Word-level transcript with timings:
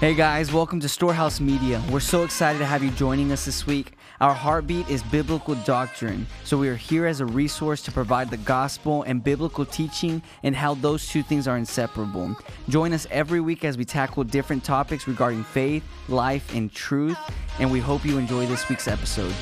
Hey 0.00 0.14
guys, 0.14 0.50
welcome 0.50 0.80
to 0.80 0.88
Storehouse 0.88 1.42
Media. 1.42 1.82
We're 1.92 2.00
so 2.00 2.22
excited 2.22 2.58
to 2.60 2.64
have 2.64 2.82
you 2.82 2.90
joining 2.92 3.32
us 3.32 3.44
this 3.44 3.66
week. 3.66 3.98
Our 4.22 4.32
heartbeat 4.32 4.88
is 4.88 5.02
biblical 5.02 5.56
doctrine, 5.56 6.26
so 6.42 6.56
we 6.56 6.70
are 6.70 6.74
here 6.74 7.04
as 7.04 7.20
a 7.20 7.26
resource 7.26 7.82
to 7.82 7.92
provide 7.92 8.30
the 8.30 8.38
gospel 8.38 9.02
and 9.02 9.22
biblical 9.22 9.66
teaching 9.66 10.22
and 10.42 10.56
how 10.56 10.72
those 10.72 11.06
two 11.06 11.22
things 11.22 11.46
are 11.46 11.58
inseparable. 11.58 12.34
Join 12.70 12.94
us 12.94 13.06
every 13.10 13.42
week 13.42 13.62
as 13.62 13.76
we 13.76 13.84
tackle 13.84 14.24
different 14.24 14.64
topics 14.64 15.06
regarding 15.06 15.44
faith, 15.44 15.84
life, 16.08 16.54
and 16.54 16.72
truth, 16.72 17.18
and 17.58 17.70
we 17.70 17.78
hope 17.78 18.02
you 18.06 18.16
enjoy 18.16 18.46
this 18.46 18.66
week's 18.70 18.88
episode. 18.88 19.34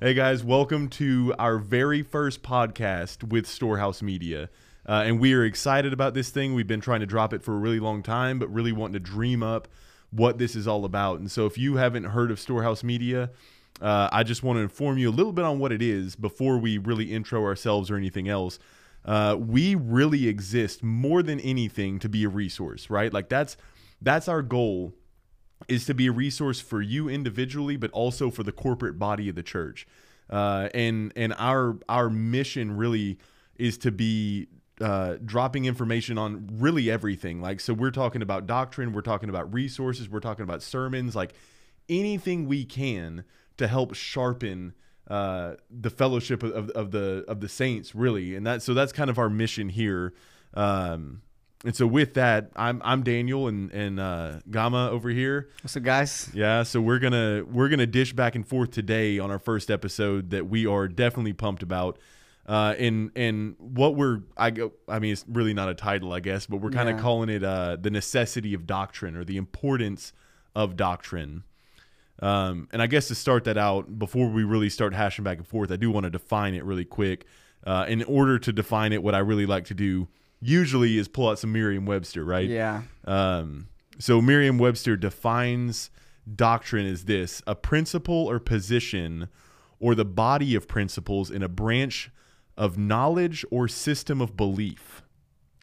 Hey 0.00 0.12
guys, 0.12 0.42
welcome 0.42 0.88
to 0.88 1.32
our 1.38 1.58
very 1.58 2.02
first 2.02 2.42
podcast 2.42 3.22
with 3.28 3.46
Storehouse 3.46 4.02
Media. 4.02 4.50
Uh, 4.86 5.04
and 5.06 5.18
we 5.18 5.32
are 5.32 5.44
excited 5.44 5.92
about 5.92 6.14
this 6.14 6.30
thing. 6.30 6.54
We've 6.54 6.66
been 6.66 6.80
trying 6.80 7.00
to 7.00 7.06
drop 7.06 7.32
it 7.32 7.42
for 7.42 7.54
a 7.54 7.58
really 7.58 7.80
long 7.80 8.02
time, 8.02 8.38
but 8.38 8.52
really 8.52 8.72
wanting 8.72 8.94
to 8.94 9.00
dream 9.00 9.42
up 9.42 9.68
what 10.10 10.38
this 10.38 10.54
is 10.54 10.68
all 10.68 10.84
about. 10.84 11.18
And 11.18 11.30
so, 11.30 11.46
if 11.46 11.56
you 11.56 11.76
haven't 11.76 12.04
heard 12.04 12.30
of 12.30 12.38
Storehouse 12.38 12.84
Media, 12.84 13.30
uh, 13.80 14.08
I 14.12 14.22
just 14.22 14.42
want 14.42 14.58
to 14.58 14.60
inform 14.60 14.98
you 14.98 15.10
a 15.10 15.12
little 15.12 15.32
bit 15.32 15.44
on 15.44 15.58
what 15.58 15.72
it 15.72 15.82
is 15.82 16.16
before 16.16 16.58
we 16.58 16.78
really 16.78 17.12
intro 17.12 17.42
ourselves 17.44 17.90
or 17.90 17.96
anything 17.96 18.28
else. 18.28 18.58
Uh, 19.04 19.36
we 19.38 19.74
really 19.74 20.28
exist 20.28 20.82
more 20.82 21.22
than 21.22 21.40
anything 21.40 21.98
to 21.98 22.08
be 22.08 22.24
a 22.24 22.28
resource, 22.28 22.88
right? 22.88 23.12
Like 23.12 23.28
that's 23.28 23.56
that's 24.00 24.28
our 24.28 24.42
goal 24.42 24.94
is 25.68 25.86
to 25.86 25.94
be 25.94 26.06
a 26.06 26.12
resource 26.12 26.60
for 26.60 26.82
you 26.82 27.08
individually, 27.08 27.76
but 27.76 27.90
also 27.92 28.30
for 28.30 28.42
the 28.42 28.52
corporate 28.52 28.98
body 28.98 29.28
of 29.28 29.34
the 29.34 29.42
church. 29.42 29.86
Uh, 30.30 30.68
and 30.72 31.12
and 31.16 31.34
our 31.36 31.76
our 31.88 32.08
mission 32.08 32.76
really 32.76 33.18
is 33.56 33.76
to 33.78 33.90
be 33.90 34.48
uh, 34.80 35.16
dropping 35.24 35.64
information 35.64 36.18
on 36.18 36.48
really 36.52 36.90
everything. 36.90 37.40
Like, 37.40 37.60
so 37.60 37.72
we're 37.72 37.90
talking 37.90 38.22
about 38.22 38.46
doctrine, 38.46 38.92
we're 38.92 39.02
talking 39.02 39.28
about 39.28 39.52
resources, 39.52 40.08
we're 40.08 40.20
talking 40.20 40.42
about 40.42 40.62
sermons, 40.62 41.14
like 41.14 41.34
anything 41.88 42.46
we 42.46 42.64
can 42.64 43.24
to 43.56 43.68
help 43.68 43.94
sharpen 43.94 44.74
uh, 45.08 45.54
the 45.70 45.90
fellowship 45.90 46.42
of, 46.42 46.52
of, 46.52 46.70
of 46.70 46.90
the 46.90 47.24
of 47.28 47.40
the 47.40 47.48
saints, 47.48 47.94
really. 47.94 48.34
And 48.34 48.46
that 48.46 48.62
so 48.62 48.74
that's 48.74 48.92
kind 48.92 49.10
of 49.10 49.18
our 49.18 49.30
mission 49.30 49.68
here. 49.68 50.14
Um, 50.54 51.22
and 51.64 51.74
so 51.74 51.86
with 51.86 52.14
that, 52.14 52.50
I'm 52.56 52.82
I'm 52.84 53.02
Daniel 53.02 53.48
and 53.48 53.70
and 53.72 53.98
uh, 53.98 54.40
Gama 54.50 54.90
over 54.90 55.08
here. 55.08 55.50
What's 55.62 55.76
up, 55.76 55.82
guys? 55.82 56.30
Yeah, 56.34 56.62
so 56.62 56.80
we're 56.80 56.98
gonna 56.98 57.44
we're 57.50 57.68
gonna 57.68 57.86
dish 57.86 58.12
back 58.12 58.34
and 58.34 58.46
forth 58.46 58.70
today 58.70 59.18
on 59.18 59.30
our 59.30 59.38
first 59.38 59.70
episode 59.70 60.30
that 60.30 60.46
we 60.48 60.66
are 60.66 60.88
definitely 60.88 61.32
pumped 61.32 61.62
about. 61.62 61.98
Uh, 62.46 62.74
and 62.78 63.10
and 63.16 63.56
what 63.58 63.96
we're 63.96 64.20
I 64.36 64.50
go 64.50 64.72
I 64.86 64.98
mean 64.98 65.12
it's 65.12 65.24
really 65.26 65.54
not 65.54 65.68
a 65.70 65.74
title 65.74 66.12
I 66.12 66.20
guess, 66.20 66.46
but 66.46 66.58
we're 66.58 66.70
kind 66.70 66.88
of 66.90 66.96
Yeah. 66.96 67.02
calling 67.02 67.28
it 67.30 67.42
uh, 67.42 67.76
the 67.80 67.90
necessity 67.90 68.52
of 68.52 68.66
doctrine 68.66 69.16
or 69.16 69.24
the 69.24 69.36
importance 69.38 70.12
of 70.54 70.76
doctrine. 70.76 71.44
Um, 72.20 72.68
and 72.72 72.80
I 72.80 72.86
guess 72.86 73.08
to 73.08 73.14
start 73.14 73.44
that 73.44 73.56
out 73.58 73.98
before 73.98 74.28
we 74.28 74.44
really 74.44 74.68
start 74.68 74.94
hashing 74.94 75.24
back 75.24 75.38
and 75.38 75.46
forth, 75.46 75.72
I 75.72 75.76
do 75.76 75.90
want 75.90 76.04
to 76.04 76.10
define 76.10 76.54
it 76.54 76.64
really 76.64 76.84
quick. 76.84 77.26
Uh, 77.66 77.86
in 77.88 78.02
order 78.04 78.38
to 78.38 78.52
define 78.52 78.92
it, 78.92 79.02
what 79.02 79.14
I 79.14 79.18
really 79.20 79.46
like 79.46 79.64
to 79.66 79.74
do 79.74 80.06
usually 80.40 80.98
is 80.98 81.08
pull 81.08 81.28
out 81.30 81.38
some 81.38 81.50
Merriam-Webster, 81.52 82.22
right? 82.24 82.48
Yeah. 82.48 82.82
Um, 83.06 83.68
so 83.98 84.20
Merriam 84.20 84.58
Webster 84.58 84.96
defines 84.96 85.90
doctrine 86.36 86.86
as 86.86 87.06
this 87.06 87.42
a 87.46 87.54
principle 87.54 88.30
or 88.30 88.38
position 88.38 89.28
or 89.80 89.94
the 89.94 90.04
body 90.04 90.54
of 90.54 90.68
principles 90.68 91.30
in 91.30 91.42
a 91.42 91.48
branch 91.48 92.10
of 92.56 92.78
knowledge 92.78 93.44
or 93.50 93.68
system 93.68 94.20
of 94.20 94.36
belief. 94.36 95.02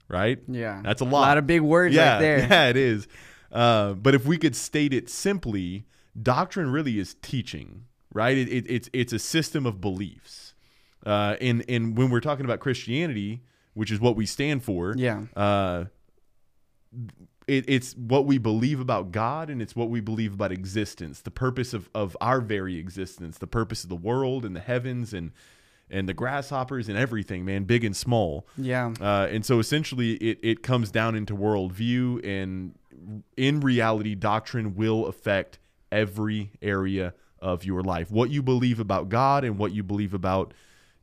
Right? 0.08 0.40
Yeah. 0.48 0.82
That's 0.84 1.02
a 1.02 1.06
A 1.06 1.06
lot. 1.06 1.22
lot 1.22 1.38
of 1.38 1.48
big 1.48 1.62
words 1.62 1.96
yeah, 1.96 2.14
right 2.14 2.20
there. 2.20 2.38
Yeah, 2.50 2.68
it 2.68 2.78
is. 2.78 3.08
Uh, 3.52 3.94
but 3.94 4.14
if 4.16 4.26
we 4.26 4.38
could 4.38 4.56
state 4.56 4.94
it 4.94 5.10
simply, 5.10 5.86
doctrine 6.22 6.70
really 6.72 7.00
is 7.00 7.16
teaching, 7.22 7.86
right? 8.14 8.38
It, 8.38 8.50
it, 8.50 8.66
it's 8.70 8.90
it's 8.94 9.14
a 9.14 9.20
system 9.20 9.66
of 9.66 9.80
beliefs. 9.80 10.54
Uh, 11.06 11.36
and 11.42 11.64
and 11.70 11.98
when 11.98 12.10
we're 12.10 12.20
talking 12.20 12.44
about 12.46 12.60
Christianity, 12.60 13.42
which 13.74 13.90
is 13.92 14.00
what 14.02 14.16
we 14.18 14.26
stand 14.26 14.64
for, 14.64 14.94
Yeah. 14.98 15.24
uh, 15.36 15.86
it, 17.48 17.66
it's 17.68 17.94
what 17.96 18.26
we 18.26 18.38
believe 18.38 18.80
about 18.80 19.12
God 19.12 19.50
and 19.50 19.62
it's 19.62 19.76
what 19.76 19.90
we 19.90 20.00
believe 20.02 20.34
about 20.34 20.52
existence, 20.52 21.22
the 21.22 21.32
purpose 21.32 21.74
of, 21.74 21.90
of 21.96 22.16
our 22.22 22.40
very 22.42 22.78
existence, 22.78 23.38
the 23.38 23.48
purpose 23.48 23.84
of 23.84 23.90
the 23.90 23.96
world 23.96 24.46
and 24.46 24.56
the 24.56 24.60
heavens 24.60 25.14
and 25.14 25.32
and 25.92 26.08
the 26.08 26.14
grasshoppers 26.14 26.90
and 26.90 26.98
everything, 26.98 27.46
man, 27.46 27.66
big 27.66 27.84
and 27.84 27.96
small. 27.96 28.48
Yeah. 28.58 28.94
Uh, 29.00 29.28
and 29.30 29.46
so 29.46 29.60
essentially, 29.60 30.14
it, 30.14 30.40
it 30.42 30.64
comes 30.64 30.90
down 30.92 31.16
into 31.16 31.36
worldview, 31.36 32.26
and 32.26 32.76
in 33.38 33.60
reality, 33.60 34.16
doctrine 34.16 34.76
will 34.76 35.06
affect 35.08 35.60
every 35.92 36.52
area 36.62 37.14
of 37.40 37.66
your 37.66 37.82
life. 37.82 38.12
What 38.12 38.30
you 38.30 38.42
believe 38.42 38.80
about 38.80 39.10
God 39.10 39.44
and 39.44 39.58
what 39.58 39.74
you 39.74 39.84
believe 39.84 40.14
about 40.14 40.54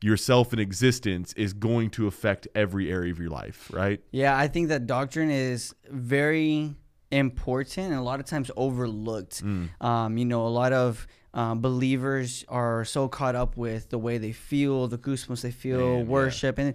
yourself 0.00 0.52
and 0.52 0.60
existence 0.60 1.32
is 1.34 1.52
going 1.52 1.90
to 1.90 2.06
affect 2.06 2.46
every 2.54 2.90
area 2.90 3.12
of 3.12 3.18
your 3.18 3.30
life, 3.30 3.70
right? 3.72 4.00
Yeah, 4.12 4.36
I 4.36 4.48
think 4.48 4.68
that 4.68 4.86
doctrine 4.86 5.30
is 5.30 5.74
very 5.90 6.74
important 7.10 7.86
and 7.86 7.94
a 7.94 8.02
lot 8.02 8.20
of 8.20 8.26
times 8.26 8.50
overlooked. 8.56 9.42
Mm. 9.42 9.68
Um, 9.84 10.18
you 10.18 10.24
know, 10.24 10.46
a 10.46 10.48
lot 10.48 10.72
of 10.72 11.06
um, 11.38 11.60
believers 11.60 12.44
are 12.48 12.84
so 12.84 13.08
caught 13.08 13.36
up 13.42 13.56
with 13.56 13.90
the 13.90 13.98
way 14.06 14.18
they 14.18 14.32
feel, 14.32 14.88
the 14.88 14.98
goosebumps 14.98 15.42
they 15.42 15.50
feel, 15.64 15.78
Man, 15.78 15.98
yeah. 15.98 16.04
worship, 16.04 16.58
and 16.58 16.74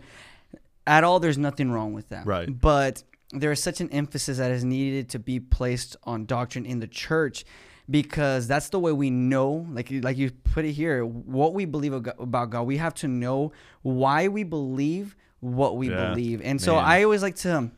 at 0.88 1.04
all, 1.04 1.20
there's 1.20 1.38
nothing 1.38 1.70
wrong 1.72 1.92
with 1.94 2.08
that. 2.10 2.26
Right. 2.26 2.48
But 2.50 3.04
there 3.32 3.52
is 3.52 3.62
such 3.62 3.82
an 3.82 3.90
emphasis 3.92 4.38
that 4.38 4.52
is 4.52 4.64
needed 4.64 5.10
to 5.10 5.20
be 5.20 5.40
placed 5.40 5.96
on 6.04 6.26
doctrine 6.26 6.66
in 6.66 6.80
the 6.80 6.88
church 6.88 7.44
because 7.90 8.48
that's 8.48 8.70
the 8.70 8.80
way 8.80 8.92
we 8.94 9.10
know 9.10 9.66
like 9.72 9.92
you- 9.92 10.02
like 10.02 10.18
you 10.18 10.32
put 10.56 10.64
it 10.64 10.72
here 10.72 11.04
what 11.06 11.54
we 11.54 11.66
believe 11.66 11.92
about 11.94 12.50
God 12.52 12.64
we 12.64 12.78
have 12.78 12.94
to 13.04 13.08
know 13.10 13.52
why 13.82 14.30
we 14.30 14.44
believe 14.44 15.18
what 15.42 15.76
we 15.76 15.90
Yeah, 15.90 16.10
believe 16.10 16.42
and 16.42 16.62
so. 16.62 16.78
I 16.78 17.04
always 17.04 17.22
like 17.22 17.36
to 17.38 17.70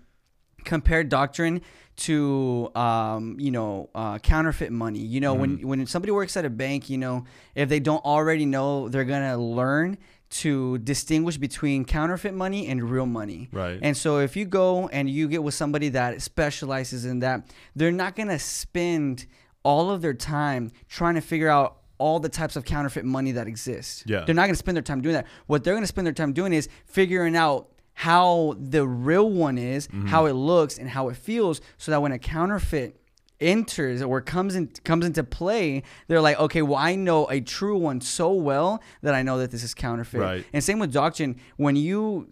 compare 0.65 1.03
doctrine 1.03 1.61
to 1.97 2.69
um, 2.75 3.37
you 3.39 3.51
know 3.51 3.89
uh, 3.95 4.19
counterfeit 4.19 4.71
money 4.71 4.99
you 4.99 5.21
know 5.21 5.33
when 5.33 5.57
Mm-hmm. 5.57 5.67
when 5.67 5.85
somebody 5.85 6.11
works 6.11 6.35
at 6.35 6.43
a 6.45 6.49
bank 6.49 6.89
you 6.89 6.97
know 6.97 7.23
if 7.55 7.69
they 7.69 7.79
don't 7.79 8.03
already 8.03 8.45
know 8.45 8.89
they're 8.89 9.05
gonna 9.05 9.37
learn 9.37 9.97
to 10.31 10.77
distinguish 10.79 11.37
between 11.37 11.85
counterfeit 11.85 12.33
money 12.33 12.67
and 12.67 12.83
real 12.89 13.05
money 13.05 13.47
Right. 13.53 13.79
and 13.81 13.95
so 13.95 14.19
if 14.19 14.35
you 14.35 14.45
go 14.45 14.89
and 14.89 15.09
you 15.09 15.27
get 15.29 15.41
with 15.43 15.53
somebody 15.53 15.89
that 15.89 16.21
specializes 16.21 17.05
in 17.05 17.19
that 17.19 17.47
they're 17.75 17.91
not 17.93 18.15
gonna 18.15 18.39
spend 18.39 19.25
all 19.63 19.89
of 19.91 20.01
their 20.01 20.13
time 20.13 20.71
trying 20.89 21.15
to 21.15 21.21
figure 21.21 21.47
out 21.49 21.77
all 21.97 22.19
the 22.19 22.27
types 22.27 22.55
of 22.57 22.65
counterfeit 22.65 23.05
money 23.05 23.31
that 23.31 23.47
exist 23.47 24.03
Yeah. 24.05 24.25
they're 24.25 24.35
not 24.35 24.47
gonna 24.47 24.55
spend 24.55 24.75
their 24.75 24.81
time 24.83 24.99
doing 25.01 25.13
that 25.15 25.27
what 25.47 25.63
they're 25.63 25.75
gonna 25.75 25.87
spend 25.87 26.05
their 26.07 26.13
time 26.13 26.33
doing 26.33 26.51
is 26.51 26.67
figuring 26.85 27.37
out 27.37 27.69
how 27.95 28.55
the 28.59 28.85
real 28.87 29.29
one 29.29 29.57
is, 29.57 29.87
Mm-hmm. 29.87 30.07
how 30.07 30.25
it 30.25 30.33
looks, 30.33 30.77
and 30.77 30.89
how 30.89 31.09
it 31.09 31.15
feels, 31.17 31.61
so 31.77 31.91
that 31.91 32.01
when 32.01 32.11
a 32.11 32.19
counterfeit 32.19 32.99
enters 33.41 34.01
or 34.01 34.21
comes 34.21 34.55
in 34.55 34.67
comes 34.83 35.05
into 35.05 35.23
play, 35.23 35.83
they're 36.07 36.21
like, 36.21 36.39
okay, 36.39 36.61
well, 36.61 36.77
I 36.77 36.95
know 36.95 37.25
a 37.29 37.41
true 37.41 37.77
one 37.77 37.99
so 38.01 38.31
well 38.31 38.81
that 39.01 39.13
I 39.13 39.23
know 39.23 39.37
that 39.39 39.51
this 39.51 39.63
is 39.63 39.73
counterfeit. 39.73 40.21
Right. 40.21 40.45
And 40.53 40.63
same 40.63 40.79
with 40.79 40.93
doctrine. 40.93 41.37
When 41.57 41.75
you 41.75 42.29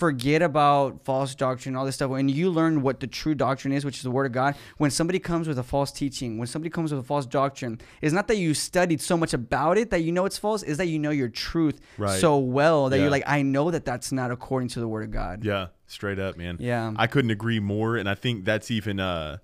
forget 0.00 0.42
about 0.42 1.04
false 1.04 1.34
doctrine, 1.34 1.76
all 1.76 1.84
this 1.84 1.94
stuff, 1.94 2.10
when 2.10 2.28
you 2.28 2.50
learn 2.50 2.82
what 2.82 2.98
the 3.00 3.06
true 3.06 3.34
doctrine 3.34 3.72
is, 3.72 3.84
which 3.84 3.98
is 3.98 4.02
the 4.02 4.10
word 4.10 4.26
of 4.26 4.32
God, 4.32 4.56
when 4.78 4.90
somebody 4.90 5.18
comes 5.18 5.46
with 5.46 5.58
a 5.58 5.62
false 5.62 5.92
teaching, 5.92 6.38
when 6.38 6.48
somebody 6.48 6.70
comes 6.70 6.90
with 6.90 7.00
a 7.00 7.04
false 7.04 7.26
doctrine, 7.26 7.78
it's 8.00 8.12
not 8.14 8.26
that 8.28 8.36
you 8.38 8.54
studied 8.54 9.00
so 9.00 9.16
much 9.16 9.34
about 9.34 9.78
it 9.78 9.90
that 9.90 10.00
you 10.00 10.10
know 10.10 10.24
it's 10.24 10.38
false, 10.38 10.62
is 10.62 10.78
that 10.78 10.86
you 10.86 10.98
know 10.98 11.10
your 11.10 11.28
truth 11.28 11.80
Right. 11.98 12.18
so 12.18 12.38
well 12.38 12.88
that 12.88 12.96
Yeah. 12.96 13.02
you're 13.02 13.10
like, 13.10 13.24
I 13.26 13.42
know 13.42 13.70
that 13.70 13.84
that's 13.84 14.10
not 14.10 14.30
according 14.30 14.70
to 14.70 14.80
the 14.80 14.88
word 14.88 15.04
of 15.04 15.10
God. 15.12 15.44
Yeah, 15.44 15.66
straight 15.86 16.18
up, 16.18 16.36
man. 16.36 16.56
Yeah. 16.58 16.92
I 16.96 17.06
couldn't 17.06 17.30
agree 17.30 17.60
more, 17.60 17.96
and 17.96 18.08
I 18.08 18.14
think 18.14 18.44
that's 18.44 18.70
even 18.70 18.98
uh, 18.98 19.38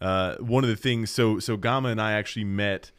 uh, 0.00 0.36
one 0.36 0.64
of 0.64 0.70
the 0.70 0.76
things. 0.76 1.10
So, 1.10 1.38
so 1.38 1.56
Gama 1.56 1.88
and 1.88 2.00
I 2.00 2.12
actually 2.12 2.44
met 2.44 2.90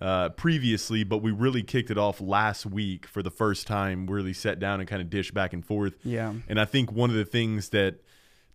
uh, 0.00 0.28
previously, 0.30 1.04
but 1.04 1.18
we 1.18 1.30
really 1.30 1.62
kicked 1.62 1.90
it 1.90 1.98
off 1.98 2.20
last 2.20 2.66
week 2.66 3.06
for 3.06 3.22
the 3.22 3.30
first 3.30 3.66
time. 3.66 4.06
Really 4.06 4.32
sat 4.32 4.58
down 4.58 4.80
and 4.80 4.88
kind 4.88 5.00
of 5.00 5.08
dish 5.10 5.30
back 5.30 5.52
and 5.52 5.64
forth. 5.64 5.94
Yeah. 6.04 6.32
And 6.48 6.60
I 6.60 6.64
think 6.64 6.90
one 6.92 7.10
of 7.10 7.16
the 7.16 7.24
things 7.24 7.68
that 7.70 7.96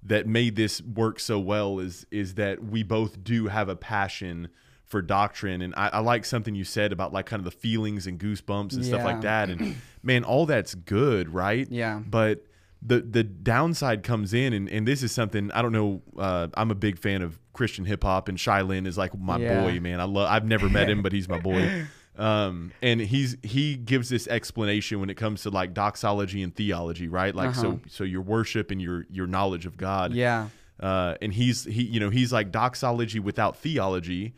that 0.04 0.28
made 0.28 0.56
this 0.56 0.82
work 0.82 1.20
so 1.20 1.40
well 1.40 1.80
is 1.80 2.06
is 2.12 2.36
that 2.36 2.64
we 2.64 2.84
both 2.84 3.24
do 3.24 3.48
have 3.48 3.68
a 3.70 3.76
passion 3.76 4.50
for 4.86 5.02
doctrine 5.02 5.62
and 5.62 5.74
I, 5.78 5.90
I 5.94 6.00
like 6.00 6.26
something 6.26 6.56
you 6.56 6.64
said 6.64 6.92
about 6.92 7.14
like 7.14 7.26
kind 7.28 7.40
of 7.40 7.44
the 7.46 7.52
feelings 7.52 8.08
and 8.08 8.18
goosebumps 8.20 8.74
and 8.74 8.84
stuff 8.84 9.04
like 9.04 9.22
that 9.22 9.50
and 9.50 9.76
man 10.02 10.24
all 10.24 10.48
that's 10.48 10.74
good 10.74 11.32
right 11.32 11.68
Yeah. 11.70 12.00
but 12.00 12.44
the 12.82 13.02
the 13.02 13.24
downside 13.24 14.04
comes 14.04 14.34
in 14.34 14.54
and, 14.54 14.70
and 14.70 14.88
this 14.88 15.04
is 15.04 15.12
something 15.12 15.52
I 15.52 15.62
don't 15.62 15.74
know 15.74 16.02
uh, 16.18 16.48
I'm 16.54 16.72
a 16.72 16.76
big 16.76 16.98
fan 16.98 17.22
of 17.22 17.38
Christian 17.54 17.84
hip 17.86 18.04
hop 18.04 18.30
and 18.30 18.40
Shai 18.40 18.62
Linne 18.62 18.86
is 18.88 18.98
like 18.98 19.18
my 19.18 19.38
Yeah. 19.38 19.62
boy 19.64 19.80
man 19.82 20.00
I 20.00 20.06
love 20.06 20.30
I've 20.30 20.46
never 20.46 20.70
met 20.70 20.90
him 20.90 21.02
but 21.02 21.12
he's 21.12 21.28
my 21.28 21.40
boy 21.40 21.86
um, 22.18 22.72
and 22.82 23.02
he's 23.02 23.36
he 23.44 23.76
gives 23.76 24.08
this 24.10 24.28
explanation 24.28 25.00
when 25.02 25.10
it 25.10 25.16
comes 25.16 25.42
to 25.44 25.50
like 25.50 25.74
doxology 25.74 26.42
and 26.42 26.56
theology 26.56 27.08
right 27.10 27.36
like 27.36 27.50
Uh-huh. 27.50 27.62
so 27.62 27.80
so 27.88 28.04
your 28.06 28.22
worship 28.22 28.72
and 28.72 28.82
your 28.82 29.06
your 29.10 29.28
knowledge 29.28 29.66
of 29.66 29.76
God 29.76 30.14
Yeah. 30.14 30.48
uh, 30.80 31.16
and 31.22 31.34
he's 31.34 31.66
he 31.66 31.84
you 31.84 32.00
know 32.00 32.10
he's 32.10 32.32
like 32.32 32.50
doxology 32.52 33.20
without 33.20 33.58
theology 33.58 34.36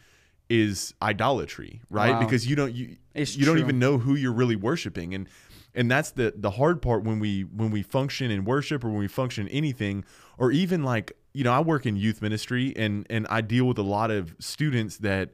is 0.49 0.93
idolatry, 1.01 1.81
right? 1.89 2.11
Wow. 2.11 2.19
Because 2.19 2.45
you 2.45 2.57
don't 2.57 2.73
you 2.75 2.97
It's 3.13 3.37
you 3.37 3.45
don't 3.45 3.59
even 3.59 3.79
know 3.79 3.97
who 3.97 4.15
you're 4.15 4.33
really 4.33 4.57
worshiping, 4.57 5.13
and 5.13 5.29
and 5.75 5.89
that's 5.89 6.11
the 6.11 6.33
the 6.35 6.51
hard 6.51 6.81
part 6.81 7.03
when 7.03 7.19
we 7.19 7.41
when 7.43 7.71
we 7.71 7.81
function 7.83 8.31
in 8.31 8.43
worship 8.45 8.83
or 8.83 8.89
when 8.89 8.99
we 8.99 9.07
function 9.07 9.47
in 9.47 9.53
anything, 9.53 10.03
or 10.37 10.51
even 10.51 10.83
like 10.83 11.13
you 11.33 11.43
know 11.43 11.53
I 11.53 11.59
work 11.61 11.85
in 11.85 11.95
youth 11.95 12.21
ministry 12.21 12.73
and 12.75 13.05
and 13.09 13.25
I 13.29 13.41
deal 13.41 13.65
with 13.65 13.77
a 13.77 13.83
lot 13.83 14.11
of 14.11 14.35
students 14.39 14.97
that 14.97 15.29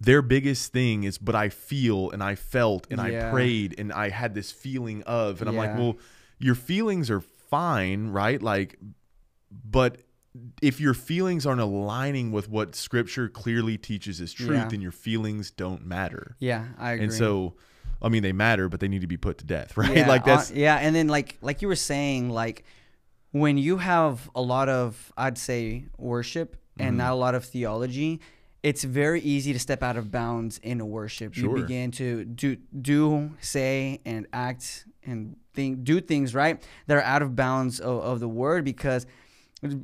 their 0.00 0.20
biggest 0.22 0.72
thing 0.72 1.04
is 1.04 1.16
but 1.18 1.34
I 1.34 1.48
feel 1.48 2.10
and 2.10 2.22
I 2.22 2.34
felt 2.34 2.86
and 2.90 3.00
I 3.00 3.10
prayed 3.30 3.74
and 3.78 3.92
I 3.92 4.08
had 4.08 4.34
this 4.34 4.50
feeling 4.50 5.02
of 5.04 5.40
and 5.40 5.48
I'm 5.48 5.56
like 5.56 5.74
well 5.76 5.96
your 6.38 6.54
feelings 6.56 7.08
are 7.10 7.20
fine 7.20 8.08
right 8.08 8.42
like 8.42 8.78
but 9.50 9.98
if 10.60 10.80
your 10.80 10.94
feelings 10.94 11.46
aren't 11.46 11.60
aligning 11.60 12.32
with 12.32 12.48
what 12.48 12.74
scripture 12.74 13.28
clearly 13.28 13.78
teaches 13.78 14.20
as 14.20 14.32
truth 14.32 14.50
Yeah. 14.50 14.68
then 14.68 14.80
your 14.80 14.92
feelings 14.92 15.50
don't 15.50 15.86
matter 15.86 16.36
Yeah, 16.40 16.66
I 16.78 16.92
agree. 16.92 17.04
and 17.04 17.12
so 17.14 17.54
I 18.02 18.08
mean 18.08 18.22
they 18.22 18.32
matter 18.32 18.68
but 18.68 18.80
they 18.80 18.88
need 18.88 19.00
to 19.02 19.06
be 19.06 19.16
put 19.16 19.38
to 19.38 19.44
death 19.44 19.76
right 19.76 19.96
yeah, 19.96 20.08
like 20.08 20.24
that's 20.24 20.50
uh, 20.50 20.54
yeah, 20.56 20.76
and 20.76 20.94
then 20.94 21.08
like 21.08 21.38
like 21.40 21.62
you 21.62 21.68
were 21.68 21.76
saying, 21.76 22.28
like 22.30 22.64
when 23.30 23.56
you 23.56 23.78
have 23.78 24.28
a 24.34 24.42
lot 24.42 24.68
of 24.68 25.12
I'd 25.16 25.38
say 25.38 25.86
worship 25.96 26.56
Mm-hmm. 26.78 26.88
and 26.88 26.96
not 26.96 27.12
a 27.12 27.16
lot 27.16 27.34
of 27.34 27.44
theology, 27.44 28.18
it's 28.62 28.82
very 28.82 29.20
easy 29.20 29.52
to 29.52 29.58
step 29.58 29.82
out 29.82 29.98
of 29.98 30.10
bounds 30.10 30.56
in 30.62 30.80
a 30.80 30.86
worship. 30.86 31.34
Sure. 31.34 31.54
You 31.54 31.62
begin 31.62 31.90
to 31.92 32.24
do 32.24 32.56
do 32.56 33.32
say 33.40 34.00
and 34.06 34.26
act 34.32 34.86
and 35.04 35.36
think 35.52 35.84
do 35.84 36.00
things 36.00 36.34
right 36.34 36.62
that 36.86 36.96
are 36.96 37.02
out 37.02 37.20
of 37.20 37.36
bounds 37.36 37.78
of, 37.78 38.00
of 38.00 38.20
the 38.20 38.28
word 38.28 38.64
because 38.64 39.06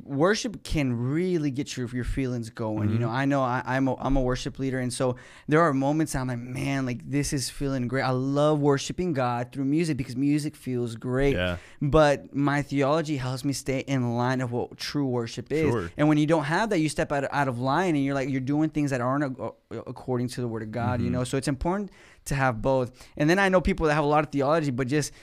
worship 0.03 0.63
can 0.63 0.93
really 0.93 1.51
get 1.51 1.77
your 1.77 1.87
your 1.89 2.03
feelings 2.03 2.49
going. 2.49 2.89
Mm-hmm. 2.89 2.93
You 2.93 2.99
know, 2.99 3.09
I 3.09 3.25
know 3.25 3.41
I, 3.41 3.63
I'm 3.65 3.87
a, 3.87 3.95
I'm 3.95 4.17
a 4.17 4.21
worship 4.21 4.59
leader, 4.59 4.79
and 4.79 4.91
so 4.91 5.15
there 5.47 5.61
are 5.61 5.73
moments 5.73 6.15
I'm 6.15 6.27
like, 6.27 6.39
man, 6.39 6.85
like 6.85 7.09
this 7.09 7.31
is 7.31 7.49
feeling 7.49 7.87
great. 7.87 8.01
I 8.01 8.09
love 8.09 8.59
worshiping 8.59 9.13
God 9.13 9.53
through 9.53 9.65
music 9.65 9.95
because 9.95 10.17
music 10.17 10.55
feels 10.55 10.95
great. 10.95 11.35
Yeah. 11.35 11.57
But 11.81 12.35
my 12.35 12.61
theology 12.61 13.15
helps 13.15 13.45
me 13.45 13.53
stay 13.53 13.79
in 13.79 14.15
line 14.15 14.41
of 14.41 14.51
what 14.51 14.77
true 14.77 15.07
worship 15.07 15.51
is. 15.51 15.71
Sure. 15.71 15.91
And 15.95 16.09
when 16.09 16.17
you 16.17 16.27
don't 16.27 16.43
have 16.43 16.69
that, 16.71 16.79
you 16.79 16.89
step 16.89 17.11
out 17.13 17.25
out 17.31 17.47
of 17.47 17.59
line, 17.59 17.95
and 17.95 18.03
you're 18.03 18.15
like 18.15 18.29
you're 18.29 18.41
doing 18.41 18.69
things 18.69 18.91
that 18.91 18.99
aren't 18.99 19.39
a- 19.39 19.53
according 19.87 20.27
to 20.29 20.41
the 20.41 20.47
Word 20.47 20.63
of 20.63 20.71
God. 20.71 20.97
Mm-hmm. 20.97 21.05
You 21.05 21.11
know, 21.11 21.23
so 21.23 21.37
it's 21.37 21.47
important 21.47 21.91
to 22.25 22.35
have 22.35 22.61
both. 22.61 22.91
And 23.17 23.29
then 23.29 23.39
I 23.39 23.49
know 23.49 23.61
people 23.61 23.87
that 23.87 23.93
have 23.93 24.03
a 24.03 24.07
lot 24.07 24.23
of 24.23 24.31
theology, 24.31 24.71
but 24.71 24.87
just 24.87 25.13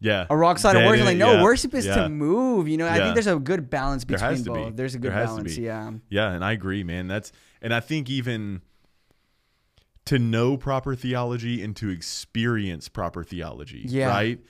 yeah 0.00 0.26
a 0.30 0.36
rock 0.36 0.58
solid 0.58 0.86
worship. 0.86 1.06
Like 1.06 1.16
no, 1.16 1.34
yeah, 1.34 1.42
worship 1.42 1.74
is 1.74 1.86
yeah. 1.86 1.96
to 1.96 2.08
move. 2.08 2.68
You 2.68 2.76
know, 2.76 2.88
I 2.88 2.98
think 2.98 3.14
there's 3.14 3.26
a 3.26 3.38
good 3.38 3.68
balance 3.68 4.04
between 4.04 4.20
There 4.20 4.30
has 4.30 4.42
to 4.44 4.52
be. 4.52 4.70
There's 4.70 4.94
a 4.94 4.98
good 4.98 5.12
There 5.12 5.18
has 5.18 5.30
to 5.30 5.36
balance. 5.36 5.58
Yeah. 5.58 5.90
Yeah, 6.08 6.32
and 6.32 6.44
I 6.44 6.52
agree, 6.52 6.84
man. 6.84 7.08
That's 7.08 7.32
and 7.60 7.74
I 7.74 7.80
think 7.80 8.08
even 8.08 8.62
to 10.06 10.18
know 10.18 10.56
proper 10.56 10.94
theology 10.94 11.62
and 11.62 11.76
to 11.76 11.90
experience 11.90 12.88
proper 12.88 13.22
theology, 13.22 13.82
Yeah. 13.86 14.08
right, 14.08 14.40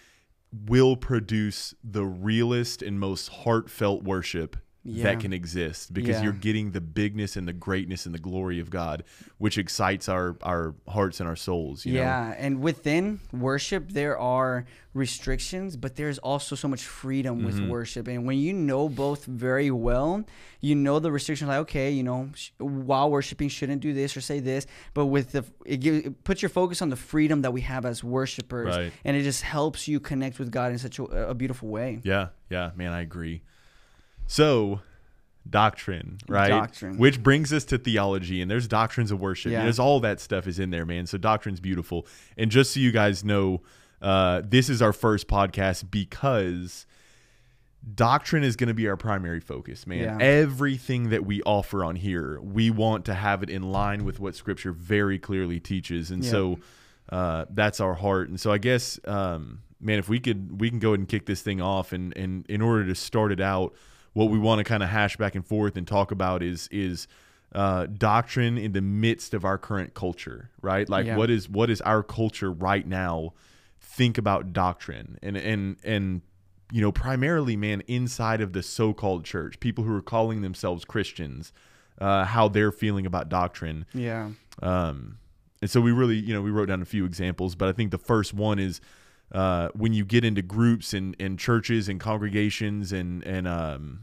will 0.52 0.96
produce 0.96 1.74
the 1.82 2.04
realest 2.04 2.80
and 2.80 3.00
most 3.00 3.28
heartfelt 3.28 4.04
worship 4.04 4.56
Yeah. 4.90 5.04
that 5.04 5.20
can 5.20 5.32
exist 5.32 5.92
because 5.92 6.16
Yeah. 6.16 6.24
you're 6.24 6.32
getting 6.48 6.70
the 6.72 6.80
bigness 6.80 7.36
and 7.36 7.46
the 7.46 7.52
greatness 7.52 8.06
and 8.06 8.14
the 8.14 8.18
glory 8.18 8.58
of 8.60 8.70
God, 8.70 9.04
which 9.38 9.58
excites 9.58 10.08
our 10.08 10.36
our 10.42 10.74
hearts 10.88 11.20
and 11.20 11.28
our 11.28 11.36
souls. 11.36 11.84
You 11.86 11.94
know? 11.94 12.00
yeah, 12.00 12.34
and 12.38 12.60
within 12.60 13.20
worship 13.32 13.90
there 13.92 14.16
are 14.18 14.64
restrictions, 14.94 15.76
but 15.76 15.94
there's 15.96 16.18
also 16.18 16.56
so 16.56 16.66
much 16.68 16.82
freedom 16.84 17.44
with 17.44 17.56
Mm-hmm. 17.56 17.68
worship. 17.68 18.08
And 18.08 18.26
when 18.26 18.38
you 18.38 18.52
know 18.52 18.88
both 18.88 19.24
very 19.26 19.70
well, 19.70 20.24
you 20.60 20.74
know 20.74 20.98
the 20.98 21.10
restrictions. 21.12 21.48
Like, 21.48 21.58
okay, 21.60 21.90
you 21.92 22.02
know, 22.02 22.30
sh- 22.34 22.50
while 22.58 23.10
worshiping, 23.10 23.48
shouldn't 23.48 23.80
do 23.80 23.92
this 23.94 24.16
or 24.16 24.20
say 24.20 24.40
this. 24.40 24.66
But 24.94 25.06
with 25.06 25.32
the, 25.32 25.44
it, 25.64 25.76
gives, 25.78 26.06
it 26.06 26.24
puts 26.24 26.42
your 26.42 26.48
focus 26.48 26.82
on 26.82 26.88
the 26.88 26.96
freedom 26.96 27.42
that 27.42 27.52
we 27.52 27.60
have 27.62 27.84
as 27.86 28.02
worshipers, 28.02 28.76
Right. 28.76 28.92
and 29.04 29.16
it 29.16 29.22
just 29.22 29.42
helps 29.42 29.86
you 29.88 30.00
connect 30.00 30.38
with 30.38 30.50
God 30.50 30.72
in 30.72 30.78
such 30.78 30.98
a, 30.98 31.04
a 31.04 31.34
beautiful 31.34 31.68
way. 31.68 32.00
Yeah, 32.02 32.28
yeah, 32.50 32.70
man, 32.76 32.92
I 32.92 33.00
agree. 33.02 33.42
So, 34.28 34.80
doctrine, 35.48 36.18
right? 36.28 36.48
Doctrine. 36.48 36.98
Which 36.98 37.22
brings 37.22 37.52
us 37.52 37.64
to 37.66 37.78
theology, 37.78 38.40
and 38.40 38.50
there's 38.50 38.68
doctrines 38.68 39.10
of 39.10 39.20
worship. 39.20 39.50
Yeah. 39.52 39.58
And 39.58 39.66
there's 39.66 39.78
all 39.78 39.98
that 40.00 40.20
stuff 40.20 40.46
is 40.46 40.58
in 40.58 40.70
there, 40.70 40.86
man. 40.86 41.06
So 41.06 41.18
doctrine's 41.18 41.60
beautiful. 41.60 42.06
And 42.36 42.50
just 42.50 42.74
so 42.74 42.80
you 42.80 42.92
guys 42.92 43.24
know, 43.24 43.62
uh, 44.02 44.42
this 44.44 44.68
is 44.68 44.80
our 44.82 44.92
first 44.92 45.26
podcast 45.26 45.90
because 45.90 46.86
doctrine 47.94 48.44
is 48.44 48.54
going 48.56 48.68
to 48.68 48.74
be 48.74 48.86
our 48.88 48.96
primary 48.96 49.40
focus, 49.40 49.86
man. 49.86 50.20
Yeah. 50.20 50.24
Everything 50.24 51.08
that 51.08 51.24
we 51.24 51.40
offer 51.42 51.82
on 51.84 51.96
here, 51.96 52.38
we 52.40 52.70
want 52.70 53.06
to 53.06 53.14
have 53.14 53.42
it 53.42 53.48
in 53.50 53.62
line 53.62 54.04
with 54.04 54.20
what 54.20 54.34
Scripture 54.34 54.72
very 54.72 55.18
clearly 55.18 55.58
teaches, 55.58 56.10
and 56.10 56.22
Yeah. 56.22 56.30
so 56.30 56.58
uh, 57.10 57.46
that's 57.48 57.80
our 57.80 57.94
heart. 57.94 58.28
And 58.28 58.38
so 58.38 58.52
I 58.52 58.58
guess, 58.58 59.00
um, 59.06 59.60
man, 59.80 59.98
if 59.98 60.10
we 60.10 60.20
could, 60.20 60.60
we 60.60 60.68
can 60.68 60.78
go 60.78 60.90
ahead 60.90 60.98
and 60.98 61.08
kick 61.08 61.24
this 61.24 61.40
thing 61.40 61.62
off, 61.62 61.92
and 61.92 62.14
and 62.16 62.44
in 62.50 62.60
order 62.60 62.84
to 62.84 62.94
start 62.94 63.32
it 63.32 63.40
out, 63.40 63.72
what 64.12 64.30
we 64.30 64.38
want 64.38 64.58
to 64.58 64.64
kind 64.64 64.82
of 64.82 64.88
hash 64.88 65.16
back 65.16 65.34
and 65.34 65.46
forth 65.46 65.76
and 65.76 65.86
talk 65.86 66.10
about 66.10 66.42
is 66.42 66.68
is 66.70 67.06
uh, 67.54 67.86
doctrine 67.86 68.58
in 68.58 68.72
the 68.72 68.82
midst 68.82 69.32
of 69.32 69.44
our 69.44 69.56
current 69.56 69.94
culture, 69.94 70.50
right? 70.60 70.88
Like 70.88 71.06
Yeah. 71.06 71.16
what 71.16 71.30
is 71.30 71.48
what 71.48 71.70
is 71.70 71.80
our 71.82 72.02
culture 72.02 72.52
right 72.52 72.86
now? 72.86 73.32
Think 73.80 74.18
about 74.18 74.52
doctrine 74.52 75.18
and 75.22 75.36
and 75.36 75.76
and 75.84 76.22
you 76.70 76.80
know 76.82 76.92
primarily, 76.92 77.56
man, 77.56 77.82
inside 77.86 78.40
of 78.40 78.52
the 78.52 78.62
so-called 78.62 79.24
church, 79.24 79.60
people 79.60 79.84
who 79.84 79.94
are 79.96 80.02
calling 80.02 80.42
themselves 80.42 80.84
Christians, 80.84 81.52
uh, 82.00 82.24
how 82.26 82.48
they're 82.48 82.72
feeling 82.72 83.06
about 83.06 83.28
doctrine. 83.28 83.86
Yeah. 83.94 84.30
Um, 84.62 85.18
and 85.62 85.70
so 85.70 85.80
we 85.80 85.90
really, 85.92 86.16
you 86.16 86.34
know, 86.34 86.42
we 86.42 86.50
wrote 86.50 86.66
down 86.68 86.82
a 86.82 86.84
few 86.84 87.04
examples, 87.04 87.54
but 87.54 87.68
I 87.68 87.72
think 87.72 87.90
the 87.90 87.98
first 87.98 88.34
one 88.34 88.58
is 88.58 88.80
uh, 89.32 89.68
when 89.74 89.92
you 89.92 90.04
get 90.04 90.24
into 90.24 90.42
groups 90.42 90.94
and, 90.94 91.14
and 91.20 91.38
churches 91.38 91.88
and 91.88 92.00
congregations 92.00 92.92
and 92.92 93.22
and 93.24 93.46
um, 93.48 94.00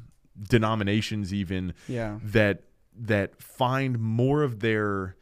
denominations, 0.50 1.34
even 1.34 1.74
Yeah. 1.88 2.20
that 2.24 2.64
that 2.98 3.42
find 3.42 4.00
more 4.00 4.44
of 4.44 4.60
their, 4.62 5.16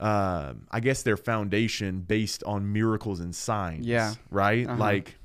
uh, 0.00 0.54
I 0.70 0.80
guess, 0.80 1.02
their 1.02 1.16
foundation 1.16 2.00
based 2.00 2.42
on 2.44 2.72
miracles 2.72 3.20
and 3.20 3.34
signs. 3.34 3.86
Yeah. 3.86 4.14
Right. 4.30 4.66
Uh-huh. 4.66 4.76
Like. 4.78 5.16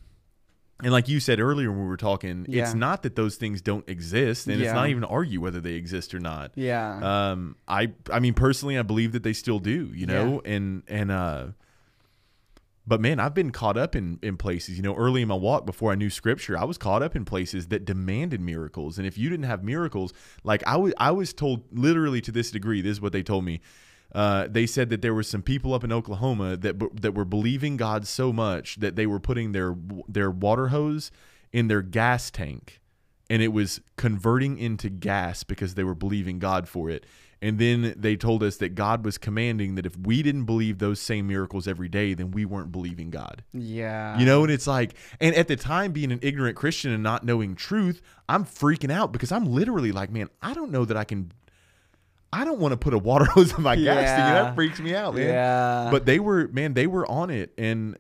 And 0.81 0.93
like 0.93 1.09
you 1.09 1.19
said 1.19 1.41
earlier 1.41 1.69
when 1.71 1.81
we 1.81 1.87
were 1.87 1.97
talking, 1.97 2.45
Yeah. 2.47 2.63
it's 2.63 2.73
not 2.73 3.03
that 3.03 3.18
those 3.18 3.35
things 3.35 3.61
don't 3.61 3.83
exist, 3.89 4.47
and 4.47 4.61
it's 4.61 4.71
not 4.71 4.87
even 4.87 5.03
argue 5.03 5.41
whether 5.41 5.59
they 5.59 5.73
exist 5.73 6.13
or 6.13 6.21
not 6.21 6.51
Yeah. 6.56 7.31
um 7.31 7.57
i 7.68 7.91
i 8.13 8.21
mean 8.21 8.33
personally 8.33 8.77
i 8.77 8.81
believe 8.81 9.11
that 9.11 9.23
they 9.23 9.33
still 9.33 9.59
do 9.59 9.91
you 9.94 10.06
know 10.06 10.41
and 10.45 10.83
and 10.87 11.11
uh 11.11 11.47
but 12.89 12.99
man 12.99 13.19
i've 13.19 13.33
been 13.33 13.51
caught 13.51 13.77
up 13.77 13.95
in 13.95 14.19
in 14.21 14.35
places 14.35 14.75
you 14.75 14.81
know 14.81 14.95
early 14.95 15.21
in 15.21 15.27
my 15.27 15.35
walk 15.35 15.65
before 15.65 15.91
i 15.91 15.95
knew 15.95 16.09
scripture 16.09 16.57
i 16.57 16.63
was 16.65 16.77
caught 16.77 17.01
up 17.01 17.15
in 17.15 17.23
places 17.23 17.67
that 17.67 17.85
demanded 17.85 18.41
miracles. 18.41 18.97
And 18.97 19.07
if 19.07 19.17
you 19.17 19.29
didn't 19.29 19.45
have 19.45 19.63
miracles 19.63 20.11
like 20.43 20.61
i 20.67 20.75
was 20.75 20.93
i 20.97 21.11
was 21.11 21.33
told 21.33 21.63
literally 21.71 22.19
to 22.21 22.31
this 22.31 22.51
degree 22.51 22.81
this 22.81 22.93
is 22.93 23.01
what 23.01 23.13
they 23.13 23.23
told 23.23 23.45
me. 23.45 23.61
Uh, 24.13 24.47
they 24.49 24.65
said 24.65 24.89
that 24.89 25.03
there 25.03 25.13
were 25.13 25.23
some 25.23 25.43
people 25.43 25.73
up 25.73 25.83
in 25.83 25.91
Oklahoma 25.91 26.57
that 26.57 27.01
that 27.01 27.13
were 27.13 27.25
believing 27.25 27.77
God 27.77 28.07
so 28.07 28.33
much 28.33 28.77
that 28.77 28.95
they 28.95 29.05
were 29.05 29.19
putting 29.19 29.51
their 29.51 29.75
their 30.07 30.31
water 30.31 30.69
hose 30.69 31.11
in 31.53 31.67
their 31.67 31.81
gas 31.81 32.31
tank. 32.31 32.79
And 33.29 33.43
it 33.43 33.49
was 33.49 33.79
converting 33.95 34.57
into 34.57 34.89
gas 34.89 35.43
because 35.43 35.75
they 35.75 35.83
were 35.83 35.93
believing 35.93 36.39
God 36.39 36.67
for 36.67 36.89
it. 36.89 37.05
And 37.41 37.57
then 37.57 37.93
they 37.95 38.17
told 38.17 38.43
us 38.43 38.57
that 38.57 38.75
God 38.75 39.05
was 39.05 39.17
commanding 39.17 39.75
that 39.75 39.85
if 39.85 39.95
we 39.97 40.21
didn't 40.21 40.43
believe 40.43 40.79
those 40.79 40.99
same 40.99 41.27
miracles 41.27 41.69
every 41.69 41.87
day, 41.87 42.13
then 42.13 42.31
we 42.31 42.43
weren't 42.43 42.69
believing 42.71 43.09
God. 43.09 43.43
yeah. 43.53 44.19
You 44.19 44.25
know, 44.25 44.43
and 44.43 44.51
it's 44.51 44.67
like, 44.67 44.93
and 45.21 45.33
at 45.35 45.47
the 45.47 45.55
time, 45.55 45.93
being 45.93 46.11
an 46.11 46.19
ignorant 46.21 46.57
Christian 46.57 46.91
and 46.91 47.01
not 47.01 47.23
knowing 47.23 47.55
truth, 47.55 48.01
I'm 48.27 48.43
freaking 48.43 48.91
out 48.91 49.13
because 49.13 49.31
I'm 49.31 49.45
literally 49.45 49.93
like, 49.93 50.11
man, 50.11 50.29
I 50.41 50.53
don't 50.53 50.69
know 50.71 50.83
that 50.83 50.97
I 50.97 51.05
can. 51.05 51.31
I 52.33 52.43
don't 52.45 52.59
want 52.59 52.73
to 52.73 52.77
put 52.77 52.93
a 52.93 52.97
water 52.97 53.25
hose 53.33 53.57
in 53.57 53.63
my 53.63 53.75
gas 53.75 53.85
tank. 54.09 54.19
Yeah. 54.19 54.43
That 54.43 54.55
freaks 54.55 54.79
me 54.79 54.93
out, 54.93 55.15
man. 55.15 55.27
Yeah. 55.29 55.87
But 55.91 56.05
they 56.05 56.19
were, 56.19 56.49
man, 56.49 56.73
they 56.73 56.87
were 56.87 57.09
on 57.09 57.29
it, 57.29 57.53
and 57.57 57.97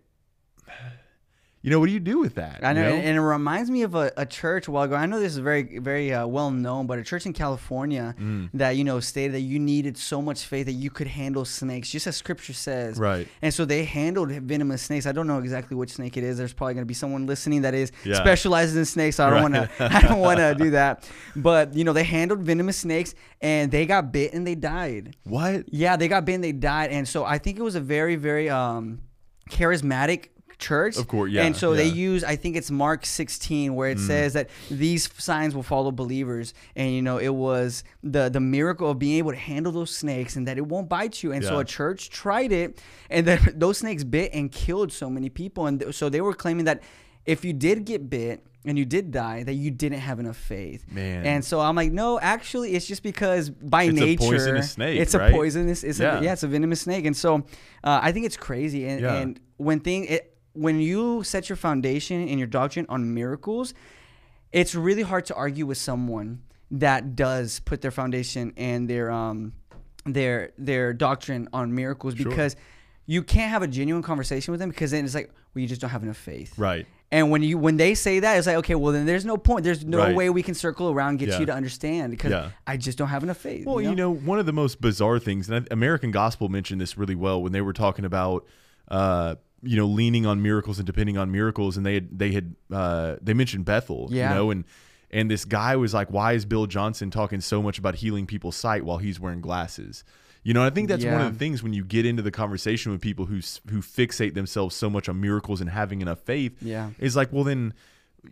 you 1.61 1.69
know, 1.69 1.79
what 1.79 1.87
do 1.87 1.91
you 1.91 1.99
do 1.99 2.19
with 2.19 2.35
that? 2.35 2.61
I 2.63 2.71
know, 2.71 2.81
you 2.87 2.93
And, 2.95 3.03
and 3.05 3.17
it 3.17 3.21
reminds 3.21 3.69
me 3.69 3.81
of 3.83 3.93
a, 3.93 4.11
a 4.15 4.25
church 4.25 4.67
a 4.67 4.71
while 4.71 4.83
ago. 4.83 4.95
I 4.95 5.05
know 5.07 5.19
this 5.19 5.33
is 5.33 5.39
very, 5.39 5.77
very 5.79 6.13
uh, 6.13 6.25
well 6.25 6.51
known, 6.51 6.87
but 6.87 6.99
a 6.99 7.03
church 7.03 7.25
in 7.25 7.33
California 7.33 8.15
Mm. 8.19 8.49
that 8.53 8.71
you 8.77 8.83
know 8.85 8.99
stated 9.01 9.33
that 9.33 9.41
you 9.41 9.59
needed 9.59 9.97
so 9.97 10.21
much 10.21 10.45
faith 10.45 10.67
that 10.67 10.71
you 10.73 10.89
could 10.89 11.07
handle 11.07 11.43
snakes, 11.45 11.89
just 11.89 12.07
as 12.07 12.15
Scripture 12.15 12.53
says. 12.53 12.97
Right. 12.97 13.27
And 13.41 13.53
so 13.53 13.65
they 13.65 13.83
handled 13.83 14.31
venomous 14.31 14.83
snakes. 14.83 15.05
I 15.05 15.11
don't 15.11 15.27
know 15.27 15.39
exactly 15.39 15.75
which 15.75 15.91
snake 15.91 16.15
it 16.17 16.23
is. 16.23 16.37
There's 16.37 16.53
probably 16.53 16.75
going 16.75 16.83
to 16.85 16.87
be 16.87 16.93
someone 16.93 17.25
listening 17.27 17.63
that 17.63 17.73
is 17.73 17.91
Yeah. 18.05 18.15
specializes 18.15 18.77
in 18.77 18.85
snakes. 18.85 19.17
So 19.17 19.25
I 19.27 19.29
don't 19.29 19.51
Right. 19.51 19.69
want 19.69 19.69
to. 19.77 19.97
I 19.97 20.01
don't 20.01 20.19
want 20.19 20.39
to 20.39 20.55
do 20.63 20.69
that. 20.71 21.09
But 21.35 21.73
you 21.75 21.83
know, 21.83 21.93
they 21.93 22.03
handled 22.03 22.39
venomous 22.41 22.77
snakes, 22.77 23.15
and 23.41 23.69
they 23.71 23.85
got 23.85 24.11
bit 24.13 24.33
and 24.33 24.47
they 24.47 24.55
died. 24.55 25.15
What? 25.25 25.65
Yeah, 25.73 25.97
they 25.97 26.07
got 26.07 26.23
bit 26.25 26.35
and 26.35 26.43
they 26.43 26.53
died. 26.53 26.91
And 26.91 27.05
so 27.07 27.25
I 27.25 27.37
think 27.37 27.59
it 27.59 27.63
was 27.63 27.75
a 27.75 27.81
very, 27.81 28.15
very 28.15 28.49
um, 28.49 29.01
charismatic 29.49 30.29
church. 30.59 30.97
Of 30.97 31.07
course, 31.07 31.31
yeah, 31.31 31.43
And 31.43 31.55
so 31.55 31.73
they 31.73 31.85
yeah. 31.87 31.93
Mm. 31.93 31.95
use, 31.95 32.23
I 32.23 32.35
think 32.35 32.55
it's 32.55 32.69
Mark 32.69 33.05
16, 33.05 33.73
where 33.73 33.89
it 33.89 33.99
says 33.99 34.33
that 34.33 34.49
these 34.69 35.09
signs 35.17 35.55
will 35.55 35.63
follow 35.63 35.91
believers, 35.91 36.53
and 36.75 36.91
you 36.93 37.01
know 37.01 37.17
it 37.17 37.33
was 37.33 37.83
the 38.03 38.29
the 38.29 38.39
miracle 38.39 38.91
of 38.91 38.99
being 38.99 39.17
able 39.17 39.31
to 39.31 39.37
handle 39.37 39.71
those 39.71 39.95
snakes 39.95 40.35
and 40.35 40.47
that 40.47 40.57
it 40.57 40.65
won't 40.67 40.87
bite 40.89 41.23
you. 41.23 41.31
And 41.31 41.43
so 41.43 41.59
a 41.59 41.65
church 41.65 42.09
tried 42.09 42.51
it, 42.51 42.79
and 43.09 43.25
then 43.25 43.39
those 43.55 43.79
snakes 43.79 44.03
bit 44.03 44.31
and 44.33 44.51
killed 44.51 44.91
so 44.91 45.09
many 45.09 45.29
people. 45.29 45.65
And 45.65 45.79
th- 45.79 45.95
so 45.95 46.09
they 46.09 46.21
were 46.21 46.33
claiming 46.33 46.65
that 46.65 46.83
if 47.25 47.43
you 47.45 47.53
did 47.53 47.85
get 47.85 48.09
bit 48.09 48.45
and 48.65 48.77
you 48.77 48.85
did 48.85 49.11
die, 49.11 49.43
that 49.43 49.53
you 49.53 49.71
didn't 49.71 49.99
have 49.99 50.19
enough 50.19 50.35
faith. 50.35 50.85
Man. 50.91 51.25
And 51.25 51.45
so 51.45 51.59
I'm 51.61 51.75
like, 51.75 51.91
no, 51.91 52.19
actually, 52.19 52.73
it's 52.75 52.85
just 52.85 53.03
because 53.03 53.49
by 53.49 53.83
It's 53.83 53.97
a 53.97 54.05
nature, 54.05 54.17
poisonous 54.27 54.71
snake, 54.71 54.99
it's 54.99 55.15
right? 55.15 55.31
a 55.31 55.35
poisonous. 55.35 55.83
It's 55.83 55.99
Yeah. 55.99 56.19
a, 56.19 56.23
yeah, 56.23 56.33
it's 56.33 56.43
a 56.43 56.47
venomous 56.47 56.81
snake. 56.81 57.05
And 57.05 57.15
so 57.15 57.45
uh, 57.83 57.99
I 58.01 58.11
think 58.11 58.25
it's 58.25 58.35
crazy. 58.37 58.85
And, 58.87 59.01
Yeah. 59.01 59.15
and 59.15 59.39
when 59.57 59.79
thing 59.79 60.05
it, 60.05 60.28
when 60.53 60.79
you 60.79 61.23
set 61.23 61.49
your 61.49 61.55
foundation 61.55 62.27
and 62.27 62.37
your 62.39 62.47
doctrine 62.47 62.85
on 62.89 63.13
miracles, 63.13 63.73
it's 64.51 64.73
really 64.75 65.03
hard 65.03 65.25
to 65.27 65.35
argue 65.35 65.65
with 65.65 65.77
someone 65.77 66.41
that 66.71 67.15
does 67.15 67.59
put 67.61 67.81
their 67.81 67.91
foundation 67.91 68.53
and 68.57 68.89
their 68.89 69.09
um 69.11 69.53
their 70.05 70.51
their 70.57 70.93
doctrine 70.93 71.47
on 71.53 71.73
miracles 71.73 72.15
Sure. 72.15 72.29
because 72.29 72.55
you 73.05 73.23
can't 73.23 73.49
have 73.51 73.63
a 73.63 73.67
genuine 73.67 74.03
conversation 74.03 74.51
with 74.51 74.59
them 74.59 74.69
because 74.69 74.91
then 74.91 75.03
it's 75.03 75.15
like 75.15 75.31
well 75.53 75.61
you 75.61 75.67
just 75.67 75.81
don't 75.81 75.89
have 75.89 76.03
enough 76.03 76.17
faith 76.17 76.53
Right. 76.57 76.85
and 77.11 77.31
when 77.31 77.41
you 77.43 77.57
when 77.57 77.77
they 77.77 77.95
say 77.95 78.19
that 78.19 78.37
it's 78.37 78.45
like 78.47 78.55
okay 78.57 78.75
well 78.75 78.93
then 78.93 79.05
there's 79.07 79.25
no 79.25 79.35
point 79.35 79.63
there's 79.63 79.83
no 79.83 79.97
Right. 79.97 80.15
way 80.15 80.29
we 80.29 80.43
can 80.43 80.53
circle 80.53 80.89
around 80.91 81.09
and 81.09 81.19
get 81.19 81.29
Yeah. 81.29 81.39
you 81.39 81.45
to 81.47 81.53
understand 81.53 82.11
because 82.11 82.31
Yeah. 82.31 82.51
i 82.67 82.77
just 82.77 82.97
don't 82.99 83.09
have 83.09 83.23
enough 83.23 83.37
faith 83.37 83.65
Well, 83.65 83.81
you 83.81 83.95
know, 83.95 84.11
one 84.11 84.37
of 84.39 84.45
the 84.45 84.53
most 84.53 84.79
bizarre 84.79 85.17
things, 85.19 85.49
and 85.49 85.67
American 85.71 86.11
Gospel 86.11 86.49
mentioned 86.49 86.79
this 86.79 86.97
really 86.97 87.15
well 87.15 87.41
when 87.41 87.51
they 87.51 87.61
were 87.61 87.73
talking 87.73 88.05
about, 88.05 88.45
uh, 88.89 89.35
you 89.61 89.75
know, 89.77 89.85
leaning 89.85 90.25
on 90.25 90.41
miracles 90.41 90.79
and 90.79 90.85
depending 90.85 91.17
on 91.17 91.31
miracles, 91.31 91.77
and 91.77 91.85
they 91.85 91.95
had 91.95 92.17
they 92.19 92.31
had 92.31 92.55
uh, 92.71 93.15
they 93.21 93.33
mentioned 93.33 93.65
Bethel, 93.65 94.07
Yeah. 94.11 94.29
you 94.29 94.35
know, 94.35 94.51
and 94.51 94.63
and 95.11 95.29
this 95.29 95.43
guy 95.45 95.75
was 95.75 95.93
like, 95.93 96.09
why 96.11 96.33
is 96.33 96.45
Bill 96.45 96.67
Johnson 96.67 97.09
talking 97.11 97.41
so 97.41 97.61
much 97.61 97.79
about 97.79 97.95
healing 97.95 98.27
people's 98.27 98.55
sight 98.55 98.83
while 98.85 98.99
he's 98.99 99.19
wearing 99.19 99.41
glasses? 99.41 100.03
You 100.43 100.53
know, 100.53 100.63
I 100.63 100.69
think 100.69 100.87
that's 100.87 101.03
one 101.03 101.19
of 101.21 101.33
the 101.33 101.37
things 101.39 101.61
when 101.61 101.73
you 101.73 101.83
get 101.83 102.05
into 102.05 102.21
the 102.21 102.31
conversation 102.31 102.91
with 102.91 103.01
people 103.01 103.25
who 103.25 103.35
who 103.69 103.81
fixate 103.81 104.33
themselves 104.35 104.75
so 104.75 104.89
much 104.89 105.09
on 105.09 105.19
miracles 105.19 105.59
and 105.61 105.69
having 105.69 106.01
enough 106.01 106.19
faith. 106.19 106.55
Yeah. 106.61 106.91
is 106.99 107.15
like, 107.15 107.33
well, 107.33 107.43
then 107.43 107.73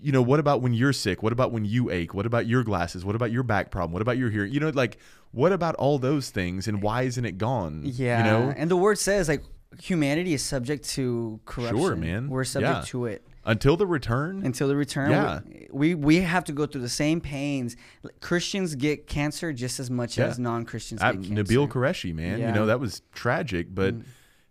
you 0.01 0.11
know, 0.11 0.21
what 0.21 0.39
about 0.39 0.61
when 0.61 0.73
you're 0.73 0.91
sick? 0.93 1.23
What 1.23 1.31
about 1.33 1.51
when 1.53 1.63
you 1.65 1.89
ache? 1.89 2.13
What 2.13 2.25
about 2.25 2.45
your 2.45 2.61
glasses? 2.63 3.05
What 3.05 3.15
about 3.15 3.31
your 3.31 3.43
back 3.43 3.71
problem? 3.71 3.93
What 3.93 4.01
about 4.01 4.17
your 4.17 4.29
hearing? 4.29 4.51
You 4.53 4.59
know, 4.59 4.69
like 4.69 4.97
what 5.31 5.51
about 5.51 5.75
all 5.75 5.97
those 5.99 6.29
things 6.29 6.67
and 6.67 6.81
why 6.81 7.03
isn't 7.03 7.23
it 7.25 7.37
gone? 7.37 7.81
yeah 7.83 8.17
You 8.19 8.23
know? 8.23 8.53
and 8.55 8.69
the 8.71 8.77
word 8.77 8.97
says 8.97 9.27
like 9.29 9.43
humanity 9.81 10.33
is 10.33 10.41
subject 10.43 10.87
to 10.89 11.39
corruption 11.45 11.77
Sure, 11.77 11.95
man. 11.95 12.29
we're 12.29 12.43
subject 12.43 12.75
Yeah. 12.77 12.83
to 12.87 13.05
it 13.05 13.23
Until 13.45 13.77
the 13.77 13.85
return. 13.87 14.45
until 14.45 14.67
the 14.67 14.75
return. 14.75 15.11
Yeah. 15.11 15.39
We, 15.71 15.93
we 15.95 16.17
have 16.17 16.43
to 16.45 16.51
go 16.53 16.65
through 16.65 16.81
the 16.81 16.89
same 16.89 17.21
pains. 17.21 17.75
Christians 18.21 18.75
get 18.75 19.07
cancer 19.07 19.53
just 19.53 19.79
as 19.79 19.89
much 19.89 20.17
Yeah. 20.17 20.25
as 20.27 20.39
non-Christians 20.39 21.01
get 21.01 21.13
cancer. 21.13 21.33
Nabil 21.33 21.67
Qureshi, 21.67 22.13
man, 22.13 22.39
you 22.39 22.45
Yeah. 22.45 22.51
Mm. 22.51 22.55
know 22.55 22.65
that 22.67 22.79
was 22.79 23.01
tragic, 23.13 23.73
but 23.73 23.95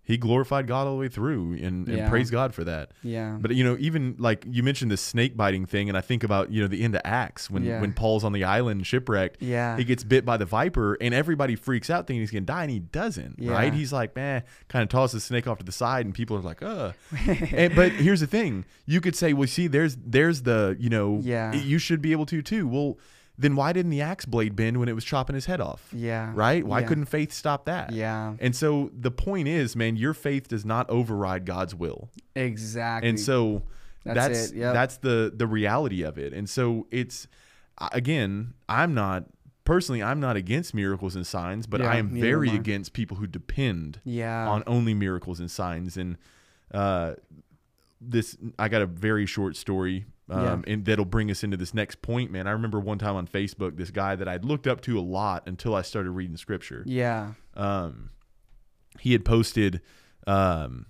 he 0.06 0.16
glorified 0.16 0.66
God 0.66 0.86
all 0.86 0.94
the 0.94 1.00
way 1.00 1.08
through, 1.08 1.54
and, 1.54 1.86
and 1.88 1.98
Yeah. 1.98 2.08
praise 2.08 2.30
God 2.30 2.54
for 2.54 2.64
that. 2.64 2.92
Yeah. 3.02 3.36
But 3.40 3.54
you 3.54 3.64
know, 3.64 3.76
even 3.78 4.14
like 4.18 4.44
you 4.48 4.62
mentioned 4.62 4.90
the 4.90 4.96
snake 4.96 5.36
biting 5.36 5.66
thing, 5.66 5.88
and 5.90 5.98
I 5.98 6.00
think 6.00 6.25
about 6.25 6.50
you 6.52 6.62
know 6.62 6.68
the 6.68 6.82
end 6.82 6.94
of 6.94 7.02
Acts 7.04 7.50
when 7.50 7.64
Yeah. 7.64 7.80
when 7.80 7.92
Paul's 7.92 8.25
on 8.25 8.32
the 8.32 8.44
island 8.44 8.86
shipwrecked. 8.86 9.42
Yeah. 9.42 9.76
he 9.76 9.84
gets 9.84 10.04
bit 10.04 10.25
by 10.25 10.36
the 10.36 10.44
viper, 10.46 10.96
and 11.00 11.12
everybody 11.12 11.56
freaks 11.56 11.90
out 11.90 12.06
thinking 12.06 12.20
he's 12.20 12.30
gonna 12.30 12.46
die, 12.46 12.62
and 12.62 12.70
he 12.70 12.78
doesn't. 12.78 13.36
Yeah. 13.38 13.52
Right? 13.52 13.75
He's 13.75 13.92
like, 13.92 14.14
man, 14.16 14.44
kind 14.68 14.82
of 14.84 14.88
tosses 14.88 15.14
the 15.22 15.26
snake 15.26 15.46
off 15.46 15.58
to 15.58 15.64
the 15.64 15.72
side, 15.72 16.06
and 16.06 16.14
people 16.14 16.36
are 16.36 16.40
like, 16.40 16.62
uh. 16.62 16.92
and, 17.52 17.75
but 17.75 17.92
here's 17.92 18.20
the 18.20 18.26
thing: 18.26 18.64
you 18.86 19.00
could 19.00 19.16
say, 19.16 19.32
well, 19.32 19.48
see, 19.48 19.66
there's 19.66 19.96
there's 20.06 20.42
the 20.42 20.76
you 20.78 20.88
know, 20.88 21.20
Yeah. 21.22 21.52
you 21.52 21.78
should 21.78 22.00
be 22.00 22.12
able 22.12 22.26
to 22.26 22.42
too. 22.42 22.66
Well. 22.68 22.96
Then 23.38 23.55
why 23.55 23.73
didn't 23.75 23.90
the 23.90 24.00
axe 24.00 24.25
blade 24.25 24.57
bend 24.57 24.78
when 24.78 24.88
it 24.88 24.95
was 24.95 25.05
chopping 25.05 25.35
his 25.35 25.45
head 25.47 25.61
off? 25.61 25.88
Yeah. 25.93 26.33
Right? 26.35 26.64
Why 26.66 26.81
Yeah. 26.81 26.87
couldn't 26.87 27.05
faith 27.07 27.33
stop 27.33 27.66
that? 27.66 27.93
Yeah. 27.93 28.35
And 28.40 28.57
so 28.57 28.90
the 28.99 29.11
point 29.11 29.47
is, 29.49 29.76
man, 29.76 29.97
your 29.97 30.14
faith 30.14 30.49
does 30.49 30.64
not 30.64 30.88
override 30.88 31.45
God's 31.45 31.75
will. 31.75 32.09
Exactly. 32.35 33.09
And 33.11 33.21
so 33.21 33.62
That's 34.05 34.16
that's 34.28 34.50
it, 34.52 34.57
yep. 34.57 34.73
that's 34.73 34.97
the 34.99 35.33
the 35.35 35.47
reality 35.47 36.02
of 36.02 36.16
it. 36.19 36.33
And 36.33 36.49
so 36.49 36.87
it's 36.90 37.28
again, 37.93 38.55
I'm 38.69 38.95
not 38.95 39.25
personally 39.64 40.02
I'm 40.02 40.21
not 40.21 40.37
against 40.37 40.73
miracles 40.75 41.14
and 41.16 41.26
signs, 41.26 41.66
but 41.66 41.81
Yeah, 41.81 41.90
I 41.90 41.97
am 41.97 42.09
very 42.19 42.49
am 42.49 42.55
I. 42.57 42.59
against 42.59 42.93
people 42.95 43.16
who 43.19 43.26
depend 43.26 44.00
yeah. 44.05 44.49
on 44.49 44.62
only 44.66 44.95
miracles 44.95 45.40
and 45.40 45.50
signs 45.50 45.97
and 45.97 46.16
uh 46.73 47.14
this 48.00 48.37
I 48.59 48.69
got 48.69 48.83
a 48.83 48.87
very 48.87 49.26
short 49.26 49.57
story 49.57 50.07
um, 50.28 50.64
and 50.66 50.85
that'll 50.85 51.04
bring 51.04 51.30
us 51.30 51.45
into 51.45 51.56
this 51.56 51.73
next 51.73 52.02
point, 52.02 52.30
man. 52.30 52.47
I 52.47 52.50
remember 52.50 52.80
one 52.80 52.99
time 52.99 53.16
on 53.16 53.26
Facebook, 53.26 53.76
this 53.76 53.90
guy 53.90 54.16
that 54.16 54.26
I'd 54.26 54.45
looked 54.45 54.66
up 54.66 54.80
to 54.83 54.99
a 54.99 55.00
lot 55.00 55.45
until 55.47 55.75
I 55.75 55.83
started 55.83 56.11
reading 56.11 56.37
scripture 56.37 56.83
yeah. 56.87 57.33
um, 57.54 58.11
he 58.99 59.12
had 59.12 59.25
posted 59.25 59.80
um, 60.26 60.87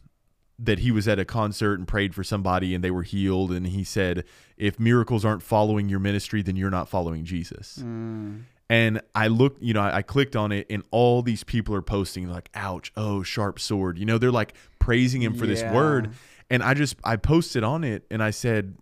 that 0.59 0.79
he 0.79 0.91
was 0.91 1.07
at 1.07 1.19
a 1.19 1.25
concert 1.25 1.79
and 1.79 1.87
prayed 1.87 2.15
for 2.15 2.25
somebody 2.25 2.75
and 2.75 2.83
they 2.83 2.91
were 2.91 3.03
healed. 3.03 3.53
And 3.53 3.67
he 3.67 3.85
said, 3.85 4.25
if 4.57 4.81
miracles 4.81 5.25
aren't 5.25 5.43
following 5.43 5.89
your 5.89 6.01
ministry, 6.01 6.43
then 6.43 6.57
you're 6.57 6.71
not 6.71 6.89
following 6.89 7.25
Jesus. 7.25 7.79
Mm. 7.83 8.45
And 8.69 9.01
I 9.15 9.29
looked, 9.29 9.63
you 9.63 9.75
know, 9.75 9.83
I, 9.83 9.99
I 9.99 10.03
clicked 10.03 10.35
on 10.35 10.51
it 10.51 10.67
and 10.71 10.83
all 10.91 11.23
these 11.23 11.45
people 11.45 11.75
are 11.75 11.83
posting 11.83 12.29
like, 12.29 12.49
ouch, 12.55 12.91
oh, 12.97 13.23
sharp 13.23 13.61
sword. 13.61 13.99
You 13.99 14.07
know, 14.07 14.19
they're 14.19 14.33
like 14.33 14.55
praising 14.79 15.23
him 15.23 15.35
for 15.35 15.47
this 15.47 15.63
word. 15.63 16.15
And 16.51 16.63
I 16.63 16.75
just, 16.75 16.97
I 17.05 17.17
posted 17.17 17.63
on 17.63 17.85
it 17.85 18.07
and 18.11 18.23
I 18.23 18.31
said, 18.31 18.77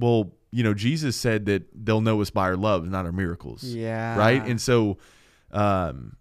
well, 0.00 0.32
you 0.50 0.64
know, 0.64 0.74
Jesus 0.74 1.14
said 1.14 1.46
that 1.46 1.68
they'll 1.72 2.00
know 2.00 2.20
us 2.20 2.30
by 2.30 2.42
our 2.44 2.56
love, 2.56 2.88
not 2.88 3.06
our 3.06 3.12
miracles 3.12 3.62
Yeah. 3.62 4.16
right 4.18 4.44
and 4.46 4.60
so 4.60 4.98
um 5.52 6.16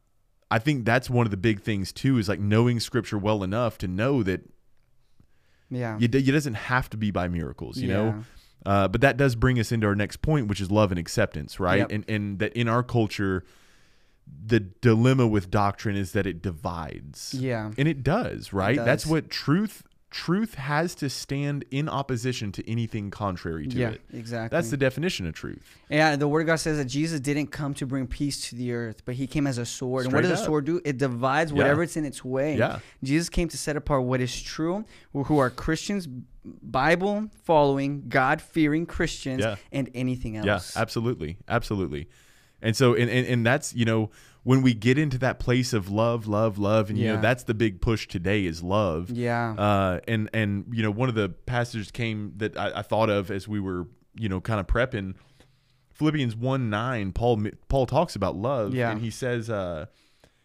i 0.52 0.58
think 0.58 0.84
that's 0.86 1.10
one 1.10 1.28
of 1.28 1.32
the 1.32 1.38
big 1.38 1.62
things 1.62 1.92
too 1.92 2.18
is 2.18 2.28
like 2.28 2.40
knowing 2.40 2.80
scripture 2.80 3.18
well 3.18 3.44
enough 3.44 3.78
to 3.78 3.88
know 3.88 4.24
that 4.24 4.42
Yeah. 5.70 5.98
it, 6.02 6.14
it 6.16 6.32
doesn't 6.32 6.56
have 6.56 6.90
to 6.92 6.98
be 6.98 7.12
by 7.12 7.28
miracles 7.28 7.78
you 7.78 7.88
know 7.90 8.24
uh, 8.66 8.88
but 8.88 9.02
that 9.02 9.16
does 9.18 9.36
bring 9.36 9.60
us 9.60 9.72
into 9.72 9.86
our 9.88 9.96
next 9.96 10.22
point 10.24 10.48
which 10.48 10.60
is 10.60 10.72
love 10.72 10.92
and 10.92 10.98
acceptance 11.00 11.60
right 11.60 11.80
Yep. 11.80 11.92
and 11.92 12.06
and 12.10 12.40
that 12.40 12.54
in 12.54 12.68
our 12.68 12.82
culture 12.84 13.44
the 14.46 14.60
dilemma 14.60 15.28
with 15.28 15.50
doctrine 15.52 15.96
is 15.96 16.12
that 16.14 16.26
it 16.26 16.42
divides 16.42 17.36
Yeah. 17.38 17.72
and 17.78 17.88
it 17.88 18.02
does 18.04 18.52
right 18.52 18.78
that's 18.78 19.04
does. 19.04 19.12
what 19.12 19.30
truth 19.30 19.84
truth 20.12 20.56
has 20.56 20.96
to 20.96 21.08
stand 21.10 21.64
in 21.70 21.88
opposition 21.88 22.52
to 22.52 22.68
anything 22.70 23.12
contrary 23.12 23.68
to 23.68 23.78
Yeah. 23.78 23.90
it 23.90 24.02
Exactly. 24.12 24.56
that's 24.56 24.72
the 24.72 24.78
definition 24.78 25.28
of 25.28 25.34
truth 25.36 25.62
Yeah, 25.90 26.16
the 26.16 26.28
word 26.28 26.42
of 26.42 26.48
God 26.48 26.56
says 26.56 26.78
that 26.78 26.86
Jesus 26.86 27.20
didn't 27.20 27.48
come 27.48 27.74
to 27.76 27.86
bring 27.86 28.08
peace 28.08 28.50
to 28.50 28.56
the 28.56 28.72
earth, 28.74 29.04
but 29.06 29.16
he 29.16 29.28
came 29.28 29.46
as 29.46 29.58
a 29.60 29.66
sword. 29.66 30.06
and 30.06 30.14
what 30.14 30.24
Straight 30.24 30.32
does 30.32 30.42
a 30.42 30.46
sword 30.46 30.66
do? 30.66 30.82
It 30.84 30.98
divides 30.98 31.52
Yeah. 31.52 31.58
whatever 31.58 31.84
it's 31.84 31.96
in 31.96 32.06
its 32.06 32.26
way. 32.26 32.58
Yeah. 32.58 32.80
Jesus 33.04 33.30
came 33.30 33.50
to 33.50 33.58
set 33.58 33.76
apart 33.78 34.04
what 34.04 34.20
is 34.22 34.42
true, 34.42 34.84
who 35.14 35.24
who 35.26 35.38
are 35.38 35.50
Christians, 35.52 36.08
Bible 36.44 37.30
following, 37.44 38.06
God 38.10 38.42
fearing 38.42 38.86
Christians, 38.86 39.42
Yeah. 39.42 39.56
and 39.72 39.90
anything 39.94 40.38
else. 40.38 40.74
Yeah, 40.76 40.82
absolutely, 40.82 41.38
absolutely. 41.48 42.08
And 42.62 42.76
so, 42.76 42.94
and, 42.94 43.10
and 43.10 43.26
and 43.28 43.46
that's 43.46 43.74
you 43.76 43.86
know 43.86 44.10
when 44.44 44.62
we 44.62 44.74
get 44.74 44.98
into 44.98 45.18
that 45.20 45.38
place 45.40 45.74
of 45.74 45.90
love, 45.90 46.26
love, 46.28 46.58
love, 46.58 46.90
and 46.90 46.98
you 46.98 47.08
know 47.08 47.22
that's 47.22 47.44
the 47.44 47.54
big 47.54 47.82
push 47.82 48.08
today 48.08 48.46
is 48.46 48.64
love. 48.64 49.10
Yeah. 49.10 49.54
Uh, 49.54 50.00
and 50.08 50.30
and 50.34 50.66
you 50.72 50.82
know 50.84 50.92
one 50.92 51.10
of 51.10 51.16
the 51.16 51.30
passages 51.30 51.92
came 51.92 52.34
that 52.38 52.58
I, 52.58 52.80
I 52.80 52.82
thought 52.82 53.10
of 53.10 53.30
as 53.32 53.48
we 53.48 53.60
were 53.60 53.88
you 54.16 54.30
know 54.30 54.40
kind 54.42 54.60
of 54.60 54.68
prepping. 54.68 55.16
Philippians 55.92 56.36
one 56.36 56.70
nine, 56.70 57.12
Paul 57.12 57.44
Paul 57.68 57.86
talks 57.86 58.16
about 58.16 58.36
love, 58.38 58.74
Yeah. 58.74 58.92
and 58.92 59.02
he 59.02 59.10
says, 59.10 59.50
uh, 59.50 59.88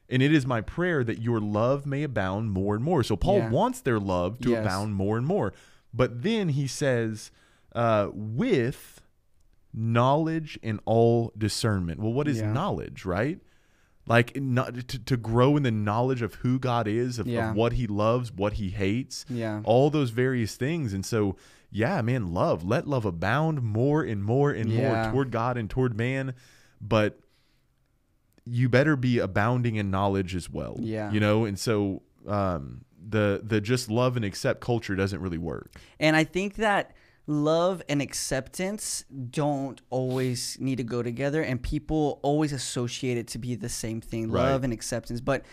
"And 0.09 0.21
it 0.21 0.33
is 0.35 0.45
my 0.45 0.61
prayer 0.61 1.05
that 1.05 1.23
your 1.23 1.39
love 1.41 1.87
may 1.87 2.03
abound 2.03 2.51
more 2.51 2.75
and 2.75 2.83
more." 2.83 3.05
So 3.05 3.15
Paul 3.15 3.39
Yeah. 3.39 3.51
wants 3.51 3.81
their 3.81 4.01
love 4.01 4.41
to 4.41 4.51
Yes. 4.51 4.65
abound 4.67 4.97
more 4.97 5.17
and 5.17 5.25
more, 5.25 5.53
but 5.95 6.23
then 6.25 6.49
he 6.51 6.67
says, 6.67 7.31
uh, 7.77 8.09
"With 8.13 9.01
knowledge 9.73 10.59
and 10.63 10.81
all 10.85 11.33
discernment." 11.39 12.01
Well, 12.01 12.13
what 12.13 12.29
is 12.29 12.39
Yeah. 12.41 12.53
knowledge, 12.53 13.05
right? 13.05 13.39
Like 14.07 14.37
not 14.37 14.89
to, 14.89 14.99
to 14.99 15.17
grow 15.17 15.57
in 15.57 15.63
the 15.63 15.71
knowledge 15.71 16.21
of 16.23 16.35
who 16.37 16.59
God 16.59 16.87
is, 16.87 17.19
of, 17.19 17.27
Yeah. 17.27 17.51
of 17.51 17.57
what 17.57 17.73
He 17.75 17.87
loves, 17.87 18.31
what 18.33 18.55
He 18.55 18.71
hates, 18.71 19.25
Yeah. 19.29 19.63
all 19.65 19.89
those 19.91 20.11
various 20.11 20.57
things. 20.57 20.93
And 20.93 21.07
so, 21.07 21.37
yeah, 21.71 22.03
man, 22.03 22.33
love. 22.35 22.63
Let 22.65 22.87
love 22.87 23.05
abound 23.07 23.63
more 23.63 24.03
and 24.03 24.23
more 24.23 24.51
and 24.53 24.71
Yeah. 24.71 25.05
more 25.05 25.11
toward 25.13 25.31
God 25.31 25.57
and 25.57 25.71
toward 25.71 25.97
man. 25.97 26.35
But 26.81 27.19
you 28.45 28.69
better 28.69 28.95
be 28.97 29.19
abounding 29.19 29.77
in 29.77 29.91
knowledge 29.91 30.35
as 30.35 30.51
well. 30.51 30.77
Yeah. 30.81 31.11
You 31.11 31.21
know, 31.21 31.45
and 31.45 31.59
so 31.59 32.03
um 32.27 32.85
the 33.07 33.41
the 33.45 33.61
just 33.61 33.91
love 33.91 34.17
and 34.17 34.25
accept 34.25 34.61
culture 34.61 34.95
doesn't 34.95 35.21
really 35.21 35.39
work. 35.39 35.75
And 35.99 36.15
I 36.17 36.25
think 36.25 36.57
that 36.57 36.93
love 37.27 37.83
and 37.89 38.03
acceptance 38.03 39.05
don't 39.31 39.81
always 39.91 40.59
need 40.61 40.77
to 40.77 40.85
go 40.85 41.03
together, 41.03 41.43
and 41.43 41.63
people 41.63 42.21
always 42.23 42.53
associate 42.53 43.17
it 43.17 43.27
to 43.29 43.39
be 43.39 43.55
the 43.55 43.69
same 43.69 44.01
thing 44.01 44.31
Right. 44.31 44.51
love 44.51 44.65
and 44.65 44.73
acceptance. 44.73 45.21
But 45.21 45.45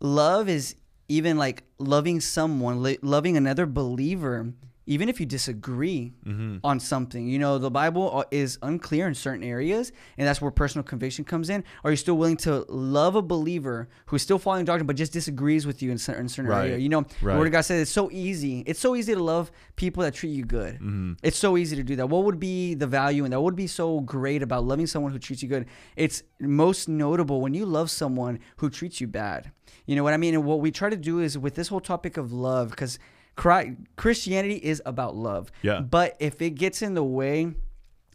love 0.00 0.48
is 0.48 0.74
even 1.08 1.38
like 1.38 1.62
loving 1.78 2.20
someone, 2.20 2.82
li- 2.82 2.98
loving 3.02 3.36
another 3.36 3.66
believer, 3.66 4.52
even 4.86 5.08
if 5.08 5.18
you 5.20 5.26
disagree 5.26 6.12
Mm-hmm. 6.26 6.56
on 6.64 6.80
something. 6.80 7.26
You 7.28 7.38
know, 7.38 7.58
the 7.58 7.70
Bible 7.70 8.10
uh, 8.18 8.24
is 8.30 8.58
unclear 8.62 9.06
in 9.06 9.14
certain 9.14 9.44
areas, 9.44 9.92
and 10.18 10.26
that's 10.26 10.40
where 10.40 10.50
personal 10.50 10.82
conviction 10.84 11.24
comes 11.24 11.50
in. 11.50 11.62
Are 11.84 11.90
you 11.90 11.96
still 11.96 12.16
willing 12.16 12.36
to 12.38 12.64
love 12.68 13.14
a 13.16 13.22
believer 13.22 13.88
who's 14.06 14.22
still 14.22 14.38
following 14.38 14.64
doctrine 14.64 14.86
but 14.86 14.96
just 14.96 15.12
disagrees 15.12 15.66
with 15.66 15.82
you 15.82 15.90
in 15.92 15.98
certain, 15.98 16.28
certain 16.28 16.50
Right. 16.50 16.70
area? 16.70 16.78
You 16.78 16.88
know, 16.88 17.02
the 17.20 17.26
Word 17.38 17.46
of 17.46 17.52
God 17.52 17.62
says 17.62 17.80
it's 17.82 17.90
so 17.90 18.10
easy. 18.10 18.60
It's 18.66 18.80
so 18.80 18.96
easy 18.96 19.14
to 19.14 19.22
love 19.22 19.50
people 19.76 20.02
that 20.02 20.14
treat 20.14 20.30
you 20.30 20.44
good. 20.44 20.74
Mm-hmm. 20.76 21.12
It's 21.22 21.36
so 21.38 21.56
easy 21.56 21.76
to 21.76 21.82
do 21.84 21.96
that. 21.96 22.08
What 22.08 22.24
would 22.24 22.40
be 22.40 22.74
the 22.74 22.86
value 22.86 23.24
and 23.24 23.32
that? 23.32 23.40
Would 23.40 23.56
be 23.56 23.66
so 23.68 24.00
great 24.00 24.42
about 24.42 24.64
loving 24.64 24.86
someone 24.86 25.12
who 25.12 25.18
treats 25.18 25.42
you 25.42 25.48
good? 25.48 25.66
It's 25.96 26.22
most 26.40 26.88
notable 26.88 27.40
when 27.40 27.54
you 27.54 27.66
love 27.66 27.90
someone 27.90 28.40
who 28.58 28.68
treats 28.70 29.00
you 29.00 29.06
bad. 29.06 29.50
You 29.86 29.94
know 29.96 30.02
what 30.04 30.12
I 30.14 30.16
mean? 30.16 30.34
And 30.34 30.44
what 30.44 30.60
we 30.60 30.70
try 30.70 30.90
to 30.90 30.96
do 30.96 31.20
is 31.20 31.38
with 31.38 31.54
this 31.54 31.68
whole 31.68 31.80
topic 31.80 32.16
of 32.16 32.32
love, 32.32 32.70
because 32.70 32.98
Christianity 33.36 34.56
is 34.56 34.82
about 34.86 35.14
love. 35.14 35.52
Yeah. 35.62 35.80
But 35.80 36.16
if 36.18 36.40
it 36.42 36.50
gets 36.50 36.82
in 36.82 36.94
the 36.94 37.04
way, 37.04 37.54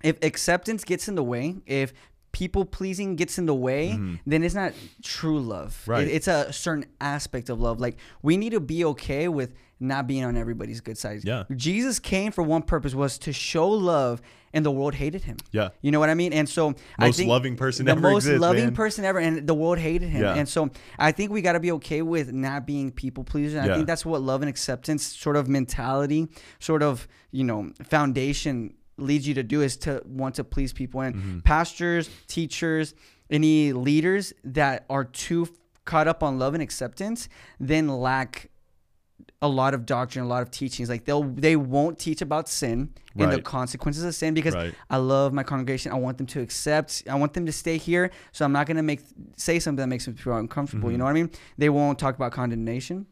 if 0.04 0.22
acceptance 0.24 0.84
gets 0.84 1.08
in 1.08 1.16
the 1.16 1.24
way, 1.24 1.58
if 1.66 1.94
people 2.32 2.66
pleasing 2.66 3.16
gets 3.16 3.38
in 3.38 3.46
the 3.46 3.54
way, 3.56 3.90
mm-hmm. 3.90 4.16
then 4.26 4.44
it's 4.44 4.56
not 4.56 4.74
true 5.04 5.40
love. 5.40 5.82
Right. 5.86 6.08
It- 6.08 6.12
it's 6.12 6.28
a 6.28 6.52
certain 6.52 6.86
aspect 7.00 7.50
of 7.50 7.60
love. 7.60 7.80
Like 7.80 7.98
we 8.22 8.38
need 8.38 8.52
to 8.52 8.60
be 8.60 8.84
okay 8.86 9.28
with 9.28 9.54
not 9.82 10.08
being 10.08 10.24
on 10.24 10.38
everybody's 10.38 10.80
good 10.80 10.98
side. 10.98 11.22
Yeah. 11.24 11.44
Jesus 11.56 12.00
came 12.00 12.32
for 12.32 12.44
one 12.44 12.62
purpose 12.62 12.94
was 12.96 13.18
to 13.20 13.34
show 13.34 13.68
love 13.68 14.22
and 14.54 14.66
the 14.66 14.72
world 14.72 14.94
hated 14.94 15.24
him. 15.24 15.38
Yeah. 15.52 15.70
You 15.82 15.92
know 15.92 16.00
what 16.00 16.10
I 16.10 16.14
mean? 16.14 16.34
And 16.34 16.48
so 16.48 16.76
I 17.00 17.08
Most 17.08 17.18
think 17.18 17.30
loving 17.30 17.56
person 17.56 17.86
the 17.86 17.94
ever 17.94 18.02
most 18.02 18.26
exists, 18.26 18.42
loving 18.42 18.64
man. 18.66 18.76
person 18.76 19.06
ever, 19.06 19.18
and 19.20 19.48
the 19.48 19.54
world 19.54 19.80
hated 19.80 20.10
him. 20.10 20.22
Yeah. 20.24 20.36
And 20.36 20.48
so 20.48 20.70
I 21.00 21.12
think 21.14 21.32
we 21.32 21.42
got 21.42 21.54
to 21.54 21.60
be 21.60 21.72
okay 21.74 22.02
with 22.02 22.32
not 22.32 22.68
being 22.68 22.92
people 22.92 23.24
pleasers. 23.24 23.56
And 23.56 23.66
Yeah. 23.66 23.72
I 23.72 23.76
think 23.76 23.88
that's 23.88 24.06
what 24.06 24.22
love 24.22 24.42
and 24.42 24.50
acceptance 24.50 25.04
sort 25.06 25.36
of 25.36 25.48
mentality, 25.50 26.28
sort 26.60 26.84
of 26.84 27.08
you 27.32 27.44
know 27.46 27.72
foundation 27.84 28.74
leads 28.98 29.28
you 29.28 29.34
to 29.34 29.42
do 29.44 29.62
is 29.62 29.78
to 29.78 30.02
want 30.06 30.36
to 30.36 30.44
please 30.44 30.74
people. 30.74 31.02
And 31.02 31.16
Mm-hmm. 31.16 31.40
pastors, 31.40 32.10
teachers, 32.28 32.94
any 33.32 33.72
leaders 33.74 34.34
that 34.44 34.86
are 34.90 35.06
too 35.06 35.48
caught 35.86 36.08
up 36.08 36.22
on 36.22 36.38
love 36.38 36.54
and 36.54 36.62
acceptance, 36.62 37.28
then 37.60 37.88
lack 37.88 38.50
a 39.42 39.48
lot 39.48 39.74
of 39.74 39.86
doctrine, 39.86 40.24
a 40.24 40.28
lot 40.28 40.44
of 40.44 40.52
teachings. 40.52 40.90
Like 40.90 41.06
they'll 41.06 41.24
they 41.24 41.56
won't 41.56 41.98
teach 41.98 42.22
about 42.22 42.48
sin 42.48 42.94
and 43.18 43.32
the 43.32 43.42
consequences 43.42 44.04
of 44.04 44.14
sin 44.14 44.34
because 44.34 44.54
Right. 44.54 44.74
I 44.90 44.98
love 44.98 45.34
my 45.34 45.44
congregation. 45.44 45.92
I 45.92 45.96
want 45.96 46.18
them 46.18 46.28
to 46.28 46.42
accept. 46.42 47.04
I 47.10 47.16
want 47.16 47.34
them 47.34 47.46
to 47.46 47.52
stay 47.52 47.78
here. 47.78 48.12
So 48.32 48.46
I'm 48.46 48.52
not 48.52 48.68
gonna 48.68 48.84
make 48.84 49.02
say 49.38 49.60
something 49.60 49.82
that 49.82 49.88
makes 49.88 50.06
them 50.06 50.16
feel 50.16 50.36
uncomfortable. 50.38 50.88
Mm-hmm. 50.88 50.92
You 50.92 50.98
know 51.00 51.06
what 51.06 51.12
I 51.12 51.14
mean? 51.14 51.32
They 51.58 51.70
won't 51.70 51.98
talk 51.98 52.16
about 52.16 52.32
condemnation. 52.32 53.08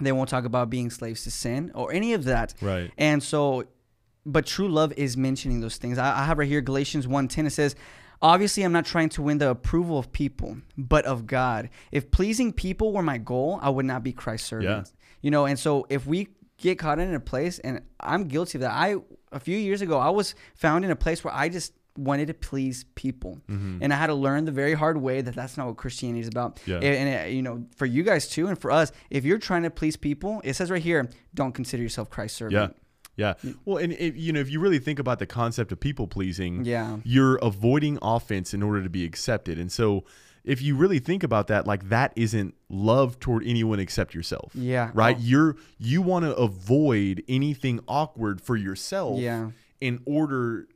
They 0.00 0.12
won't 0.12 0.28
talk 0.28 0.44
about 0.44 0.70
being 0.70 0.90
slaves 0.90 1.24
to 1.24 1.30
sin 1.30 1.70
or 1.74 1.92
any 1.92 2.12
of 2.14 2.24
that. 2.24 2.54
Right. 2.60 2.90
And 2.98 3.22
so, 3.22 3.64
but 4.24 4.46
true 4.46 4.68
love 4.68 4.92
is 4.96 5.16
mentioning 5.16 5.60
those 5.60 5.76
things. 5.76 5.98
I, 5.98 6.20
I 6.20 6.24
have 6.24 6.38
right 6.38 6.46
here 6.46 6.60
Galatians 6.60 7.06
1.10. 7.08 7.46
It 7.46 7.50
says, 7.50 7.74
Obviously, 8.20 8.64
I'm 8.64 8.72
not 8.72 8.84
trying 8.84 9.08
to 9.10 9.22
win 9.22 9.38
the 9.38 9.50
approval 9.50 9.98
of 9.98 10.10
people, 10.10 10.58
but 10.76 11.04
of 11.04 11.26
God. 11.26 11.70
If 11.92 12.10
pleasing 12.10 12.52
people 12.52 12.92
were 12.92 13.02
my 13.02 13.18
goal, 13.18 13.60
I 13.62 13.70
would 13.70 13.86
not 13.86 14.02
be 14.02 14.12
Christ's 14.12 14.48
servant. 14.48 14.92
You 15.22 15.30
know, 15.30 15.46
and 15.46 15.58
so 15.58 15.86
if 15.88 16.06
we 16.06 16.28
get 16.58 16.78
caught 16.78 16.98
in 16.98 17.14
a 17.14 17.20
place, 17.20 17.58
and 17.60 17.82
I'm 18.00 18.24
guilty 18.28 18.58
of 18.58 18.62
that. 18.62 18.72
I 18.72 18.96
a 19.30 19.38
few 19.40 19.56
years 19.56 19.80
ago, 19.82 19.98
I 19.98 20.08
was 20.10 20.34
found 20.54 20.84
in 20.84 20.90
a 20.90 20.96
place 20.96 21.22
where 21.22 21.34
I 21.34 21.48
just 21.48 21.72
wanted 21.96 22.26
to 22.28 22.34
please 22.34 22.84
people, 22.94 23.38
Mm-hmm. 23.48 23.78
and 23.82 23.92
I 23.92 23.96
had 23.96 24.06
to 24.08 24.14
learn 24.14 24.44
the 24.44 24.52
very 24.52 24.74
hard 24.74 24.96
way 24.96 25.20
that 25.20 25.34
that's 25.34 25.56
not 25.56 25.66
what 25.66 25.76
Christianity 25.76 26.20
is 26.20 26.28
about. 26.28 26.60
Yeah. 26.66 26.76
And, 26.76 26.84
and, 27.08 27.32
you 27.34 27.42
know, 27.42 27.64
for 27.76 27.86
you 27.86 28.02
guys 28.04 28.28
too, 28.28 28.46
and 28.46 28.58
for 28.58 28.70
us, 28.70 28.90
if 29.10 29.24
you're 29.24 29.38
trying 29.38 29.64
to 29.64 29.70
please 29.70 29.96
people, 29.96 30.40
it 30.44 30.54
says 30.54 30.70
right 30.70 30.82
here, 30.82 31.08
don't 31.34 31.52
consider 31.52 31.82
yourself 31.82 32.08
Christ's 32.10 32.38
servant. 32.38 32.74
Yeah. 33.16 33.34
Yeah. 33.44 33.52
Well, 33.64 33.78
and 33.78 33.92
if, 33.94 34.16
you 34.16 34.32
know, 34.32 34.38
if 34.38 34.48
you 34.48 34.60
really 34.60 34.78
think 34.78 35.00
about 35.00 35.18
the 35.18 35.26
concept 35.26 35.72
of 35.72 35.80
people 35.80 36.06
pleasing, 36.06 36.64
Yeah. 36.64 36.98
you're 37.02 37.36
avoiding 37.42 37.98
offense 38.00 38.54
in 38.54 38.62
order 38.62 38.80
to 38.82 38.88
be 38.88 39.04
accepted. 39.04 39.58
And 39.58 39.72
so 39.72 40.04
if 40.44 40.62
you 40.62 40.76
really 40.76 40.98
think 40.98 41.22
about 41.22 41.46
that, 41.48 41.66
like 41.66 41.88
that 41.88 42.12
isn't 42.16 42.54
love 42.68 43.18
toward 43.20 43.44
anyone 43.46 43.78
except 43.80 44.14
yourself. 44.14 44.52
Yeah. 44.54 44.90
Right? 44.94 45.16
Oh. 45.18 45.22
You're 45.22 45.56
you 45.78 46.02
want 46.02 46.24
to 46.24 46.34
avoid 46.36 47.22
anything 47.28 47.80
awkward 47.88 48.40
for 48.40 48.56
yourself 48.56 49.18
Yeah. 49.20 49.50
in 49.80 50.00
order 50.06 50.68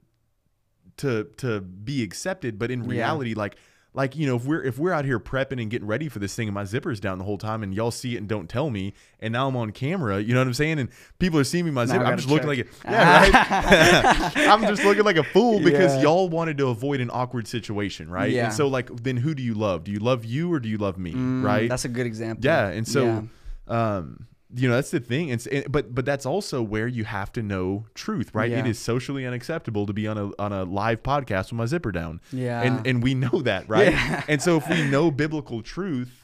to 0.99 1.25
to 1.39 1.61
be 1.61 2.03
accepted, 2.03 2.59
but 2.59 2.71
in 2.71 2.85
Yeah. 2.85 2.91
reality 2.91 3.35
like 3.35 3.57
like 3.95 4.17
you 4.17 4.27
know 4.27 4.37
if 4.37 4.45
we're 4.47 4.63
if 4.63 4.79
we're 4.79 4.93
out 4.93 5.05
here 5.05 5.21
prepping 5.21 5.61
and 5.61 5.71
getting 5.71 5.87
ready 5.87 6.09
for 6.09 6.19
this 6.19 6.35
thing 6.35 6.49
and 6.49 6.55
my 6.55 6.65
zipper's 6.65 6.99
down 6.99 7.19
the 7.19 7.25
whole 7.25 7.37
time 7.37 7.63
and 7.63 7.75
y'all 7.75 7.91
see 7.91 8.15
it 8.15 8.19
and 8.19 8.29
don't 8.29 8.49
tell 8.49 8.71
me 8.71 8.95
and 9.21 9.33
now 9.33 9.47
I'm 9.49 9.57
on 9.57 9.71
camera 9.73 10.19
you 10.21 10.33
know 10.33 10.41
what 10.41 10.47
I'm 10.47 10.55
saying 10.55 10.79
and 10.79 10.89
people 11.19 11.39
are 11.39 11.45
seeing 11.45 11.65
me 11.67 11.71
my 11.71 11.85
Now 11.85 11.93
zipper 11.93 12.05
I'm 12.07 12.17
just 12.17 12.29
looking 12.31 12.49
like 12.49 12.61
a, 12.61 12.65
yeah 12.91 13.21
right 13.21 14.37
I'm 14.49 14.63
just 14.63 14.83
looking 14.85 15.05
like 15.05 15.17
a 15.17 15.25
fool 15.25 15.61
because 15.61 15.95
Yeah. 15.97 16.03
y'all 16.03 16.29
wanted 16.31 16.57
to 16.59 16.69
avoid 16.69 17.01
an 17.03 17.11
awkward 17.13 17.47
situation 17.47 18.09
right 18.11 18.31
Yeah. 18.31 18.45
and 18.47 18.53
so 18.55 18.67
like 18.69 18.89
then 19.03 19.19
who 19.19 19.35
do 19.35 19.43
you 19.43 19.53
love 19.55 19.85
do 19.85 19.93
you 19.93 19.99
love 19.99 20.25
you 20.25 20.53
or 20.53 20.59
do 20.59 20.69
you 20.71 20.79
love 20.79 20.97
me 20.99 21.13
Mm, 21.13 21.43
right 21.43 21.69
That's 21.69 21.85
a 21.85 21.89
good 21.91 22.07
example. 22.07 22.45
yeah, 22.45 22.69
and 22.69 22.89
so, 22.89 23.05
Yeah. 23.05 23.23
um, 23.69 24.27
you 24.55 24.69
know, 24.69 24.75
that's 24.75 24.91
the 24.91 25.01
thing. 25.01 25.31
And, 25.31 25.65
but 25.71 25.95
but 25.95 26.05
that's 26.05 26.27
also 26.27 26.63
where 26.63 26.87
you 26.87 27.05
have 27.05 27.33
to 27.33 27.43
know 27.43 27.87
truth, 27.95 28.35
right? 28.35 28.51
It 28.51 28.65
Yeah. 28.65 28.71
is 28.71 28.79
socially 28.79 29.25
unacceptable 29.27 29.87
to 29.87 29.93
be 29.93 30.07
on 30.07 30.19
a 30.19 30.31
on 30.39 30.53
a 30.53 30.65
live 30.65 31.03
podcast 31.03 31.45
with 31.47 31.55
my 31.55 31.67
zipper 31.67 31.93
down. 31.93 32.21
Yeah. 32.33 32.63
and 32.63 32.87
and 32.87 33.03
we 33.03 33.15
know 33.15 33.43
that, 33.43 33.69
right? 33.69 33.93
Yeah. 33.93 34.25
And 34.29 34.43
so 34.43 34.57
if 34.59 34.69
we 34.69 34.83
know 34.91 35.11
biblical 35.11 35.63
truth. 35.63 36.19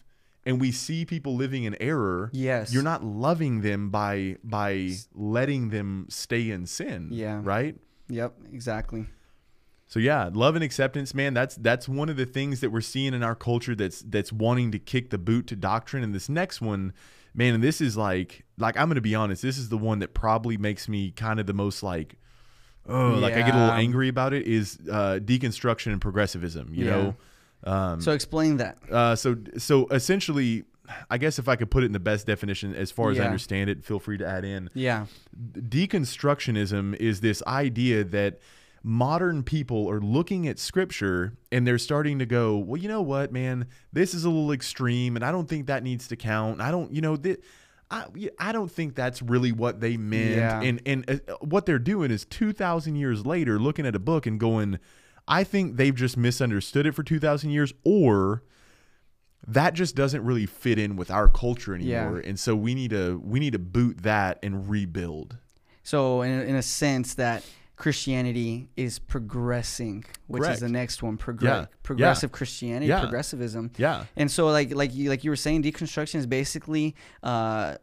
And 0.47 0.59
we 0.63 0.73
see 0.73 1.05
people 1.05 1.35
living 1.37 1.65
in 1.65 1.77
error. 1.79 2.31
Yes. 2.33 2.73
you're 2.73 2.83
not 2.83 3.05
loving 3.05 3.61
them 3.61 3.91
by 3.91 4.37
by 4.43 4.93
letting 5.15 5.69
them 5.69 6.07
stay 6.09 6.51
in 6.51 6.65
sin. 6.65 7.11
Yeah. 7.13 7.41
right. 7.45 7.77
Yep. 8.09 8.33
Exactly. 8.55 9.07
So 9.89 9.99
yeah, 10.01 10.31
love 10.33 10.55
and 10.55 10.65
acceptance, 10.65 11.15
man. 11.15 11.35
That's 11.35 11.57
that's 11.57 11.87
one 11.89 12.09
of 12.09 12.17
the 12.17 12.25
things 12.25 12.61
that 12.61 12.71
we're 12.71 12.81
seeing 12.81 13.13
in 13.13 13.23
our 13.23 13.35
culture 13.35 13.75
that's 13.75 14.01
that's 14.03 14.33
wanting 14.33 14.71
to 14.73 14.79
kick 14.79 15.11
the 15.11 15.19
boot 15.19 15.47
to 15.49 15.57
doctrine. 15.57 16.03
And 16.03 16.15
this 16.15 16.29
next 16.31 16.63
one, 16.63 16.93
man, 17.35 17.55
and 17.55 17.63
this 17.63 17.81
is 17.81 17.97
like 17.97 18.45
like 18.59 18.77
I'm 18.77 18.89
gonna 18.89 19.01
be 19.01 19.15
honest, 19.15 19.43
this 19.43 19.59
is 19.59 19.69
the 19.69 19.79
one 19.79 19.99
that 20.01 20.15
probably 20.15 20.57
makes 20.57 20.89
me 20.89 21.11
kind 21.11 21.39
of 21.41 21.47
the 21.47 21.55
most 21.55 21.83
like 21.83 22.17
oh 22.89 23.11
like 23.11 23.35
I 23.35 23.43
get 23.43 23.55
a 23.55 23.59
little 23.59 23.73
angry 23.75 24.09
about 24.09 24.33
it 24.33 24.47
is 24.47 24.79
uh 24.91 25.19
deconstruction 25.23 25.93
and 25.93 26.01
progressivism, 26.01 26.73
you 26.75 26.85
Yeah. 26.85 26.91
know? 26.91 27.17
Um 27.65 28.01
So 28.01 28.13
explain 28.13 28.57
that. 28.59 28.79
uh 28.91 29.15
so 29.17 29.37
so 29.59 29.87
essentially 29.91 30.65
I 31.11 31.19
guess 31.19 31.39
if 31.39 31.49
I 31.49 31.57
could 31.57 31.71
put 31.71 31.83
it 31.83 31.87
in 31.87 31.93
the 31.93 32.01
best 32.01 32.27
definition 32.27 32.75
as 32.75 32.91
far 32.91 33.11
as 33.11 33.21
I 33.21 33.25
understand 33.25 33.69
it, 33.69 33.85
feel 33.85 33.99
free 33.99 34.17
to 34.19 34.27
add 34.27 34.45
in 34.45 34.71
Yeah. 34.75 35.05
deconstructionism 35.79 36.95
is 36.97 37.21
this 37.21 37.43
idea 37.47 38.05
that 38.05 38.39
modern 38.89 39.43
people 39.43 39.91
are 39.91 40.01
looking 40.01 40.49
at 40.49 40.59
scripture 40.59 41.35
and 41.53 41.67
they're 41.67 41.77
starting 41.77 42.19
to 42.21 42.25
go, 42.27 42.57
well, 42.57 42.81
you 42.81 42.89
know 42.89 43.03
what, 43.03 43.31
man, 43.31 43.67
this 43.93 44.15
is 44.15 44.25
a 44.25 44.31
little 44.31 44.51
extreme, 44.51 45.15
and 45.15 45.23
I 45.23 45.31
don't 45.31 45.47
think 45.47 45.67
that 45.67 45.83
needs 45.83 46.09
to 46.09 46.17
count. 46.17 46.63
I 46.63 46.71
don't, 46.71 46.91
you 46.93 47.03
know, 47.03 47.17
that. 47.19 47.43
I, 47.91 48.05
I 48.39 48.53
don't 48.53 48.71
think 48.71 48.95
that's 48.95 49.23
really 49.23 49.51
what 49.51 49.81
they 49.81 49.97
meant, 49.97 50.37
Yeah. 50.37 50.61
and 50.61 50.83
and 50.85 51.11
uh, 51.11 51.35
what 51.41 51.65
they're 51.65 51.79
doing 51.79 52.11
is 52.11 52.27
two 52.27 52.53
thousand 52.53 52.97
years 52.97 53.25
later, 53.25 53.59
looking 53.59 53.87
at 53.87 53.95
a 53.95 53.99
book 53.99 54.27
and 54.27 54.39
going, 54.39 54.79
I 55.27 55.43
think 55.43 55.77
they've 55.77 55.95
just 55.95 56.17
misunderstood 56.19 56.87
it 56.87 56.95
for 56.95 57.03
two 57.03 57.19
thousand 57.19 57.51
years, 57.51 57.73
or 57.85 58.43
that 59.47 59.73
just 59.73 59.95
doesn't 59.97 60.23
really 60.23 60.45
fit 60.45 60.79
in 60.79 60.97
with 60.97 61.11
our 61.11 61.29
culture 61.29 61.75
Yeah. 61.79 62.01
anymore, 62.03 62.19
and 62.21 62.39
so 62.39 62.55
we 62.55 62.75
need 62.75 62.91
to 62.91 63.19
we 63.25 63.41
need 63.41 63.55
to 63.55 63.59
boot 63.59 64.03
that 64.03 64.39
and 64.43 64.69
rebuild. 64.69 65.39
So 65.83 66.21
in, 66.21 66.43
in 66.43 66.57
a 66.57 66.63
sense 66.63 67.15
that 67.15 67.43
Christianity 67.79 68.69
is 68.77 68.99
progressing, 68.99 70.05
which 70.27 70.43
Correct. 70.43 70.55
is 70.57 70.61
the 70.61 70.69
next 70.69 71.03
one. 71.03 71.17
Progr- 71.17 71.43
Yeah. 71.43 71.67
Progressive 71.85 72.33
Christianity, 72.33 72.87
Yeah. 72.87 73.01
progressivism. 73.01 73.71
Yeah. 73.79 74.05
And 74.17 74.31
so 74.31 74.49
like 74.49 74.75
like 74.75 74.95
you 74.95 75.09
like 75.09 75.23
you 75.25 75.31
were 75.31 75.37
saying, 75.37 75.63
deconstruction 75.63 76.17
is 76.17 76.27
basically 76.27 76.95
uh 77.23 77.77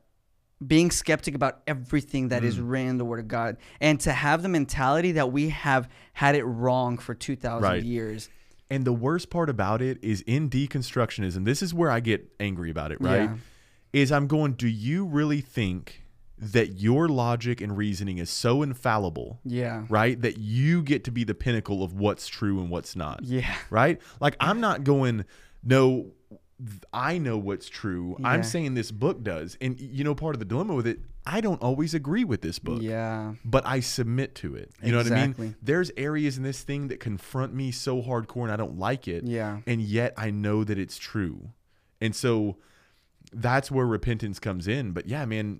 being 0.65 0.89
skeptic 0.91 1.35
about 1.35 1.61
everything 1.67 2.29
that 2.29 2.41
Mm. 2.41 2.45
is 2.45 2.59
written 2.59 2.87
in 2.89 2.97
the 2.97 3.05
Word 3.05 3.19
of 3.19 3.27
God, 3.27 3.57
and 3.81 3.99
to 4.01 4.11
have 4.13 4.41
the 4.41 4.49
mentality 4.49 5.11
that 5.13 5.31
we 5.31 5.49
have 5.49 5.89
had 6.13 6.35
it 6.35 6.43
wrong 6.43 6.97
for 6.97 7.13
two 7.13 7.35
thousand 7.35 7.63
Right. 7.69 7.83
years. 7.83 8.29
And 8.69 8.83
the 8.83 8.93
worst 8.93 9.29
part 9.29 9.49
about 9.49 9.81
it 9.81 9.97
is 10.01 10.21
in 10.21 10.49
deconstructionism, 10.49 11.45
this 11.45 11.61
is 11.61 11.73
where 11.73 11.91
I 11.91 11.99
get 11.99 12.31
angry 12.39 12.69
about 12.71 12.91
it, 12.91 12.99
right? 12.99 13.29
Yeah. 13.29 13.35
Is 13.93 14.11
I'm 14.11 14.27
going, 14.27 14.53
do 14.53 14.67
you 14.67 15.05
really 15.05 15.39
think 15.41 16.03
that 16.37 16.73
your 16.81 17.07
logic 17.07 17.61
and 17.61 17.77
reasoning 17.77 18.17
is 18.17 18.29
so 18.29 18.61
infallible, 18.61 19.39
Yeah. 19.45 19.85
right? 19.89 20.19
That 20.21 20.37
you 20.37 20.81
get 20.83 21.03
to 21.05 21.11
be 21.11 21.23
the 21.23 21.33
pinnacle 21.35 21.81
of 21.83 21.93
what's 21.93 22.27
true 22.27 22.59
and 22.59 22.69
what's 22.69 22.95
not, 22.95 23.23
Yeah. 23.23 23.55
right? 23.69 24.01
Like, 24.19 24.35
I'm 24.39 24.59
not 24.59 24.83
going, 24.83 25.23
no, 25.63 26.11
I 26.93 27.17
know 27.17 27.37
what's 27.37 27.67
true. 27.69 28.17
I'm 28.23 28.43
saying 28.43 28.75
this 28.75 28.91
book 28.91 29.23
does. 29.23 29.57
And, 29.59 29.79
you 29.79 30.03
know, 30.03 30.15
part 30.15 30.35
of 30.35 30.39
the 30.39 30.45
dilemma 30.45 30.73
with 30.73 30.87
it, 30.87 30.99
I 31.25 31.41
don't 31.41 31.61
always 31.61 31.93
agree 31.93 32.23
with 32.23 32.41
this 32.41 32.59
book 32.59 32.81
Yeah. 32.81 33.33
but 33.43 33.65
I 33.65 33.79
submit 33.79 34.35
to 34.35 34.55
it. 34.55 34.71
You 34.83 34.91
know 34.91 34.99
what 34.99 35.11
I 35.11 35.27
mean? 35.27 35.55
There's 35.61 35.91
areas 35.97 36.37
in 36.37 36.43
this 36.43 36.61
thing 36.63 36.87
that 36.89 36.99
confront 36.99 37.53
me 37.53 37.71
so 37.71 38.01
hardcore 38.01 38.43
and 38.43 38.51
I 38.51 38.55
don't 38.57 38.77
like 38.77 39.07
it. 39.07 39.23
Yeah. 39.25 39.59
And 39.67 39.81
yet 39.81 40.13
I 40.17 40.31
know 40.31 40.63
that 40.63 40.77
it's 40.77 40.97
true. 40.97 41.49
And 41.99 42.15
so 42.15 42.57
that's 43.33 43.69
where 43.71 43.85
repentance 43.85 44.39
comes 44.39 44.67
in. 44.67 44.91
But 44.91 45.07
yeah, 45.07 45.25
man, 45.25 45.59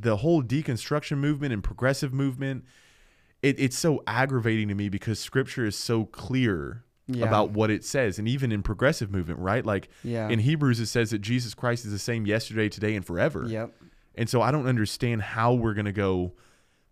the 0.00 0.16
whole 0.16 0.42
deconstruction 0.42 1.18
movement 1.18 1.52
and 1.52 1.62
progressive 1.62 2.12
movement, 2.12 2.64
it, 3.42 3.58
it's 3.58 3.78
so 3.78 4.02
aggravating 4.06 4.68
to 4.68 4.74
me 4.74 4.88
because 4.88 5.18
scripture 5.18 5.64
is 5.66 5.76
so 5.76 6.04
clear 6.06 6.84
Yeah. 7.06 7.26
about 7.26 7.50
what 7.50 7.70
it 7.70 7.84
says. 7.84 8.18
And 8.18 8.26
even 8.26 8.50
in 8.52 8.62
progressive 8.62 9.10
movement, 9.12 9.38
right? 9.40 9.64
Like 9.64 9.88
Yeah. 10.02 10.28
in 10.28 10.38
Hebrews, 10.40 10.80
it 10.80 10.86
says 10.86 11.10
that 11.10 11.20
Jesus 11.20 11.54
Christ 11.54 11.84
is 11.84 11.92
the 11.92 11.98
same 11.98 12.26
yesterday, 12.26 12.68
today, 12.68 12.96
and 12.96 13.04
forever. 13.04 13.44
Yep. 13.46 13.72
And 14.16 14.28
so 14.30 14.40
I 14.40 14.50
don't 14.50 14.66
understand 14.66 15.22
how 15.22 15.54
we're 15.54 15.74
going 15.74 15.84
to 15.86 15.92
go, 15.92 16.32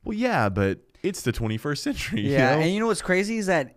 well, 0.05 0.17
yeah, 0.17 0.49
but 0.49 0.81
it's 1.03 1.23
the 1.23 1.33
21st 1.33 1.79
century. 1.79 2.21
you 2.23 2.33
Yeah, 2.33 2.57
know? 2.57 2.63
and 2.63 2.73
you 2.75 2.81
know 2.81 2.87
what's 2.89 3.03
crazy 3.03 3.39
is 3.39 3.47
that 3.47 3.77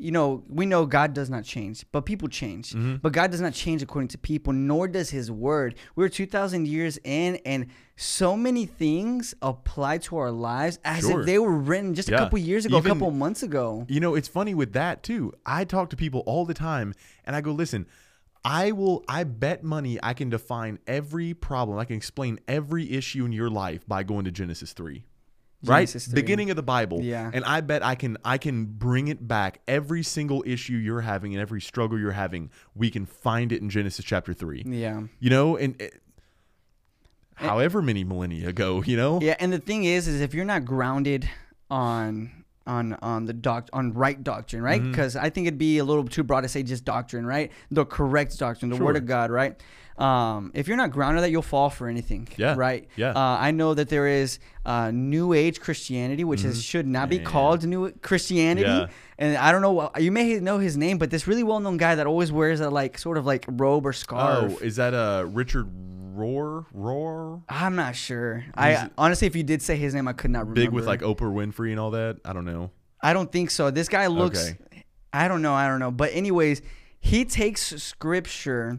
you 0.00 0.10
know 0.12 0.44
we 0.48 0.64
know 0.64 0.86
God 0.86 1.12
does 1.12 1.28
not 1.28 1.42
change, 1.44 1.84
but 1.92 2.02
people 2.06 2.28
change. 2.28 2.70
Mm-hmm. 2.70 2.96
But 3.02 3.12
God 3.12 3.30
does 3.32 3.40
not 3.40 3.52
change 3.52 3.82
according 3.82 4.08
to 4.08 4.18
people, 4.18 4.52
nor 4.52 4.86
does 4.88 5.10
His 5.10 5.28
word. 5.30 5.74
We're 5.96 6.08
two 6.08 6.24
thousand 6.26 6.68
years 6.68 6.98
in, 7.04 7.36
and 7.44 7.66
so 8.00 8.36
many 8.36 8.64
things 8.64 9.34
apply 9.42 9.98
to 9.98 10.16
our 10.16 10.30
lives 10.30 10.78
as 10.84 11.00
Sure. 11.00 11.20
if 11.20 11.26
they 11.26 11.36
were 11.38 11.50
written 11.56 11.94
just 11.94 12.08
a 12.08 12.16
couple 12.16 12.38
years 12.38 12.64
ago, 12.64 12.78
Even- 12.78 12.92
a 12.92 12.94
couple 12.94 13.10
months 13.10 13.42
ago. 13.42 13.84
You 13.88 13.98
know, 13.98 14.14
it's 14.14 14.28
funny 14.28 14.54
with 14.54 14.72
that 14.74 15.02
too. 15.02 15.32
I 15.44 15.64
talk 15.64 15.90
to 15.90 15.96
people 15.96 16.20
all 16.24 16.44
the 16.46 16.54
time 16.54 16.94
and 17.24 17.34
I 17.34 17.40
go, 17.40 17.50
listen, 17.50 17.86
I 18.44 18.70
will, 18.70 19.04
I 19.08 19.24
bet 19.24 19.64
money 19.64 19.98
I 20.00 20.14
can 20.14 20.30
define 20.30 20.78
every 20.86 21.34
problem. 21.34 21.76
I 21.76 21.84
can 21.84 21.96
explain 21.96 22.38
every 22.46 22.92
issue 22.92 23.24
in 23.24 23.32
your 23.32 23.50
life 23.50 23.86
by 23.88 24.04
going 24.04 24.24
to 24.26 24.30
Genesis 24.30 24.72
3. 24.72 25.04
Right? 25.64 25.78
Genesis 25.80 26.06
3. 26.06 26.14
Beginning 26.14 26.50
of 26.50 26.56
the 26.56 26.62
Bible. 26.62 27.00
Yeah. 27.02 27.32
And 27.34 27.44
I 27.44 27.60
bet 27.62 27.84
I 27.84 27.96
can 27.96 28.16
I 28.24 28.38
can 28.38 28.64
bring 28.66 29.08
it 29.08 29.26
back. 29.26 29.60
Every 29.66 30.04
single 30.04 30.44
issue 30.46 30.74
you're 30.74 31.00
having 31.00 31.34
and 31.34 31.42
every 31.42 31.60
struggle 31.60 31.98
you're 31.98 32.12
having, 32.12 32.50
we 32.76 32.90
can 32.90 33.06
find 33.06 33.50
it 33.50 33.60
in 33.60 33.68
Genesis 33.68 34.04
chapter 34.04 34.32
3. 34.32 34.62
Yeah. 34.66 35.02
You 35.18 35.30
know, 35.30 35.56
and 35.56 35.74
it, 35.82 36.00
however 37.38 37.82
many 37.82 38.04
millennia 38.04 38.48
ago, 38.48 38.82
you 38.84 38.96
know? 38.96 39.20
Yeah, 39.20 39.36
and 39.38 39.52
the 39.52 39.58
thing 39.58 39.84
is, 39.84 40.08
is 40.08 40.20
if 40.20 40.34
you're 40.34 40.44
not 40.44 40.64
grounded 40.64 41.28
on 41.70 42.44
on 42.66 42.92
on 43.00 43.24
the 43.24 43.32
doc 43.32 43.68
on 43.72 43.92
right 43.94 44.22
doctrine, 44.22 44.62
right? 44.62 44.80
Mm-hmm. 44.80 44.90
Because 44.90 45.16
I 45.16 45.30
think 45.30 45.46
it'd 45.46 45.58
be 45.58 45.78
a 45.78 45.84
little 45.84 46.04
too 46.04 46.22
broad 46.22 46.42
to 46.42 46.48
say 46.48 46.62
just 46.62 46.84
doctrine, 46.84 47.26
right? 47.26 47.50
The 47.70 47.84
correct 47.84 48.38
doctrine, 48.38 48.70
the 48.70 48.76
word 48.76 48.96
of 48.96 49.06
God, 49.06 49.30
right? 49.30 49.60
Um, 49.98 50.52
if 50.54 50.68
you're 50.68 50.76
not 50.76 50.92
grounded, 50.92 51.24
that 51.24 51.30
you'll 51.30 51.42
fall 51.42 51.70
for 51.70 51.88
anything, 51.88 52.28
Yeah, 52.36 52.54
right? 52.56 52.86
yeah. 52.96 53.10
Uh, 53.10 53.36
I 53.40 53.50
know 53.50 53.74
that 53.74 53.88
there 53.88 54.06
is 54.06 54.38
uh, 54.64 54.90
New 54.92 55.32
Age 55.32 55.60
Christianity, 55.60 56.22
which 56.22 56.44
is, 56.44 56.62
should 56.62 56.86
not 56.86 57.08
be 57.08 57.16
Mm-hmm. 57.16 57.24
Yeah. 57.24 57.30
called 57.30 57.64
New 57.66 57.90
Christianity. 58.00 58.68
Yeah. 58.68 58.86
And 59.18 59.36
I 59.36 59.50
don't 59.50 59.60
know, 59.62 59.90
you 59.98 60.12
may 60.12 60.38
know 60.38 60.58
his 60.58 60.76
name, 60.76 60.98
but 60.98 61.10
this 61.10 61.26
really 61.26 61.42
well-known 61.42 61.78
guy 61.78 61.96
that 61.96 62.06
always 62.06 62.30
wears 62.30 62.60
a 62.60 62.70
like 62.70 62.96
sort 62.98 63.18
of 63.18 63.26
like 63.26 63.44
robe 63.48 63.84
or 63.86 63.92
scarf. 63.92 64.52
Oh, 64.60 64.64
is 64.64 64.76
that 64.76 64.94
uh 64.94 65.24
Richard 65.28 65.66
Rohr? 66.16 66.66
Rohr? 66.72 67.42
I'm 67.48 67.74
not 67.74 67.96
sure. 67.96 68.44
I 68.54 68.90
honestly, 68.96 69.26
if 69.26 69.34
you 69.34 69.42
did 69.42 69.62
say 69.62 69.76
his 69.76 69.94
name, 69.94 70.06
I 70.06 70.12
could 70.12 70.30
not 70.30 70.40
remember. 70.46 70.60
Big 70.60 70.70
with 70.70 70.86
like 70.86 71.00
Oprah 71.00 71.32
Winfrey 71.32 71.70
and 71.72 71.80
all 71.80 71.90
that? 71.92 72.18
I 72.24 72.32
don't 72.32 72.44
know. 72.44 72.70
I 73.00 73.12
don't 73.12 73.30
think 73.32 73.50
so. 73.50 73.70
This 73.72 73.88
guy 73.88 74.06
looks. 74.06 74.50
Okay. 74.50 74.84
I 75.12 75.26
don't 75.28 75.42
know. 75.42 75.54
I 75.54 75.66
don't 75.68 75.80
know. 75.80 75.90
But 75.90 76.10
anyways, 76.12 76.62
he 77.00 77.24
takes 77.24 77.62
scripture 77.82 78.78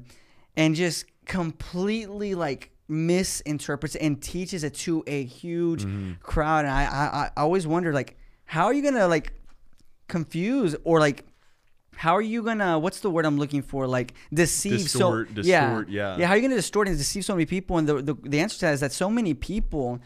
and 0.60 0.76
just 0.76 1.06
completely 1.26 2.36
like 2.36 2.72
misinterprets 2.88 3.96
and 3.96 4.22
teaches 4.22 4.64
it 4.64 4.74
to 4.74 5.04
a 5.08 5.24
huge 5.24 5.84
Mm-hmm. 5.86 6.12
crowd. 6.22 6.66
And 6.66 6.74
I, 6.74 6.84
I, 6.84 7.32
I 7.38 7.42
always 7.42 7.66
wonder 7.66 7.94
like, 7.94 8.18
how 8.46 8.66
are 8.66 8.74
you 8.74 8.84
gonna 8.84 9.08
like 9.08 9.34
confuse 10.08 10.76
or 10.84 11.00
like. 11.00 11.26
How 12.04 12.14
are 12.16 12.22
you 12.34 12.42
gonna? 12.44 12.80
What's 12.80 13.02
the 13.02 13.10
word 13.10 13.26
I'm 13.26 13.38
looking 13.38 13.62
for? 13.62 13.86
Like 13.86 14.14
deceive. 14.34 14.84
Distort- 14.84 15.28
so 15.30 15.34
distort, 15.42 15.90
yeah. 15.90 16.16
yeah. 16.18 16.26
How 16.28 16.34
are 16.34 16.38
you 16.38 16.42
gonna 16.48 16.56
distort 16.56 16.88
and 16.88 16.98
deceive 16.98 17.26
so 17.26 17.34
many 17.36 17.46
people? 17.46 17.78
And 17.78 17.86
the, 17.90 17.96
the 18.02 18.14
the 18.34 18.40
answer 18.40 18.56
to 18.60 18.66
that 18.68 18.74
is 18.74 18.80
that 18.80 18.94
so 18.94 19.10
many 19.10 19.34
people 19.34 20.00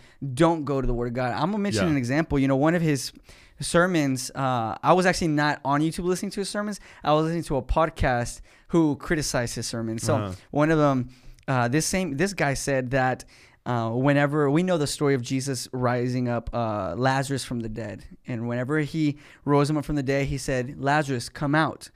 don't 0.44 0.66
go 0.66 0.82
to 0.82 0.88
the 0.88 0.94
Word 1.00 1.10
of 1.10 1.14
God. 1.14 1.34
I'm 1.34 1.52
gonna 1.52 1.60
mention 1.68 1.84
Yeah. 1.86 1.92
an 1.92 1.98
example. 1.98 2.40
You 2.40 2.48
know, 2.48 2.56
one 2.68 2.74
of 2.74 2.82
his 2.82 3.12
sermons. 3.60 4.32
Uh, 4.34 4.76
I 4.82 4.94
was 4.94 5.06
actually 5.06 5.30
not 5.44 5.62
on 5.64 5.82
YouTube 5.82 6.06
listening 6.06 6.32
to 6.32 6.42
his 6.42 6.50
sermons. 6.50 6.80
I 7.04 7.14
was 7.14 7.26
listening 7.26 7.44
to 7.44 7.58
a 7.58 7.62
podcast 7.62 8.42
who 8.70 8.96
criticized 8.96 9.54
his 9.56 9.68
sermons. 9.68 10.02
So 10.04 10.16
Uh-huh. 10.16 10.34
one 10.50 10.72
of 10.72 10.80
them, 10.80 11.10
uh, 11.48 11.68
this 11.68 11.86
same 11.86 12.18
this 12.18 12.34
guy 12.34 12.54
said 12.56 12.90
that. 12.92 13.24
Uh, 13.66 13.92
whenever 13.92 14.50
we 14.50 14.62
know 14.62 14.78
the 14.78 14.88
story 14.88 15.14
of 15.14 15.22
Jesus 15.22 15.70
rising 15.72 16.28
up 16.28 16.50
uh, 16.54 16.96
Lazarus 16.98 17.46
from 17.46 17.62
the 17.62 17.70
dead, 17.70 18.04
and 18.28 18.48
whenever 18.48 18.80
he 18.80 19.18
rose 19.46 19.70
him 19.70 19.78
up 19.78 19.86
from 19.86 19.96
the 19.96 20.04
dead, 20.04 20.28
he 20.28 20.38
said, 20.38 20.82
"Lazarus, 20.82 21.30
come 21.30 21.56
out." 21.56 21.90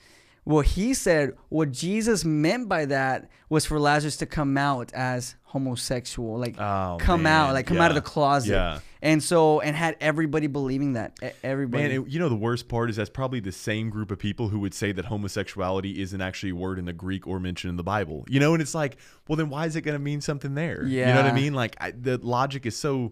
Well, 0.47 0.61
he 0.61 0.93
said 0.93 1.33
what 1.49 1.71
Jesus 1.73 2.23
meant 2.23 2.69
by 2.69 2.85
that 2.85 3.29
was 3.49 3.65
for 3.65 3.77
Lazarus 3.81 4.15
to 4.17 4.25
come 4.25 4.57
out 4.57 4.93
as 4.93 5.35
homosexual, 5.43 6.39
like 6.39 6.55
Oh, 6.57 6.97
come 7.01 7.25
out, 7.25 7.53
like 7.53 7.67
come 7.67 7.81
out 7.81 7.91
of 7.91 7.95
the 7.95 8.01
closet. 8.01 8.51
Yeah. 8.51 8.79
And 9.01 9.21
so, 9.21 9.59
and 9.59 9.75
had 9.75 9.97
everybody 9.99 10.47
believing 10.47 10.93
that. 10.93 11.19
Everybody. 11.43 11.83
Man, 11.83 11.91
it, 11.91 12.07
you 12.07 12.17
know 12.17 12.29
the 12.29 12.35
worst 12.35 12.69
part 12.69 12.89
is 12.89 12.95
that's 12.95 13.09
probably 13.09 13.41
the 13.41 13.51
same 13.51 13.89
group 13.89 14.09
of 14.09 14.19
people 14.19 14.47
who 14.47 14.59
would 14.59 14.73
say 14.73 14.93
that 14.93 15.05
homosexuality 15.05 16.01
isn't 16.01 16.21
actually 16.21 16.51
a 16.51 16.55
word 16.55 16.79
in 16.79 16.85
the 16.85 16.93
Greek 16.93 17.27
or 17.27 17.41
mentioned 17.41 17.71
in 17.71 17.75
the 17.75 17.83
Bible. 17.83 18.23
You 18.29 18.39
know, 18.39 18.53
and 18.53 18.61
it's 18.61 18.73
like, 18.73 18.95
well, 19.27 19.35
then 19.35 19.49
why 19.49 19.65
is 19.65 19.75
it 19.75 19.81
going 19.81 19.97
to 19.97 20.03
mean 20.03 20.21
something 20.21 20.55
there? 20.55 20.85
Yeah. 20.85 21.09
You 21.09 21.13
know 21.13 21.23
what 21.23 21.31
I 21.31 21.35
mean? 21.35 21.53
Like 21.55 21.75
I, 21.81 21.91
the 21.91 22.19
logic 22.19 22.65
is 22.65 22.77
so 22.77 23.11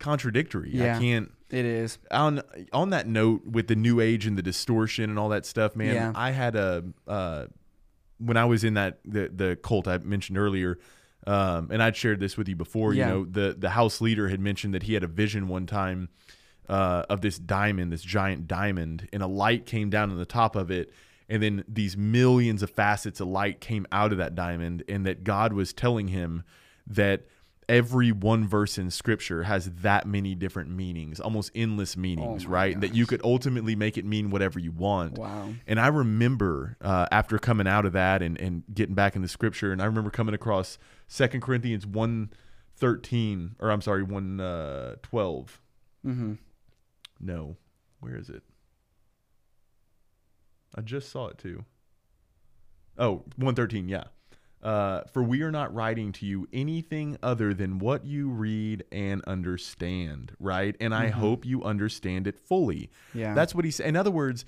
contradictory. 0.00 0.70
Yeah. 0.72 0.96
I 0.96 0.98
can't. 1.00 1.30
it 1.50 1.64
is. 1.64 1.98
On 2.10 2.42
on 2.72 2.90
that 2.90 3.06
note, 3.06 3.46
with 3.46 3.68
the 3.68 3.76
new 3.76 4.00
age 4.00 4.26
and 4.26 4.36
the 4.36 4.42
distortion 4.42 5.08
and 5.10 5.18
all 5.18 5.28
that 5.28 5.46
stuff, 5.46 5.76
man, 5.76 5.94
Yeah. 5.94 6.12
I 6.14 6.32
had 6.32 6.56
a 6.56 6.84
uh, 7.06 7.46
when 8.18 8.36
I 8.36 8.44
was 8.46 8.64
in 8.64 8.74
that 8.74 8.98
the 9.04 9.30
the 9.32 9.56
cult 9.62 9.86
I 9.86 9.98
mentioned 9.98 10.36
earlier. 10.38 10.78
Um, 11.26 11.68
and 11.70 11.82
I'd 11.82 11.96
shared 11.96 12.18
this 12.18 12.38
with 12.38 12.48
you 12.48 12.56
before. 12.56 12.94
Yeah. 12.94 13.08
You 13.08 13.12
know, 13.12 13.24
the 13.26 13.54
the 13.56 13.70
house 13.70 14.00
leader 14.00 14.28
had 14.28 14.40
mentioned 14.40 14.72
that 14.74 14.84
he 14.84 14.94
had 14.94 15.04
a 15.04 15.06
vision 15.06 15.48
one 15.48 15.66
time 15.66 16.08
uh, 16.66 17.04
of 17.10 17.20
this 17.20 17.38
diamond, 17.38 17.92
this 17.92 18.00
giant 18.02 18.46
diamond, 18.48 19.06
and 19.12 19.22
a 19.22 19.26
light 19.26 19.66
came 19.66 19.90
down 19.90 20.10
on 20.10 20.16
the 20.16 20.24
top 20.24 20.56
of 20.56 20.70
it, 20.70 20.90
and 21.28 21.42
then 21.42 21.62
these 21.68 21.94
millions 21.94 22.62
of 22.62 22.70
facets 22.70 23.20
of 23.20 23.28
light 23.28 23.60
came 23.60 23.86
out 23.92 24.12
of 24.12 24.18
that 24.18 24.34
diamond, 24.34 24.82
and 24.88 25.04
that 25.04 25.22
God 25.22 25.52
was 25.52 25.74
telling 25.74 26.08
him 26.08 26.42
that 26.86 27.26
every 27.70 28.10
one 28.10 28.46
verse 28.48 28.76
in 28.78 28.90
Scripture 28.90 29.44
has 29.44 29.70
that 29.70 30.04
many 30.04 30.34
different 30.34 30.68
meanings, 30.68 31.20
almost 31.20 31.52
endless 31.54 31.96
meanings, 31.96 32.44
Oh 32.44 32.50
right? 32.50 32.78
That 32.78 32.96
you 32.96 33.06
could 33.06 33.20
ultimately 33.22 33.76
make 33.76 33.96
it 33.96 34.04
mean 34.04 34.30
whatever 34.30 34.58
you 34.58 34.72
want. 34.72 35.16
Wow. 35.16 35.50
And 35.68 35.78
I 35.78 35.86
remember 35.86 36.76
uh, 36.82 37.06
after 37.12 37.38
coming 37.38 37.68
out 37.68 37.86
of 37.86 37.92
that 37.92 38.22
and, 38.22 38.38
and 38.40 38.64
getting 38.74 38.96
back 38.96 39.14
in 39.14 39.22
the 39.22 39.28
scripture, 39.28 39.72
and 39.72 39.80
I 39.80 39.84
remember 39.84 40.10
coming 40.10 40.34
across 40.34 40.78
Second 41.06 41.42
Corinthians 41.42 41.86
1 41.86 42.32
13, 42.76 43.56
or 43.60 43.70
I'm 43.70 43.82
sorry, 43.82 44.02
1 44.02 44.40
uh, 44.40 44.96
12. 45.02 45.60
Mm-hmm. 46.04 46.32
No. 47.20 47.56
Where 48.00 48.16
is 48.16 48.28
it? 48.30 48.42
I 50.74 50.80
just 50.80 51.10
saw 51.10 51.28
it 51.28 51.38
too. 51.38 51.64
Oh, 52.98 53.22
113, 53.36 53.88
yeah. 53.88 54.04
Uh, 54.62 55.02
for 55.12 55.22
we 55.22 55.40
are 55.40 55.50
not 55.50 55.72
writing 55.74 56.12
to 56.12 56.26
you 56.26 56.46
anything 56.52 57.16
other 57.22 57.54
than 57.54 57.78
what 57.78 58.04
you 58.04 58.28
read 58.28 58.84
and 58.92 59.22
understand, 59.24 60.32
right? 60.38 60.76
And 60.80 60.94
I 60.94 61.08
hope 61.08 61.46
you 61.46 61.64
understand 61.64 62.26
it 62.26 62.38
fully. 62.38 62.90
Yeah. 63.14 63.32
That's 63.34 63.54
what 63.54 63.64
he 63.64 63.70
said. 63.70 63.86
In 63.86 63.96
other 63.96 64.10
words, 64.10 64.44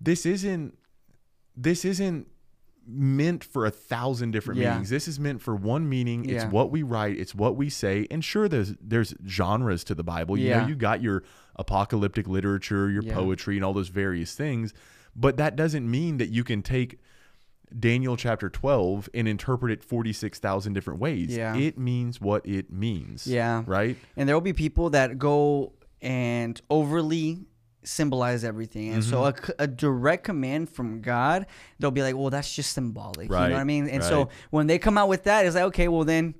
this 0.00 0.24
isn't 0.24 0.78
this 1.56 1.84
isn't 1.84 2.28
meant 2.86 3.42
for 3.42 3.66
a 3.66 3.70
thousand 3.72 4.30
different 4.30 4.60
Yeah. 4.60 4.70
meanings. 4.70 4.88
This 4.90 5.08
is 5.08 5.18
meant 5.18 5.42
for 5.42 5.56
one 5.56 5.88
meaning. 5.88 6.24
It's 6.30 6.44
what 6.44 6.70
we 6.70 6.84
write, 6.84 7.18
it's 7.18 7.34
what 7.34 7.56
we 7.56 7.68
say. 7.68 8.06
And 8.12 8.24
sure 8.24 8.48
there's 8.48 8.74
there's 8.80 9.14
genres 9.26 9.82
to 9.84 9.96
the 9.96 10.04
Bible. 10.04 10.38
You 10.38 10.46
Yeah. 10.50 10.60
know, 10.60 10.68
you 10.68 10.76
got 10.76 11.02
your 11.02 11.24
apocalyptic 11.56 12.28
literature, 12.28 12.88
your 12.88 13.02
Yeah. 13.02 13.14
poetry 13.14 13.56
and 13.56 13.64
all 13.64 13.74
those 13.74 13.88
various 13.88 14.34
things, 14.36 14.72
but 15.16 15.36
that 15.38 15.56
doesn't 15.56 15.90
mean 15.90 16.18
that 16.18 16.28
you 16.28 16.44
can 16.44 16.62
take 16.62 17.00
Daniel 17.78 18.16
chapter 18.16 18.48
12 18.48 19.08
and 19.14 19.26
interpret 19.28 19.72
it 19.72 19.82
46,000 19.84 20.72
different 20.72 21.00
ways. 21.00 21.36
Yeah. 21.36 21.56
It 21.56 21.78
means 21.78 22.20
what 22.20 22.46
it 22.46 22.70
means. 22.72 23.26
Yeah. 23.26 23.62
Right? 23.66 23.96
And 24.16 24.28
there 24.28 24.36
will 24.36 24.40
be 24.40 24.52
people 24.52 24.90
that 24.90 25.18
go 25.18 25.72
and 26.00 26.60
overly 26.70 27.40
symbolize 27.84 28.44
everything. 28.44 28.92
And 28.92 29.02
so 29.04 29.22
Mm-hmm. 29.22 29.42
a 29.42 29.46
c- 29.46 29.52
a, 29.58 29.66
direct 29.66 30.24
command 30.24 30.68
from 30.70 31.00
God, 31.00 31.46
they'll 31.78 31.90
be 31.90 32.02
like, 32.02 32.16
well, 32.16 32.30
that's 32.30 32.54
just 32.54 32.72
symbolic. 32.72 33.30
Right. 33.30 33.44
You 33.44 33.48
know 33.50 33.54
what 33.54 33.60
I 33.60 33.64
mean? 33.64 33.88
And 33.88 34.04
so 34.04 34.28
when 34.50 34.66
they 34.66 34.78
come 34.78 34.98
out 34.98 35.08
with 35.08 35.24
that, 35.24 35.46
it's 35.46 35.54
like, 35.54 35.64
okay, 35.64 35.88
well, 35.88 36.04
then 36.04 36.34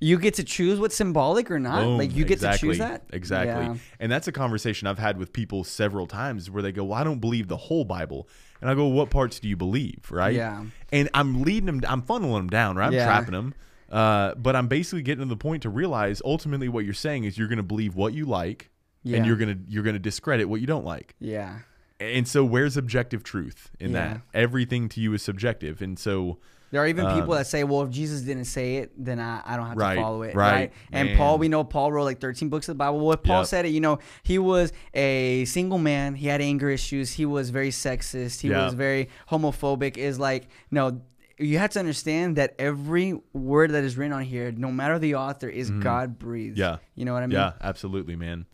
you 0.00 0.18
get 0.18 0.34
to 0.34 0.44
choose 0.44 0.78
what's 0.80 0.96
symbolic 0.96 1.50
or 1.50 1.58
not. 1.58 1.82
Boom, 1.84 1.98
like 1.98 2.14
you 2.14 2.24
get 2.24 2.34
exactly, 2.34 2.68
to 2.68 2.72
choose 2.74 2.78
that. 2.78 3.04
Exactly. 3.12 3.64
Yeah. 3.66 3.76
And 4.00 4.10
that's 4.12 4.28
a 4.28 4.32
conversation 4.32 4.86
I've 4.88 4.98
had 4.98 5.18
with 5.18 5.32
people 5.32 5.64
several 5.64 6.06
times 6.06 6.50
where 6.50 6.62
they 6.62 6.72
go, 6.72 6.84
Well, 6.84 6.98
I 6.98 7.04
don't 7.04 7.20
believe 7.20 7.48
the 7.48 7.56
whole 7.56 7.84
Bible. 7.84 8.28
And 8.60 8.68
I 8.70 8.74
go, 8.74 8.86
What 8.86 9.10
parts 9.10 9.38
do 9.40 9.48
you 9.48 9.56
believe? 9.56 10.06
Right. 10.10 10.34
Yeah. 10.34 10.64
And 10.92 11.08
I'm 11.14 11.42
leading 11.42 11.66
them, 11.66 11.80
I'm 11.88 12.02
funneling 12.02 12.38
them 12.38 12.48
down, 12.50 12.76
right? 12.76 12.86
I'm 12.88 12.92
Yeah. 12.92 13.06
trapping 13.06 13.32
them. 13.32 13.54
Uh, 13.90 14.34
but 14.34 14.56
I'm 14.56 14.66
basically 14.66 15.02
getting 15.02 15.22
to 15.24 15.28
the 15.28 15.36
point 15.36 15.62
to 15.62 15.70
realize 15.70 16.20
ultimately 16.24 16.68
what 16.68 16.84
you're 16.84 16.94
saying 16.94 17.24
is 17.24 17.38
you're 17.38 17.48
going 17.48 17.58
to 17.58 17.62
believe 17.62 17.94
what 17.94 18.12
you 18.14 18.24
like 18.26 18.70
Yeah. 19.04 19.18
and 19.18 19.26
you're 19.26 19.36
going 19.36 19.54
to 19.56 19.60
you're 19.68 19.84
going 19.84 19.94
to 19.94 20.00
discredit 20.00 20.48
what 20.48 20.60
you 20.60 20.66
don't 20.66 20.84
like. 20.84 21.14
Yeah. 21.20 21.60
And 22.00 22.26
so 22.26 22.44
where's 22.44 22.76
objective 22.76 23.22
truth 23.22 23.70
in 23.78 23.92
Yeah. 23.92 24.14
that? 24.14 24.20
Everything 24.34 24.88
to 24.90 25.00
you 25.00 25.14
is 25.14 25.22
subjective. 25.22 25.80
And 25.80 25.96
so 25.98 26.38
There 26.74 26.82
are 26.82 26.88
even 26.88 27.06
people 27.06 27.30
Um, 27.34 27.38
that 27.38 27.46
say, 27.46 27.62
well, 27.62 27.82
if 27.82 27.90
Jesus 27.90 28.22
didn't 28.22 28.46
say 28.46 28.78
it, 28.78 28.90
then 28.98 29.20
I, 29.20 29.40
I 29.46 29.56
don't 29.56 29.68
have 29.68 29.76
Right, 29.76 29.94
to 29.94 30.00
follow 30.02 30.22
it. 30.22 30.34
right, 30.34 30.52
Right. 30.52 30.72
And 30.90 31.10
man. 31.10 31.16
Paul, 31.16 31.38
we 31.38 31.46
know 31.48 31.62
Paul 31.62 31.92
wrote 31.92 32.02
like 32.02 32.18
13 32.20 32.48
books 32.48 32.68
of 32.68 32.74
the 32.74 32.78
Bible. 32.78 32.98
Well, 32.98 33.12
if 33.12 33.22
Paul 33.22 33.42
Yep. 33.42 33.46
said 33.46 33.64
it, 33.64 33.68
you 33.68 33.80
know, 33.80 34.00
he 34.24 34.40
was 34.40 34.72
a 34.92 35.44
single 35.44 35.78
man. 35.78 36.16
He 36.16 36.26
had 36.26 36.40
anger 36.40 36.68
issues. 36.68 37.12
He 37.12 37.26
was 37.26 37.50
very 37.50 37.70
sexist. 37.70 38.40
He 38.40 38.48
Yeah. 38.48 38.64
was 38.64 38.74
very 38.74 39.08
homophobic. 39.30 39.96
Is 39.96 40.18
like, 40.18 40.48
no, 40.72 41.00
you 41.38 41.58
have 41.58 41.70
to 41.70 41.78
understand 41.78 42.34
that 42.38 42.56
every 42.58 43.20
word 43.32 43.70
that 43.70 43.84
is 43.84 43.96
written 43.96 44.12
on 44.12 44.24
here, 44.24 44.50
no 44.50 44.72
matter 44.72 44.98
the 44.98 45.14
author, 45.14 45.48
is 45.48 45.70
God 45.70 46.18
breathed. 46.18 46.58
Yeah. 46.58 46.78
You 46.96 47.04
know 47.04 47.12
what 47.14 47.22
I 47.22 47.26
mean? 47.28 47.36
Yeah, 47.38 47.52
absolutely, 47.60 48.16
man. 48.16 48.46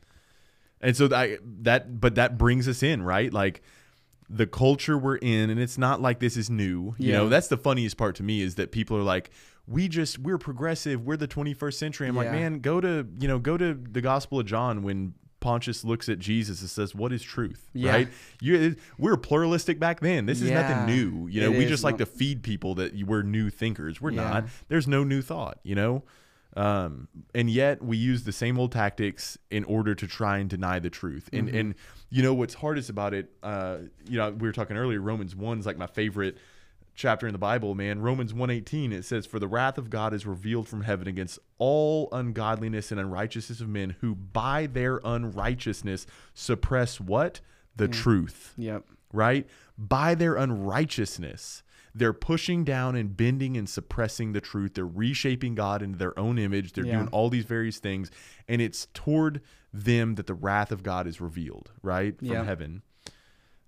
And 0.83 0.95
so 0.95 1.09
that 1.09 1.39
that 1.63 2.01
but 2.01 2.17
that 2.17 2.37
brings 2.37 2.69
us 2.69 2.83
in, 2.83 3.03
right? 3.03 3.33
Like 3.33 3.63
the 4.33 4.47
culture 4.47 4.97
we're 4.97 5.17
in 5.17 5.51
and 5.51 5.59
it's 5.59 5.77
not 5.77 6.01
like 6.01 6.21
this 6.21 6.37
is 6.37 6.49
new. 6.49 6.95
You 6.99 7.11
Yeah. 7.11 7.17
know, 7.19 7.29
that's 7.29 7.49
the 7.49 7.57
funniest 7.57 7.97
part 7.97 8.15
to 8.17 8.23
me 8.23 8.43
is 8.43 8.55
that 8.55 8.71
people 8.71 8.97
are 8.97 9.03
like 9.03 9.31
we 9.67 9.89
just 9.89 10.19
we're 10.19 10.39
progressive, 10.39 11.05
we're 11.05 11.17
the 11.17 11.29
21st 11.29 11.75
century. 11.75 12.07
I'm 12.09 12.15
like, 12.17 12.31
man, 12.33 12.61
go 12.61 12.81
to, 12.81 13.07
you 13.19 13.29
know, 13.29 13.39
go 13.39 13.57
to 13.57 13.75
the 13.75 14.01
Gospel 14.01 14.39
of 14.41 14.47
John 14.47 14.83
when 14.83 15.15
Pontius 15.41 15.85
looks 15.85 16.09
at 16.11 16.19
Jesus 16.19 16.61
and 16.61 16.69
says, 16.69 16.95
"What 16.95 17.13
is 17.15 17.23
truth?" 17.23 17.71
Yeah. 17.73 17.93
Right? 17.93 18.09
You, 18.43 18.77
we 18.99 19.11
are 19.11 19.17
pluralistic 19.17 19.79
back 19.81 20.01
then. 20.01 20.27
This 20.27 20.43
is 20.43 20.51
Yeah. 20.51 20.61
nothing 20.63 20.95
new. 20.95 21.29
You 21.29 21.41
know, 21.41 21.53
It 21.53 21.59
we 21.59 21.67
just 21.67 21.83
like 21.83 21.97
to 21.99 22.05
feed 22.07 22.43
people 22.43 22.75
that 22.75 22.95
we're 23.07 23.23
new 23.23 23.49
thinkers. 23.49 24.01
We're 24.03 24.11
Yeah. 24.11 24.23
not. 24.31 24.45
There's 24.69 24.87
no 24.87 25.03
new 25.03 25.23
thought. 25.23 25.59
You 25.63 25.75
know, 25.77 26.05
um, 26.57 27.09
and 27.35 27.49
yet 27.51 27.83
we 27.83 27.97
use 27.97 28.25
the 28.25 28.33
same 28.33 28.59
old 28.59 28.73
tactics 28.73 29.39
in 29.51 29.65
order 29.65 29.95
to 29.95 30.07
try 30.07 30.39
and 30.39 30.51
deny 30.51 30.79
the 30.79 30.91
truth. 30.91 31.29
And 31.33 31.49
Mm-hmm. 31.49 31.57
and 31.57 31.75
you 32.11 32.23
know 32.23 32.35
what's 32.35 32.55
hardest 32.55 32.91
about 32.91 33.15
it? 33.15 33.31
Uh, 33.43 33.79
you 34.09 34.19
know, 34.19 34.31
we 34.31 34.49
were 34.49 34.53
talking 34.53 34.77
earlier. 34.77 35.01
Romans 35.01 35.37
one 35.37 35.59
is 35.61 35.67
like 35.67 35.79
my 35.79 35.87
favorite 35.87 36.37
chapter 36.97 37.27
in 37.27 37.33
the 37.33 37.39
Bible, 37.39 37.75
man. 37.77 38.01
Romans 38.01 38.33
1:18 38.35 38.93
it 38.93 39.05
says 39.05 39.25
for 39.27 39.39
the 39.39 39.47
wrath 39.49 39.79
of 39.79 39.89
God 39.91 40.13
is 40.13 40.27
revealed 40.27 40.67
from 40.69 40.83
heaven 40.83 41.07
against 41.07 41.39
all 41.59 42.09
ungodliness 42.13 42.91
and 42.91 43.01
unrighteousness 43.01 43.61
of 43.61 43.69
men 43.69 43.97
who 44.01 44.15
by 44.17 44.67
their 44.67 45.01
unrighteousness 45.05 46.07
suppress 46.35 47.01
what? 47.01 47.41
The 47.77 47.87
truth 47.89 48.53
Yep. 48.59 48.85
right? 49.13 49.47
By 49.79 50.15
their 50.17 50.35
unrighteousness, 50.37 51.63
they're 51.95 52.13
pushing 52.13 52.65
down 52.65 52.95
and 52.97 53.17
bending 53.17 53.57
and 53.57 53.69
suppressing 53.69 54.33
the 54.33 54.41
truth. 54.41 54.75
They're 54.75 54.87
reshaping 54.87 55.55
God 55.55 55.83
into 55.83 55.99
their 55.99 56.19
own 56.19 56.39
image. 56.39 56.73
They're 56.73 56.85
Yeah. 56.87 56.97
doing 56.97 57.09
all 57.09 57.29
these 57.31 57.45
various 57.45 57.79
things. 57.79 58.11
And 58.49 58.61
it's 58.63 58.87
toward 58.95 59.41
them 59.73 60.15
that 60.17 60.27
the 60.27 60.35
wrath 60.35 60.73
of 60.73 60.83
God 60.83 61.07
is 61.07 61.21
revealed, 61.21 61.73
right? 61.83 62.17
From 62.19 62.29
heaven. 62.45 62.83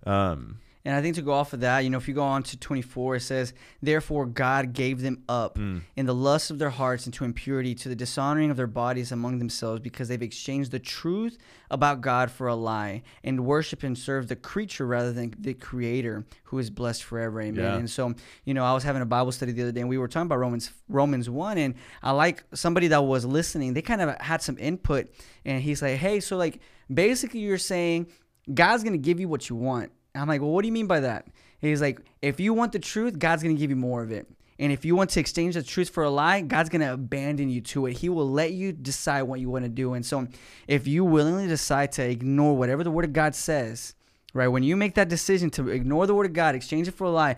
Um, 0.05 0.59
And 0.85 0.93
I 0.93 1.01
think 1.01 1.15
to 1.15 1.21
go 1.21 1.31
off 1.31 1.53
of 1.53 1.61
that, 1.61 1.79
you 1.85 1.89
know, 1.89 1.97
if 1.97 2.09
you 2.09 2.13
go 2.13 2.23
on 2.23 2.43
to 2.43 2.57
24, 2.59 3.15
it 3.15 3.19
says, 3.21 3.53
Therefore 3.81 4.25
God 4.25 4.73
gave 4.73 5.01
them 5.01 5.23
up 5.29 5.57
Mm. 5.57 5.81
in 5.95 6.05
the 6.05 6.13
lust 6.13 6.51
of 6.51 6.59
their 6.59 6.71
hearts 6.71 7.05
into 7.05 7.23
impurity 7.23 7.73
to 7.75 7.87
the 7.87 7.95
dishonoring 7.95 8.51
of 8.51 8.57
their 8.57 8.67
bodies 8.67 9.11
among 9.13 9.39
themselves 9.39 9.79
because 9.79 10.09
they've 10.09 10.21
exchanged 10.21 10.71
the 10.71 10.79
truth 10.79 11.37
about 11.71 12.01
God 12.01 12.29
for 12.29 12.47
a 12.47 12.55
lie 12.55 13.01
and 13.23 13.45
worship 13.45 13.81
and 13.83 13.97
serve 13.97 14.27
the 14.27 14.35
creature 14.35 14.85
rather 14.85 15.13
than 15.13 15.33
the 15.39 15.53
creator 15.53 16.25
who 16.43 16.59
is 16.59 16.69
blessed 16.69 17.03
forever. 17.05 17.41
Amen. 17.41 17.63
Yeah. 17.63 17.77
And 17.77 17.89
so, 17.89 18.13
you 18.43 18.53
know, 18.53 18.65
I 18.65 18.73
was 18.73 18.83
having 18.83 19.01
a 19.01 19.05
Bible 19.05 19.31
study 19.31 19.53
the 19.53 19.61
other 19.61 19.71
day 19.71 19.79
and 19.81 19.89
we 19.89 19.97
were 19.97 20.09
talking 20.09 20.25
about 20.25 20.39
Romans 20.39 20.69
Romans 20.89 21.29
1 21.29 21.57
and 21.59 21.75
I 22.01 22.11
like 22.11 22.43
somebody 22.53 22.87
that 22.89 23.03
was 23.05 23.25
listening, 23.25 23.73
they 23.73 23.81
kind 23.81 24.01
of 24.01 24.19
had 24.19 24.41
some 24.41 24.57
input 24.59 25.07
and 25.45 25.61
he's 25.61 25.81
like, 25.81 25.95
Hey, 25.97 26.19
so 26.19 26.35
like 26.35 26.59
basically 26.93 27.39
you're 27.39 27.57
saying 27.57 28.07
God's 28.53 28.83
gonna 28.83 28.97
give 28.97 29.19
you 29.21 29.29
what 29.29 29.49
you 29.49 29.55
want. 29.55 29.91
I'm 30.15 30.27
like, 30.27 30.41
well, 30.41 30.51
what 30.51 30.61
do 30.61 30.67
you 30.67 30.73
mean 30.73 30.87
by 30.87 30.99
that? 31.01 31.27
He's 31.59 31.81
like, 31.81 31.99
if 32.21 32.39
you 32.39 32.53
want 32.53 32.71
the 32.71 32.79
truth, 32.79 33.17
God's 33.17 33.41
gonna 33.43 33.55
give 33.55 33.69
you 33.69 33.75
more 33.75 34.03
of 34.03 34.11
it. 34.11 34.27
And 34.59 34.71
if 34.71 34.85
you 34.85 34.95
want 34.95 35.09
to 35.11 35.19
exchange 35.19 35.55
the 35.55 35.63
truth 35.63 35.89
for 35.89 36.03
a 36.03 36.09
lie, 36.09 36.41
God's 36.41 36.69
gonna 36.69 36.93
abandon 36.93 37.49
you 37.49 37.61
to 37.61 37.87
it. 37.87 37.93
He 37.93 38.09
will 38.09 38.29
let 38.29 38.51
you 38.51 38.71
decide 38.71 39.23
what 39.23 39.39
you 39.39 39.49
want 39.49 39.65
to 39.65 39.69
do. 39.69 39.93
And 39.93 40.05
so, 40.05 40.27
if 40.67 40.87
you 40.87 41.03
willingly 41.03 41.47
decide 41.47 41.91
to 41.93 42.03
ignore 42.07 42.55
whatever 42.55 42.83
the 42.83 42.91
Word 42.91 43.05
of 43.05 43.13
God 43.13 43.33
says, 43.33 43.95
right? 44.33 44.47
When 44.47 44.63
you 44.63 44.75
make 44.77 44.95
that 44.95 45.09
decision 45.09 45.49
to 45.51 45.69
ignore 45.69 46.05
the 46.05 46.13
Word 46.15 46.27
of 46.27 46.33
God, 46.33 46.53
exchange 46.53 46.87
it 46.87 46.93
for 46.93 47.05
a 47.05 47.09
lie, 47.09 47.37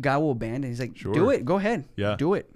God 0.00 0.18
will 0.18 0.32
abandon. 0.32 0.70
He's 0.70 0.80
like, 0.80 0.94
do 0.94 1.30
it. 1.30 1.44
Go 1.44 1.56
ahead. 1.56 1.84
Yeah. 1.96 2.16
Do 2.16 2.34
it. 2.34 2.50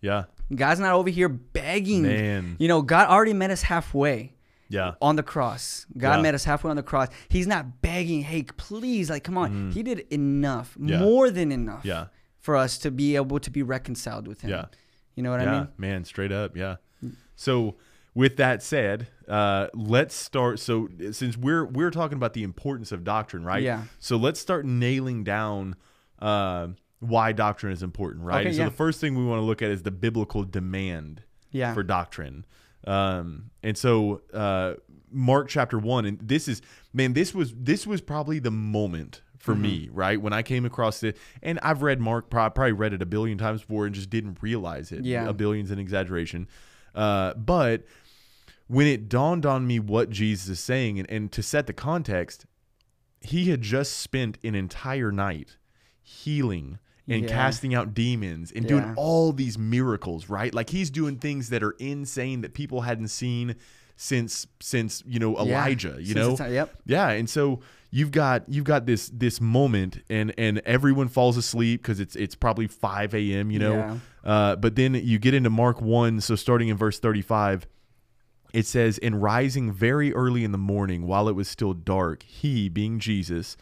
yeah. 0.00 0.24
God's 0.54 0.78
not 0.78 0.92
over 0.94 1.10
here 1.10 1.28
begging. 1.28 2.02
Man. 2.04 2.56
You 2.60 2.68
know, 2.68 2.80
God 2.80 3.08
already 3.08 3.32
met 3.32 3.50
us 3.50 3.62
halfway 3.62 4.32
Yeah. 4.68 4.94
on 5.00 5.16
the 5.16 5.22
cross. 5.22 5.86
God 5.96 6.16
Yeah. 6.16 6.22
met 6.22 6.34
us 6.34 6.44
halfway 6.44 6.70
on 6.70 6.76
the 6.76 6.82
cross. 6.82 7.08
He's 7.28 7.46
not 7.46 7.80
begging, 7.82 8.22
hey, 8.22 8.42
please, 8.56 9.10
like, 9.10 9.24
come 9.24 9.38
on. 9.38 9.70
He 9.70 9.82
did 9.82 10.00
enough. 10.12 10.76
Yeah. 10.80 10.98
more 11.00 11.30
than 11.30 11.52
enough, 11.52 11.84
Yeah. 11.84 12.06
for 12.38 12.56
us 12.56 12.78
to 12.78 12.90
be 12.90 13.16
able 13.16 13.38
to 13.40 13.50
be 13.50 13.62
reconciled 13.62 14.26
with 14.26 14.40
Him. 14.42 14.50
Yeah. 14.50 14.64
You 15.14 15.22
know 15.22 15.30
what 15.30 15.40
yeah, 15.40 15.54
I 15.54 15.58
mean? 15.60 15.68
man, 15.78 16.04
straight 16.04 16.32
up, 16.32 16.56
yeah. 16.56 16.76
So, 17.36 17.76
with 18.14 18.36
that 18.38 18.62
said, 18.62 19.08
uh, 19.28 19.68
let's 19.74 20.14
start. 20.14 20.58
So, 20.58 20.88
since 21.12 21.36
we're 21.36 21.64
we're 21.66 21.90
talking 21.90 22.16
about 22.16 22.32
the 22.32 22.42
importance 22.42 22.90
of 22.92 23.04
doctrine, 23.04 23.44
right? 23.44 23.62
Yeah. 23.62 23.82
So 23.98 24.16
let's 24.16 24.40
start 24.40 24.64
nailing 24.64 25.22
down 25.24 25.76
uh, 26.20 26.68
why 27.00 27.32
doctrine 27.32 27.72
is 27.72 27.82
important, 27.82 28.24
right? 28.24 28.46
Okay, 28.46 28.56
so 28.56 28.64
the 28.64 28.70
first 28.70 29.00
thing 29.00 29.14
we 29.16 29.24
want 29.24 29.40
to 29.40 29.44
look 29.44 29.60
at 29.62 29.70
is 29.70 29.82
the 29.82 29.90
biblical 29.90 30.44
demand 30.44 31.22
Yeah. 31.50 31.74
for 31.74 31.82
doctrine. 31.82 32.46
Um, 32.86 33.50
and 33.62 33.76
so 33.76 34.22
uh, 34.32 34.74
Mark 35.10 35.48
chapter 35.48 35.78
one, 35.78 36.04
and 36.06 36.18
this 36.20 36.48
is 36.48 36.62
man, 36.92 37.12
this 37.12 37.34
was 37.34 37.52
this 37.56 37.86
was 37.86 38.00
probably 38.00 38.38
the 38.38 38.50
moment 38.50 39.22
for 39.38 39.52
Mm-hmm. 39.52 39.62
me, 39.62 39.88
right? 39.92 40.20
When 40.20 40.32
I 40.32 40.42
came 40.42 40.64
across 40.64 41.02
it, 41.04 41.16
and 41.42 41.60
I've 41.62 41.82
read 41.82 42.00
Mark, 42.00 42.30
probably 42.30 42.72
read 42.72 42.92
it 42.92 43.02
a 43.02 43.06
billion 43.06 43.38
times 43.38 43.60
before, 43.60 43.86
and 43.86 43.94
just 43.94 44.10
didn't 44.10 44.38
realize 44.42 44.90
it. 44.90 45.04
Yeah. 45.04 45.28
a 45.28 45.32
billion's 45.32 45.70
an 45.70 45.78
exaggeration, 45.78 46.48
uh, 46.94 47.34
but 47.34 47.84
when 48.66 48.88
it 48.88 49.08
dawned 49.08 49.46
on 49.46 49.64
me 49.66 49.78
what 49.78 50.10
Jesus 50.10 50.48
is 50.48 50.60
saying, 50.60 50.98
and, 50.98 51.08
and 51.08 51.30
to 51.32 51.42
set 51.44 51.68
the 51.68 51.72
context, 51.72 52.46
he 53.20 53.50
had 53.50 53.60
just 53.62 53.98
spent 53.98 54.38
an 54.42 54.56
entire 54.56 55.12
night 55.12 55.56
healing 56.02 56.78
and 57.08 57.22
Yeah. 57.22 57.28
casting 57.28 57.74
out 57.74 57.94
demons 57.94 58.50
and 58.52 58.66
doing 58.66 58.92
all 58.96 59.32
these 59.32 59.56
miracles, 59.58 60.28
right? 60.28 60.52
Like 60.52 60.70
he's 60.70 60.90
doing 60.90 61.16
things 61.18 61.50
that 61.50 61.62
are 61.62 61.72
insane 61.78 62.40
that 62.40 62.52
people 62.54 62.80
hadn't 62.82 63.08
seen 63.08 63.54
since 63.96 64.46
since 64.60 65.02
you 65.06 65.18
know 65.18 65.34
Yeah. 65.36 65.42
Elijah, 65.42 65.96
you 65.98 66.14
Since 66.14 66.38
know. 66.40 66.46
yep. 66.46 66.74
Yeah, 66.84 67.08
and 67.10 67.30
so 67.30 67.60
you've 67.90 68.10
got 68.10 68.44
you've 68.48 68.64
got 68.64 68.84
this 68.86 69.08
this 69.14 69.40
moment 69.40 70.02
and 70.10 70.34
and 70.36 70.58
everyone 70.66 71.08
falls 71.08 71.36
asleep 71.36 71.80
because 71.82 71.98
it's 72.00 72.14
it's 72.16 72.34
probably 72.34 72.66
5 72.66 73.14
a.m 73.14 73.50
you 73.50 73.58
know 73.60 73.74
Yeah. 73.76 73.96
uh, 74.24 74.56
but 74.56 74.74
then 74.74 74.94
you 74.94 75.18
get 75.20 75.32
into 75.32 75.48
mark 75.48 75.80
1 75.80 76.20
so 76.20 76.34
starting 76.34 76.68
in 76.68 76.76
verse 76.76 76.98
35 76.98 77.66
it 78.52 78.66
says 78.66 78.98
in 78.98 79.14
rising 79.14 79.72
very 79.72 80.12
early 80.14 80.42
in 80.44 80.50
the 80.52 80.58
morning 80.58 81.06
while 81.06 81.28
it 81.28 81.34
was 81.34 81.48
still 81.48 81.72
dark 81.72 82.22
he 82.24 82.68
being 82.68 82.98
jesus 82.98 83.56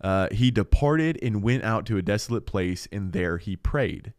uh, 0.00 0.28
he 0.32 0.50
departed 0.50 1.18
and 1.22 1.42
went 1.42 1.62
out 1.64 1.86
to 1.86 1.96
a 1.96 2.02
desolate 2.02 2.46
place 2.46 2.88
and 2.92 3.12
there 3.12 3.38
he 3.38 3.56
prayed 3.56 4.12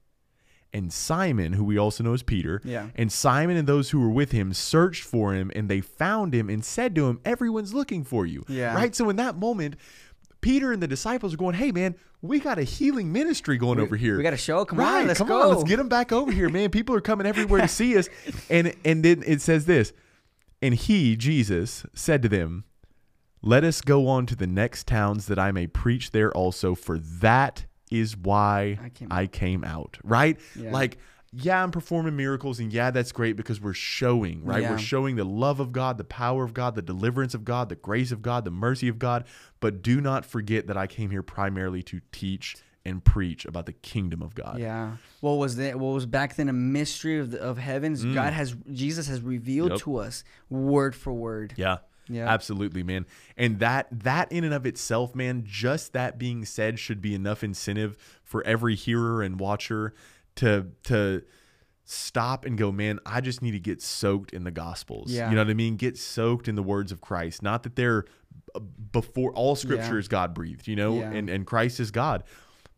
and 0.74 0.92
Simon, 0.94 1.52
who 1.54 1.64
we 1.66 1.78
also 1.78 2.02
know 2.04 2.14
as 2.14 2.24
Peter, 2.24 2.62
Yeah. 2.64 2.88
and 2.96 3.12
Simon 3.12 3.58
and 3.58 3.68
those 3.68 3.90
who 3.90 4.00
were 4.00 4.10
with 4.10 4.32
him 4.32 4.54
searched 4.54 5.04
for 5.04 5.34
him, 5.34 5.52
and 5.54 5.68
they 5.68 5.82
found 5.82 6.34
him 6.34 6.50
and 6.50 6.64
said 6.64 6.96
to 6.96 7.10
him, 7.10 7.20
Everyone's 7.26 7.74
looking 7.74 8.06
for 8.06 8.26
you. 8.26 8.46
Yeah. 8.48 8.74
Right? 8.74 8.96
So 8.96 9.10
in 9.10 9.18
that 9.18 9.36
moment, 9.38 9.76
Peter 10.40 10.72
and 10.72 10.82
the 10.82 10.88
disciples 10.88 11.34
are 11.34 11.38
going, 11.38 11.56
Hey, 11.56 11.74
man, 11.74 11.96
we 12.22 12.40
got 12.40 12.58
a 12.58 12.64
healing 12.64 13.12
ministry 13.12 13.58
going 13.58 13.82
over 13.82 13.98
here. 13.98 14.16
We 14.16 14.24
got 14.24 14.32
a 14.34 14.38
show. 14.38 14.64
Come 14.64 14.80
right, 14.80 15.02
on, 15.02 15.08
let's 15.08 15.18
come 15.18 15.28
go. 15.28 15.42
on, 15.42 15.50
let's 15.50 15.64
get 15.66 15.76
them 15.76 15.90
back 15.90 16.14
over 16.14 16.32
here, 16.32 16.48
man. 16.50 16.70
People 16.70 16.96
are 16.96 17.02
coming 17.02 17.28
everywhere 17.28 17.60
to 17.62 17.68
see 17.68 17.98
us. 17.98 18.08
And 18.50 18.74
and 18.86 19.04
then 19.04 19.24
it 19.26 19.42
says 19.42 19.66
this, 19.66 19.92
and 20.62 20.74
he, 20.74 21.18
Jesus, 21.18 21.86
said 21.94 22.22
to 22.22 22.30
them, 22.30 22.64
Let 23.44 23.64
us 23.64 23.82
go 23.82 24.08
on 24.08 24.26
to 24.28 24.36
the 24.36 24.48
next 24.48 24.88
towns 24.88 25.26
that 25.28 25.40
I 25.40 25.52
may 25.52 25.68
preach 25.68 26.12
there 26.12 26.32
also, 26.32 26.76
for 26.76 26.98
that 27.00 27.66
is 27.90 28.16
why 28.16 28.78
I 28.84 28.90
came 28.90 29.08
I 29.12 29.28
came 29.28 29.64
out. 29.64 29.98
Right? 30.04 30.40
Yeah. 30.56 30.72
Like, 30.72 30.98
yeah, 31.34 31.64
I'm 31.64 31.72
performing 31.72 32.16
miracles, 32.16 32.60
and 32.60 32.72
yeah, 32.74 32.92
that's 32.92 33.12
great 33.12 33.38
because 33.38 33.60
we're 33.62 33.74
showing, 33.74 34.44
right? 34.44 34.62
Yeah. 34.62 34.72
We're 34.72 34.78
showing 34.78 35.16
the 35.16 35.24
love 35.24 35.60
of 35.60 35.72
God, 35.72 35.98
the 35.98 36.04
power 36.04 36.44
of 36.44 36.54
God, 36.54 36.76
the 36.76 36.82
deliverance 36.82 37.34
of 37.34 37.46
God, 37.46 37.70
the 37.70 37.76
grace 37.76 38.12
of 38.12 38.22
God, 38.22 38.44
the 38.46 38.52
mercy 38.52 38.88
of 38.90 39.00
God. 39.00 39.26
But 39.62 39.82
do 39.82 40.02
not 40.02 40.26
forget 40.26 40.68
that 40.68 40.76
I 40.78 40.88
came 40.88 41.10
here 41.10 41.24
primarily 41.24 41.84
to 41.84 42.02
teach 42.12 42.58
and 42.84 43.04
preach 43.04 43.46
about 43.46 43.66
the 43.66 43.74
kingdom 43.74 44.22
of 44.22 44.36
God. 44.36 44.60
Yeah. 44.60 44.98
What 45.22 45.34
was 45.34 45.56
that? 45.58 45.80
What 45.80 45.94
was 45.94 46.06
back 46.06 46.36
then 46.36 46.50
a 46.50 46.54
mystery 46.54 47.20
of 47.20 47.32
the, 47.32 47.40
of 47.40 47.58
heavens? 47.58 48.04
God 48.04 48.34
has 48.34 48.56
Jesus 48.72 49.08
has 49.08 49.22
revealed 49.22 49.70
Mm. 49.72 49.76
Yep. 49.76 49.80
to 49.82 49.96
us 49.98 50.24
word 50.50 50.96
for 50.96 51.14
word. 51.14 51.54
Yeah. 51.56 51.78
Yeah. 52.12 52.28
Absolutely, 52.28 52.84
man. 52.84 53.06
And 53.38 53.60
that 53.60 53.88
that 53.92 54.32
in 54.32 54.44
and 54.44 54.54
of 54.54 54.66
itself, 54.66 55.16
man, 55.16 55.44
just 55.46 55.94
that 55.94 56.18
being 56.20 56.46
said 56.46 56.78
should 56.80 57.02
be 57.02 57.16
enough 57.16 57.44
incentive 57.44 57.98
for 58.24 58.44
every 58.46 58.76
hearer 58.76 59.22
and 59.24 59.40
watcher 59.40 59.94
to 60.36 60.68
to 60.84 61.24
stop 61.84 62.46
and 62.46 62.58
go, 62.58 62.72
man, 62.72 63.00
I 63.06 63.22
just 63.22 63.42
need 63.42 63.52
to 63.52 63.60
get 63.60 63.82
soaked 63.82 64.32
in 64.34 64.44
the 64.44 64.52
gospels. 64.52 65.12
Yeah. 65.12 65.30
You 65.30 65.36
know 65.36 65.42
what 65.42 65.50
I 65.50 65.54
mean? 65.56 65.76
Get 65.76 65.98
soaked 65.98 66.48
in 66.48 66.56
the 66.56 66.64
words 66.64 66.92
of 66.92 67.02
Christ. 67.02 67.42
Not 67.42 67.64
that 67.64 67.76
they're 67.76 68.06
uh, 68.56 68.60
before 68.60 69.32
all 69.34 69.56
scripture 69.56 69.94
Yeah. 69.94 70.00
is 70.00 70.08
God 70.08 70.34
breathed, 70.34 70.68
you 70.68 70.76
know, 70.76 70.96
Yeah. 71.00 71.12
and, 71.12 71.30
and 71.30 71.46
Christ 71.46 71.80
is 71.80 71.92
God. 71.92 72.24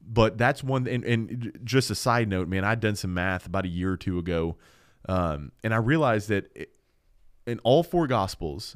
but 0.06 0.38
that's 0.38 0.64
one. 0.64 0.88
And, 0.88 1.04
and 1.06 1.60
just 1.64 1.90
a 1.92 1.96
side 1.96 2.28
note, 2.28 2.48
man, 2.48 2.64
I'd 2.66 2.80
done 2.80 2.96
some 2.96 3.14
math 3.14 3.46
about 3.46 3.66
a 3.66 3.70
year 3.70 3.92
or 3.94 3.98
two 3.98 4.18
ago, 4.20 4.58
um, 5.08 5.52
and 5.64 5.74
I 5.74 5.78
realized 5.78 6.28
that 6.30 6.52
it, 6.56 6.70
in 7.46 7.60
all 7.60 7.84
four 7.84 8.08
gospels, 8.08 8.76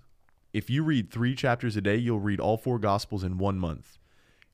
if 0.57 0.69
you 0.69 0.83
read 0.83 1.11
three 1.11 1.35
chapters 1.35 1.77
a 1.77 1.81
day, 1.81 1.95
you'll 1.95 2.19
read 2.19 2.39
all 2.39 2.57
four 2.57 2.79
gospels 2.79 3.23
in 3.23 3.37
one 3.37 3.59
month. 3.59 3.99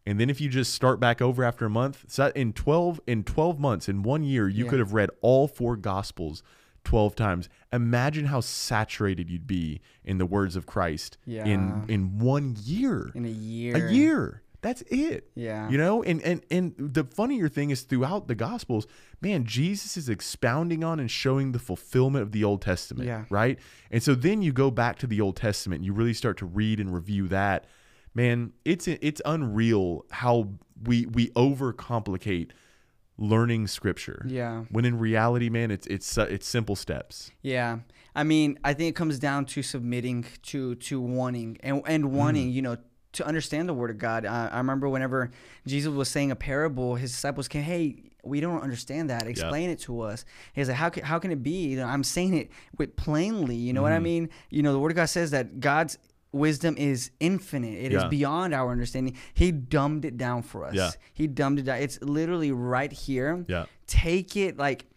And 0.05 0.19
then 0.19 0.29
if 0.29 0.41
you 0.41 0.49
just 0.49 0.73
start 0.73 0.99
back 0.99 1.21
over 1.21 1.45
after 1.45 1.65
a 1.65 1.69
month, 1.69 2.03
so 2.09 2.29
in 2.35 2.51
12 2.51 2.99
in 3.07 3.23
12 3.23 3.57
months 3.57 3.87
in 3.87 4.03
1 4.03 4.23
year, 4.25 4.49
you 4.49 4.65
Yeah. 4.65 4.69
could 4.69 4.79
have 4.79 4.93
read 4.93 5.09
all 5.21 5.47
four 5.47 5.77
gospels 5.77 6.43
12 6.83 7.15
times. 7.15 7.47
Imagine 7.71 8.25
how 8.25 8.41
saturated 8.41 9.29
you'd 9.29 9.47
be 9.47 9.79
in 10.03 10.17
the 10.17 10.25
words 10.25 10.57
of 10.57 10.65
Christ 10.65 11.17
Yeah. 11.25 11.45
in 11.45 11.85
in 11.87 12.19
1 12.19 12.57
year. 12.61 13.11
In 13.15 13.23
a 13.25 13.29
year. 13.29 13.75
A 13.87 13.91
year. 13.93 14.42
That's 14.63 14.81
it. 14.89 15.29
Yeah. 15.35 15.69
You 15.69 15.77
know, 15.77 16.01
and 16.03 16.19
and 16.23 16.41
and 16.49 16.73
the 16.77 17.03
funnier 17.03 17.47
thing 17.49 17.69
is 17.69 17.81
throughout 17.83 18.27
the 18.27 18.33
gospels, 18.35 18.87
man, 19.21 19.45
Jesus 19.45 19.95
is 19.97 20.09
expounding 20.09 20.83
on 20.83 20.99
and 20.99 21.11
showing 21.11 21.51
the 21.51 21.59
fulfillment 21.59 22.23
of 22.23 22.31
the 22.31 22.43
Old 22.43 22.61
Testament, 22.63 23.05
Yeah. 23.07 23.25
right? 23.29 23.59
And 23.91 24.01
so 24.01 24.15
then 24.15 24.41
you 24.41 24.51
go 24.53 24.71
back 24.71 24.97
to 24.99 25.07
the 25.07 25.21
Old 25.21 25.35
Testament, 25.35 25.79
and 25.79 25.85
you 25.85 25.93
really 25.93 26.13
start 26.15 26.37
to 26.37 26.45
read 26.45 26.79
and 26.79 26.93
review 26.93 27.27
that. 27.27 27.65
Man, 28.15 28.53
it's 28.65 28.87
it's 28.87 29.21
unreal 29.25 30.05
how 30.11 30.49
we 30.83 31.05
we 31.07 31.29
overcomplicate 31.31 32.51
learning 33.17 33.67
scripture. 33.67 34.25
Yeah. 34.27 34.63
When 34.71 34.85
in 34.85 34.97
reality, 34.97 35.49
man, 35.49 35.71
it's 35.71 35.87
it's 35.87 36.17
uh, 36.17 36.27
it's 36.29 36.47
simple 36.47 36.75
steps. 36.75 37.31
Yeah. 37.41 37.79
I 38.15 38.23
mean, 38.23 38.59
I 38.63 38.73
think 38.73 38.89
it 38.89 38.95
comes 38.95 39.19
down 39.19 39.45
to 39.47 39.63
submitting 39.63 40.25
to 40.43 40.75
to 40.75 41.01
wanting 41.01 41.57
and 41.61 41.81
and 41.87 42.11
wanting, 42.11 42.49
Mm. 42.49 42.53
you 42.53 42.61
know, 42.61 42.77
to 43.13 43.25
understand 43.25 43.69
the 43.69 43.73
word 43.73 43.89
of 43.91 43.97
God. 43.97 44.25
Uh, 44.25 44.49
I 44.51 44.57
remember 44.57 44.89
whenever 44.89 45.31
Jesus 45.65 45.91
was 45.93 46.09
saying 46.09 46.31
a 46.31 46.35
parable, 46.35 46.95
his 46.95 47.11
disciples 47.11 47.47
came, 47.47 47.63
"Hey, 47.63 48.03
we 48.23 48.39
don't 48.39 48.61
understand 48.61 49.09
that. 49.09 49.27
Explain 49.27 49.69
it 49.69 49.79
to 49.81 50.01
us." 50.01 50.25
He's 50.53 50.67
like, 50.67 50.77
"How 50.77 50.89
can 50.89 51.03
how 51.03 51.19
can 51.19 51.31
it 51.31 51.41
be? 51.43 51.67
You 51.69 51.77
know, 51.77 51.85
I'm 51.85 52.03
saying 52.03 52.33
it 52.35 52.49
with 52.77 52.95
plainly. 52.95 53.55
You 53.55 53.73
know 53.73 53.81
what 53.81 53.91
I 53.91 53.95
Mm-hmm. 53.95 54.03
mean? 54.03 54.29
You 54.49 54.63
know, 54.63 54.71
the 54.73 54.79
word 54.79 54.91
of 54.91 54.95
God 54.95 55.05
says 55.05 55.31
that 55.31 55.59
God's 55.59 55.97
wisdom 56.31 56.75
is 56.79 57.11
infinite. 57.19 57.75
It 57.79 57.93
is 57.93 58.01
Yeah. 58.01 58.07
beyond 58.07 58.53
our 58.55 58.71
understanding. 58.71 59.15
He 59.35 59.51
dumbed 59.51 60.03
it 60.03 60.17
down 60.17 60.41
for 60.41 60.65
us. 60.65 60.73
Yeah. 60.73 60.89
He 61.13 61.27
dumbed 61.27 61.59
it 61.59 61.63
down. 61.63 61.77
It's 61.77 62.01
literally 62.01 62.51
right 62.51 62.91
here. 62.91 63.45
Yeah. 63.47 63.65
Take 63.85 64.35
it 64.35 64.57
like 64.57 64.87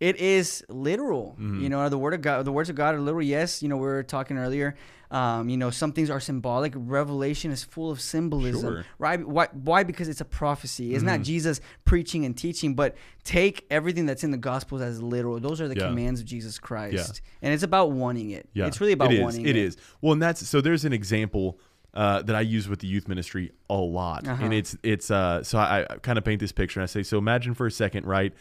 it 0.00 0.16
is 0.16 0.64
literal. 0.70 1.32
Mm-hmm. 1.38 1.60
You 1.62 1.68
know, 1.68 1.86
the 1.90 1.98
word 1.98 2.14
of 2.14 2.22
God, 2.22 2.46
the 2.46 2.52
words 2.52 2.70
of 2.70 2.76
God 2.76 2.94
are 2.94 3.00
literal. 3.00 3.22
Yes, 3.22 3.62
you 3.62 3.68
know, 3.68 3.76
we 3.76 3.82
were 3.82 4.02
talking 4.02 4.38
earlier. 4.38 4.74
Um, 5.10 5.48
you 5.48 5.56
know, 5.56 5.70
some 5.70 5.92
things 5.92 6.08
are 6.08 6.20
symbolic. 6.20 6.72
Revelation 6.76 7.50
is 7.50 7.64
full 7.64 7.90
of 7.90 8.00
symbolism, 8.00 8.60
Sure. 8.74 8.84
right? 8.98 9.26
Why? 9.26 9.48
Why? 9.52 9.82
Because 9.82 10.08
it's 10.08 10.20
a 10.20 10.24
prophecy. 10.24 10.94
It's 10.94 10.98
Mm-hmm. 10.98 11.06
not 11.06 11.22
Jesus 11.22 11.60
preaching 11.84 12.24
and 12.24 12.36
teaching, 12.36 12.74
but 12.74 12.94
take 13.24 13.66
everything 13.70 14.06
that's 14.06 14.22
in 14.22 14.30
the 14.30 14.36
Gospels 14.38 14.80
as 14.82 15.02
literal. 15.02 15.40
Those 15.40 15.60
are 15.60 15.66
the 15.66 15.74
Yeah. 15.76 15.88
commands 15.88 16.20
of 16.20 16.26
Jesus 16.26 16.58
Christ, 16.60 17.22
and 17.42 17.52
it's 17.52 17.64
about 17.64 17.90
wanting 17.90 18.30
it. 18.30 18.48
Yeah, 18.54 18.66
it's 18.66 18.80
really 18.80 18.92
about 18.92 19.10
it 19.12 19.16
is. 19.16 19.22
wanting 19.22 19.42
it. 19.42 19.48
It 19.50 19.56
is. 19.56 19.76
Well, 20.00 20.12
and 20.12 20.22
that's 20.22 20.46
so. 20.48 20.60
There's 20.60 20.84
an 20.84 20.92
example 20.92 21.58
uh, 21.92 22.22
that 22.22 22.36
I 22.36 22.42
use 22.42 22.68
with 22.68 22.78
the 22.78 22.86
youth 22.86 23.08
ministry 23.08 23.50
a 23.68 23.74
lot, 23.74 24.28
Uh-huh. 24.28 24.44
and 24.44 24.54
it's 24.54 24.76
it's. 24.84 25.10
Uh, 25.10 25.42
so 25.42 25.58
I, 25.58 25.80
I 25.90 25.96
kind 25.96 26.18
of 26.18 26.24
paint 26.24 26.38
this 26.38 26.52
picture, 26.52 26.78
and 26.78 26.84
I 26.84 26.86
say, 26.86 27.02
so 27.02 27.18
imagine 27.18 27.54
for 27.54 27.66
a 27.66 27.70
second, 27.72 28.06
right? 28.06 28.32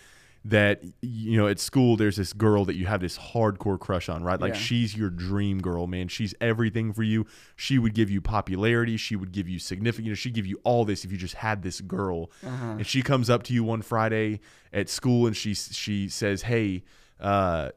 That 0.45 0.81
you 1.01 1.37
know, 1.37 1.47
at 1.47 1.59
school, 1.59 1.97
there's 1.97 2.15
this 2.15 2.31
girl 2.31 2.63
that 2.65 2.75
you 2.75 2.85
have 2.85 3.01
this 3.01 3.17
hardcore 3.17 3.77
crush 3.77 4.07
on, 4.07 4.23
right? 4.23 4.39
Like 4.39 4.53
Yeah. 4.53 4.59
she's 4.59 4.95
your 4.95 5.09
dream 5.09 5.59
girl, 5.59 5.85
man. 5.85 6.07
She's 6.07 6.33
everything 6.39 6.93
for 6.93 7.03
you. 7.03 7.25
She 7.57 7.77
would 7.77 7.93
give 7.93 8.09
you 8.09 8.21
popularity. 8.21 8.95
She 8.95 9.17
would 9.17 9.33
give 9.33 9.49
you 9.49 9.59
significant. 9.59 10.05
You 10.05 10.11
know, 10.11 10.15
she'd 10.15 10.33
give 10.33 10.45
you 10.45 10.59
all 10.63 10.85
this 10.85 11.03
if 11.03 11.11
you 11.11 11.17
just 11.17 11.35
had 11.35 11.61
this 11.61 11.81
girl. 11.81 12.31
Uh-huh. 12.45 12.65
And 12.77 12.87
she 12.87 13.01
comes 13.01 13.29
up 13.29 13.43
to 13.43 13.53
you 13.53 13.65
one 13.65 13.81
Friday 13.81 14.39
at 14.71 14.87
school, 14.87 15.27
and 15.27 15.35
she 15.35 15.53
she 15.53 16.07
says, 16.07 16.43
"Hey, 16.43 16.83
uh, 17.19 17.71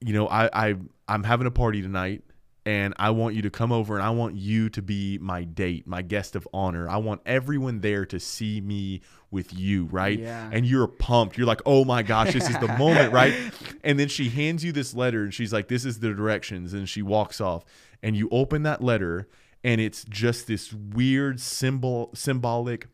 you 0.00 0.12
know, 0.12 0.28
I, 0.28 0.50
I 0.52 0.74
I'm 1.08 1.24
having 1.24 1.46
a 1.46 1.50
party 1.50 1.80
tonight 1.80 2.22
and 2.66 2.94
I 2.98 3.10
want 3.10 3.34
you 3.34 3.42
to 3.42 3.50
come 3.50 3.72
over 3.72 3.94
and 3.94 4.02
I 4.02 4.10
want 4.10 4.36
you 4.36 4.70
to 4.70 4.80
be 4.80 5.18
my 5.18 5.44
date, 5.44 5.86
my 5.86 6.00
guest 6.02 6.34
of 6.34 6.48
honor. 6.54 6.88
I 6.88 6.96
want 6.96 7.20
everyone 7.26 7.80
there 7.80 8.06
to 8.06 8.18
see 8.18 8.60
me 8.60 9.02
with 9.30 9.52
you, 9.52 9.84
right? 9.86 10.18
Yeah. 10.18 10.48
And 10.50 10.64
you're 10.64 10.86
pumped. 10.86 11.36
You're 11.36 11.46
like, 11.46 11.60
"Oh 11.66 11.84
my 11.84 12.02
gosh, 12.02 12.32
this 12.32 12.48
is 12.48 12.58
the 12.58 12.68
moment," 12.78 13.12
right? 13.12 13.34
And 13.82 13.98
then 13.98 14.08
she 14.08 14.30
hands 14.30 14.64
you 14.64 14.72
this 14.72 14.94
letter 14.94 15.22
and 15.22 15.34
she's 15.34 15.52
like, 15.52 15.68
"This 15.68 15.84
is 15.84 16.00
the 16.00 16.14
directions." 16.14 16.72
And 16.72 16.88
she 16.88 17.02
walks 17.02 17.40
off 17.40 17.64
and 18.02 18.16
you 18.16 18.28
open 18.30 18.62
that 18.62 18.82
letter 18.82 19.28
and 19.62 19.80
it's 19.80 20.04
just 20.04 20.46
this 20.46 20.72
weird 20.72 21.40
symbol 21.40 22.10
symbolic 22.14 22.86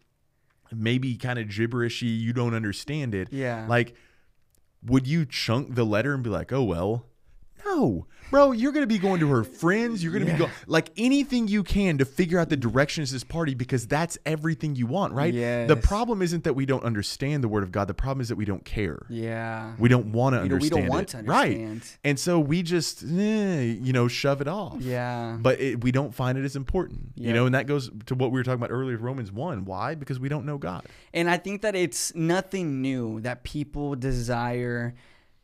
maybe 0.73 1.17
kind 1.17 1.37
of 1.39 1.49
gibberishy, 1.49 2.17
you 2.21 2.33
don't 2.33 2.55
understand 2.55 3.15
it. 3.15 3.29
Yeah. 3.33 3.67
Like 3.69 3.95
would 4.85 5.07
you 5.07 5.27
chunk 5.27 5.75
the 5.75 5.85
letter 5.85 6.15
and 6.15 6.23
be 6.23 6.31
like, 6.31 6.53
"Oh 6.53 6.63
well"? 6.65 7.07
No, 7.65 8.07
bro. 8.31 8.53
You're 8.53 8.73
gonna 8.73 8.87
be 8.87 8.99
going 8.99 9.21
to 9.21 9.29
her 9.29 9.45
friends. 9.45 10.03
You're 10.03 10.13
gonna 10.13 10.25
be 10.27 10.33
going 10.33 10.51
like 10.67 10.91
anything 10.97 11.49
you 11.49 11.63
can 11.63 11.99
to 11.99 12.05
figure 12.05 12.39
out 12.39 12.49
the 12.49 12.57
directions 12.57 13.11
of 13.11 13.15
this 13.15 13.25
party 13.25 13.55
because 13.55 13.87
that's 13.87 14.19
everything 14.27 14.77
you 14.77 14.87
want, 14.87 15.13
right? 15.13 15.33
The 15.33 15.77
problem 15.81 16.23
isn't 16.23 16.45
that 16.45 16.55
we 16.55 16.67
don't 16.67 16.85
understand 16.85 17.45
the 17.45 17.49
word 17.49 17.63
of 17.63 17.73
God. 17.73 17.87
The 17.89 17.95
problem 17.95 18.21
is 18.21 18.29
that 18.29 18.37
we 18.37 18.45
don't 18.45 18.65
care. 18.65 19.05
Yeah. 19.09 19.75
We 19.79 19.89
don't 19.89 20.13
want 20.13 20.35
to 20.35 20.39
don't- 20.41 20.49
we 20.49 20.55
understand. 20.55 20.83
don't 20.87 20.89
want 20.89 21.15
it. 21.15 21.19
to 21.19 21.23
right? 21.25 21.99
And 22.05 22.19
so 22.19 22.39
we 22.41 22.63
just, 22.63 23.03
eh, 23.05 23.63
you 23.81 23.93
know, 23.93 24.09
shove 24.09 24.41
it 24.41 24.49
off. 24.49 24.81
Yeah. 24.81 25.37
But 25.41 25.61
it, 25.61 25.83
we 25.83 25.93
don't 25.93 26.15
find 26.15 26.39
it 26.39 26.45
as 26.45 26.57
important, 26.57 27.11
Yeah. 27.17 27.29
you 27.29 27.35
know, 27.35 27.47
and 27.47 27.55
that 27.55 27.67
goes 27.67 27.91
to 28.07 28.15
what 28.15 28.31
we 28.33 28.39
were 28.39 28.45
talking 28.45 28.61
about 28.61 28.71
earlier, 28.71 28.97
Romans 28.97 29.31
one. 29.33 29.65
Why? 29.65 29.95
Because 29.95 30.19
we 30.21 30.29
don't 30.29 30.45
know 30.47 30.59
God. 30.59 30.85
And 31.13 31.29
I 31.29 31.37
think 31.37 31.63
that 31.63 31.75
it's 31.75 32.15
nothing 32.15 32.81
new 32.83 33.21
that 33.21 33.43
people 33.45 33.97
desire 33.97 34.95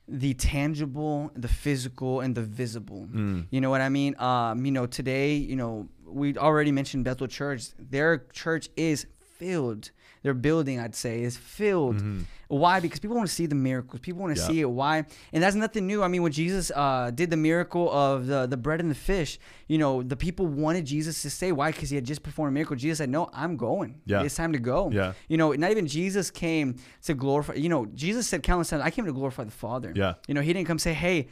the 0.09 0.35
tangible, 0.35 1.31
the 1.35 1.49
physical, 1.49 2.21
and 2.21 2.35
the 2.35 2.43
visible. 2.43 3.09
Mm. 3.13 3.47
You 3.51 3.61
know 3.61 3.71
what 3.71 3.81
I 3.81 3.89
mean? 3.89 4.19
Um, 4.21 4.65
you 4.65 4.73
know, 4.73 4.87
today, 4.87 5.35
you 5.35 5.57
know, 5.57 5.89
we 6.05 6.37
already 6.37 6.73
mentioned 6.73 7.05
Bethel 7.05 7.27
Church. 7.27 7.69
Their 7.79 8.19
church 8.33 8.69
is 8.77 9.07
filled. 9.39 9.91
Their 10.23 10.35
building, 10.35 10.81
I'd 10.81 10.95
say, 10.97 11.23
is 11.23 11.37
filled. 11.37 12.03
Why? 12.49 12.81
Because 12.81 12.99
people 12.99 13.17
want 13.17 13.29
to 13.29 13.35
see 13.35 13.47
the 13.47 13.55
miracles. 13.55 14.01
People 14.01 14.23
want 14.23 14.35
to 14.37 14.41
Mm-hmm. 14.43 14.51
Yeah. 14.51 14.57
see 14.57 14.61
it. 14.61 14.71
Why? 14.71 15.05
And 15.33 15.43
that's 15.43 15.55
nothing 15.55 15.87
new. 15.87 16.03
I 16.03 16.09
mean, 16.09 16.23
when 16.23 16.33
Jesus 16.33 16.73
uh, 16.75 17.11
did 17.15 17.31
the 17.31 17.37
miracle 17.37 17.91
of 17.93 18.27
the, 18.27 18.47
the 18.47 18.57
bread 18.57 18.81
and 18.81 18.91
the 18.91 18.95
fish, 18.97 19.39
you 19.69 19.79
know, 19.79 20.03
the 20.03 20.17
people 20.17 20.47
wanted 20.47 20.85
Jesus 20.85 21.23
to 21.23 21.31
stay. 21.31 21.53
Why? 21.53 21.71
Because 21.71 21.91
he 21.91 21.97
had 21.97 22.05
just 22.05 22.23
performed 22.25 22.51
a 22.51 22.55
miracle. 22.55 22.75
Jesus 22.77 22.99
said, 22.99 23.09
No, 23.11 23.31
I'm 23.33 23.57
going. 23.57 24.01
Yeah. 24.05 24.23
It's 24.25 24.35
time 24.35 24.53
to 24.53 24.59
go. 24.59 24.91
Yeah. 24.93 25.13
You 25.29 25.37
know, 25.37 25.53
not 25.53 25.71
even 25.71 25.87
Jesus 25.87 26.31
came 26.31 26.77
to 27.05 27.15
glorify. 27.15 27.55
You 27.55 27.69
know, 27.69 27.87
Jesus 27.95 28.27
said 28.27 28.43
countless 28.43 28.71
times, 28.71 28.83
I 28.83 28.91
came 28.91 29.07
to 29.07 29.13
glorify 29.13 29.45
the 29.45 29.51
Father. 29.53 29.93
Yeah. 29.95 30.15
You 30.27 30.35
know, 30.35 30.41
he 30.41 30.53
didn't 30.53 30.67
come 30.67 30.79
say, 30.81 30.93
hey, 30.95 31.29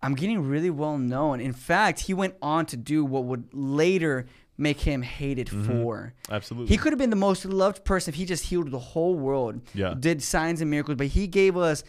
I'm 0.00 0.14
getting 0.14 0.40
really 0.48 0.70
well 0.70 0.96
known. 0.96 1.40
In 1.40 1.52
fact, 1.52 1.98
he 2.00 2.14
went 2.14 2.34
on 2.40 2.66
to 2.66 2.76
do 2.76 3.04
what 3.04 3.24
would 3.24 3.48
later 3.52 4.26
make 4.58 4.80
him 4.80 5.02
hated 5.02 5.48
for. 5.48 6.12
Absolutely. 6.30 6.68
He 6.68 6.76
could 6.76 6.92
have 6.92 6.98
been 6.98 7.10
the 7.10 7.16
most 7.16 7.44
loved 7.44 7.84
person 7.84 8.12
if 8.12 8.16
he 8.16 8.24
just 8.26 8.44
healed 8.46 8.70
the 8.72 8.78
whole 8.78 9.14
world, 9.14 9.60
Yeah. 9.72 9.94
did 9.98 10.20
signs 10.22 10.60
and 10.60 10.68
miracles, 10.70 10.96
but 10.96 11.06
he 11.06 11.26
gave 11.28 11.56
us 11.56 11.84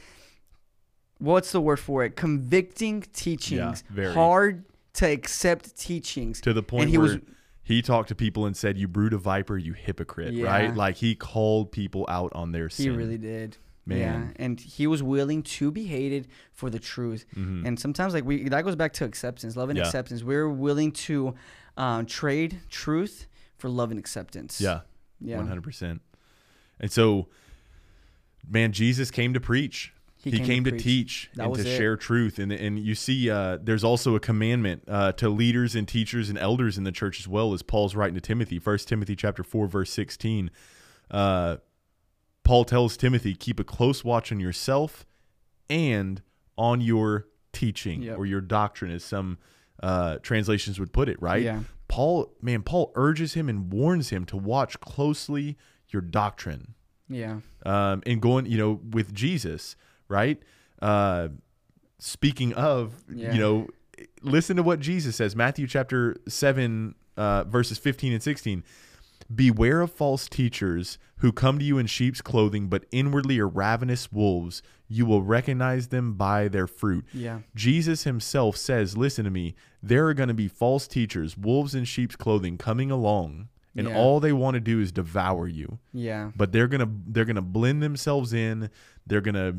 what's 1.17 1.51
the 1.51 1.61
word 1.61 1.79
for 1.79 2.03
it? 2.03 2.15
Convicting 2.15 3.01
teachings, 3.13 3.83
very. 3.89 4.13
hard 4.13 4.65
to 4.93 5.05
accept 5.07 5.75
teachings. 5.77 6.41
to 6.41 6.53
the 6.53 6.63
point. 6.63 6.83
and 6.83 6.91
he 6.91 6.97
where 6.97 7.07
was 7.07 7.17
he 7.63 7.81
talked 7.83 8.09
to 8.09 8.15
people 8.15 8.45
and 8.47 8.57
said, 8.57 8.77
"You 8.77 8.87
brood 8.87 9.13
of 9.13 9.21
viper, 9.21 9.55
you 9.57 9.73
hypocrite!" 9.73 10.33
Yeah. 10.33 10.45
Right? 10.47 10.75
Like 10.75 10.95
he 10.97 11.13
called 11.15 11.71
people 11.71 12.05
out 12.09 12.31
on 12.33 12.51
their 12.51 12.67
He 12.67 12.89
really 12.89 13.17
did. 13.17 13.57
Man. 13.85 13.97
Yeah, 14.37 14.43
and 14.45 14.59
he 14.59 14.85
was 14.85 15.01
willing 15.01 15.41
to 15.43 15.71
be 15.71 15.85
hated 15.85 16.27
for 16.53 16.69
the 16.69 16.77
truth. 16.79 17.25
And 17.35 17.79
sometimes, 17.79 18.13
like 18.13 18.23
we, 18.23 18.47
that 18.49 18.63
goes 18.63 18.75
back 18.75 18.93
to 18.93 19.05
acceptance, 19.05 19.55
love 19.55 19.69
and 19.69 19.77
Mm-hmm. 19.77 19.83
Yeah. 19.83 19.87
acceptance. 19.87 20.23
We're 20.23 20.47
willing 20.49 20.91
to 20.91 21.33
um, 21.79 22.05
trade 22.05 22.59
truth 22.69 23.25
for 23.57 23.69
love 23.69 23.89
and 23.89 23.99
acceptance. 23.99 24.61
Yeah. 24.61 24.81
Yeah. 25.19 25.37
One 25.37 25.47
hundred 25.47 25.63
percent. 25.63 26.01
And 26.79 26.91
so, 26.91 27.27
man, 28.47 28.71
Jesus 28.71 29.09
came 29.11 29.33
to 29.33 29.39
preach. 29.39 29.93
He, 30.21 30.31
came, 30.31 30.65
to, 30.65 30.71
preach. 30.71 30.83
teach 30.83 31.29
That 31.35 31.45
and 31.45 31.55
to 31.55 31.61
it. 31.61 31.77
share 31.77 31.95
truth. 31.95 32.39
And 32.39 32.51
and 32.51 32.77
you 32.77 32.93
see, 32.93 33.29
uh, 33.29 33.57
there's 33.61 33.85
also 33.85 34.15
a 34.15 34.19
commandment 34.19 34.83
uh, 34.87 35.13
to 35.13 35.29
leaders 35.29 35.75
and 35.75 35.87
teachers 35.87 36.29
and 36.29 36.37
elders 36.37 36.77
in 36.77 36.83
the 36.83 36.91
church 36.91 37.19
as 37.21 37.27
well 37.27 37.53
as 37.53 37.61
Paul's 37.61 37.95
writing 37.95 38.15
to 38.15 38.21
Timothy. 38.21 38.59
First 38.59 38.87
Timothy 38.89 39.15
chapter 39.15 39.43
four 39.43 39.67
verse 39.67 39.89
sixteen. 39.91 40.51
Uh, 41.09 41.57
Paul 42.43 42.65
tells 42.65 42.97
Timothy, 42.97 43.33
keep 43.35 43.59
a 43.59 43.63
close 43.63 44.03
watch 44.03 44.31
on 44.31 44.39
yourself 44.39 45.05
and 45.69 46.21
on 46.57 46.81
your 46.81 47.27
teaching 47.53 48.01
Yep. 48.01 48.17
or 48.17 48.25
your 48.25 48.41
doctrine, 48.41 48.91
as 48.91 49.03
some 49.03 49.37
uh, 49.81 50.17
translations 50.21 50.79
would 50.79 50.91
put 50.93 51.09
it. 51.09 51.21
Right? 51.21 51.43
Yeah. 51.43 51.61
Paul, 51.87 52.31
man, 52.41 52.61
Paul 52.61 52.91
urges 52.95 53.33
him 53.33 53.49
and 53.49 53.73
warns 53.73 54.09
him 54.09 54.25
to 54.25 54.37
watch 54.37 54.79
closely 54.79 55.57
your 55.89 56.01
doctrine. 56.03 56.75
Yeah. 57.07 57.39
Um, 57.65 58.03
and 58.05 58.21
going, 58.21 58.45
you 58.45 58.57
know, 58.59 58.79
with 58.91 59.13
Jesus, 59.13 59.75
right? 60.07 60.39
Uh, 60.81 61.29
speaking 61.97 62.53
of, 62.53 62.93
Yeah. 63.11 63.33
you 63.33 63.39
know, 63.39 63.67
listen 64.21 64.55
to 64.57 64.63
what 64.63 64.79
Jesus 64.79 65.15
says. 65.15 65.35
Matthew 65.35 65.65
chapter 65.65 66.15
seven, 66.27 66.93
uh, 67.17 67.43
verses 67.45 67.77
fifteen 67.79 68.13
and 68.13 68.21
sixteen. 68.21 68.63
Beware 69.33 69.81
of 69.81 69.91
false 69.91 70.27
teachers 70.27 70.97
who 71.17 71.31
come 71.31 71.59
to 71.59 71.65
you 71.65 71.77
in 71.77 71.85
sheep's 71.85 72.21
clothing, 72.21 72.67
but 72.67 72.85
inwardly 72.91 73.37
are 73.39 73.47
ravenous 73.47 74.11
wolves. 74.11 74.63
You 74.87 75.05
will 75.05 75.21
recognize 75.21 75.89
them 75.89 76.13
by 76.13 76.47
their 76.47 76.65
fruit. 76.65 77.05
Yeah. 77.13 77.41
Jesus 77.53 78.05
himself 78.05 78.57
says, 78.57 78.97
Listen 78.97 79.25
to 79.25 79.31
me, 79.31 79.53
there 79.83 80.07
are 80.07 80.15
going 80.15 80.29
to 80.29 80.33
be 80.33 80.47
false 80.47 80.87
teachers, 80.87 81.37
wolves 81.37 81.75
in 81.75 81.83
sheep's 81.85 82.15
clothing, 82.15 82.57
coming 82.57 82.89
along, 82.89 83.49
and 83.75 83.87
Yeah. 83.87 83.95
all 83.95 84.19
they 84.19 84.33
want 84.33 84.55
to 84.55 84.59
do 84.59 84.79
is 84.81 84.91
devour 84.91 85.47
you 85.47 85.77
Yeah. 85.93 86.31
but 86.35 86.51
they're 86.51 86.67
gonna 86.67 86.89
they're 87.07 87.23
gonna 87.25 87.41
blend 87.43 87.83
themselves 87.83 88.33
in 88.33 88.71
they're 89.05 89.21
gonna 89.21 89.57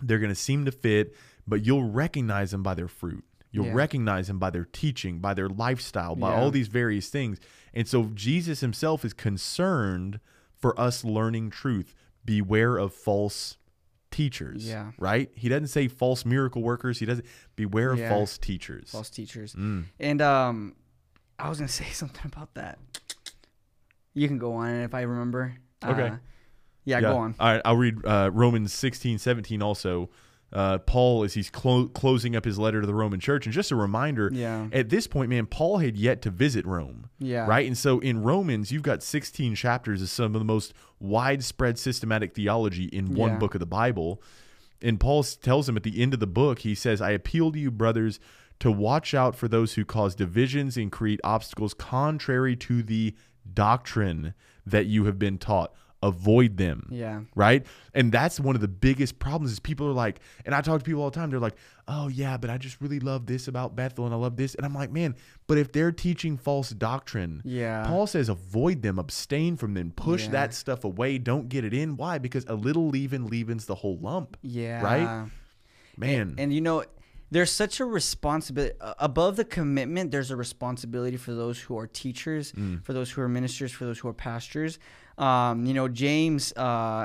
they're 0.00 0.18
gonna 0.18 0.34
seem 0.34 0.64
to 0.64 0.72
fit 0.72 1.14
but 1.46 1.64
you'll 1.66 1.88
recognize 1.90 2.52
them 2.52 2.62
by 2.62 2.72
their 2.74 2.88
fruit 2.88 3.22
you'll 3.52 3.66
Yeah. 3.66 3.74
recognize 3.74 4.28
them 4.28 4.38
by 4.38 4.48
their 4.50 4.64
teaching 4.64 5.20
by 5.20 5.34
their 5.34 5.48
lifestyle 5.50 6.16
by 6.16 6.30
Yeah. 6.30 6.40
all 6.40 6.50
these 6.50 6.68
various 6.68 7.10
things 7.10 7.38
and 7.74 7.86
so 7.86 8.04
jesus 8.14 8.60
himself 8.60 9.04
is 9.04 9.12
concerned 9.12 10.18
for 10.56 10.78
us 10.80 11.04
learning 11.04 11.50
truth 11.50 11.94
beware 12.24 12.78
of 12.78 12.94
false 12.94 13.56
teachers 14.10 14.66
Yeah. 14.66 14.92
right 14.98 15.28
he 15.34 15.48
doesn't 15.48 15.68
say 15.68 15.88
false 15.88 16.24
miracle 16.24 16.62
workers 16.62 17.00
he 17.00 17.04
doesn't 17.06 17.26
beware 17.56 17.90
of 17.92 17.98
Yeah. 17.98 18.08
false 18.08 18.38
teachers 18.38 18.90
False 18.92 19.10
teachers. 19.10 19.54
Mm. 19.54 19.84
And 20.00 20.22
um, 20.22 20.74
I 21.38 21.48
was 21.48 21.58
gonna 21.58 21.68
say 21.82 21.90
something 21.90 22.22
about 22.24 22.54
that. 22.54 22.78
You 24.14 24.28
can 24.28 24.38
go 24.38 24.54
on 24.54 24.68
if 24.82 24.94
I 24.94 25.02
remember. 25.02 25.54
Okay. 25.84 26.08
Uh, 26.08 26.16
yeah, 26.84 27.00
go 27.00 27.16
on. 27.16 27.34
All 27.40 27.48
right, 27.52 27.62
I'll 27.64 27.76
read 27.76 28.04
uh, 28.06 28.30
Romans 28.32 28.72
16, 28.72 29.18
17 29.18 29.62
also. 29.62 30.10
Uh, 30.52 30.78
Paul, 30.78 31.24
as 31.24 31.34
he's 31.34 31.50
clo- 31.50 31.88
closing 31.88 32.36
up 32.36 32.44
his 32.44 32.60
letter 32.60 32.80
to 32.80 32.86
the 32.86 32.94
Roman 32.94 33.18
church, 33.18 33.44
and 33.44 33.52
just 33.52 33.72
a 33.72 33.76
reminder, 33.76 34.30
Yeah. 34.32 34.68
at 34.72 34.88
this 34.88 35.08
point, 35.08 35.28
man, 35.30 35.46
Paul 35.46 35.78
had 35.78 35.96
yet 35.96 36.22
to 36.22 36.30
visit 36.30 36.64
Rome. 36.64 37.08
Yeah. 37.18 37.44
Right? 37.46 37.66
And 37.66 37.76
so 37.76 37.98
in 37.98 38.22
Romans, 38.22 38.70
you've 38.70 38.82
got 38.84 39.02
16 39.02 39.56
chapters 39.56 40.00
of 40.00 40.08
some 40.10 40.34
of 40.36 40.40
the 40.40 40.44
most 40.44 40.72
widespread 41.00 41.76
systematic 41.76 42.34
theology 42.34 42.84
in 42.84 43.14
one 43.14 43.32
Yeah. 43.32 43.38
book 43.38 43.54
of 43.56 43.60
the 43.60 43.66
Bible. 43.66 44.22
And 44.80 45.00
Paul 45.00 45.24
tells 45.24 45.66
them 45.66 45.76
at 45.76 45.82
the 45.82 46.00
end 46.00 46.14
of 46.14 46.20
the 46.20 46.26
book, 46.28 46.60
he 46.60 46.76
says, 46.76 47.00
I 47.00 47.10
appeal 47.10 47.50
to 47.50 47.58
you, 47.58 47.72
brothers, 47.72 48.20
to 48.60 48.70
watch 48.70 49.12
out 49.12 49.34
for 49.34 49.48
those 49.48 49.74
who 49.74 49.84
cause 49.84 50.14
divisions 50.14 50.76
and 50.76 50.92
create 50.92 51.18
obstacles 51.24 51.74
contrary 51.74 52.54
to 52.56 52.82
the 52.84 53.14
doctrine 53.58 54.34
that 54.66 54.86
you 54.86 55.04
have 55.06 55.18
been 55.18 55.38
taught. 55.38 55.72
Avoid 56.04 56.56
them 56.58 56.86
Yeah. 56.90 57.20
right 57.34 57.64
and 57.94 58.12
that's 58.12 58.38
one 58.38 58.54
of 58.54 58.60
the 58.60 58.68
biggest 58.68 59.18
problems 59.18 59.50
is 59.52 59.58
people 59.58 59.86
are 59.88 59.92
like 59.92 60.20
and 60.44 60.54
i 60.54 60.60
talk 60.60 60.78
to 60.80 60.84
people 60.84 61.02
all 61.02 61.10
the 61.10 61.14
time 61.18 61.30
they're 61.30 61.40
like 61.40 61.56
oh 61.88 62.08
yeah 62.08 62.36
but 62.36 62.50
i 62.50 62.58
just 62.58 62.80
really 62.80 63.00
love 63.00 63.24
this 63.26 63.48
about 63.48 63.74
bethel 63.74 64.04
and 64.04 64.12
i 64.14 64.18
love 64.18 64.36
this 64.36 64.54
and 64.54 64.66
i'm 64.66 64.74
like 64.74 64.90
man 64.92 65.14
but 65.46 65.56
if 65.56 65.72
they're 65.72 65.92
teaching 65.92 66.36
false 66.36 66.70
doctrine 66.70 67.40
Yeah. 67.44 67.86
paul 67.86 68.06
says 68.06 68.28
avoid 68.28 68.82
them 68.82 68.98
abstain 68.98 69.56
from 69.56 69.72
them 69.74 69.92
push 69.96 70.24
Yeah. 70.24 70.30
that 70.32 70.54
stuff 70.54 70.84
away 70.84 71.16
don't 71.18 71.48
get 71.48 71.64
it 71.64 71.72
in 71.72 71.96
why 71.96 72.18
because 72.18 72.44
a 72.48 72.54
little 72.54 72.88
leaven 72.88 73.26
leavens 73.26 73.64
the 73.66 73.76
whole 73.76 73.98
lump 73.98 74.36
Yeah. 74.42 74.82
Right. 74.82 75.26
Man 75.96 76.34
And 76.38 76.52
you 76.52 76.60
know, 76.60 76.84
there's 77.30 77.50
such 77.50 77.80
a 77.80 77.84
responsibility 77.84 78.76
above 78.98 79.36
the 79.36 79.44
commitment. 79.44 80.10
There's 80.10 80.30
a 80.30 80.36
responsibility 80.36 81.16
for 81.16 81.32
those 81.34 81.58
who 81.60 81.76
are 81.78 81.86
teachers, 81.86 82.52
Mm. 82.52 82.84
for 82.84 82.92
those 82.92 83.10
who 83.10 83.22
are 83.22 83.28
ministers, 83.28 83.72
for 83.72 83.84
those 83.86 83.98
who 83.98 84.08
are 84.08 84.12
pastors. 84.12 84.78
Um, 85.16 85.64
you 85.66 85.74
know, 85.74 85.86
James, 85.88 86.52
uh, 86.56 86.60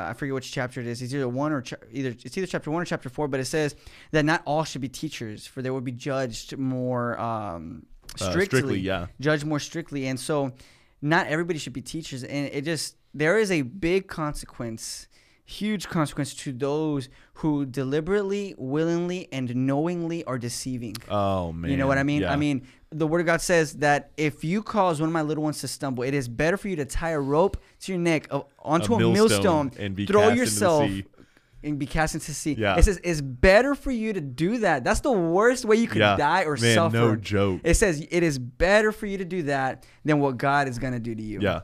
I 0.10 0.14
forget 0.18 0.34
which 0.34 0.52
chapter 0.52 0.82
it 0.82 0.88
is. 0.88 1.02
It's 1.02 1.14
either 1.14 1.30
one 1.30 1.52
or 1.52 1.62
cha- 1.62 1.76
either 1.92 2.10
it's 2.10 2.38
either 2.38 2.48
chapter 2.48 2.72
one 2.72 2.82
or 2.82 2.86
chapter 2.86 3.10
four. 3.10 3.28
But 3.28 3.40
it 3.40 3.46
says 3.46 3.76
that 4.12 4.26
not 4.26 4.42
all 4.46 4.64
should 4.64 4.82
be 4.82 4.90
teachers, 4.90 5.46
for 5.46 5.62
they 5.62 5.70
will 5.70 5.82
be 5.82 5.92
judged 5.92 6.58
more 6.58 7.20
um, 7.20 7.86
Uh, 8.16 8.32
strictly. 8.32 8.46
strictly, 8.46 8.80
yeah. 8.80 9.08
judged 9.20 9.46
more 9.46 9.60
strictly. 9.60 10.08
And 10.08 10.20
so, 10.20 10.54
not 11.02 11.28
everybody 11.28 11.60
should 11.60 11.74
be 11.74 11.82
teachers. 11.82 12.24
And 12.24 12.48
it 12.52 12.66
just 12.66 12.96
there 13.14 13.38
is 13.38 13.52
a 13.52 13.62
big 13.62 14.08
consequence 14.08 15.08
huge 15.50 15.88
consequence 15.88 16.34
to 16.36 16.52
those 16.54 17.10
who 17.36 17.66
deliberately, 17.66 18.54
willingly, 18.58 19.28
and 19.32 19.56
knowingly 19.56 20.24
are 20.26 20.38
deceiving. 20.38 20.96
oh 21.10 21.52
man 21.52 21.72
you 21.72 21.78
know 21.78 21.88
what 21.88 21.98
I 21.98 22.04
mean? 22.04 22.22
Yeah. 22.22 22.34
I 22.34 22.36
mean, 22.36 22.68
the 22.92 23.08
Word 23.08 23.22
of 23.22 23.26
God 23.26 23.42
says 23.42 23.74
that 23.76 24.12
if 24.18 24.44
you 24.44 24.62
cause 24.62 25.00
one 25.00 25.10
of 25.10 25.14
my 25.14 25.22
little 25.22 25.44
ones 25.44 25.60
to 25.62 25.68
stumble, 25.68 26.04
it 26.04 26.14
is 26.14 26.28
better 26.28 26.58
for 26.58 26.68
you 26.68 26.76
to 26.78 26.86
tie 26.86 27.12
a 27.12 27.20
rope 27.20 27.58
to 27.82 27.92
your 27.92 28.00
neck 28.00 28.28
onto 28.60 28.94
a, 28.94 29.00
millstone 29.00 29.14
millstone, 29.14 29.72
and 29.80 29.96
be 29.96 30.06
throw 30.06 30.22
cast 30.22 30.32
into 30.32 30.36
the 30.40 30.46
yourself. 30.46 30.90
sea. 30.90 31.06
And 31.62 31.78
be 31.78 31.86
cast 31.88 32.14
into 32.14 32.28
the 32.28 32.34
sea. 32.34 32.56
Yeah. 32.58 32.78
It 32.78 32.84
says 32.86 33.02
it's 33.04 33.20
better 33.20 33.76
for 33.76 33.92
you 33.92 34.14
to 34.14 34.22
do 34.22 34.60
that. 34.60 34.86
That's 34.86 35.02
the 35.02 35.12
worst 35.12 35.66
way 35.66 35.76
you 35.76 35.88
could 35.88 36.00
Yeah. 36.00 36.16
die 36.16 36.44
or 36.46 36.56
Man, 36.56 36.74
suffer. 36.76 36.96
no 36.96 37.16
joke. 37.18 37.60
It 37.66 37.74
says 37.74 38.00
it 38.10 38.24
is 38.24 38.40
better 38.40 38.94
for 38.94 39.08
you 39.08 39.18
to 39.18 39.26
do 39.26 39.44
that 39.44 39.86
than 40.06 40.20
what 40.22 40.38
God 40.38 40.70
is 40.70 40.80
gonna 40.80 41.00
do 41.02 41.14
to 41.14 41.22
you 41.22 41.42
yeah 41.42 41.62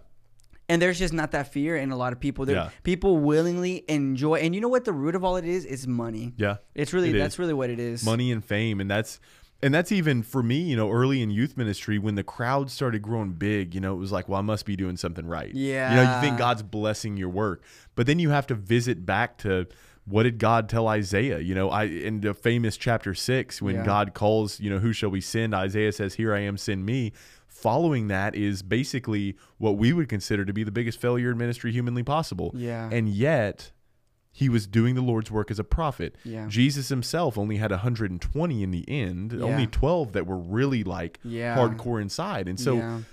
and 0.69 0.81
there's 0.81 0.97
just 0.99 1.13
not 1.13 1.31
that 1.31 1.51
fear 1.53 1.75
in 1.77 1.91
a 1.91 1.95
lot 1.95 2.13
of 2.13 2.19
people. 2.19 2.45
There, 2.45 2.55
Yeah. 2.55 2.69
people 2.83 3.17
willingly 3.17 3.83
enjoy, 3.87 4.35
and 4.39 4.55
you 4.55 4.61
know 4.61 4.67
what? 4.69 4.85
The 4.85 4.93
root 4.93 5.15
of 5.15 5.23
all 5.23 5.35
it 5.37 5.45
is 5.45 5.65
is 5.65 5.87
money. 5.87 6.33
yeah 6.37 6.57
It's 6.73 6.93
really 6.93 7.09
It 7.11 7.17
that's 7.17 7.37
really 7.39 7.53
what 7.53 7.69
it 7.69 7.79
is. 7.79 8.03
money 8.03 8.31
and 8.31 8.43
fame 8.43 8.79
and 8.81 8.89
that's 8.89 9.19
and 9.63 9.73
that's 9.73 9.91
even 9.91 10.21
for 10.21 10.43
me 10.43 10.57
you 10.59 10.75
know 10.75 10.91
early 10.91 11.21
in 11.21 11.29
youth 11.29 11.55
ministry 11.55 11.97
when 11.97 12.15
the 12.15 12.23
crowd 12.23 12.69
started 12.69 13.01
growing 13.01 13.31
big 13.31 13.73
you 13.73 13.79
know 13.79 13.93
it 13.93 13.97
was 13.97 14.11
like 14.11 14.27
well 14.27 14.37
i 14.37 14.41
must 14.41 14.65
be 14.65 14.75
doing 14.75 14.97
something 14.97 15.25
right 15.25 15.53
Yeah, 15.55 15.89
you 15.89 15.95
know 15.95 16.01
you 16.13 16.19
think 16.19 16.37
god's 16.37 16.61
blessing 16.61 17.15
your 17.15 17.29
work 17.29 17.63
but 17.95 18.05
then 18.05 18.19
you 18.19 18.31
have 18.31 18.45
to 18.47 18.53
visit 18.55 19.05
back 19.05 19.37
to 19.39 19.65
what 20.03 20.23
did 20.23 20.39
god 20.39 20.67
tell 20.67 20.89
isaiah 20.89 21.39
you 21.39 21.55
know 21.55 21.69
i 21.69 21.85
in 21.85 22.19
the 22.19 22.33
famous 22.33 22.75
chapter 22.75 23.13
6 23.15 23.61
when 23.61 23.75
Yeah. 23.75 23.85
god 23.85 24.13
calls 24.13 24.59
you 24.59 24.69
know 24.69 24.79
who 24.79 24.91
shall 24.91 25.09
we 25.09 25.21
send 25.21 25.55
isaiah 25.55 25.93
says 25.93 26.15
here 26.15 26.33
i 26.35 26.39
am 26.41 26.57
send 26.57 26.85
me 26.85 27.13
following 27.55 28.07
that 28.09 28.35
is 28.35 28.61
basically 28.61 29.35
what 29.57 29.77
we 29.77 29.93
would 29.93 30.09
consider 30.09 30.43
to 30.45 30.51
be 30.53 30.63
the 30.63 30.71
biggest 30.71 30.99
failure 30.99 31.31
in 31.31 31.37
ministry 31.37 31.71
humanly 31.71 32.03
possible 32.03 32.51
Yeah. 32.53 32.89
and 32.91 33.07
yet 33.09 33.71
he 34.31 34.49
was 34.49 34.67
doing 34.67 34.95
the 34.95 35.01
Lord's 35.01 35.31
work 35.31 35.49
as 35.49 35.59
a 35.59 35.63
prophet. 35.63 36.17
Yeah. 36.25 36.47
Jesus 36.49 36.89
himself 36.89 37.37
only 37.37 37.55
had 37.55 37.71
120 37.71 38.61
in 38.63 38.71
the 38.71 38.83
end, 38.89 39.31
Yeah. 39.31 39.39
only 39.45 39.65
12 39.67 40.11
that 40.11 40.27
were 40.27 40.37
really 40.37 40.83
like 40.83 41.19
Yeah. 41.23 41.55
hardcore 41.55 42.01
inside. 42.01 42.49
And 42.49 42.59
so. 42.59 43.03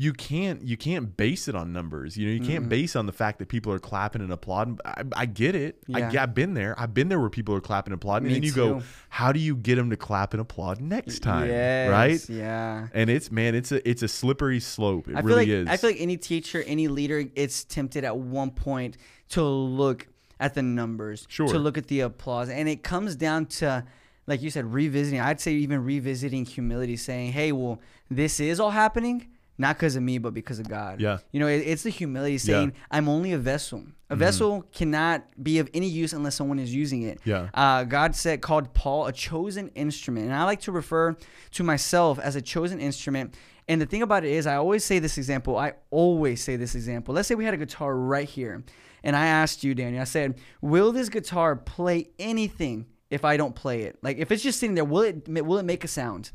You 0.00 0.14
can't 0.14 0.62
you 0.62 0.78
can't 0.78 1.14
base 1.14 1.46
it 1.46 1.54
on 1.54 1.74
numbers. 1.74 2.16
You 2.16 2.26
know, 2.26 2.32
you 2.32 2.40
can't 2.40 2.60
mm-hmm. 2.62 2.70
base 2.70 2.96
on 2.96 3.04
the 3.04 3.12
fact 3.12 3.38
that 3.38 3.48
people 3.48 3.70
are 3.70 3.78
clapping 3.78 4.22
and 4.22 4.32
applauding. 4.32 4.78
I, 4.82 5.02
I 5.14 5.26
get 5.26 5.54
it. 5.54 5.76
I, 5.92 5.98
Yeah. 5.98 6.10
yeah, 6.12 6.22
I've 6.22 6.34
been 6.34 6.54
there. 6.54 6.74
I've 6.80 6.94
been 6.94 7.10
there 7.10 7.20
where 7.20 7.28
people 7.28 7.54
are 7.54 7.60
clapping 7.60 7.92
and 7.92 8.00
applauding, 8.00 8.28
Me 8.28 8.34
and 8.34 8.42
then 8.42 8.48
you 8.48 8.54
go, 8.54 8.82
how 9.10 9.30
do 9.30 9.38
you 9.38 9.54
get 9.54 9.74
them 9.74 9.90
to 9.90 9.98
clap 9.98 10.32
and 10.32 10.40
applaud 10.40 10.80
next 10.80 11.18
time? 11.18 11.48
Yes, 11.48 11.90
Right? 11.90 12.30
Yeah. 12.30 12.88
And 12.94 13.10
it's 13.10 13.30
man, 13.30 13.54
it's 13.54 13.72
a 13.72 13.86
it's 13.86 14.02
a 14.02 14.08
slippery 14.08 14.58
slope. 14.58 15.06
It 15.06 15.16
I 15.16 15.20
feel 15.20 15.28
really 15.28 15.40
like 15.40 15.48
is. 15.48 15.68
I 15.68 15.76
feel 15.76 15.90
like 15.90 16.00
any 16.00 16.16
teacher, 16.16 16.64
any 16.66 16.88
leader, 16.88 17.22
it's 17.34 17.64
tempted 17.64 18.02
at 18.02 18.16
one 18.16 18.52
point 18.52 18.96
to 19.30 19.42
look 19.44 20.06
at 20.38 20.54
the 20.54 20.62
numbers, 20.62 21.26
Sure. 21.28 21.46
to 21.48 21.58
look 21.58 21.76
at 21.76 21.88
the 21.88 22.00
applause, 22.00 22.48
and 22.48 22.70
it 22.70 22.82
comes 22.82 23.16
down 23.16 23.44
to, 23.44 23.84
like 24.26 24.40
you 24.40 24.48
said, 24.48 24.72
revisiting. 24.72 25.20
I'd 25.20 25.42
say 25.42 25.52
even 25.52 25.84
revisiting 25.84 26.46
humility, 26.46 26.96
saying, 26.96 27.32
"Hey, 27.32 27.52
well, 27.52 27.82
this 28.10 28.40
is 28.40 28.58
all 28.60 28.70
happening." 28.70 29.26
Not 29.60 29.76
because 29.76 29.94
of 29.94 30.02
me, 30.02 30.16
but 30.16 30.32
because 30.32 30.58
of 30.58 30.66
God. 30.66 31.02
Yeah. 31.02 31.18
You 31.32 31.40
know, 31.40 31.46
it, 31.46 31.58
it's 31.58 31.82
the 31.82 31.90
humility 31.90 32.38
saying, 32.38 32.72
I'm 32.90 33.10
only 33.10 33.32
a 33.32 33.38
vessel. 33.38 33.84
A 34.08 34.16
vessel 34.16 34.64
cannot 34.72 35.22
be 35.40 35.58
of 35.58 35.68
any 35.74 35.86
use 35.86 36.14
unless 36.14 36.34
someone 36.34 36.58
is 36.58 36.74
using 36.74 37.02
it. 37.02 37.20
Yeah. 37.24 37.50
Uh, 37.52 37.84
God 37.84 38.16
said, 38.16 38.40
called 38.40 38.72
Paul 38.72 39.06
a 39.06 39.12
chosen 39.12 39.68
instrument. 39.74 40.26
And 40.26 40.34
I 40.34 40.44
like 40.44 40.62
to 40.62 40.72
refer 40.72 41.14
to 41.50 41.62
myself 41.62 42.18
as 42.18 42.36
a 42.36 42.40
chosen 42.40 42.80
instrument. 42.80 43.34
And 43.68 43.82
the 43.82 43.86
thing 43.86 44.00
about 44.00 44.24
it 44.24 44.30
is, 44.30 44.46
I 44.46 44.56
always 44.56 44.82
say 44.82 44.98
this 44.98 45.18
example. 45.18 45.58
I 45.58 45.74
always 45.90 46.42
say 46.42 46.56
this 46.56 46.74
example. 46.74 47.14
Let's 47.14 47.28
say 47.28 47.34
we 47.34 47.44
had 47.44 47.52
a 47.52 47.58
guitar 47.58 47.94
right 47.94 48.26
here. 48.26 48.64
And 49.04 49.14
I 49.14 49.26
asked 49.26 49.62
you, 49.62 49.74
Daniel, 49.74 50.00
I 50.00 50.04
said, 50.04 50.38
will 50.62 50.90
this 50.90 51.10
guitar 51.10 51.54
play 51.54 52.08
anything 52.18 52.86
if 53.10 53.26
I 53.26 53.36
don't 53.36 53.54
play 53.54 53.82
it? 53.82 53.98
Like, 54.02 54.16
if 54.16 54.32
it's 54.32 54.42
just 54.42 54.58
sitting 54.58 54.74
there, 54.74 54.86
will 54.86 55.02
it, 55.02 55.28
will 55.28 55.58
it 55.58 55.64
make 55.66 55.84
a 55.84 55.88
sound? 55.88 56.30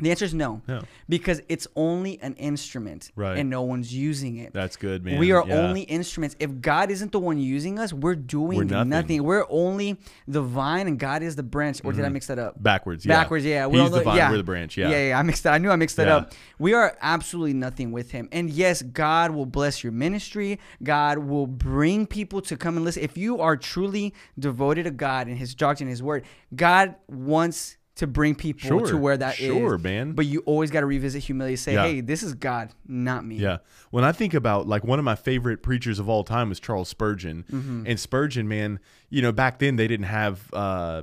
The 0.00 0.10
answer 0.10 0.24
is 0.24 0.34
no. 0.34 0.62
No. 0.66 0.82
Because 1.08 1.42
it's 1.48 1.66
only 1.76 2.20
an 2.22 2.34
instrument. 2.34 3.10
Right. 3.16 3.38
And 3.38 3.50
no 3.50 3.62
one's 3.62 3.92
using 3.94 4.36
it. 4.36 4.52
That's 4.52 4.76
good, 4.76 5.04
man. 5.04 5.18
We 5.18 5.32
are 5.32 5.44
Yeah. 5.46 5.54
only 5.56 5.82
instruments. 5.82 6.36
If 6.38 6.60
God 6.60 6.90
isn't 6.90 7.12
the 7.12 7.18
one 7.20 7.38
using 7.38 7.78
us, 7.78 7.92
we're 7.92 8.14
doing 8.14 8.58
We're 8.58 8.64
nothing. 8.64 8.88
nothing. 8.88 9.22
We're 9.24 9.46
only 9.48 9.98
the 10.26 10.42
vine 10.42 10.86
and 10.86 10.98
God 10.98 11.22
is 11.22 11.36
the 11.36 11.42
branch. 11.42 11.80
Or 11.84 11.92
did 11.92 12.04
I 12.04 12.08
mix 12.08 12.26
that 12.28 12.38
up? 12.38 12.60
backwards. 12.62 13.02
Mm-hmm. 13.04 13.10
Yeah. 13.10 13.20
Backwards, 13.22 13.44
yeah. 13.44 13.68
He's 13.70 13.80
all 13.80 13.90
the 13.90 14.02
vine, 14.02 14.16
yeah. 14.16 14.30
we're 14.30 14.36
the 14.38 14.42
branch. 14.42 14.76
Yeah. 14.76 14.90
yeah, 14.90 15.08
yeah. 15.08 15.18
I 15.18 15.22
mixed 15.22 15.42
that. 15.44 15.52
I 15.54 15.58
knew 15.58 15.70
I 15.70 15.76
mixed 15.76 15.96
that 15.96 16.06
Yeah. 16.06 16.16
up. 16.16 16.32
We 16.58 16.74
are 16.74 16.96
absolutely 17.00 17.54
nothing 17.54 17.92
with 17.92 18.10
Him. 18.10 18.28
And 18.32 18.50
yes, 18.50 18.82
God 18.82 19.30
will 19.32 19.46
bless 19.46 19.82
your 19.82 19.92
ministry. 19.92 20.58
God 20.82 21.18
will 21.18 21.46
bring 21.46 22.06
people 22.06 22.40
to 22.42 22.56
come 22.56 22.76
and 22.76 22.84
listen. 22.84 23.02
If 23.02 23.16
you 23.16 23.40
are 23.40 23.56
truly 23.56 24.14
devoted 24.38 24.84
to 24.84 24.90
God 24.90 25.26
and 25.26 25.38
His 25.38 25.54
doctrine, 25.54 25.88
and 25.88 25.90
His 25.90 26.02
Word, 26.02 26.24
God 26.54 26.94
wants 27.08 27.76
to 28.00 28.06
bring 28.06 28.34
people 28.34 28.66
Sure. 28.68 28.86
to 28.86 28.96
where 28.98 29.16
that 29.16 29.40
is. 29.40 29.46
Sure, 29.46 29.78
man. 29.78 30.12
But 30.12 30.26
you 30.26 30.40
always 30.40 30.70
got 30.70 30.80
to 30.80 30.86
revisit 30.86 31.22
humility. 31.22 31.56
Say, 31.56 31.74
Yeah. 31.74 31.84
hey, 31.84 32.00
this 32.00 32.22
is 32.22 32.34
God, 32.34 32.70
not 32.86 33.24
me. 33.24 33.36
Yeah. 33.36 33.58
When 33.90 34.04
I 34.04 34.12
think 34.12 34.34
about 34.34 34.66
like 34.68 34.84
one 34.84 34.98
of 34.98 35.04
my 35.04 35.14
favorite 35.14 35.62
preachers 35.62 35.98
of 35.98 36.08
all 36.08 36.24
time 36.24 36.48
was 36.50 36.58
Charles 36.60 36.88
Spurgeon. 36.88 37.44
Mm-hmm. 37.50 37.84
And 37.86 37.98
Spurgeon, 38.00 38.48
man, 38.48 38.80
you 39.08 39.22
know, 39.22 39.32
back 39.32 39.58
then 39.60 39.76
they 39.76 39.86
didn't 39.88 40.06
have 40.06 40.52
uh 40.52 41.02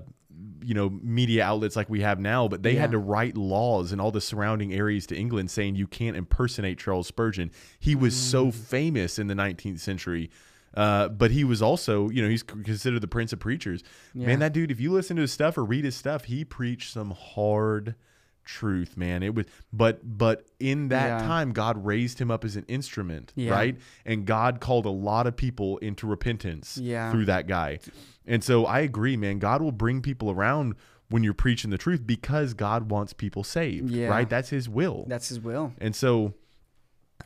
you 0.64 0.76
know 0.76 0.90
media 1.02 1.44
outlets 1.44 1.76
like 1.76 1.90
we 1.90 2.02
have 2.02 2.20
now, 2.20 2.48
but 2.48 2.62
they 2.62 2.74
Yeah. 2.74 2.82
had 2.82 2.92
to 2.92 3.00
write 3.00 3.36
laws 3.38 3.92
in 3.92 4.00
all 4.00 4.12
the 4.12 4.22
surrounding 4.22 4.72
areas 4.74 5.08
to 5.08 5.16
England 5.16 5.50
saying 5.50 5.76
you 5.76 5.88
can't 5.88 6.16
impersonate 6.16 6.78
Charles 6.78 7.08
Spurgeon. 7.08 7.50
He 7.80 7.96
was 7.96 8.16
so 8.16 8.48
Mm. 8.48 8.54
famous 8.54 9.18
in 9.18 9.28
the 9.28 9.34
19th 9.36 9.80
century. 9.80 10.30
Uh, 10.74 11.08
but 11.10 11.32
he 11.32 11.44
was 11.44 11.62
also, 11.62 12.10
you 12.10 12.22
know, 12.22 12.30
he's 12.30 12.44
considered 12.44 13.02
the 13.02 13.08
prince 13.08 13.34
of 13.34 13.40
preachers. 13.40 13.84
Yeah. 14.14 14.28
Man, 14.28 14.40
that 14.40 14.54
dude, 14.54 14.70
if 14.72 14.80
you 14.80 14.92
listen 14.92 15.16
to 15.16 15.22
his 15.24 15.32
stuff 15.32 15.58
or 15.58 15.64
read 15.66 15.86
his 15.86 15.96
stuff, 15.96 16.26
he 16.26 16.46
preached 16.46 16.92
some 16.94 17.12
hard 17.12 17.96
truth, 18.46 18.96
man. 18.96 19.24
It 19.24 19.36
was 19.36 19.46
but 19.74 20.00
but 20.18 20.46
in 20.60 20.88
that 20.90 21.22
Yeah. 21.22 21.28
time 21.28 21.52
God 21.52 21.84
raised 21.86 22.20
him 22.20 22.32
up 22.32 22.46
as 22.46 22.56
an 22.56 22.64
instrument, 22.70 23.34
Yeah. 23.36 23.52
right? 23.52 23.78
And 24.06 24.26
God 24.26 24.62
called 24.62 24.86
a 24.86 24.90
lot 24.92 25.28
of 25.28 25.36
people 25.36 25.78
into 25.80 26.08
repentance 26.08 26.78
Yeah. 26.78 27.12
through 27.12 27.26
that 27.26 27.48
guy. 27.48 27.80
And 28.26 28.44
so 28.44 28.66
I 28.66 28.80
agree, 28.82 29.18
man. 29.18 29.40
God 29.40 29.62
will 29.62 29.74
bring 29.74 30.02
people 30.02 30.32
around 30.32 30.76
when 31.10 31.24
you're 31.24 31.34
preaching 31.34 31.72
the 31.72 31.78
truth 31.78 32.06
because 32.08 32.54
God 32.54 32.90
wants 32.90 33.12
people 33.14 33.44
saved, 33.44 33.90
Yeah. 33.90 34.08
right? 34.08 34.30
That's 34.30 34.50
his 34.50 34.70
will. 34.70 35.06
That's 35.10 35.28
his 35.30 35.40
will. 35.42 35.74
and 35.80 35.94
so 35.96 36.34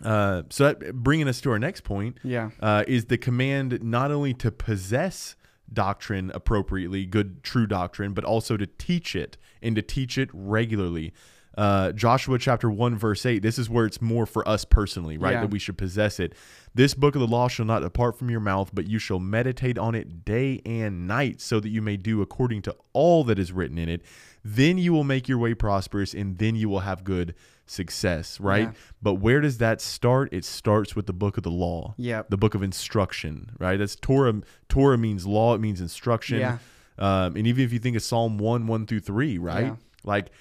uh 0.03 0.43
so 0.49 0.65
that 0.73 0.93
bringing 0.95 1.27
us 1.27 1.41
to 1.41 1.51
our 1.51 1.59
next 1.59 1.81
point 1.81 2.17
Yeah. 2.23 2.51
uh, 2.59 2.83
is 2.87 3.05
the 3.05 3.17
command 3.17 3.83
not 3.83 4.11
only 4.11 4.33
to 4.35 4.51
possess 4.51 5.35
doctrine 5.73 6.31
appropriately, 6.33 7.05
good, 7.05 7.43
true 7.43 7.65
doctrine, 7.65 8.13
but 8.13 8.23
also 8.25 8.57
to 8.57 8.65
teach 8.67 9.15
it 9.15 9.37
and 9.61 9.73
to 9.77 9.81
teach 9.81 10.17
it 10.17 10.29
regularly. 10.33 11.13
Uh, 11.57 11.91
Joshua 11.93 12.37
chapter 12.39 12.69
1, 12.69 12.97
verse 12.97 13.25
8, 13.25 13.39
this 13.41 13.57
is 13.59 13.69
where 13.69 13.85
it's 13.85 14.01
more 14.01 14.25
for 14.25 14.45
us 14.47 14.65
personally, 14.65 15.17
right? 15.17 15.33
Yeah. 15.33 15.41
That 15.41 15.49
we 15.51 15.59
should 15.59 15.77
possess 15.77 16.19
it. 16.19 16.33
This 16.73 16.93
book 16.93 17.15
of 17.15 17.21
the 17.21 17.27
law 17.27 17.47
shall 17.47 17.65
not 17.65 17.81
depart 17.81 18.17
from 18.17 18.29
your 18.29 18.39
mouth, 18.41 18.71
but 18.73 18.87
you 18.87 18.99
shall 18.99 19.19
meditate 19.19 19.77
on 19.77 19.93
it 19.95 20.25
day 20.25 20.61
and 20.65 21.07
night, 21.07 21.39
so 21.41 21.59
that 21.61 21.69
you 21.69 21.81
may 21.81 21.95
do 21.97 22.21
according 22.21 22.61
to 22.63 22.75
all 22.93 23.23
that 23.25 23.37
is 23.39 23.51
written 23.51 23.77
in 23.77 23.87
it. 23.89 24.01
Then 24.43 24.77
you 24.77 24.91
will 24.93 25.03
make 25.03 25.27
your 25.29 25.37
way 25.37 25.53
prosperous, 25.53 26.13
and 26.13 26.37
then 26.37 26.55
you 26.55 26.67
will 26.69 26.79
have 26.81 27.03
good 27.03 27.35
success, 27.65 28.39
right? 28.39 28.67
Yeah. 28.69 28.71
But 29.01 29.15
where 29.15 29.39
does 29.41 29.57
that 29.59 29.81
start? 29.81 30.29
It 30.33 30.45
starts 30.45 30.95
with 30.95 31.05
the 31.05 31.13
book 31.13 31.37
of 31.37 31.43
the 31.43 31.51
law 31.51 31.93
Yeah. 31.97 32.23
the 32.29 32.37
book 32.37 32.55
of 32.55 32.63
instruction, 32.63 33.51
right? 33.59 33.77
That's 33.77 33.95
Torah. 33.95 34.41
Torah 34.69 34.97
means 34.97 35.25
law. 35.25 35.55
It 35.55 35.61
means 35.61 35.79
instruction. 35.81 36.39
Yeah. 36.39 36.57
Um, 36.99 37.35
and 37.35 37.47
even 37.47 37.63
if 37.63 37.71
you 37.73 37.79
think 37.79 37.95
of 37.95 38.03
Psalm 38.03 38.37
one, 38.37 38.67
one 38.67 38.85
through 38.85 38.99
three, 38.99 39.37
right? 39.37 39.65
Yeah. 39.67 39.75
Like 40.03 40.31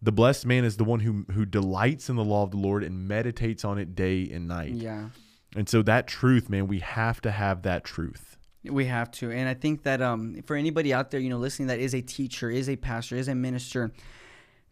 the 0.00 0.12
blessed 0.12 0.46
man 0.46 0.64
is 0.64 0.76
the 0.76 0.84
one 0.84 1.00
who 1.00 1.26
who 1.32 1.44
delights 1.44 2.08
in 2.08 2.16
the 2.16 2.24
law 2.24 2.44
of 2.44 2.50
the 2.52 2.56
Lord 2.56 2.84
and 2.84 3.08
meditates 3.08 3.64
on 3.64 3.78
it 3.78 3.94
day 3.94 4.28
and 4.30 4.46
night. 4.46 4.72
Yeah. 4.72 5.08
And 5.56 5.68
so 5.68 5.82
that 5.82 6.06
truth, 6.06 6.48
man, 6.48 6.68
we 6.68 6.78
have 6.80 7.20
to 7.22 7.30
have 7.30 7.62
that 7.62 7.82
truth. 7.84 8.36
We 8.64 8.84
have 8.86 9.10
to. 9.12 9.30
And 9.30 9.48
I 9.48 9.54
think 9.54 9.82
that 9.84 10.02
um, 10.02 10.42
for 10.46 10.56
anybody 10.56 10.92
out 10.92 11.10
there, 11.10 11.20
you 11.20 11.30
know, 11.30 11.38
listening 11.38 11.68
that 11.68 11.78
is 11.78 11.94
a 11.94 12.02
teacher, 12.02 12.50
is 12.50 12.68
a 12.68 12.76
pastor, 12.76 13.16
is 13.16 13.28
a 13.28 13.34
minister, 13.34 13.92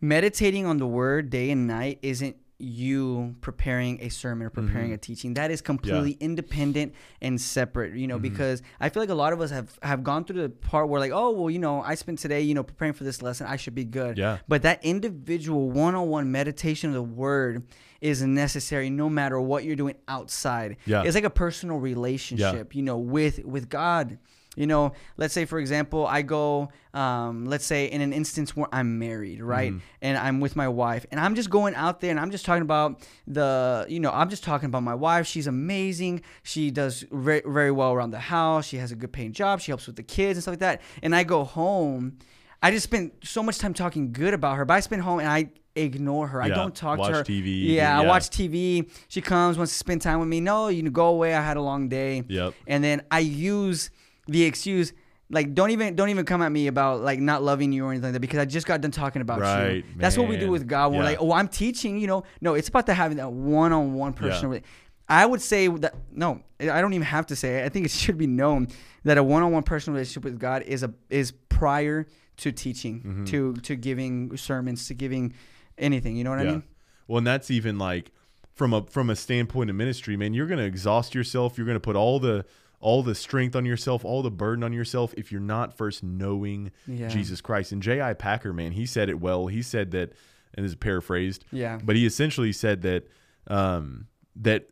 meditating 0.01 0.67
on 0.67 0.79
the 0.79 0.87
word 0.87 1.31
day 1.31 1.51
and 1.51 1.67
night 1.67 1.99
isn't 2.03 2.37
you 2.59 3.37
preparing 3.43 4.01
a 4.01 4.09
sermon 4.09 4.47
or 4.47 4.51
preparing 4.51 4.87
mm-hmm. 4.87 4.95
a 4.95 4.99
teaching. 4.99 5.35
That 5.35 5.51
is 5.51 5.61
completely 5.61 6.13
independent 6.13 6.95
and 7.21 7.39
separate, 7.39 7.95
you 7.95 8.07
know, 8.07 8.15
mm-hmm. 8.15 8.23
because 8.23 8.63
I 8.81 8.89
feel 8.89 9.03
like 9.03 9.11
a 9.11 9.15
lot 9.15 9.35
of 9.35 9.43
us 9.43 9.51
have, 9.51 9.79
have 9.83 10.03
gone 10.03 10.25
through 10.25 10.41
the 10.41 10.49
part 10.49 10.89
where 10.89 10.99
like, 10.99 11.13
oh, 11.13 11.33
well, 11.33 11.51
you 11.51 11.59
know, 11.59 11.83
I 11.83 11.97
spent 11.97 12.19
today, 12.19 12.41
you 12.41 12.55
know, 12.55 12.63
preparing 12.63 12.95
for 12.95 13.05
this 13.05 13.21
lesson. 13.21 13.47
I 13.47 13.57
should 13.57 13.75
be 13.75 13.85
good. 13.85 14.17
Yeah. 14.17 14.39
But 14.49 14.63
that 14.63 14.83
individual 14.85 15.71
one-on-one 15.71 16.33
meditation 16.33 16.89
of 16.91 16.95
the 16.95 17.03
word 17.03 17.65
is 18.01 18.23
necessary 18.23 18.89
no 18.89 19.11
matter 19.11 19.39
what 19.39 19.65
you're 19.65 19.77
doing 19.77 19.97
outside. 20.09 20.79
Yeah. 20.87 21.03
It's 21.03 21.15
like 21.15 21.25
a 21.25 21.31
personal 21.31 21.77
relationship, 21.79 22.75
you 22.75 22.83
know, 22.83 22.97
with 22.97 23.45
with 23.45 23.69
God. 23.69 24.19
You 24.57 24.67
know, 24.67 24.93
let's 25.17 25.33
say 25.35 25.45
for 25.45 25.59
example, 25.59 26.07
I 26.07 26.23
go, 26.23 26.71
um, 26.95 27.45
let's 27.45 27.65
say 27.65 27.87
in 27.87 28.01
an 28.01 28.13
instance 28.13 28.57
where 28.57 28.67
I'm 28.73 28.99
married, 28.99 29.43
right, 29.43 29.71
Mm-hmm. 29.71 29.79
and 30.03 30.19
I'm 30.19 30.41
with 30.41 30.57
my 30.57 30.67
wife, 30.67 31.07
and 31.11 31.21
I'm 31.21 31.35
just 31.35 31.51
going 31.51 31.75
out 31.75 32.01
there 32.01 32.11
and 32.11 32.19
I'm 32.19 32.31
just 32.31 32.45
talking 32.45 32.63
about 32.63 33.07
the, 33.27 33.87
you 33.89 34.01
know, 34.01 34.11
I'm 34.11 34.31
just 34.31 34.43
talking 34.45 34.67
about 34.67 34.83
my 34.83 34.95
wife. 34.95 35.27
She's 35.27 35.47
amazing. 35.47 36.23
She 36.43 36.71
does 36.71 37.05
very, 37.13 37.43
very 37.47 37.71
well 37.71 37.93
around 37.93 38.11
the 38.13 38.19
house. 38.19 38.67
She 38.67 38.79
has 38.79 38.93
a 38.93 38.97
good 38.97 39.13
paying 39.13 39.33
job. 39.33 39.61
She 39.61 39.71
helps 39.71 39.87
with 39.87 39.97
the 39.97 40.03
kids 40.03 40.37
and 40.39 40.43
stuff 40.43 40.53
like 40.53 40.61
that. 40.61 40.81
And 41.03 41.15
I 41.15 41.23
go 41.23 41.45
home. 41.45 42.19
I 42.63 42.71
just 42.71 42.85
spend 42.85 43.13
so 43.23 43.43
much 43.43 43.59
time 43.59 43.75
talking 43.75 44.13
good 44.13 44.33
about 44.35 44.57
her, 44.57 44.65
but 44.65 44.75
I 44.75 44.81
spend 44.81 45.03
home 45.03 45.19
and 45.21 45.29
I 45.29 45.51
ignore 45.77 46.27
her. 46.29 46.41
I 46.41 46.49
don't 46.49 46.75
talk 46.75 46.99
to 46.99 47.05
her. 47.19 47.23
TV, 47.23 47.67
Yeah, 47.75 48.01
I 48.01 48.07
watch 48.07 48.31
TV. 48.31 48.91
She 49.09 49.21
comes, 49.21 49.59
wants 49.59 49.73
to 49.73 49.79
spend 49.79 50.01
time 50.01 50.19
with 50.21 50.29
me. 50.29 50.41
No, 50.41 50.69
you 50.69 50.89
go 50.91 51.09
away. 51.09 51.35
I 51.35 51.43
had 51.43 51.59
a 51.59 51.61
long 51.61 51.91
day. 51.91 52.25
Yep. 52.27 52.55
And 52.67 52.83
then 52.83 53.03
I 53.11 53.19
use 53.19 53.91
the 54.27 54.45
excuse 54.45 54.93
like 55.31 55.55
don't 55.55 55.71
even 55.71 55.97
don't 55.97 56.09
even 56.11 56.25
come 56.25 56.41
at 56.43 56.53
me 56.53 56.69
about 56.69 57.01
like 57.01 57.19
not 57.19 57.43
loving 57.43 57.73
you 57.73 57.85
or 57.85 57.91
anything 57.91 58.05
like 58.09 58.13
that 58.15 58.21
because 58.21 58.39
I 58.39 58.45
just 58.45 58.67
got 58.67 58.81
done 58.81 58.91
talking 58.93 59.23
about 59.23 59.39
you. 59.39 59.43
Right, 59.45 59.85
That's 59.97 60.17
what 60.17 60.29
we 60.29 60.37
do 60.37 60.51
with 60.51 60.69
God. 60.69 60.93
We're 60.93 60.99
Yeah. 60.99 61.05
like, 61.05 61.19
oh, 61.21 61.33
I'm 61.33 61.49
teaching. 61.49 61.99
You 61.99 62.07
know, 62.07 62.25
no, 62.41 62.55
it's 62.55 62.69
about 62.69 62.87
the 62.87 62.95
having 62.95 63.17
that 63.19 63.33
one-on-one 63.33 64.13
personal. 64.13 64.53
rela- 64.55 64.63
I 65.09 65.25
would 65.27 65.41
say 65.43 65.67
that 65.69 65.95
no, 66.13 66.43
I 66.61 66.81
don't 66.81 66.93
even 66.93 67.07
have 67.07 67.27
to 67.27 67.37
say 67.37 67.59
it. 67.59 67.65
I 67.65 67.69
think 67.69 67.87
it 67.87 67.91
should 68.03 68.19
be 68.19 68.27
known 68.27 68.69
that 69.05 69.19
a 69.19 69.23
one-on-one 69.23 69.63
personal 69.65 69.95
relationship 69.95 70.25
with 70.25 70.39
God 70.39 70.63
is 70.63 70.83
a 70.83 70.93
is 71.11 71.33
prior 71.49 72.07
to 72.39 72.53
teaching, 72.53 73.01
Mm-hmm. 73.01 73.25
to 73.27 73.55
to 73.55 73.75
giving 73.77 74.37
sermons, 74.37 74.87
to 74.89 74.95
giving 74.95 75.33
anything. 75.79 76.17
You 76.17 76.25
know 76.25 76.31
what 76.31 76.39
I 76.41 76.45
mean? 76.45 76.63
Well, 77.09 77.19
and 77.19 77.27
that's 77.27 77.51
even 77.51 77.79
like 77.79 78.13
from 78.55 78.73
a 78.73 78.83
from 78.87 79.11
a 79.11 79.17
standpoint 79.17 79.71
of 79.71 79.77
ministry, 79.77 80.17
man. 80.17 80.35
You're 80.35 80.47
going 80.47 80.59
to 80.59 80.65
exhaust 80.65 81.15
yourself. 81.15 81.57
You're 81.59 81.67
going 81.67 81.77
to 81.77 81.81
put 81.81 81.97
all 81.97 82.19
the 82.21 82.45
all 82.81 83.03
the 83.03 83.15
strength 83.15 83.57
on 83.57 83.65
yourself, 83.65 84.05
all 84.05 84.23
the 84.23 84.31
burden 84.31 84.63
on 84.63 84.73
yourself 84.73 85.15
if 85.17 85.33
you're 85.33 85.41
not 85.41 85.77
first 85.77 86.03
knowing 86.03 86.71
Yeah. 86.87 87.09
Jesus 87.09 87.41
Christ. 87.41 87.73
And 87.73 87.83
J.I. 87.83 88.15
Packer, 88.15 88.53
man, 88.53 88.73
he 88.73 88.87
said 88.87 89.09
it 89.09 89.21
well. 89.21 89.47
He 89.47 89.63
said 89.63 89.91
that, 89.93 90.13
and 90.55 90.65
this 90.65 90.73
is 90.73 90.77
paraphrased, 90.77 91.45
Yeah. 91.51 91.79
but 91.83 91.97
he 91.97 92.05
essentially 92.07 92.53
said 92.53 92.83
that 92.83 93.07
um, 93.49 94.07
that 94.37 94.69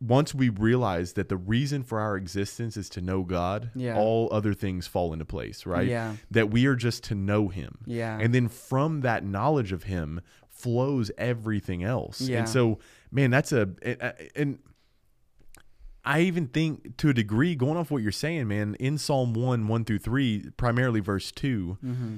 once 0.00 0.34
we 0.34 0.48
realize 0.48 1.12
that 1.12 1.28
the 1.28 1.36
reason 1.36 1.82
for 1.84 2.00
our 2.00 2.16
existence 2.16 2.76
is 2.76 2.88
to 2.90 3.00
know 3.00 3.22
God, 3.22 3.70
Yeah. 3.74 3.96
all 3.96 4.28
other 4.32 4.52
things 4.52 4.86
fall 4.88 5.12
into 5.12 5.24
place, 5.24 5.64
right? 5.64 5.86
Yeah. 5.88 6.16
That 6.30 6.50
we 6.50 6.66
are 6.66 6.74
just 6.74 7.04
to 7.04 7.14
know 7.14 7.48
Him. 7.48 7.78
Yeah. 7.86 8.18
And 8.20 8.34
then 8.34 8.48
from 8.48 9.00
that 9.02 9.24
knowledge 9.24 9.70
of 9.72 9.84
Him 9.84 10.20
flows 10.48 11.10
everything 11.18 11.82
else. 11.84 12.20
Yeah. 12.20 12.40
And 12.40 12.48
so, 12.48 12.78
man, 13.10 13.30
that's 13.30 13.52
a 13.52 13.70
and- 13.82 14.12
and 14.36 14.58
I 16.04 16.20
even 16.22 16.48
think 16.48 16.96
to 16.98 17.10
a 17.10 17.14
degree, 17.14 17.54
going 17.54 17.76
off 17.76 17.90
what 17.90 18.02
you're 18.02 18.10
saying, 18.12 18.48
man, 18.48 18.74
in 18.80 18.98
Psalm 18.98 19.34
one, 19.34 19.68
one 19.68 19.84
through 19.84 19.98
three, 20.00 20.50
primarily 20.56 21.00
verse 21.00 21.30
2 21.32 21.78
Mm-hmm. 21.84 22.16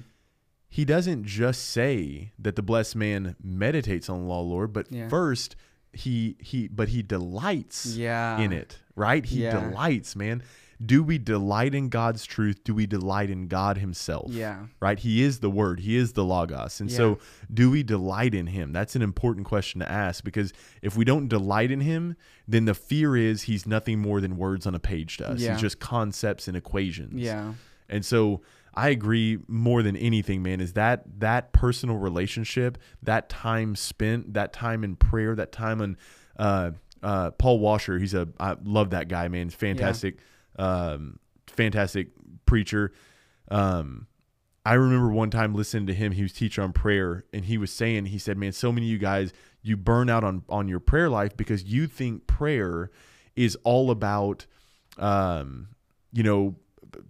he 0.69 0.85
doesn't 0.85 1.25
just 1.25 1.67
say 1.71 2.33
that 2.39 2.57
the 2.57 2.63
blessed 2.63 2.97
man 2.97 3.37
meditates 3.43 4.09
on 4.09 4.21
the 4.23 4.27
law, 4.27 4.41
Lord, 4.41 4.73
but 4.73 4.91
Yeah. 4.91 5.09
first 5.09 5.55
he 5.93 6.37
he 6.41 6.67
but 6.69 6.89
he 6.89 7.03
delights 7.03 7.87
Yeah. 7.97 8.41
in 8.41 8.53
it, 8.53 8.79
right? 8.97 9.25
He 9.25 9.43
Yeah. 9.45 9.61
delights, 9.69 10.17
man. 10.17 10.43
Do 10.85 11.03
we 11.03 11.19
delight 11.19 11.75
in 11.75 11.89
God's 11.89 12.25
truth? 12.25 12.65
Do 12.65 12.75
we 12.75 12.87
delight 12.87 13.31
in 13.31 13.49
God 13.49 13.79
Himself? 13.79 14.31
Yeah. 14.31 14.67
Right? 14.81 14.99
He 14.99 15.23
is 15.23 15.41
the 15.41 15.51
Word. 15.51 15.81
He 15.81 15.97
is 15.97 16.13
the 16.13 16.25
Logos. 16.25 16.81
And 16.81 16.91
so, 16.91 17.19
do 17.53 17.71
we 17.71 17.83
delight 17.83 18.35
in 18.35 18.49
Him? 18.49 18.73
That's 18.73 18.97
an 18.97 19.03
important 19.03 19.47
question 19.47 19.81
to 19.81 19.91
ask 19.91 20.25
because 20.25 20.53
if 20.83 20.97
we 20.97 21.05
don't 21.05 21.29
delight 21.29 21.71
in 21.71 21.81
Him, 21.81 22.17
then 22.49 22.65
the 22.65 22.75
fear 22.75 23.17
is 23.17 23.43
He's 23.43 23.67
nothing 23.67 23.99
more 24.01 24.21
than 24.21 24.37
words 24.37 24.67
on 24.67 24.75
a 24.75 24.81
page 24.81 25.19
to 25.19 25.29
us. 25.29 25.41
Yeah. 25.41 25.53
He's 25.53 25.61
just 25.61 25.81
concepts 25.81 26.49
and 26.49 26.57
equations. 26.57 27.15
Yeah. 27.21 27.55
And 27.89 28.05
so 28.05 28.43
I 28.75 28.89
agree 28.89 29.39
more 29.47 29.83
than 29.83 29.97
anything, 29.97 30.43
man, 30.43 30.61
is 30.61 30.73
that 30.73 31.05
that 31.21 31.53
personal 31.53 31.97
relationship, 31.97 32.79
that 33.03 33.29
time 33.29 33.77
spent, 33.77 34.35
that 34.35 34.53
time 34.53 34.85
in 34.85 34.97
prayer, 34.97 35.35
that 35.37 35.53
time 35.53 35.81
on 35.81 35.97
uh 36.37 36.73
uh 37.03 37.31
Paul 37.33 37.61
Washer, 37.61 37.99
he's 37.99 38.15
a 38.15 38.29
I 38.41 38.57
love 38.65 38.91
that 38.91 39.09
guy, 39.09 39.29
man. 39.29 39.51
Fantastic, 39.51 40.19
um 40.59 41.19
fantastic 41.47 42.09
preacher. 42.47 42.93
Um 43.51 44.07
I 44.67 44.75
remember 44.75 45.11
one 45.11 45.29
time 45.31 45.55
listening 45.55 45.87
to 45.89 45.95
him, 45.95 46.13
he 46.13 46.23
was 46.23 46.33
teaching 46.33 46.65
on 46.65 46.73
prayer, 46.73 47.25
and 47.35 47.45
he 47.45 47.59
was 47.59 47.71
saying, 47.71 48.07
he 48.07 48.19
said, 48.19 48.39
Man, 48.39 48.53
so 48.53 48.73
many 48.73 48.87
of 48.87 48.93
you 48.93 48.99
guys, 48.99 49.33
you 49.63 49.77
burn 49.77 50.09
out 50.09 50.25
on 50.25 50.43
on 50.49 50.69
your 50.69 50.81
prayer 50.81 51.11
life 51.11 51.37
because 51.37 51.65
you 51.65 51.87
think 51.87 52.27
prayer 52.27 52.91
is 53.37 53.57
all 53.65 53.91
about 53.91 54.47
um, 54.99 55.69
you 56.13 56.23
know, 56.23 56.55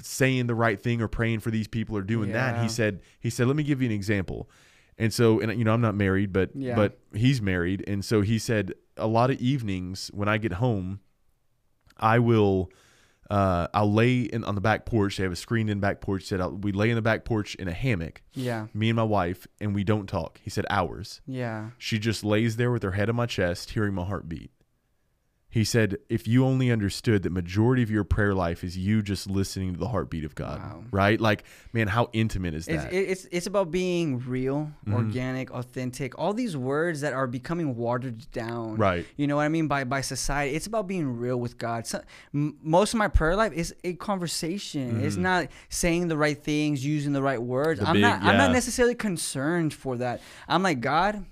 saying 0.02 0.46
the 0.46 0.54
right 0.54 0.80
thing 0.80 1.02
or 1.02 1.06
praying 1.08 1.40
for 1.40 1.50
these 1.50 1.68
people 1.68 1.96
or 1.96 2.00
doing 2.02 2.32
that. 2.32 2.54
He 2.62 2.68
said, 2.68 3.02
he 3.20 3.28
said, 3.28 3.46
let 3.46 3.54
me 3.56 3.62
give 3.62 3.82
you 3.82 3.86
an 3.86 3.94
example. 3.94 4.48
And 4.96 5.12
so, 5.12 5.38
and 5.40 5.56
you 5.58 5.64
know, 5.64 5.74
I'm 5.74 5.82
not 5.82 5.94
married, 5.94 6.32
but 6.32 6.50
Yeah. 6.56 6.74
but 6.76 6.98
he's 7.14 7.42
married, 7.42 7.84
and 7.86 8.04
so 8.04 8.22
he 8.22 8.38
said 8.38 8.72
a 8.96 9.06
lot 9.06 9.30
of 9.30 9.38
evenings 9.40 10.10
when 10.14 10.28
I 10.28 10.38
get 10.38 10.52
home, 10.54 11.00
I 11.98 12.18
will. 12.18 12.70
Uh, 13.34 13.66
I'll 13.74 13.92
lay 13.92 14.20
in 14.20 14.44
on 14.44 14.54
the 14.54 14.60
back 14.60 14.86
porch. 14.86 15.16
They 15.16 15.24
have 15.24 15.32
a 15.32 15.36
screened 15.36 15.68
in 15.68 15.80
back 15.80 16.00
porch. 16.00 16.22
He 16.22 16.26
Said 16.28 16.40
we 16.62 16.70
lay 16.70 16.90
in 16.90 16.94
the 16.94 17.02
back 17.02 17.24
porch 17.24 17.56
in 17.56 17.66
a 17.66 17.72
hammock, 17.72 18.22
Yeah. 18.32 18.66
me 18.72 18.90
and 18.90 18.96
my 18.96 19.02
wife, 19.02 19.46
and 19.60 19.74
we 19.74 19.82
don't 19.82 20.06
talk. 20.08 20.38
He 20.44 20.50
said 20.50 20.64
hours. 20.70 21.20
Yeah. 21.26 21.70
She 21.76 21.98
just 21.98 22.22
lays 22.22 22.56
there 22.56 22.70
with 22.70 22.84
her 22.84 22.92
head 22.92 23.08
on 23.10 23.16
my 23.16 23.26
chest, 23.26 23.70
hearing 23.72 23.92
my 23.94 24.04
heartbeat. 24.04 24.52
He 25.54 25.62
said, 25.62 25.98
"If 26.08 26.26
you 26.26 26.44
only 26.44 26.72
understood 26.72 27.22
that 27.22 27.30
majority 27.30 27.82
of 27.84 27.88
your 27.90 28.02
prayer 28.02 28.34
life 28.34 28.64
is 28.64 28.76
you 28.76 29.02
just 29.02 29.30
listening 29.30 29.72
to 29.74 29.78
the 29.78 29.86
heartbeat 29.88 30.24
of 30.24 30.34
God, 30.34 30.58
Wow. 30.58 30.84
right? 30.90 31.20
Like, 31.20 31.44
man, 31.72 31.86
how 31.86 32.10
intimate 32.12 32.54
is 32.54 32.66
that? 32.66 32.92
it- 32.92 33.08
it's 33.08 33.24
it's 33.30 33.46
about 33.46 33.70
being 33.70 34.18
real, 34.18 34.72
Mm-hmm. 34.84 34.94
organic, 34.94 35.52
authentic. 35.52 36.18
All 36.18 36.32
these 36.34 36.56
words 36.56 37.02
that 37.02 37.12
are 37.12 37.28
becoming 37.28 37.76
watered 37.76 38.26
down. 38.32 38.76
Right. 38.78 39.06
You 39.16 39.28
know 39.28 39.36
what 39.36 39.42
I 39.44 39.48
mean 39.48 39.68
by 39.68 39.84
by 39.84 40.00
society. 40.00 40.56
It's 40.56 40.66
about 40.66 40.88
being 40.88 41.06
real 41.16 41.38
with 41.38 41.56
God. 41.56 41.86
So, 41.86 42.00
m- 42.34 42.56
most 42.60 42.92
of 42.92 42.98
my 42.98 43.06
prayer 43.08 43.36
life 43.36 43.52
is 43.52 43.72
a 43.84 43.92
conversation. 43.94 45.00
It's 45.04 45.16
not 45.16 45.46
saying 45.68 46.08
the 46.08 46.16
right 46.16 46.36
things, 46.42 46.84
using 46.84 47.12
the 47.12 47.22
right 47.22 47.40
words. 47.40 47.78
Mm-hmm. 47.78 47.84
The 47.84 47.88
I'm 47.90 47.94
big- 47.94 48.02
not 48.02 48.22
I'm 48.22 48.36
not 48.38 48.50
necessarily 48.52 48.96
concerned 48.96 49.72
for 49.72 49.96
that. 49.98 50.20
I'm 50.48 50.64
like 50.64 50.80
God. 50.80 51.24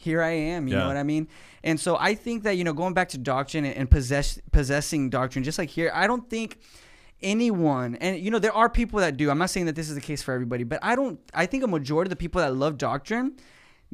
Here 0.00 0.22
I 0.22 0.30
am. 0.30 0.66
You 0.66 0.74
Yeah. 0.74 0.80
know 0.80 0.86
what 0.88 0.96
I 0.96 1.02
mean? 1.02 1.28
And 1.62 1.78
so 1.78 1.96
I 1.98 2.14
think 2.14 2.42
that 2.44 2.56
you 2.58 2.64
know 2.64 2.72
going 2.72 2.94
back 2.94 3.08
to 3.10 3.18
doctrine 3.18 3.64
and, 3.66 3.74
and 3.76 3.90
possess 3.90 4.40
possessing 4.50 5.10
doctrine, 5.10 5.44
just 5.44 5.58
like 5.58 5.68
here, 5.68 5.90
I 5.94 6.06
don't 6.06 6.28
think 6.30 6.58
anyone 7.22 7.96
and 7.96 8.18
you 8.18 8.30
know 8.30 8.38
there 8.38 8.52
are 8.54 8.70
people 8.70 8.98
that 8.98 9.18
do 9.18 9.30
i'm 9.30 9.36
not 9.36 9.50
saying 9.50 9.66
that 9.66 9.74
this 9.76 9.90
is 9.90 9.94
the 9.94 10.00
case 10.00 10.22
for 10.22 10.32
everybody 10.32 10.64
but 10.64 10.78
i 10.82 10.96
don't 10.96 11.20
i 11.34 11.44
think 11.44 11.62
a 11.62 11.66
majority 11.66 12.06
of 12.08 12.10
the 12.10 12.16
people 12.16 12.40
that 12.40 12.54
love 12.54 12.78
doctrine 12.78 13.32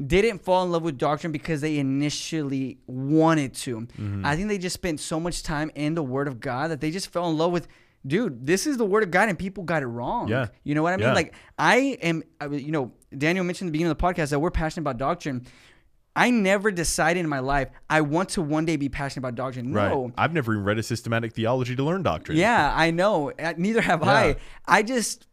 didn't 0.06 0.38
fall 0.44 0.64
in 0.64 0.70
love 0.70 0.84
with 0.84 0.96
doctrine 0.96 1.32
because 1.32 1.60
they 1.60 1.78
initially 1.78 2.78
wanted 2.86 3.52
to 3.52 3.80
Mm-hmm. 3.80 4.24
i 4.24 4.36
think 4.36 4.46
they 4.48 4.58
just 4.58 4.74
spent 4.74 5.00
so 5.00 5.18
much 5.18 5.42
time 5.42 5.72
in 5.74 5.94
the 5.96 6.04
word 6.04 6.28
of 6.28 6.38
god 6.38 6.70
that 6.70 6.80
they 6.80 6.92
just 6.92 7.08
fell 7.12 7.28
in 7.28 7.36
love 7.36 7.50
with 7.50 7.66
dude 8.06 8.46
this 8.46 8.64
is 8.64 8.76
the 8.76 8.84
word 8.86 9.02
of 9.02 9.10
god 9.10 9.28
and 9.28 9.36
people 9.36 9.64
got 9.64 9.82
it 9.82 9.86
wrong 9.86 10.28
Yeah. 10.28 10.46
you 10.62 10.76
know 10.76 10.84
what 10.84 10.92
i 10.92 10.96
mean 10.96 11.08
Yeah. 11.08 11.14
like 11.14 11.34
i 11.58 11.98
am 12.02 12.22
you 12.52 12.70
know 12.70 12.92
daniel 13.18 13.44
mentioned 13.44 13.66
at 13.66 13.70
the 13.70 13.72
beginning 13.72 13.90
of 13.90 13.98
the 13.98 14.04
podcast 14.04 14.30
that 14.30 14.38
we're 14.38 14.52
passionate 14.52 14.82
about 14.82 14.98
doctrine 14.98 15.44
I 16.16 16.30
never 16.30 16.70
decided 16.72 17.20
in 17.20 17.28
my 17.28 17.40
life 17.40 17.68
I 17.90 18.00
want 18.00 18.30
to 18.30 18.42
one 18.42 18.64
day 18.64 18.76
be 18.76 18.88
passionate 18.88 19.20
about 19.20 19.34
doctrine. 19.34 19.72
right. 19.72 19.90
No, 19.90 20.12
I've 20.16 20.32
never 20.32 20.52
even 20.54 20.64
read 20.64 20.78
a 20.78 20.82
systematic 20.82 21.34
theology 21.34 21.76
to 21.76 21.82
learn 21.84 22.02
doctrine. 22.02 22.38
yeah, 22.38 22.72
I 22.74 22.90
know. 22.90 23.30
Uh, 23.32 23.52
Neither 23.56 23.82
have 23.82 24.00
Yeah. 24.02 24.10
I. 24.10 24.36
I 24.66 24.82
just 24.82 25.26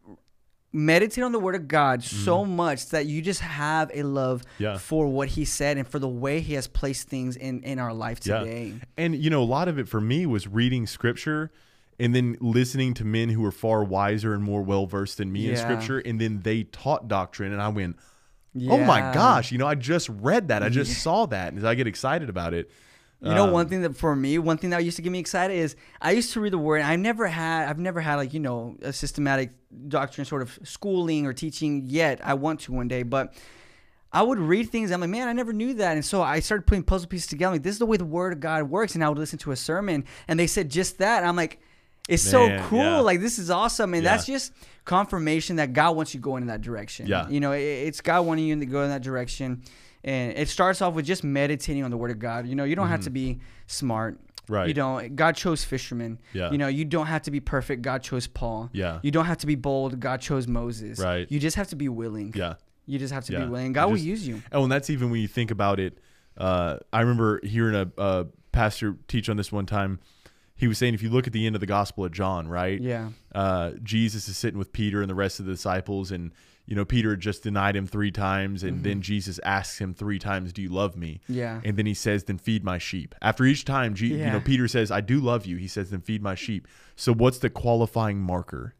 meditate 0.72 1.22
on 1.22 1.30
the 1.32 1.38
word 1.38 1.54
of 1.54 1.68
God 1.68 2.02
so 2.02 2.38
Mm-hmm. 2.38 2.56
much 2.56 2.88
that 2.88 3.06
you 3.06 3.22
just 3.22 3.40
have 3.40 3.90
a 3.94 4.02
love 4.02 4.42
Yeah. 4.58 4.76
for 4.76 5.06
what 5.06 5.28
he 5.28 5.44
said 5.44 5.78
and 5.78 5.86
for 5.86 5.98
the 6.00 6.08
way 6.08 6.40
he 6.40 6.54
has 6.54 6.66
placed 6.66 7.08
things 7.08 7.36
in 7.36 7.62
in 7.62 7.78
our 7.78 7.94
life 7.94 8.18
today. 8.20 8.74
And 8.96 9.14
you 9.14 9.30
know, 9.30 9.42
a 9.42 9.44
lot 9.44 9.68
of 9.68 9.78
it 9.78 9.88
for 9.88 10.00
me 10.00 10.26
was 10.26 10.48
reading 10.48 10.86
scripture 10.86 11.52
and 12.00 12.12
then 12.12 12.36
listening 12.40 12.92
to 12.94 13.04
men 13.04 13.28
who 13.28 13.40
were 13.40 13.52
far 13.52 13.84
wiser 13.84 14.34
and 14.34 14.42
more 14.42 14.62
well 14.62 14.84
versed 14.86 15.18
than 15.18 15.30
me 15.30 15.48
in 15.48 15.56
scripture, 15.56 16.00
and 16.00 16.20
then 16.20 16.40
they 16.42 16.64
taught 16.64 17.06
doctrine, 17.06 17.52
and 17.52 17.62
I 17.62 17.68
went, 17.68 17.96
"Oh 18.68 18.78
my 18.78 19.12
gosh!" 19.12 19.52
You 19.52 19.58
know, 19.58 19.66
I 19.66 19.74
just 19.74 20.08
read 20.08 20.48
that, 20.48 20.62
I 20.62 20.68
just 20.68 21.02
saw 21.02 21.26
that, 21.26 21.52
and 21.52 21.66
I 21.66 21.74
get 21.74 21.86
excited 21.86 22.28
about 22.28 22.54
it. 22.54 22.70
You 23.20 23.32
know, 23.34 23.44
Um, 23.44 23.52
one 23.52 23.68
thing 23.68 23.80
that 23.82 23.96
for 23.96 24.14
me, 24.14 24.38
one 24.38 24.58
thing 24.58 24.68
that 24.70 24.84
used 24.84 24.96
to 24.96 25.02
get 25.02 25.10
me 25.10 25.18
excited 25.18 25.54
is 25.54 25.76
I 26.02 26.10
used 26.10 26.34
to 26.34 26.40
read 26.40 26.52
the 26.52 26.58
word. 26.58 26.82
And 26.82 26.86
I 26.86 26.96
never 26.96 27.26
had, 27.26 27.70
I've 27.70 27.78
never 27.78 28.00
had 28.00 28.16
like 28.16 28.34
you 28.34 28.40
know 28.40 28.76
a 28.82 28.92
systematic 28.92 29.52
doctrine 29.88 30.26
sort 30.26 30.42
of 30.42 30.58
schooling 30.62 31.24
or 31.24 31.32
teaching 31.32 31.84
yet. 31.86 32.20
I 32.22 32.34
want 32.34 32.60
to 32.60 32.72
one 32.72 32.86
day, 32.86 33.02
but 33.02 33.32
I 34.12 34.22
would 34.22 34.38
read 34.38 34.68
things. 34.70 34.90
I'm 34.90 35.00
like, 35.00 35.10
man, 35.10 35.26
I 35.26 35.32
never 35.32 35.52
knew 35.52 35.74
that, 35.74 35.94
and 35.94 36.04
so 36.04 36.22
I 36.22 36.40
started 36.40 36.66
putting 36.66 36.84
puzzle 36.84 37.08
pieces 37.08 37.26
together. 37.26 37.54
Like, 37.54 37.62
this 37.62 37.72
is 37.72 37.78
the 37.78 37.86
way 37.86 37.96
the 37.96 38.04
Word 38.04 38.34
of 38.34 38.40
God 38.40 38.64
works, 38.64 38.94
and 38.94 39.02
I 39.02 39.08
would 39.08 39.18
listen 39.18 39.38
to 39.40 39.52
a 39.52 39.56
sermon, 39.56 40.04
and 40.28 40.38
they 40.38 40.46
said 40.46 40.68
just 40.70 40.98
that. 40.98 41.18
And 41.18 41.26
I'm 41.26 41.34
like, 41.34 41.60
it's 42.08 42.22
so 42.22 42.58
cool. 42.68 42.78
yeah. 42.78 42.98
Like 43.00 43.20
this 43.20 43.38
is 43.38 43.50
awesome, 43.50 43.94
and 43.94 44.02
Yeah. 44.04 44.10
that's 44.10 44.26
just 44.26 44.52
confirmation 44.84 45.56
that 45.56 45.72
God 45.72 45.96
wants 45.96 46.14
you 46.14 46.20
going 46.20 46.42
in 46.42 46.48
that 46.48 46.60
direction. 46.60 47.06
Yeah. 47.06 47.28
you 47.28 47.40
know, 47.40 47.52
it, 47.52 47.60
it's 47.62 48.00
God 48.00 48.26
wanting 48.26 48.44
you 48.46 48.58
to 48.58 48.66
go 48.66 48.82
in 48.82 48.90
that 48.90 49.02
direction, 49.02 49.62
and 50.04 50.32
it 50.36 50.48
starts 50.48 50.82
off 50.82 50.94
with 50.94 51.06
just 51.06 51.24
meditating 51.24 51.82
on 51.82 51.90
the 51.90 51.96
Word 51.96 52.10
of 52.10 52.18
God. 52.18 52.46
You 52.46 52.54
know, 52.54 52.64
you 52.64 52.76
don't 52.76 52.88
have 52.88 53.02
to 53.02 53.10
be 53.10 53.40
smart. 53.66 54.14
Mm-hmm. 54.14 54.20
Right. 54.52 54.68
You 54.68 54.74
don't. 54.74 55.16
God 55.16 55.36
chose 55.36 55.64
fishermen. 55.64 56.18
Yeah. 56.34 56.50
You 56.50 56.58
know, 56.58 56.68
you 56.68 56.84
don't 56.84 57.06
have 57.06 57.22
to 57.22 57.30
be 57.30 57.40
perfect. 57.40 57.80
God 57.80 58.02
chose 58.02 58.26
Paul. 58.26 58.68
Yeah. 58.74 58.98
You 59.02 59.10
don't 59.10 59.24
have 59.24 59.38
to 59.38 59.46
be 59.46 59.54
bold. 59.54 59.98
God 59.98 60.20
chose 60.20 60.46
Moses. 60.46 60.98
Right. 60.98 61.26
You 61.32 61.40
just 61.40 61.56
have 61.56 61.68
to 61.68 61.76
be 61.76 61.88
willing. 61.88 62.34
Yeah. 62.36 62.56
You 62.84 62.98
just 62.98 63.14
have 63.14 63.24
to 63.24 63.32
Yeah. 63.32 63.44
be 63.44 63.50
willing. 63.50 63.72
God 63.72 63.86
You 63.86 63.92
will 63.92 63.98
use 63.98 64.28
you. 64.28 64.42
Oh, 64.52 64.64
and 64.64 64.70
that's 64.70 64.90
even 64.90 65.10
when 65.10 65.22
you 65.22 65.28
think 65.28 65.50
about 65.50 65.80
it. 65.80 65.96
Uh, 66.36 66.76
I 66.92 67.00
remember 67.00 67.40
hearing 67.42 67.74
a, 67.74 67.90
a 67.96 68.26
pastor 68.52 68.96
teach 69.08 69.30
on 69.30 69.38
this 69.38 69.50
one 69.50 69.64
time. 69.64 69.98
He 70.56 70.68
was 70.68 70.78
saying 70.78 70.94
if 70.94 71.02
you 71.02 71.10
look 71.10 71.26
at 71.26 71.32
the 71.32 71.46
end 71.46 71.56
of 71.56 71.60
the 71.60 71.66
Gospel 71.66 72.04
of 72.04 72.12
John, 72.12 72.46
right? 72.48 72.80
Yeah. 72.80 73.10
Uh, 73.34 73.72
Jesus 73.82 74.28
is 74.28 74.36
sitting 74.36 74.58
with 74.58 74.72
Peter 74.72 75.00
and 75.00 75.10
the 75.10 75.14
rest 75.14 75.40
of 75.40 75.46
the 75.46 75.52
disciples, 75.52 76.10
and 76.12 76.30
you 76.66 76.76
know 76.76 76.84
Peter 76.84 77.16
just 77.16 77.42
denied 77.42 77.74
him 77.76 77.86
three 77.86 78.12
times, 78.12 78.62
and 78.62 78.84
then 78.84 79.02
Jesus 79.02 79.40
asks 79.44 79.78
him 79.80 79.92
three 79.94 80.18
times, 80.18 80.52
"Do 80.52 80.62
you 80.62 80.68
love 80.68 80.96
me?" 80.96 81.20
Mm-hmm. 81.24 81.34
Yeah. 81.34 81.60
And 81.64 81.76
then 81.76 81.86
he 81.86 81.94
says, 81.94 82.24
"Then 82.24 82.38
feed 82.38 82.62
my 82.64 82.78
sheep." 82.78 83.14
After 83.20 83.44
each 83.44 83.64
time, 83.64 83.94
G- 83.94 84.06
you 84.14 84.30
know 84.30 84.40
Peter 84.40 84.68
says, 84.68 84.90
"I 84.92 85.00
do 85.00 85.18
love 85.20 85.44
you." 85.44 85.56
He 85.56 85.68
says, 85.68 85.90
"Then 85.90 86.00
feed 86.00 86.22
my 86.22 86.36
sheep." 86.36 86.68
So 86.94 87.12
what's 87.12 87.38
the 87.38 87.50
qualifying 87.50 88.20
marker 88.20 88.74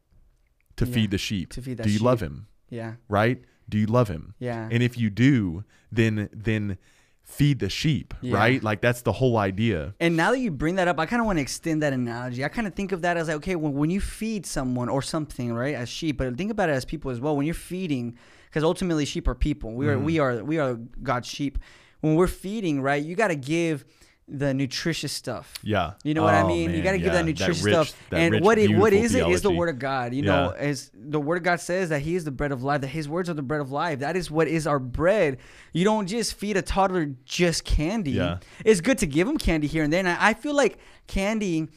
to 0.77 0.87
Yeah, 0.87 0.95
feed 0.95 1.11
the 1.11 1.19
sheep? 1.19 1.51
to 1.55 1.61
feed 1.63 1.79
that 1.79 1.83
do 1.85 1.91
you 1.91 1.99
love 1.99 2.21
him? 2.21 2.47
Yeah. 2.71 2.95
Right? 3.09 3.43
Do 3.69 3.79
you 3.79 3.87
love 3.87 4.09
him? 4.09 4.35
Yeah. 4.39 4.69
And 4.71 4.83
if 4.83 4.97
you 4.97 5.11
do, 5.11 5.65
then 5.91 6.29
then 6.33 6.79
feed 7.25 7.59
the 7.59 7.69
sheep, 7.69 8.15
Yeah. 8.21 8.37
right? 8.37 8.63
Like 8.63 8.81
that's 8.81 9.03
the 9.03 9.13
whole 9.13 9.37
idea. 9.39 9.95
And 9.99 10.17
now 10.17 10.31
that 10.31 10.39
you 10.39 10.51
bring 10.51 10.77
that 10.77 10.87
up, 10.89 11.01
I 11.01 11.07
kind 11.07 11.21
of 11.21 11.27
want 11.27 11.39
to 11.39 11.43
extend 11.43 11.83
that 11.83 11.93
analogy. 11.93 12.45
I 12.45 12.49
kind 12.49 12.67
of 12.67 12.75
think 12.75 12.93
of 12.93 13.03
that 13.03 13.17
as 13.17 13.29
like, 13.29 13.39
okay, 13.39 13.57
when, 13.57 13.73
when 13.73 13.91
you 13.91 14.01
feed 14.01 14.47
someone 14.47 14.89
or 14.89 15.03
something, 15.03 15.53
right, 15.53 15.75
as 15.75 15.89
sheep, 15.89 16.19
but 16.19 16.37
think 16.37 16.51
about 16.51 16.69
it 16.69 16.73
as 16.73 16.85
people 16.85 17.11
as 17.11 17.21
well. 17.21 17.37
When 17.37 17.47
you're 17.47 17.55
feeding, 17.55 18.17
because 18.47 18.63
ultimately 18.63 19.05
sheep 19.05 19.27
are 19.27 19.35
people. 19.35 19.73
We 19.73 19.89
are, 19.89 19.97
Mm-hmm. 19.97 20.05
we 20.05 20.19
are, 20.21 20.45
we 20.45 20.59
are 20.59 20.75
God's 21.03 21.27
sheep. 21.29 21.59
When 22.03 22.15
we're 22.15 22.27
feeding, 22.29 22.83
right, 22.83 23.03
you 23.03 23.17
got 23.17 23.29
to 23.29 23.37
give 23.37 23.85
the 24.27 24.55
nutritious 24.55 25.13
stuff. 25.13 25.53
Yeah. 25.63 25.93
You 26.03 26.15
know 26.15 26.23
what 26.23 26.35
I 26.35 26.41
Oh, 26.43 26.49
mean? 26.49 26.73
you 26.73 26.83
got 26.83 26.93
to 26.93 26.99
give 26.99 27.09
yeah. 27.09 27.13
that 27.15 27.25
nutritious 27.27 27.63
rich- 27.63 27.75
stuff. 27.75 28.09
that 28.11 28.21
And 28.21 28.33
rich, 28.33 28.43
what 28.43 28.57
it, 28.59 28.75
what 28.77 28.93
is 28.95 29.15
it 29.15 29.29
is 29.29 29.43
the 29.43 29.51
word 29.51 29.69
of 29.69 29.79
God. 29.79 30.15
You 30.15 30.23
know, 30.23 30.55
Yeah. 30.57 30.67
as 30.67 30.91
the 30.95 31.21
word 31.21 31.37
of 31.37 31.43
God 31.43 31.61
says 31.61 31.91
that 31.91 32.01
He 32.01 32.15
is 32.15 32.25
the 32.25 32.31
bread 32.31 32.51
of 32.51 32.63
life. 32.63 32.81
That 32.81 32.87
His 32.89 33.07
words 33.09 33.29
are 33.29 33.35
the 33.35 33.43
bread 33.43 33.61
of 33.61 33.71
life. 33.71 33.99
That 33.99 34.17
is 34.17 34.31
what 34.31 34.49
is 34.49 34.67
our 34.67 34.79
bread. 34.79 35.37
You 35.75 35.85
don't 35.85 36.07
just 36.07 36.35
feed 36.35 36.57
a 36.57 36.63
toddler 36.63 37.11
just 37.27 37.65
candy. 37.65 38.13
Yeah. 38.13 38.39
It's 38.65 38.81
good 38.81 38.97
to 38.99 39.07
give 39.07 39.27
them 39.27 39.37
candy 39.37 39.67
here 39.67 39.85
and 39.85 39.93
there. 39.93 40.01
And 40.01 40.09
I 40.09 40.17
I 40.31 40.35
feel 40.35 40.55
like 40.55 40.79
candy 41.07 41.69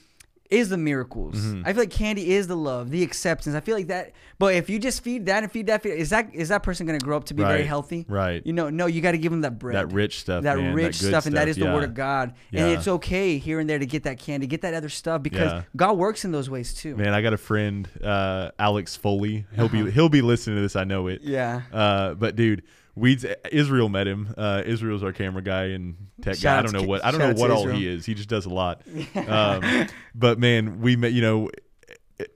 is 0.49 0.69
the 0.69 0.77
miracles. 0.77 1.35
Mm-hmm. 1.35 1.63
I 1.65 1.73
feel 1.73 1.81
like 1.83 1.91
candy 1.91 2.31
is 2.33 2.47
the 2.47 2.55
love, 2.55 2.89
the 2.89 3.03
acceptance. 3.03 3.55
I 3.55 3.59
feel 3.59 3.75
like 3.75 3.87
that. 3.87 4.13
But 4.39 4.55
if 4.55 4.69
you 4.69 4.79
just 4.79 5.03
feed 5.03 5.25
that 5.25 5.43
and 5.43 5.51
feed 5.51 5.67
that, 5.67 5.83
feed, 5.83 5.91
is 5.93 6.09
that 6.11 6.33
is 6.33 6.49
that 6.49 6.63
person 6.63 6.85
going 6.85 6.99
to 6.99 7.03
grow 7.03 7.17
up 7.17 7.25
to 7.25 7.33
be 7.33 7.43
very 7.43 7.63
healthy? 7.63 8.05
right. 8.07 8.45
You 8.45 8.53
know, 8.53 8.69
no. 8.69 8.85
You 8.85 9.01
got 9.01 9.11
to 9.11 9.17
give 9.17 9.31
them 9.31 9.41
that 9.41 9.59
bread 9.59 9.75
That 9.75 9.93
rich 9.93 10.19
stuff, 10.19 10.43
that 10.43 10.57
man, 10.57 10.73
rich 10.73 10.99
good 10.99 11.07
stuff, 11.09 11.25
and 11.25 11.35
that 11.35 11.47
is 11.47 11.57
the 11.57 11.65
word 11.65 11.83
of 11.83 11.93
God. 11.93 12.33
Yeah. 12.51 12.65
And 12.65 12.77
it's 12.77 12.87
okay 12.87 13.37
here 13.37 13.59
and 13.59 13.69
there 13.69 13.79
to 13.79 13.85
get 13.85 14.03
that 14.03 14.19
candy, 14.19 14.47
get 14.47 14.61
that 14.61 14.73
other 14.73 14.89
stuff 14.89 15.21
because 15.23 15.51
Yeah. 15.51 15.63
God 15.75 15.97
works 15.97 16.23
in 16.25 16.31
those 16.31 16.49
ways 16.49 16.73
too. 16.73 16.95
Man, 16.95 17.13
I 17.13 17.21
got 17.21 17.33
a 17.33 17.37
friend, 17.37 17.87
uh, 18.03 18.51
Alex 18.59 18.95
Foley. 18.95 19.45
He'll 19.55 19.69
be 19.69 19.89
he'll 19.91 20.09
be 20.09 20.21
listening 20.21 20.57
to 20.57 20.61
this. 20.61 20.75
I 20.75 20.83
know 20.83 21.07
it. 21.07 21.21
Uh-huh. 21.21 21.31
Yeah. 21.31 21.61
Uh, 21.73 22.13
but 22.13 22.35
dude, 22.35 22.63
Weeds 22.97 23.25
Israel 23.51 23.89
met 23.89 24.07
him. 24.07 24.33
Uh, 24.35 24.63
Israel's 24.65 25.03
our 25.03 25.13
camera 25.13 25.43
guy 25.43 25.65
and 25.65 25.95
tech 26.21 26.35
Shout 26.35 26.41
guy. 26.43 26.59
I 26.59 26.61
don't 26.63 26.81
know 26.81 26.87
what 26.87 27.05
I 27.05 27.11
don't 27.11 27.19
know 27.19 27.39
what 27.39 27.51
all 27.51 27.59
Israel. 27.59 27.77
he 27.77 27.87
is. 27.87 28.05
He 28.05 28.15
just 28.15 28.29
does 28.29 28.45
a 28.45 28.49
lot. 28.49 28.81
Um, 29.27 29.87
but 30.15 30.39
man, 30.39 30.79
we 30.79 30.95
met. 30.95 31.11
You 31.11 31.21
know, 31.21 31.49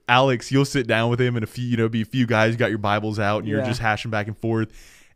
Alex, 0.08 0.52
you'll 0.52 0.64
sit 0.64 0.86
down 0.86 1.10
with 1.10 1.20
him 1.20 1.36
and 1.36 1.42
a 1.42 1.46
few, 1.46 1.64
you 1.64 1.76
know, 1.76 1.88
be 1.88 2.02
a 2.02 2.06
few 2.06 2.26
guys. 2.26 2.52
You 2.52 2.58
got 2.58 2.70
your 2.70 2.78
Bibles 2.78 3.18
out 3.18 3.38
and 3.38 3.48
you're 3.48 3.64
just 3.64 3.80
hashing 3.80 4.10
back 4.10 4.26
and 4.26 4.36
forth. 4.38 4.68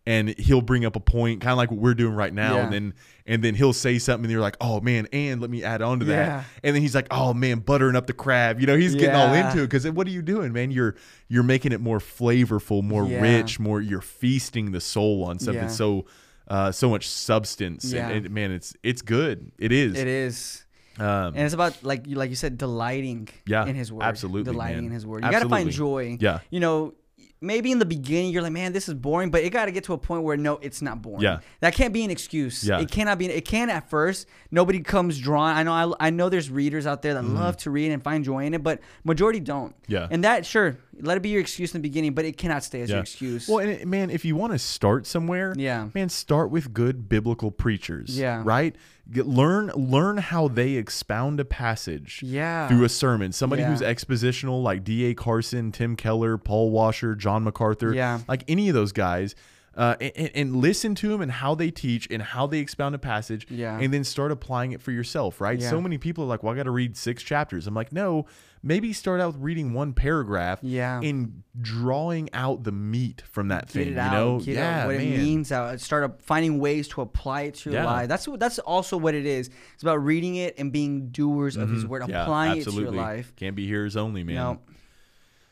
And 0.09 0.29
he'll 0.39 0.61
bring 0.63 0.85
up 0.85 0.95
a 0.95 1.01
point, 1.01 1.41
kind 1.41 1.51
of 1.51 1.57
like 1.59 1.73
what 1.73 1.81
we're 1.81 1.95
doing 1.95 2.15
right 2.15 2.33
now, 2.33 2.55
Yeah. 2.57 2.65
and 2.65 2.73
then 2.73 2.95
and 3.27 3.43
then 3.43 3.57
he'll 3.57 3.73
say 3.73 3.99
something, 3.99 4.25
and 4.27 4.31
you're 4.31 4.41
like, 4.41 4.57
"Oh 4.61 4.81
man!" 4.81 5.09
And 5.13 5.41
let 5.41 5.51
me 5.51 5.65
add 5.65 5.83
on 5.83 5.99
to 5.99 6.07
Yeah. 6.07 6.15
that. 6.27 6.45
And 6.63 6.77
then 6.77 6.83
he's 6.83 6.95
like, 6.95 7.09
"Oh 7.11 7.35
man, 7.35 7.59
buttering 7.59 7.97
up 7.97 8.07
the 8.07 8.13
crab." 8.13 8.61
You 8.61 8.69
know, 8.69 8.77
he's 8.77 8.95
getting 8.95 9.17
all 9.17 9.35
into 9.35 9.59
it 9.63 9.67
because 9.67 9.85
what 9.91 10.07
are 10.07 10.11
you 10.11 10.23
doing, 10.23 10.53
man? 10.53 10.71
You're 10.71 10.95
you're 11.29 11.43
making 11.43 11.73
it 11.73 11.81
more 11.81 11.99
flavorful, 11.99 12.85
more 12.85 13.05
Yeah. 13.05 13.21
rich, 13.21 13.59
more. 13.59 13.81
You're 13.81 14.01
feasting 14.01 14.71
the 14.71 14.81
soul 14.81 15.25
on 15.25 15.41
something 15.41 15.65
Yeah. 15.65 15.69
so 15.69 16.07
uh, 16.47 16.71
so 16.71 16.89
much 16.89 17.09
substance. 17.09 17.93
Yeah. 17.93 18.09
And, 18.09 18.27
and 18.27 18.35
man, 18.35 18.53
it's 18.53 18.75
it's 18.85 19.03
good. 19.03 19.51
It 19.59 19.73
is. 19.73 19.99
It 19.99 20.07
is. 20.07 20.65
Um, 21.01 21.35
And 21.35 21.41
it's 21.41 21.53
about 21.55 21.83
like 21.83 22.07
you 22.07 22.15
like 22.15 22.31
you 22.31 22.37
said, 22.37 22.57
delighting 22.59 23.29
Yeah, 23.45 23.67
in 23.67 23.75
his 23.75 23.93
word. 23.93 24.05
absolutely, 24.05 24.53
Delighting 24.53 24.77
man. 24.77 24.85
in 24.87 24.91
his 24.93 25.05
word. 25.05 25.25
You 25.25 25.31
gotta 25.33 25.49
find 25.49 25.69
joy. 25.73 26.17
Yeah. 26.21 26.39
You 26.51 26.61
know, 26.61 26.95
maybe 27.41 27.71
in 27.71 27.79
the 27.79 27.85
beginning 27.85 28.31
you're 28.31 28.43
like, 28.43 28.53
man, 28.53 28.73
this 28.73 28.89
is 28.89 28.95
boring, 28.95 29.31
but 29.31 29.43
it 29.43 29.51
gotta 29.51 29.71
get 29.71 29.85
to 29.85 29.93
a 29.93 29.99
point 29.99 30.23
where 30.23 30.37
no, 30.37 30.59
it's 30.63 30.83
not 30.83 31.03
boring. 31.03 31.23
Yeah. 31.23 31.41
That 31.61 31.75
can't 31.75 31.93
be 31.93 32.05
an 32.05 32.11
excuse. 32.11 32.65
Yeah. 32.65 32.81
It 32.81 32.91
cannot 32.91 33.19
be 33.19 33.27
it 33.27 33.45
can 33.45 33.71
at 33.71 33.91
first. 33.91 34.27
Nobody 34.51 34.81
comes 34.81 35.19
drawn. 35.19 35.57
I 35.57 35.63
know 35.63 35.95
I, 36.01 36.07
I 36.07 36.11
know 36.11 36.29
there's 36.29 36.51
readers 36.51 36.87
out 36.87 37.03
there 37.03 37.15
that 37.15 37.25
mm-hmm. 37.25 37.37
love 37.37 37.57
to 37.59 37.71
read 37.71 37.93
and 37.93 38.03
find 38.03 38.25
joy 38.25 38.45
in 38.47 38.55
it, 38.55 38.63
but 38.63 38.81
majority 39.05 39.41
don't. 39.41 39.75
Yeah. 39.87 40.09
And 40.11 40.25
that 40.25 40.47
sure, 40.47 40.79
let 41.01 41.17
it 41.17 41.21
be 41.21 41.29
your 41.31 41.41
excuse 41.41 41.75
in 41.75 41.81
the 41.81 41.89
beginning, 41.89 42.15
but 42.15 42.25
it 42.25 42.37
cannot 42.37 42.65
stay 42.65 42.81
as 42.81 42.91
your 42.91 43.01
excuse. 43.01 43.49
Well, 43.49 43.59
and 43.59 43.71
it- 43.71 43.87
man, 43.87 44.11
if 44.11 44.25
you 44.25 44.37
want 44.37 44.53
to 44.53 44.59
start 44.59 45.07
somewhere, 45.07 45.55
Yeah. 45.57 45.89
man, 45.95 46.09
start 46.09 46.51
with 46.51 46.73
good 46.73 47.09
biblical 47.09 47.51
preachers. 47.51 48.19
Yeah. 48.19 48.43
right. 48.45 48.75
Get, 49.11 49.27
learn 49.27 49.69
learn 49.77 50.17
how 50.17 50.49
they 50.49 50.73
expound 50.73 51.39
a 51.39 51.45
passage. 51.45 52.21
Yeah. 52.25 52.67
through 52.69 52.83
a 52.85 52.89
sermon. 52.89 53.31
Somebody 53.33 53.63
Yeah. 53.63 53.71
who's 53.71 53.81
expositional, 53.81 54.63
like 54.63 54.83
D. 54.85 55.05
A. 55.07 55.15
Carson, 55.15 55.71
Tim 55.71 55.95
Keller, 55.97 56.37
Paul 56.39 56.71
Washer, 56.71 57.15
John 57.15 57.45
MacArthur. 57.45 57.95
Yeah. 57.95 58.21
like 58.29 58.43
any 58.49 58.69
of 58.69 58.75
those 58.75 58.93
guys. 58.93 59.35
Uh, 59.77 59.95
and, 60.01 60.31
and 60.35 60.57
listen 60.57 60.95
to 60.97 61.09
them 61.09 61.21
and 61.21 61.31
how 61.31 61.55
they 61.55 61.71
teach 61.71 62.09
and 62.11 62.23
how 62.23 62.47
they 62.47 62.59
expound 62.61 62.95
a 62.95 62.99
passage, 62.99 63.47
Yeah. 63.51 63.79
and 63.79 63.93
then 63.93 64.05
start 64.05 64.33
applying 64.33 64.73
it 64.73 64.81
for 64.81 64.91
yourself, 64.93 65.41
right? 65.41 65.61
Yeah. 65.61 65.69
So 65.71 65.81
many 65.81 65.99
people 65.99 66.25
are 66.25 66.29
like, 66.29 66.43
"Well, 66.43 66.53
I 66.53 66.57
got 66.57 66.63
to 66.65 66.71
read 66.71 66.97
six 66.97 67.23
chapters." 67.23 67.67
I'm 67.67 67.75
like, 67.75 67.93
"No, 67.93 68.27
maybe 68.63 68.93
start 68.93 69.21
out 69.21 69.35
with 69.35 69.43
reading 69.43 69.75
one 69.75 69.93
paragraph, 69.93 70.59
Yeah. 70.63 71.01
and 71.03 71.43
drawing 71.61 72.31
out 72.33 72.65
the 72.65 72.73
meat 72.73 73.23
from 73.31 73.49
that 73.49 73.67
Get 73.67 73.73
thing, 73.73 73.89
it 73.89 73.91
you 73.93 73.99
out, 74.01 74.13
know? 74.13 74.39
get 74.41 74.55
yeah, 74.55 74.81
out 74.83 74.87
what 74.89 74.97
man. 74.97 75.07
it 75.13 75.19
means 75.19 75.53
out. 75.53 75.81
Start 75.81 76.05
up 76.05 76.23
finding 76.23 76.59
ways 76.59 76.89
to 76.89 77.03
apply 77.03 77.43
it 77.43 77.55
to 77.57 77.71
your 77.71 77.83
Yeah. 77.83 77.87
life. 77.87 78.09
That's. 78.09 78.27
That's 78.39 78.59
also 78.61 78.97
what 78.97 79.15
it 79.15 79.27
is. 79.27 79.51
It's 79.75 79.83
about 79.83 80.03
reading 80.03 80.37
it 80.37 80.55
and 80.59 80.73
being 80.73 81.09
doers 81.11 81.57
of 81.57 81.69
His 81.71 81.87
word, 81.87 82.03
Mm-hmm. 82.03 82.13
Applying 82.13 82.61
it 82.61 82.65
to 82.65 82.73
your 82.73 82.91
life. 82.91 83.33
Can't 83.37 83.55
be 83.57 83.67
hearers 83.67 83.97
only, 83.97 84.25
man. 84.25 84.37
No. 84.37 84.59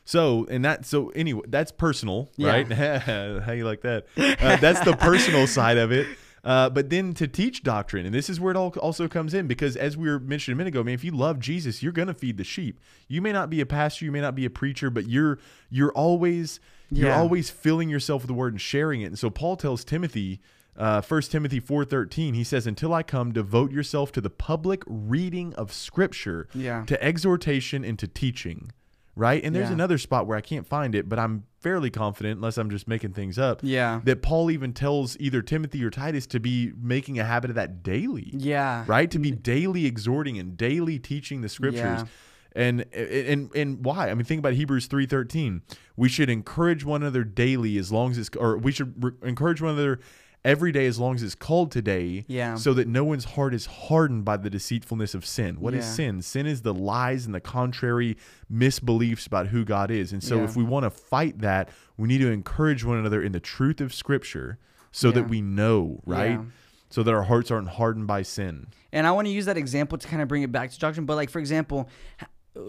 So 0.05 0.45
and 0.49 0.63
that 0.63 0.85
so 0.85 1.09
anyway 1.09 1.41
that's 1.47 1.71
personal, 1.71 2.29
Yeah. 2.37 2.49
right? 2.49 2.71
How 3.43 3.51
you 3.51 3.65
like 3.65 3.81
that? 3.81 4.05
Uh, 4.17 4.55
that's 4.57 4.79
the 4.81 4.95
personal 4.95 5.47
side 5.57 5.77
of 5.77 5.91
it. 5.91 6.07
Uh, 6.43 6.69
but 6.69 6.91
then 6.91 7.11
to 7.15 7.27
teach 7.27 7.63
doctrine, 7.63 8.05
and 8.05 8.13
this 8.13 8.29
is 8.29 8.39
where 8.39 8.51
it 8.51 8.57
all 8.57 8.69
also 8.77 9.07
comes 9.07 9.33
in, 9.33 9.47
because 9.47 9.75
as 9.75 9.97
we 9.97 10.07
were 10.07 10.19
mentioning 10.19 10.55
a 10.55 10.57
minute 10.59 10.75
ago, 10.75 10.83
man, 10.83 10.93
if 10.93 11.03
you 11.03 11.09
love 11.09 11.39
Jesus, 11.39 11.81
you're 11.81 11.91
gonna 11.91 12.13
feed 12.13 12.37
the 12.37 12.43
sheep. 12.43 12.79
You 13.07 13.19
may 13.19 13.31
not 13.31 13.49
be 13.49 13.61
a 13.61 13.65
pastor, 13.65 14.05
you 14.05 14.11
may 14.11 14.21
not 14.21 14.35
be 14.35 14.45
a 14.45 14.49
preacher, 14.51 14.91
but 14.91 15.07
you're 15.09 15.39
you're 15.71 15.91
always 15.93 16.59
you're 16.91 17.09
Yeah. 17.09 17.17
always 17.19 17.49
filling 17.49 17.89
yourself 17.89 18.21
with 18.21 18.27
the 18.27 18.35
word 18.35 18.53
and 18.53 18.61
sharing 18.61 19.01
it. 19.01 19.05
And 19.07 19.17
so 19.17 19.31
Paul 19.31 19.55
tells 19.57 19.83
Timothy, 19.83 20.39
uh, 20.77 21.01
1 21.01 21.31
Timothy 21.31 21.59
four 21.59 21.83
thirteen, 21.83 22.35
he 22.35 22.43
says, 22.43 22.67
"Until 22.67 22.93
I 22.93 23.01
come, 23.01 23.31
devote 23.31 23.71
yourself 23.71 24.11
to 24.11 24.21
the 24.21 24.29
public 24.29 24.83
reading 24.85 25.51
of 25.55 25.73
Scripture, 25.73 26.47
Yeah. 26.53 26.83
to 26.85 27.03
exhortation 27.03 27.83
and 27.83 27.97
to 27.97 28.07
teaching." 28.07 28.71
Right, 29.17 29.41
and 29.43 29.55
there's 29.55 29.69
Yeah. 29.69 29.73
another 29.75 29.97
spot 29.97 30.27
where 30.27 30.37
I 30.37 30.41
can't 30.41 30.67
find 30.67 30.93
it, 30.93 31.07
but 31.07 31.17
I'm 31.17 31.43
fairly 31.61 31.89
confident, 31.89 32.35
unless 32.37 32.57
I'm 32.57 32.69
just 32.69 32.85
making 32.87 33.13
things 33.13 33.39
up, 33.39 33.61
Yeah. 33.63 34.01
that 34.03 34.21
Paul 34.21 34.51
even 34.51 34.73
tells 34.73 35.17
either 35.19 35.41
Timothy 35.41 35.83
or 35.85 35.89
Titus 35.89 36.27
to 36.27 36.39
be 36.41 36.73
making 36.79 37.17
a 37.17 37.23
habit 37.23 37.49
of 37.49 37.55
that 37.55 37.81
daily 37.81 38.31
Yeah. 38.37 38.83
right 38.87 39.09
to 39.11 39.17
be 39.19 39.31
mm. 39.31 39.41
daily 39.41 39.85
exhorting 39.85 40.37
and 40.37 40.57
daily 40.57 40.99
teaching 40.99 41.41
the 41.41 41.49
scriptures 41.49 42.01
Yeah. 42.01 42.05
and 42.57 42.85
and 42.93 43.49
and 43.55 43.83
why 43.83 44.09
i 44.09 44.13
mean 44.13 44.23
think 44.23 44.39
about 44.39 44.53
hebrews 44.53 44.87
3.13 44.87 45.61
we 45.97 46.07
should 46.07 46.29
encourage 46.29 46.85
one 46.85 47.01
another 47.03 47.25
daily 47.25 47.77
as 47.77 47.91
long 47.91 48.11
as 48.11 48.17
it's 48.17 48.29
or 48.37 48.57
we 48.57 48.71
should 48.71 49.03
re- 49.03 49.11
encourage 49.23 49.61
one 49.61 49.73
another 49.73 49.99
every 50.45 50.71
day 50.71 50.85
as 50.85 50.97
long 50.99 51.15
as 51.15 51.23
it's 51.23 51.35
called 51.35 51.71
today 51.71 52.23
Yeah. 52.27 52.55
so 52.55 52.73
that 52.75 52.87
no 52.87 53.03
one's 53.03 53.25
heart 53.25 53.53
is 53.53 53.65
hardened 53.65 54.23
by 54.23 54.37
the 54.37 54.49
deceitfulness 54.49 55.13
of 55.15 55.25
sin 55.25 55.55
What 55.59 55.73
is 55.73 55.83
Yeah. 55.85 55.91
sin 55.91 56.21
sin 56.21 56.45
is 56.45 56.61
the 56.61 56.73
lies 56.73 57.25
and 57.25 57.33
the 57.35 57.41
contrary 57.41 58.15
misbeliefs 58.49 59.27
about 59.27 59.47
who 59.47 59.65
god 59.65 59.91
is 59.91 60.13
and 60.13 60.23
so 60.23 60.37
Yeah. 60.37 60.43
if 60.43 60.55
we 60.55 60.63
want 60.63 60.83
to 60.83 60.89
fight 60.89 61.39
that 61.39 61.69
we 61.97 62.07
need 62.07 62.19
to 62.19 62.31
encourage 62.31 62.85
one 62.85 62.97
another 62.97 63.21
in 63.21 63.31
the 63.31 63.39
truth 63.39 63.81
of 63.81 63.93
scripture 63.93 64.57
so 64.91 65.11
that 65.11 65.27
we 65.27 65.41
know 65.41 65.99
right 66.05 66.39
so 66.89 67.03
that 67.03 67.13
our 67.13 67.23
hearts 67.23 67.51
aren't 67.51 67.67
hardened 67.69 68.07
by 68.07 68.21
sin 68.21 68.67
And 68.93 69.05
I 69.05 69.11
want 69.11 69.27
to 69.27 69.31
use 69.33 69.45
that 69.45 69.57
example 69.57 69.97
to 69.97 70.07
kind 70.07 70.21
of 70.21 70.29
bring 70.29 70.43
it 70.43 70.51
back 70.53 70.71
to 70.71 70.79
doctrine. 70.79 71.05
But 71.05 71.15
like 71.15 71.29
for 71.29 71.39
example, 71.39 71.89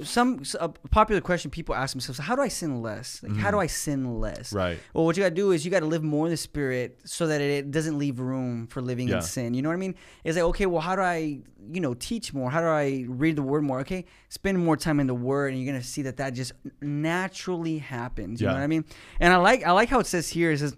some 0.03 0.43
a 0.59 0.69
popular 0.69 1.21
question 1.21 1.51
people 1.51 1.75
ask 1.75 1.93
themselves: 1.93 2.19
How 2.19 2.35
do 2.35 2.43
I 2.43 2.49
sin 2.49 2.83
less? 2.83 3.23
Like 3.23 3.37
how 3.37 3.51
do 3.51 3.59
I 3.61 3.67
sin 3.69 4.19
less? 4.21 4.49
Mm-hmm. 4.49 4.57
Right. 4.57 4.79
Well, 4.95 5.05
what 5.05 5.17
you 5.17 5.23
got 5.23 5.29
to 5.31 5.35
do 5.35 5.53
is 5.53 5.65
you 5.65 5.71
got 5.71 5.81
to 5.81 5.87
live 5.87 6.03
more 6.03 6.27
in 6.27 6.31
the 6.33 6.37
spirit 6.37 6.99
so 7.05 7.27
that 7.29 7.41
it 7.41 7.71
doesn't 7.71 7.97
leave 7.99 8.19
room 8.19 8.67
for 8.67 8.81
living 8.83 9.09
Yeah. 9.09 9.17
in 9.17 9.23
sin. 9.23 9.55
You 9.55 9.63
know 9.63 9.69
what 9.69 9.75
I 9.75 9.79
mean? 9.79 9.95
It's 10.25 10.37
like 10.37 10.45
okay, 10.47 10.67
well, 10.67 10.81
how 10.81 10.97
do 10.97 11.03
I 11.03 11.41
you 11.71 11.81
know 11.81 11.95
teach 11.95 12.35
more? 12.35 12.51
How 12.51 12.61
do 12.61 12.67
I 12.67 13.05
read 13.09 13.37
the 13.37 13.43
word 13.43 13.63
more? 13.63 13.81
Okay, 13.81 14.07
spend 14.29 14.59
more 14.59 14.77
time 14.77 14.99
in 15.01 15.07
the 15.07 15.15
word, 15.15 15.53
and 15.53 15.63
you're 15.63 15.73
gonna 15.73 15.85
see 15.85 16.03
that 16.03 16.17
that 16.17 16.31
just 16.35 16.53
naturally 16.81 17.79
happens. 17.79 18.41
You 18.41 18.47
know 18.49 18.55
what 18.55 18.63
I 18.63 18.67
mean? 18.67 18.85
And 19.21 19.33
I 19.33 19.37
like 19.37 19.65
I 19.65 19.73
like 19.73 19.89
how 19.89 20.01
it 20.01 20.07
says 20.07 20.29
here. 20.31 20.51
It 20.51 20.59
says 20.59 20.75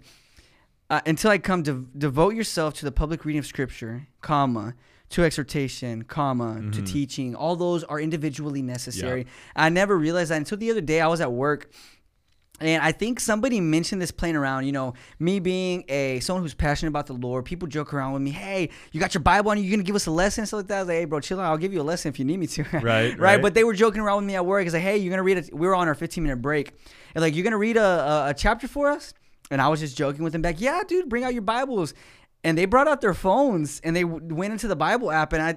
uh, 0.89 1.01
until 1.05 1.31
I 1.31 1.37
come 1.37 1.63
to 1.63 1.87
devote 1.97 2.35
yourself 2.35 2.73
to 2.75 2.85
the 2.85 2.91
public 2.91 3.25
reading 3.25 3.39
of 3.39 3.45
Scripture, 3.45 4.07
comma, 4.21 4.73
to 5.09 5.23
exhortation, 5.23 6.03
comma, 6.03 6.57
Mm-hmm. 6.59 6.71
to 6.71 6.81
teaching. 6.83 7.35
All 7.35 7.55
those 7.55 7.83
are 7.83 7.99
individually 7.99 8.61
necessary. 8.61 9.25
I 9.55 9.69
never 9.69 9.97
realized 9.97 10.31
that 10.31 10.37
until 10.37 10.57
the 10.57 10.69
other 10.71 10.81
day. 10.81 11.01
I 11.01 11.07
was 11.07 11.21
at 11.21 11.31
work. 11.31 11.69
And 12.61 12.83
I 12.83 12.91
think 12.91 13.21
somebody 13.21 13.61
mentioned 13.61 14.01
this 14.01 14.11
playing 14.11 14.35
around. 14.35 14.65
You 14.65 14.73
know, 14.73 14.93
me 15.17 15.39
being 15.39 15.85
a 15.87 16.19
someone 16.19 16.43
who's 16.43 16.53
passionate 16.53 16.89
about 16.89 17.07
the 17.07 17.13
Lord, 17.13 17.45
people 17.45 17.69
joke 17.69 17.93
around 17.93 18.11
with 18.11 18.21
me. 18.21 18.31
Hey, 18.31 18.69
you 18.91 18.99
got 18.99 19.13
your 19.13 19.23
Bible 19.23 19.51
on 19.51 19.57
you? 19.57 19.63
You 19.63 19.71
gonna 19.71 19.83
give 19.83 19.95
us 19.95 20.07
a 20.07 20.11
lesson? 20.11 20.45
Stuff 20.45 20.57
like 20.57 20.67
that. 20.67 20.75
I 20.77 20.79
was 20.81 20.87
like, 20.89 20.97
hey, 20.97 21.05
bro, 21.05 21.21
chill 21.21 21.39
out. 21.39 21.51
I'll 21.51 21.57
give 21.57 21.71
you 21.71 21.79
a 21.79 21.83
lesson 21.83 22.09
if 22.09 22.19
you 22.19 22.25
need 22.25 22.37
me 22.37 22.47
to. 22.47 22.63
Right, 22.63 22.73
right. 22.83 23.17
right. 23.19 23.41
But 23.41 23.53
they 23.53 23.63
were 23.63 23.73
joking 23.73 24.01
around 24.01 24.17
with 24.17 24.25
me 24.25 24.35
at 24.35 24.45
work. 24.45 24.65
It's 24.65 24.73
like, 24.73 24.83
hey, 24.83 24.97
you're 24.97 25.09
gonna 25.09 25.23
read 25.23 25.37
it. 25.37 25.53
We 25.53 25.67
were 25.67 25.75
on 25.75 25.87
our 25.87 25.95
15 25.95 26.21
minute 26.21 26.41
break, 26.41 26.73
and 27.15 27.21
like, 27.21 27.33
you're 27.33 27.45
gonna 27.45 27.57
read 27.57 27.77
a, 27.77 27.81
a, 27.81 28.29
a 28.31 28.33
chapter 28.33 28.67
for 28.67 28.89
us. 28.89 29.13
And 29.51 29.61
I 29.61 29.69
was 29.69 29.79
just 29.79 29.97
joking 29.97 30.23
with 30.25 30.33
them 30.33 30.41
back. 30.43 30.59
Yeah, 30.59 30.81
dude, 30.87 31.07
bring 31.09 31.23
out 31.23 31.33
your 31.33 31.41
Bibles. 31.41 31.93
And 32.43 32.57
they 32.57 32.65
brought 32.65 32.87
out 32.87 33.01
their 33.01 33.13
phones 33.13 33.81
and 33.83 33.95
they 33.95 34.03
w- 34.03 34.33
went 34.33 34.53
into 34.53 34.67
the 34.67 34.75
Bible 34.75 35.11
app. 35.11 35.33
And 35.33 35.41
I 35.41 35.49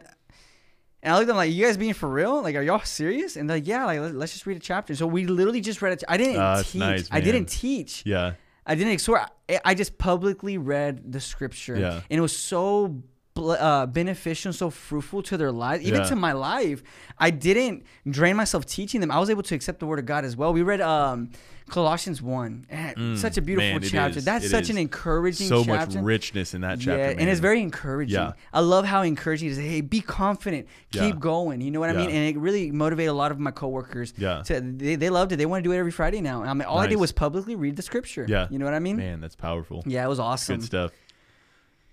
and 1.05 1.13
I 1.13 1.19
looked 1.19 1.23
at 1.23 1.27
them 1.29 1.37
like, 1.37 1.53
you 1.53 1.65
guys 1.65 1.77
being 1.77 1.95
for 1.95 2.09
real? 2.09 2.43
Like, 2.43 2.55
are 2.57 2.63
y'all 2.63 2.81
serious? 2.81 3.37
And 3.37 3.49
they're 3.49 3.59
like, 3.59 3.67
yeah, 3.67 3.85
like 3.87 4.01
let- 4.01 4.15
let's 4.15 4.33
just 4.33 4.47
read 4.47 4.57
a 4.57 4.61
chapter. 4.61 4.95
So 4.95 5.07
we 5.07 5.27
literally 5.27 5.61
just 5.61 5.81
read 5.83 5.93
it. 5.93 6.05
I 6.09 6.17
didn't 6.17 6.35
that's 6.37 6.73
teach. 6.73 6.81
nice, 6.81 7.09
I 7.11 7.21
didn't 7.21 7.47
teach. 7.47 8.03
Yeah. 8.07 8.35
I 8.65 8.75
didn't 8.77 8.93
exhort. 8.93 9.23
I, 9.49 9.61
I 9.65 9.75
just 9.75 9.99
publicly 9.99 10.59
read 10.59 11.13
the 11.13 11.21
scripture. 11.21 11.77
Yeah. 11.77 11.95
And 12.09 12.19
it 12.19 12.21
was 12.21 12.37
so 12.37 13.03
uh, 13.37 13.87
beneficial 13.87 14.51
and 14.51 14.57
so 14.57 14.71
fruitful 14.71 15.23
to 15.25 15.37
their 15.37 15.53
lives, 15.53 15.85
even 15.85 16.01
Yeah. 16.03 16.09
to 16.09 16.17
my 16.17 16.33
life. 16.33 16.83
I 17.19 17.31
didn't 17.31 17.85
drain 18.09 18.37
myself 18.37 18.67
teaching 18.67 19.01
them. 19.01 19.11
I 19.11 19.19
was 19.19 19.31
able 19.31 19.43
to 19.45 19.55
accept 19.55 19.81
the 19.81 19.87
word 19.87 19.99
of 19.99 20.07
God 20.07 20.25
as 20.25 20.37
well. 20.37 20.53
We 20.53 20.63
read 20.63 20.81
um, 20.81 21.31
Colossians 21.69 22.21
1. 22.21 22.67
Eh, 22.71 23.15
such 23.17 23.39
a 23.39 23.43
beautiful 23.43 23.69
Mm, 23.79 23.81
man, 23.81 23.91
chapter. 23.91 24.21
That's 24.21 24.45
It 24.45 24.51
such 24.51 24.65
is. 24.65 24.71
an 24.71 24.79
encouraging 24.79 25.49
So 25.49 25.65
chapter. 25.65 25.97
much 25.99 26.05
richness 26.05 26.53
in 26.55 26.61
that 26.63 26.79
chapter. 26.81 26.99
Yeah, 26.99 27.15
and 27.17 27.31
it's 27.31 27.41
very 27.41 27.63
encouraging. 27.63 28.15
Yeah. 28.17 28.33
I 28.53 28.61
love 28.61 28.85
how 28.85 29.03
encouraging 29.03 29.49
it 29.49 29.53
is. 29.53 29.59
Hey, 29.59 29.81
be 29.81 30.01
confident, 30.01 30.67
keep 30.91 31.01
Yeah. 31.03 31.11
going. 31.19 31.61
You 31.63 31.71
know 31.71 31.81
what 31.81 31.89
I 31.89 31.95
mean? 31.95 32.11
And 32.11 32.37
it 32.37 32.39
really 32.39 32.71
motivated 32.71 33.11
a 33.11 33.15
lot 33.15 33.31
of 33.31 33.39
my 33.39 33.51
coworkers. 33.53 34.13
Yeah. 34.19 34.43
To, 34.43 34.61
they, 34.61 34.97
they 34.97 35.09
loved 35.09 35.33
it. 35.33 35.37
They 35.37 35.47
want 35.47 35.63
to 35.65 35.69
do 35.69 35.73
it 35.73 35.79
every 35.79 35.93
Friday 35.93 36.21
now. 36.21 36.43
I 36.43 36.53
mean, 36.53 36.63
all 36.67 36.79
I 36.79 36.87
did 36.89 36.97
was 36.99 37.13
publicly 37.13 37.55
read 37.55 37.77
the 37.77 37.83
scripture. 37.83 38.27
Yeah. 38.29 38.49
You 38.51 38.59
know 38.59 38.65
what 38.67 38.75
I 38.75 38.79
mean? 38.81 38.97
man, 38.97 39.21
that's 39.21 39.37
powerful. 39.37 39.83
Yeah, 39.87 40.05
it 40.05 40.09
was 40.09 40.21
awesome. 40.21 40.57
Good 40.59 40.67
stuff. 40.67 40.91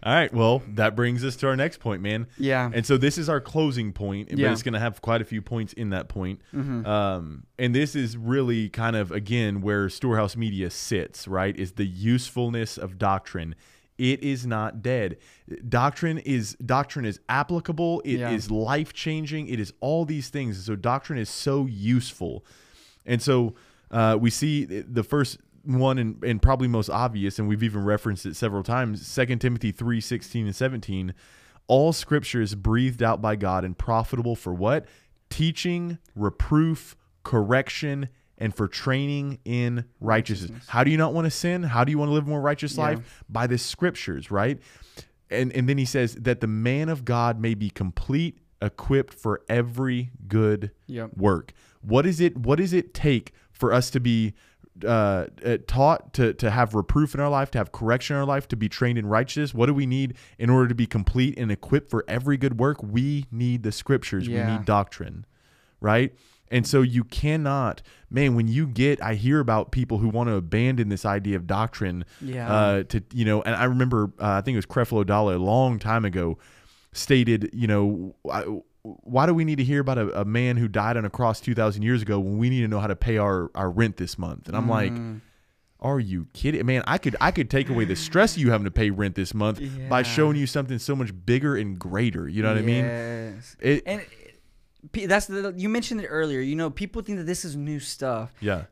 All 0.02 0.14
right, 0.14 0.34
well, 0.34 0.62
that 0.76 0.96
brings 0.96 1.26
us 1.26 1.36
to 1.38 1.48
our 1.48 1.58
next 1.58 1.80
point, 1.82 2.02
man. 2.02 2.28
Yeah. 2.38 2.72
And 2.74 2.86
so 2.86 2.96
this 2.98 3.18
is 3.18 3.28
our 3.28 3.42
closing 3.42 3.92
point, 3.92 4.30
but 4.30 4.38
Yeah. 4.38 4.46
Mm-hmm. 4.46 4.54
it's 4.54 4.64
going 4.64 4.74
to 4.74 4.80
have 4.80 5.02
quite 5.02 5.22
a 5.22 5.26
few 5.26 5.42
points 5.42 5.74
in 5.74 5.90
that 5.90 6.08
point. 6.08 6.40
Um, 6.54 7.44
and 7.58 7.76
this 7.76 7.96
is 7.96 8.16
really 8.16 8.70
kind 8.70 8.96
of 8.96 9.12
again 9.12 9.60
where 9.62 9.90
Storehouse 9.90 10.38
Media 10.38 10.70
sits, 10.70 11.28
right? 11.28 11.56
Is 11.58 11.74
the 11.74 11.86
usefulness 11.86 12.78
of 12.78 12.98
doctrine. 12.98 13.56
It 13.98 14.24
is 14.24 14.46
not 14.48 14.82
dead. 14.82 15.18
Doctrine 15.68 16.20
is 16.20 16.54
doctrine 16.66 17.04
is 17.04 17.20
applicable. 17.28 18.02
It 18.06 18.22
is 18.22 18.50
Yeah. 18.50 18.56
life 18.58 18.94
changing. 18.94 19.48
It 19.50 19.60
is 19.60 19.74
all 19.82 20.06
these 20.06 20.30
things. 20.30 20.64
So 20.66 20.78
doctrine 20.78 21.20
is 21.20 21.30
so 21.30 21.66
useful. 21.66 22.46
And 23.06 23.22
so 23.22 23.56
uh, 23.92 24.18
we 24.22 24.30
see 24.30 24.64
the 24.64 25.04
first 25.04 25.40
one 25.78 25.98
and, 25.98 26.24
and 26.24 26.42
probably 26.42 26.68
most 26.68 26.90
obvious, 26.90 27.38
and 27.40 27.48
we've 27.48 27.64
even 27.64 27.84
referenced 27.84 28.26
it 28.26 28.36
several 28.36 28.64
times, 28.64 29.14
2 29.16 29.36
Timothy 29.38 29.72
3, 29.72 30.02
16 30.02 30.46
and 30.48 30.56
17. 30.56 31.14
All 31.68 31.94
scripture 31.94 32.42
is 32.42 32.56
breathed 32.56 33.04
out 33.04 33.22
by 33.22 33.36
God 33.36 33.64
and 33.64 33.78
profitable 33.78 34.36
for 34.36 34.54
what? 34.54 34.86
Teaching, 35.30 36.00
reproof, 36.16 36.96
correction, 37.24 38.10
and 38.38 38.56
for 38.56 38.68
training 38.68 39.40
in 39.46 39.86
righteousness. 40.00 40.66
How 40.68 40.84
do 40.84 40.90
you 40.92 40.98
not 40.98 41.14
want 41.14 41.26
to 41.26 41.32
sin? 41.32 41.62
How 41.64 41.84
do 41.84 41.92
you 41.92 42.00
want 42.00 42.10
to 42.10 42.14
live 42.14 42.26
a 42.26 42.30
more 42.30 42.42
righteous 42.42 42.76
Yeah. 42.78 42.84
life? 42.86 43.24
By 43.30 43.46
the 43.46 43.58
scriptures, 43.58 44.32
right? 44.32 44.60
And 45.30 45.52
and 45.54 45.70
then 45.70 45.78
he 45.78 45.86
says 45.86 46.16
that 46.16 46.42
the 46.42 46.48
man 46.48 46.90
of 46.90 47.06
God 47.06 47.40
may 47.40 47.54
be 47.54 47.70
complete, 47.70 48.40
equipped 48.62 49.14
for 49.14 49.42
every 49.48 50.12
good 50.28 50.72
Yep. 50.88 51.18
work. 51.18 51.54
What 51.82 52.06
is 52.08 52.20
it? 52.20 52.36
What 52.38 52.58
does 52.58 52.74
it 52.74 52.94
take 52.96 53.34
for 53.52 53.72
us 53.72 53.90
to 53.92 54.00
be 54.00 54.34
uh, 54.86 55.28
uh, 55.46 55.58
taught 55.68 56.14
to 56.14 56.34
to 56.34 56.52
have 56.52 56.76
reproof 56.76 57.14
in 57.14 57.22
our 57.22 57.30
life, 57.30 57.52
to 57.52 57.58
have 57.58 57.72
correction 57.72 58.16
in 58.16 58.20
our 58.20 58.26
life, 58.26 58.48
to 58.50 58.56
be 58.56 58.70
trained 58.70 58.98
in 58.98 59.06
righteousness? 59.06 59.54
What 59.54 59.68
do 59.68 59.74
we 59.74 59.86
need 59.86 60.16
in 60.38 60.50
order 60.50 60.68
to 60.68 60.76
be 60.76 60.86
complete 60.86 61.38
and 61.38 61.52
equipped 61.52 61.90
for 61.90 62.04
every 62.08 62.38
good 62.38 62.60
work? 62.60 62.82
We 62.84 63.26
need 63.32 63.64
the 63.64 63.72
scriptures. 63.72 64.28
We 64.28 64.36
need 64.36 64.66
doctrine, 64.66 65.26
right? 65.80 66.14
And 66.52 66.66
so 66.66 66.82
you 66.82 67.04
cannot, 67.04 67.82
man. 68.10 68.36
When 68.36 68.48
you 68.48 68.68
get, 68.68 69.02
I 69.04 69.14
hear 69.16 69.40
about 69.40 69.72
people 69.72 70.00
who 70.00 70.10
want 70.10 70.30
to 70.30 70.36
abandon 70.36 70.90
this 70.90 71.06
idea 71.06 71.36
of 71.36 71.46
doctrine. 71.46 72.06
Yeah. 72.22 72.52
Uh, 72.52 72.84
to 72.84 73.04
you 73.14 73.26
know, 73.26 73.42
and 73.44 73.56
I 73.56 73.66
remember, 73.66 74.12
uh, 74.20 74.30
I 74.30 74.42
think 74.42 74.56
it 74.56 74.58
was 74.58 74.66
Creflo 74.66 75.06
Dollar 75.06 75.36
a 75.36 75.40
long 75.40 75.80
time 75.80 76.06
ago 76.06 76.38
stated, 76.92 77.50
you 77.54 77.68
know, 77.68 78.16
I, 78.30 78.46
why 78.84 79.26
do 79.26 79.34
we 79.34 79.44
need 79.46 79.58
to 79.58 79.64
hear 79.64 79.82
about 79.82 79.98
a, 79.98 80.22
a 80.22 80.26
man 80.26 80.58
who 80.58 80.68
died 80.68 80.96
on 80.98 81.06
a 81.06 81.10
cross 81.10 81.42
2,000 81.42 81.82
years 81.84 82.02
ago 82.02 82.20
when 82.20 82.38
we 82.38 82.50
need 82.50 82.62
to 82.62 82.68
know 82.68 82.80
how 82.80 82.88
to 82.88 82.96
pay 82.96 83.18
our, 83.18 83.52
our 83.56 83.70
rent 83.70 83.98
this 83.98 84.18
month? 84.18 84.48
And 84.48 84.56
I'm 84.56 84.70
like, 84.70 84.92
Mm. 84.94 85.22
are 85.82 86.00
you 86.00 86.28
kidding? 86.34 86.66
Man, 86.66 86.84
I 86.88 86.98
could 86.98 87.16
I 87.22 87.32
could 87.32 87.50
take 87.50 87.70
away 87.70 87.86
the 87.86 87.96
stress 87.96 88.36
of 88.36 88.42
you 88.42 88.52
having 88.52 88.66
to 88.66 88.72
pay 88.72 88.90
rent 88.90 89.16
this 89.16 89.34
month 89.34 89.62
by 89.90 90.04
showing 90.04 90.38
you 90.38 90.48
something 90.48 90.80
so 90.80 90.96
much 90.96 91.12
bigger 91.26 91.56
and 91.56 91.78
greater. 91.78 92.28
You 92.28 92.42
know 92.44 92.50
what 92.50 92.58
I 92.58 92.62
mean? 92.62 92.86
Yes. 92.86 93.56
It, 93.60 93.84
And 93.86 94.02
it- 94.94 95.08
that's 95.10 95.28
the 95.28 95.54
you 95.58 95.68
mentioned 95.68 96.00
it 96.02 96.08
earlier. 96.08 96.40
You 96.40 96.56
know, 96.56 96.70
people 96.70 97.02
think 97.02 97.18
that 97.18 97.26
this 97.26 97.44
is 97.46 97.56
new 97.56 97.80
stuff. 97.80 98.34
yeah. 98.40 98.64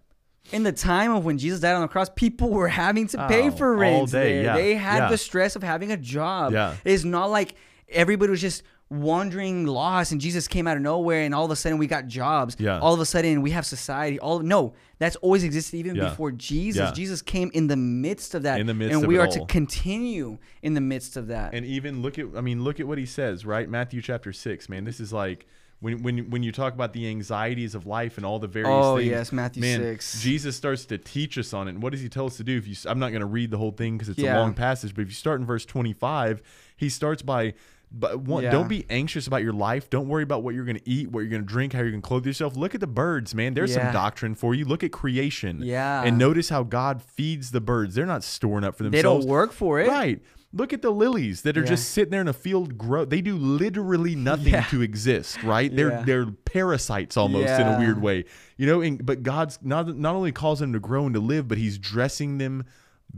in 0.54 0.64
the 0.64 0.72
time 0.72 1.12
of 1.12 1.26
when 1.26 1.38
Jesus 1.38 1.60
died 1.60 1.74
on 1.76 1.82
the 1.82 1.90
cross, 1.90 2.08
people 2.16 2.50
were 2.52 2.70
having 2.70 3.06
to 3.10 3.28
pay 3.28 3.50
Oh, 3.50 3.52
for 3.52 3.74
all 3.74 3.80
rent. 3.82 4.12
day, 4.12 4.44
yeah, 4.44 4.56
They 4.56 4.76
had 4.76 5.00
yeah. 5.00 5.10
the 5.10 5.18
stress 5.18 5.58
of 5.58 5.64
having 5.64 5.92
a 5.92 5.98
job. 5.98 6.54
Yeah. 6.54 6.76
It's 6.86 7.04
not 7.04 7.26
like 7.30 7.56
everybody 7.90 8.30
was 8.32 8.40
just 8.40 8.64
wandering 8.90 9.66
lost 9.66 10.12
and 10.14 10.22
Jesus 10.22 10.48
came 10.48 10.66
out 10.68 10.78
of 10.78 10.84
nowhere 10.84 11.24
and 11.24 11.36
all 11.36 11.44
of 11.46 11.52
a 11.52 11.56
sudden 11.56 11.78
we 11.78 11.88
got 11.88 12.08
jobs. 12.08 12.56
Yeah. 12.58 12.80
All 12.80 12.94
of 12.94 13.00
a 13.00 13.06
sudden 13.06 13.42
we 13.42 13.52
have 13.52 13.66
society. 13.66 14.18
All 14.20 14.40
no, 14.40 14.74
that's 14.98 15.18
always 15.18 15.44
existed 15.44 15.78
even 15.78 15.96
Yeah. 15.96 16.10
before 16.10 16.32
Jesus. 16.32 16.80
Yeah. 16.90 16.94
Jesus 16.94 17.22
came 17.22 17.52
in 17.54 17.68
the 17.68 17.76
midst 17.76 18.34
of 18.34 18.44
that. 18.44 18.60
In 18.62 18.68
the 18.68 18.74
midst 18.74 18.98
and 18.98 19.06
we 19.08 19.18
are 19.18 19.28
to 19.28 19.46
continue 19.46 20.38
in 20.62 20.74
the 20.74 20.82
midst 20.82 21.18
of 21.18 21.28
that. 21.28 21.54
And 21.54 21.66
even 21.66 22.02
look 22.02 22.18
at 22.18 22.28
I 22.36 22.42
mean 22.42 22.64
look 22.64 22.80
at 22.80 22.88
what 22.88 22.98
he 22.98 23.06
says, 23.06 23.46
right? 23.46 23.70
Matthew 23.70 24.02
chapter 24.02 24.32
6, 24.32 24.70
man. 24.70 24.86
This 24.86 25.00
is 25.02 25.12
like 25.12 25.46
when 25.80 26.02
when 26.02 26.30
when 26.30 26.42
you 26.42 26.54
talk 26.54 26.74
about 26.74 26.94
the 26.94 27.08
anxieties 27.10 27.76
of 27.76 27.86
life 27.86 28.16
and 28.18 28.26
all 28.26 28.40
the 28.40 28.48
various 28.48 28.72
Oh, 28.74 28.98
things. 28.98 29.10
yes, 29.10 29.32
Matthew 29.34 29.62
man, 29.62 29.80
6. 29.82 30.22
Jesus 30.22 30.56
starts 30.56 30.86
to 30.86 30.98
teach 30.98 31.38
us 31.38 31.54
on 31.54 31.68
it. 31.68 31.72
And 31.72 31.84
what 31.84 31.92
does 31.92 32.02
he 32.02 32.08
tell 32.10 32.26
us 32.26 32.38
to 32.38 32.44
do? 32.44 32.58
If 32.58 32.68
you 32.68 32.76
I'm 32.90 33.00
not 33.00 33.10
going 33.10 33.20
to 33.20 33.28
read 33.28 33.52
the 33.52 33.58
whole 33.58 33.72
thing 33.72 33.98
cuz 34.00 34.08
it's 34.08 34.18
Yeah. 34.18 34.38
a 34.38 34.40
long 34.40 34.54
passage, 34.54 34.96
but 34.96 35.02
if 35.02 35.10
you 35.10 35.14
start 35.14 35.42
in 35.42 35.46
verse 35.46 35.66
25, 35.66 36.42
he 36.78 36.88
starts 36.90 37.22
by 37.22 37.54
but 37.92 38.20
one, 38.20 38.44
Yeah. 38.44 38.52
don't 38.52 38.68
be 38.68 38.86
anxious 38.90 39.28
about 39.28 39.44
your 39.44 39.54
life. 39.54 39.90
Don't 39.90 40.08
worry 40.08 40.24
about 40.24 40.44
what 40.44 40.54
you're 40.54 40.66
going 40.66 40.78
to 40.78 40.90
eat, 40.90 41.10
what 41.12 41.22
you're 41.22 41.30
going 41.30 41.42
to 41.42 41.48
drink, 41.48 41.74
how 41.74 41.80
you're 41.80 41.92
going 41.92 42.02
to 42.02 42.08
clothe 42.08 42.26
yourself. 42.26 42.56
Look 42.58 42.76
at 42.76 42.82
the 42.82 42.88
birds, 42.88 43.34
man. 43.34 43.54
There's 43.54 43.76
Yeah. 43.76 43.86
some 43.86 43.94
doctrine 43.94 44.36
for 44.36 44.54
you. 44.54 44.66
Look 44.66 44.84
at 44.84 44.92
creation. 44.92 45.62
Yeah. 45.64 46.04
And 46.04 46.18
notice 46.18 46.50
how 46.50 46.64
God 46.64 47.02
feeds 47.02 47.52
the 47.52 47.62
birds. 47.62 47.96
They're 47.96 48.06
not 48.06 48.24
storing 48.24 48.64
up 48.66 48.76
for 48.76 48.84
themselves. 48.84 49.04
they 49.24 49.28
don't 49.28 49.32
work 49.32 49.54
for 49.54 49.80
it. 49.80 49.88
Right. 49.88 50.22
Look 50.54 50.72
at 50.74 50.82
the 50.82 50.92
lilies 50.92 51.42
that 51.44 51.58
are 51.58 51.62
Yeah. 51.62 51.68
just 51.68 51.90
sitting 51.92 52.12
there 52.12 52.22
in 52.22 52.28
a 52.30 52.34
field 52.34 52.78
grow. 52.78 53.04
They 53.06 53.22
do 53.22 53.36
literally 53.36 54.16
nothing 54.16 54.54
Yeah. 54.54 54.64
to 54.70 54.82
exist, 54.82 55.44
right? 55.44 55.74
They're 55.76 55.90
Yeah. 55.92 56.04
they're 56.04 56.26
parasites 56.26 57.16
almost 57.18 57.48
in 57.50 57.68
a 57.68 57.78
weird 57.80 58.02
way. 58.02 58.24
You 58.58 58.66
know, 58.66 58.82
and, 58.82 59.06
but 59.06 59.24
God's 59.24 59.60
not 59.62 59.98
not 59.98 60.16
only 60.16 60.32
calls 60.32 60.60
them 60.60 60.72
to 60.74 60.80
grow 60.80 61.06
and 61.06 61.14
to 61.16 61.20
live, 61.22 61.48
but 61.48 61.58
he's 61.58 61.78
dressing 61.78 62.38
them 62.38 62.64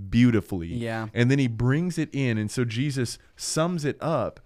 beautifully. 0.09 0.73
Yeah. 0.73 1.07
And 1.13 1.29
then 1.31 1.39
he 1.39 1.47
brings 1.47 1.97
it 1.97 2.09
in 2.13 2.37
and 2.37 2.49
so 2.51 2.65
Jesus 2.65 3.17
sums 3.35 3.85
it 3.85 3.97
up 4.01 4.39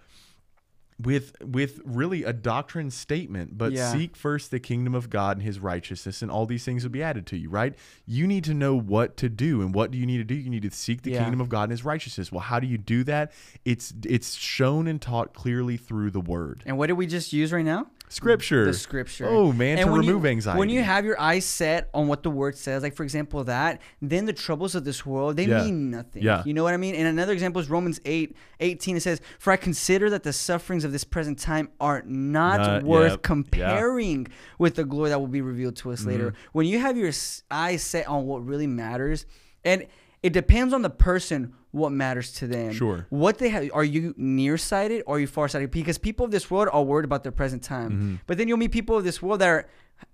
with 1.02 1.36
with 1.44 1.80
really 1.86 2.24
a 2.24 2.34
doctrine 2.34 2.90
statement 2.92 3.58
but 3.58 3.72
Yeah. 3.72 3.92
seek 3.92 4.16
first 4.16 4.52
the 4.52 4.60
kingdom 4.60 4.94
of 4.94 5.10
god 5.10 5.38
and 5.38 5.46
his 5.46 5.60
righteousness 5.60 6.22
and 6.22 6.30
all 6.30 6.46
these 6.46 6.64
things 6.64 6.84
will 6.84 6.92
be 6.92 7.02
added 7.04 7.26
to 7.28 7.38
you 7.38 7.50
right 7.50 7.74
you 8.06 8.28
need 8.28 8.44
to 8.44 8.54
know 8.54 8.76
what 8.76 9.18
to 9.18 9.30
do 9.30 9.62
and 9.62 9.74
what 9.74 9.92
do 9.92 9.98
you 9.98 10.06
need 10.06 10.18
to 10.18 10.24
do 10.24 10.36
you 10.36 10.50
need 10.50 10.64
to 10.64 10.72
seek 10.72 11.02
the 11.02 11.12
Yeah. 11.12 11.24
kingdom 11.24 11.42
of 11.42 11.50
god 11.50 11.64
and 11.64 11.72
his 11.72 11.84
righteousness 11.84 12.32
well 12.32 12.42
how 12.42 12.60
do 12.60 12.68
you 12.68 12.78
do 12.78 13.04
that 13.06 13.32
it's 13.66 13.94
it's 14.06 14.36
shown 14.36 14.88
and 14.88 15.02
taught 15.02 15.34
clearly 15.34 15.78
through 15.78 16.12
the 16.12 16.22
word 16.22 16.62
And 16.66 16.78
what 16.78 16.88
did 16.88 16.94
we 16.94 17.08
just 17.08 17.34
use 17.34 17.52
right 17.52 17.66
now? 17.66 17.88
Scripture 18.14 18.66
the 18.66 18.74
scripture. 18.74 19.26
oh 19.28 19.52
man 19.52 19.78
And 19.78 19.88
to 19.88 19.92
remove 19.96 20.24
you, 20.24 20.30
anxiety 20.30 20.60
When 20.60 20.70
you 20.70 20.82
have 20.84 21.04
your 21.06 21.20
eyes 21.20 21.46
set 21.46 21.90
on 21.94 22.08
what 22.08 22.24
the 22.24 22.30
word 22.30 22.58
says, 22.58 22.84
like 22.84 22.96
for 22.96 23.04
example 23.04 23.44
that, 23.46 23.82
then 24.02 24.26
the 24.26 24.34
troubles 24.34 24.76
of 24.76 24.84
this 24.86 25.06
world 25.06 25.36
they 25.38 25.46
Yeah. 25.46 25.64
mean 25.64 25.90
nothing. 25.92 26.22
Yeah. 26.24 26.44
You 26.46 26.54
know 26.54 26.64
what 26.64 26.74
I 26.74 26.78
mean? 26.78 26.96
And 26.96 27.08
another 27.08 27.34
example 27.34 27.62
is 27.62 27.70
Romans 27.70 28.00
8, 28.06 28.36
18. 28.60 28.98
It 28.98 29.02
says, 29.02 29.20
For 29.40 29.52
I 29.52 29.58
consider 29.58 30.10
that 30.12 30.24
the 30.24 30.34
sufferings 30.34 30.84
of 30.84 30.92
this 30.92 31.04
present 31.04 31.40
time 31.40 31.70
are 31.80 32.04
not 32.06 32.60
Not- 32.60 32.84
worth 32.84 33.12
yep. 33.14 33.22
comparing 33.24 34.28
with 34.60 34.76
the 34.76 34.84
glory 34.84 35.10
that 35.10 35.20
will 35.20 35.28
be 35.28 35.42
revealed 35.42 35.76
to 35.78 35.92
us 35.92 36.02
Mm-hmm. 36.02 36.10
later. 36.10 36.34
When 36.52 36.66
you 36.68 36.80
have 36.80 36.98
your 36.98 37.12
eyes 37.52 37.82
set 37.84 38.08
on 38.08 38.26
what 38.26 38.46
really 38.46 38.68
matters, 38.68 39.26
and 39.66 39.88
it 40.22 40.34
depends 40.34 40.74
on 40.74 40.82
the 40.84 40.90
person 40.90 41.54
what 41.74 41.92
matters 41.92 42.32
to 42.34 42.46
them. 42.46 42.72
Sure. 42.72 43.08
What 43.10 43.40
they 43.40 43.50
have 43.50 43.70
are 43.74 43.84
you 43.84 44.14
nearsighted 44.16 45.04
or 45.08 45.16
are 45.16 45.20
you 45.20 45.26
farsighted? 45.28 45.72
Because 45.72 45.98
people 45.98 46.24
of 46.24 46.32
this 46.32 46.50
world 46.50 46.70
are 46.72 46.84
worried 46.84 47.04
about 47.04 47.24
their 47.24 47.32
present 47.32 47.64
time. 47.64 47.92
Mm-hmm. 47.92 48.16
But 48.28 48.38
then 48.38 48.48
you'll 48.48 48.60
meet 48.60 48.72
people 48.72 48.96
of 48.96 49.04
this 49.04 49.22
world 49.22 49.42
that 49.42 49.50
are 49.50 49.68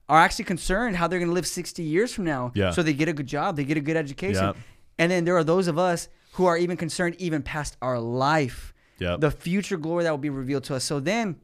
are 0.08 0.20
actually 0.20 0.46
concerned 0.46 0.96
how 0.96 1.08
they're 1.08 1.20
gonna 1.20 1.34
live 1.34 1.46
sixty 1.46 1.84
years 1.84 2.14
from 2.14 2.24
now. 2.24 2.54
Yeah. 2.56 2.72
So 2.72 2.82
they 2.82 2.94
get 2.94 3.10
a 3.10 3.14
good 3.14 3.28
job, 3.28 3.58
they 3.58 3.66
get 3.66 3.78
a 3.78 3.82
good 3.82 3.98
education. 3.98 4.44
Yep. 4.44 4.58
And 5.00 5.12
then 5.12 5.26
there 5.26 5.36
are 5.36 5.44
those 5.44 5.68
of 5.68 5.78
us 5.78 6.08
who 6.34 6.46
are 6.46 6.58
even 6.58 6.78
concerned 6.78 7.16
even 7.20 7.42
past 7.42 7.76
our 7.82 8.00
life. 8.00 8.74
Yep. 9.00 9.20
The 9.20 9.32
future 9.32 9.76
glory 9.76 10.06
that 10.06 10.12
will 10.12 10.18
be 10.18 10.30
revealed 10.30 10.64
to 10.66 10.76
us. 10.76 10.86
So 10.86 11.02
then 11.02 11.42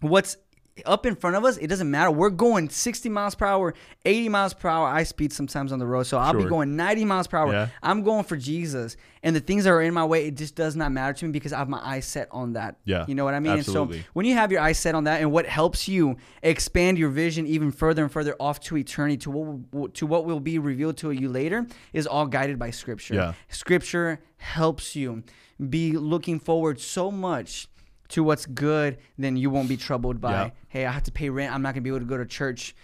what's 0.00 0.38
up 0.86 1.06
in 1.06 1.14
front 1.16 1.36
of 1.36 1.44
us, 1.44 1.56
it 1.58 1.66
doesn't 1.68 1.90
matter. 1.90 2.10
We're 2.10 2.30
going 2.30 2.68
60 2.68 3.08
miles 3.08 3.34
per 3.34 3.46
hour, 3.46 3.74
80 4.04 4.28
miles 4.28 4.54
per 4.54 4.68
hour. 4.68 4.86
I 4.88 5.02
speed 5.02 5.32
sometimes 5.32 5.72
on 5.72 5.78
the 5.78 5.86
road. 5.86 6.04
So 6.04 6.18
I'll 6.18 6.32
be 6.34 6.44
going 6.44 6.76
90 6.76 7.04
miles 7.04 7.26
per 7.26 7.36
hour. 7.38 7.52
Yeah. 7.52 7.68
I'm 7.82 8.02
going 8.02 8.24
for 8.24 8.36
Jesus. 8.36 8.96
And 9.22 9.34
the 9.34 9.40
things 9.40 9.64
that 9.64 9.70
are 9.70 9.82
in 9.82 9.92
my 9.94 10.04
way, 10.04 10.26
it 10.28 10.36
just 10.36 10.54
does 10.54 10.76
not 10.76 10.92
matter 10.92 11.12
to 11.12 11.24
me 11.24 11.32
because 11.32 11.52
I 11.52 11.58
have 11.58 11.68
my 11.68 11.80
eyes 11.84 12.06
set 12.06 12.28
on 12.30 12.52
that. 12.52 12.76
Yeah, 12.84 13.04
You 13.08 13.14
know 13.16 13.24
what 13.24 13.34
I 13.34 13.40
mean? 13.40 13.52
And 13.52 13.58
absolutely. 13.60 14.00
so 14.00 14.04
when 14.12 14.26
you 14.26 14.34
have 14.34 14.52
your 14.52 14.60
eyes 14.60 14.78
set 14.78 14.94
on 14.94 15.04
that 15.04 15.20
and 15.20 15.32
what 15.32 15.46
helps 15.46 15.88
you 15.88 16.16
expand 16.42 16.98
your 16.98 17.08
vision 17.10 17.46
even 17.46 17.72
further 17.72 18.02
and 18.02 18.12
further 18.12 18.36
off 18.38 18.60
to 18.60 18.76
eternity 18.76 19.16
to 19.18 19.30
what 19.30 19.72
will- 19.72 19.88
to 19.88 20.06
what 20.06 20.24
will 20.24 20.40
be 20.40 20.58
revealed 20.58 20.96
to 20.98 21.10
you 21.10 21.28
later 21.28 21.66
is 21.92 22.06
all 22.06 22.26
guided 22.26 22.58
by 22.58 22.70
scripture. 22.70 23.14
Yeah. 23.14 23.32
Scripture 23.48 24.20
helps 24.36 24.94
you 24.94 25.24
be 25.68 25.92
looking 25.92 26.38
forward 26.38 26.78
so 26.80 27.10
much 27.10 27.66
to 28.10 28.24
what's 28.24 28.46
good, 28.46 28.98
then 29.18 29.36
you 29.36 29.50
won't 29.50 29.68
be 29.68 29.76
troubled 29.76 30.20
by, 30.20 30.32
Yeah. 30.32 30.50
hey, 30.68 30.86
I 30.86 30.92
have 30.92 31.02
to 31.04 31.12
pay 31.12 31.28
rent. 31.30 31.54
I'm 31.54 31.62
not 31.62 31.74
gonna 31.74 31.82
be 31.82 31.90
able 31.90 32.00
to 32.00 32.06
go 32.06 32.16
to 32.16 32.24
church 32.26 32.74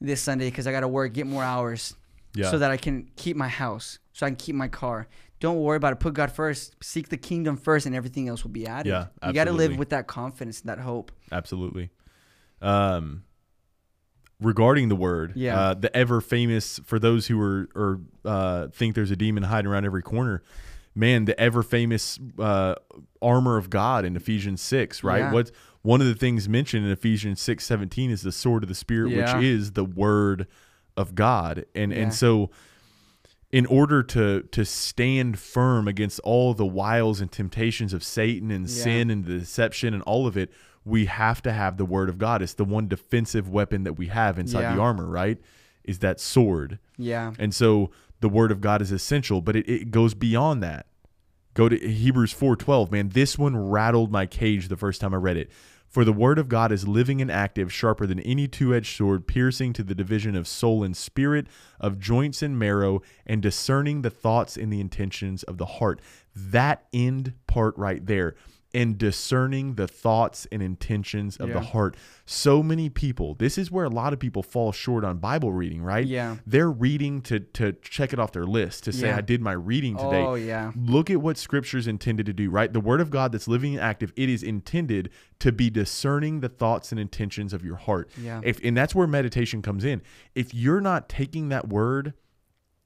this 0.00 0.20
Sunday 0.20 0.48
because 0.50 0.66
I 0.66 0.72
gotta 0.72 0.88
work, 0.88 1.12
get 1.12 1.26
more 1.26 1.44
hours, 1.44 1.94
Yeah. 2.34 2.50
so 2.50 2.58
that 2.58 2.70
I 2.70 2.76
can 2.76 3.10
keep 3.16 3.36
my 3.36 3.48
house, 3.48 3.98
so 4.12 4.24
I 4.26 4.30
can 4.30 4.36
keep 4.36 4.54
my 4.56 4.68
car. 4.68 5.08
Don't 5.40 5.58
worry 5.60 5.76
about 5.76 5.92
it. 5.92 6.00
Put 6.00 6.14
God 6.14 6.30
first. 6.32 6.76
Seek 6.82 7.08
the 7.08 7.16
kingdom 7.16 7.56
first, 7.56 7.84
and 7.84 7.94
everything 7.96 8.28
else 8.28 8.44
will 8.44 8.52
be 8.52 8.66
added. 8.66 8.88
Yeah, 8.90 9.06
you 9.26 9.32
gotta 9.32 9.52
live 9.52 9.76
with 9.76 9.90
that 9.90 10.06
confidence 10.06 10.60
and 10.60 10.68
that 10.70 10.78
hope. 10.78 11.10
Absolutely. 11.32 11.90
Um, 12.60 13.24
regarding 14.40 14.88
the 14.88 14.96
word, 14.96 15.32
Yeah. 15.36 15.58
uh, 15.60 15.74
the 15.74 15.94
ever 15.96 16.20
famous 16.20 16.80
for 16.84 16.98
those 16.98 17.26
who 17.26 17.40
are 17.40 17.68
or 17.74 18.00
uh, 18.24 18.68
think 18.68 18.94
there's 18.94 19.10
a 19.10 19.16
demon 19.16 19.42
hiding 19.44 19.70
around 19.70 19.84
every 19.84 20.02
corner. 20.02 20.42
Man, 20.94 21.24
the 21.24 21.38
ever 21.40 21.62
famous 21.62 22.18
uh, 22.38 22.74
armor 23.22 23.56
of 23.56 23.70
God 23.70 24.04
in 24.04 24.14
Ephesians 24.16 24.60
six, 24.60 25.02
right? 25.02 25.20
Yeah. 25.20 25.32
What's 25.32 25.52
one 25.80 26.00
of 26.00 26.06
the 26.06 26.14
things 26.14 26.48
mentioned 26.48 26.84
in 26.84 26.92
Ephesians 26.92 27.40
six 27.40 27.64
seventeen 27.64 28.10
is 28.10 28.22
the 28.22 28.32
sword 28.32 28.62
of 28.62 28.68
the 28.68 28.74
spirit, 28.74 29.10
Yeah. 29.12 29.36
which 29.36 29.44
is 29.44 29.72
the 29.72 29.84
word 29.84 30.46
of 30.96 31.14
God, 31.14 31.64
and 31.74 31.92
Yeah. 31.92 31.98
and 31.98 32.14
so 32.14 32.50
in 33.50 33.66
order 33.66 34.02
to 34.02 34.42
to 34.52 34.64
stand 34.64 35.38
firm 35.38 35.88
against 35.88 36.20
all 36.20 36.54
the 36.54 36.66
wiles 36.66 37.20
and 37.20 37.30
temptations 37.32 37.92
of 37.92 38.02
Satan 38.04 38.50
and 38.50 38.68
Yeah. 38.68 38.82
sin 38.84 39.10
and 39.10 39.24
the 39.24 39.38
deception 39.38 39.94
and 39.94 40.02
all 40.04 40.26
of 40.26 40.36
it, 40.36 40.50
we 40.84 41.06
have 41.06 41.42
to 41.42 41.52
have 41.52 41.76
the 41.78 41.84
word 41.84 42.08
of 42.08 42.18
God. 42.18 42.42
It's 42.42 42.54
the 42.54 42.64
one 42.64 42.88
defensive 42.88 43.48
weapon 43.48 43.84
that 43.84 43.94
we 43.94 44.08
have 44.08 44.38
inside 44.38 44.62
Yeah. 44.62 44.74
the 44.74 44.80
armor, 44.80 45.06
right? 45.06 45.38
Is 45.84 45.98
that 46.00 46.20
sword. 46.20 46.78
Yeah. 46.98 47.32
And 47.38 47.54
so 47.54 47.90
the 48.22 48.28
word 48.28 48.50
of 48.50 48.60
God 48.60 48.80
is 48.80 48.90
essential, 48.90 49.42
but 49.42 49.56
it, 49.56 49.68
it 49.68 49.90
goes 49.90 50.14
beyond 50.14 50.62
that. 50.62 50.86
Go 51.54 51.68
to 51.68 51.76
Hebrews 51.76 52.32
4:12, 52.32 52.90
man. 52.90 53.10
This 53.10 53.36
one 53.36 53.56
rattled 53.56 54.10
my 54.10 54.24
cage 54.24 54.68
the 54.68 54.76
first 54.76 55.00
time 55.00 55.12
I 55.12 55.18
read 55.18 55.36
it. 55.36 55.50
For 55.86 56.06
the 56.06 56.12
word 56.12 56.38
of 56.38 56.48
God 56.48 56.72
is 56.72 56.88
living 56.88 57.20
and 57.20 57.30
active, 57.30 57.70
sharper 57.70 58.06
than 58.06 58.20
any 58.20 58.48
two-edged 58.48 58.96
sword, 58.96 59.26
piercing 59.26 59.74
to 59.74 59.82
the 59.82 59.94
division 59.94 60.34
of 60.34 60.48
soul 60.48 60.82
and 60.82 60.96
spirit, 60.96 61.46
of 61.78 61.98
joints 61.98 62.40
and 62.40 62.58
marrow, 62.58 63.02
and 63.26 63.42
discerning 63.42 64.00
the 64.00 64.08
thoughts 64.08 64.56
and 64.56 64.72
the 64.72 64.80
intentions 64.80 65.42
of 65.42 65.58
the 65.58 65.66
heart. 65.66 66.00
That 66.34 66.86
end 66.94 67.34
part 67.46 67.76
right 67.76 68.06
there. 68.06 68.36
And 68.74 68.96
discerning 68.96 69.74
the 69.74 69.86
thoughts 69.86 70.46
and 70.50 70.62
intentions 70.62 71.36
of 71.36 71.48
Yeah. 71.48 71.54
the 71.56 71.60
heart. 71.60 71.94
So 72.24 72.62
many 72.62 72.88
people, 72.88 73.34
this 73.34 73.58
is 73.58 73.70
where 73.70 73.84
a 73.84 73.90
lot 73.90 74.14
of 74.14 74.18
people 74.18 74.42
fall 74.42 74.72
short 74.72 75.04
on 75.04 75.18
Bible 75.18 75.52
reading, 75.52 75.82
right? 75.82 76.06
Yeah. 76.06 76.36
they're 76.46 76.70
reading 76.70 77.20
to 77.22 77.40
to 77.40 77.72
check 77.82 78.12
it 78.14 78.18
off 78.18 78.32
their 78.32 78.46
list 78.46 78.84
to 78.84 78.92
say 78.92 79.08
Yeah. 79.08 79.18
I 79.18 79.20
did 79.20 79.42
my 79.42 79.52
reading 79.52 79.96
today. 79.96 80.22
Oh 80.24 80.34
yeah. 80.36 80.72
Look 80.74 81.10
at 81.10 81.20
what 81.20 81.36
scripture 81.36 81.76
is 81.76 81.86
intended 81.86 82.24
to 82.26 82.32
do, 82.32 82.48
right? 82.48 82.72
The 82.72 82.80
word 82.80 83.00
of 83.02 83.10
God 83.10 83.32
that's 83.32 83.46
living 83.46 83.74
and 83.74 83.82
active, 83.82 84.12
it 84.16 84.28
is 84.30 84.42
intended 84.42 85.10
to 85.40 85.52
be 85.52 85.68
discerning 85.68 86.40
the 86.40 86.48
thoughts 86.48 86.92
and 86.92 87.00
intentions 87.00 87.52
of 87.52 87.62
your 87.64 87.76
heart. 87.76 88.10
Yeah. 88.18 88.40
If 88.42 88.58
and 88.64 88.74
that's 88.76 88.94
where 88.94 89.06
meditation 89.06 89.60
comes 89.60 89.84
in. 89.84 90.00
If 90.34 90.54
you're 90.54 90.80
not 90.80 91.08
taking 91.10 91.50
that 91.50 91.68
word 91.68 92.14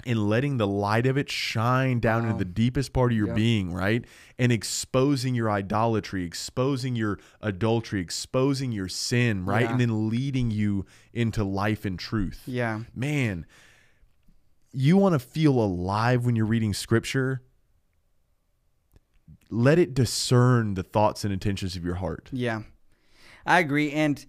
and 0.07 0.29
letting 0.29 0.57
the 0.57 0.67
light 0.67 1.07
of 1.07 1.19
it 1.19 1.31
shine 1.31 1.99
down 2.01 2.23
Wow. 2.23 2.31
into 2.31 2.45
the 2.45 2.51
deepest 2.51 2.93
part 2.93 3.13
of 3.13 3.19
your 3.19 3.27
Yep. 3.29 3.37
being, 3.37 3.73
right? 3.73 4.05
And 4.39 4.53
exposing 4.53 5.35
your 5.35 5.51
idolatry, 5.51 6.25
exposing 6.25 6.95
your 6.97 7.19
adultery, 7.41 8.01
exposing 8.01 8.73
your 8.73 8.89
sin, 8.89 9.45
right? 9.45 9.65
Yeah. 9.65 9.71
And 9.73 9.81
then 9.81 10.09
leading 10.09 10.51
you 10.51 10.87
into 11.13 11.43
life 11.45 11.85
and 11.85 11.99
truth 11.99 12.43
Yeah. 12.47 12.83
man, 12.95 13.47
you 14.73 14.97
want 14.97 15.15
to 15.15 15.19
feel 15.19 15.59
alive 15.59 16.25
when 16.25 16.37
you're 16.37 16.47
reading 16.47 16.73
scripture. 16.75 17.43
Let 19.51 19.79
it 19.79 19.95
discern 19.95 20.75
the 20.75 20.83
thoughts 20.83 21.25
and 21.25 21.33
intentions 21.33 21.77
of 21.77 21.85
your 21.85 21.95
heart. 21.97 22.29
Yeah, 22.33 22.63
I 23.45 23.61
agree. 23.61 23.93
And 23.93 24.25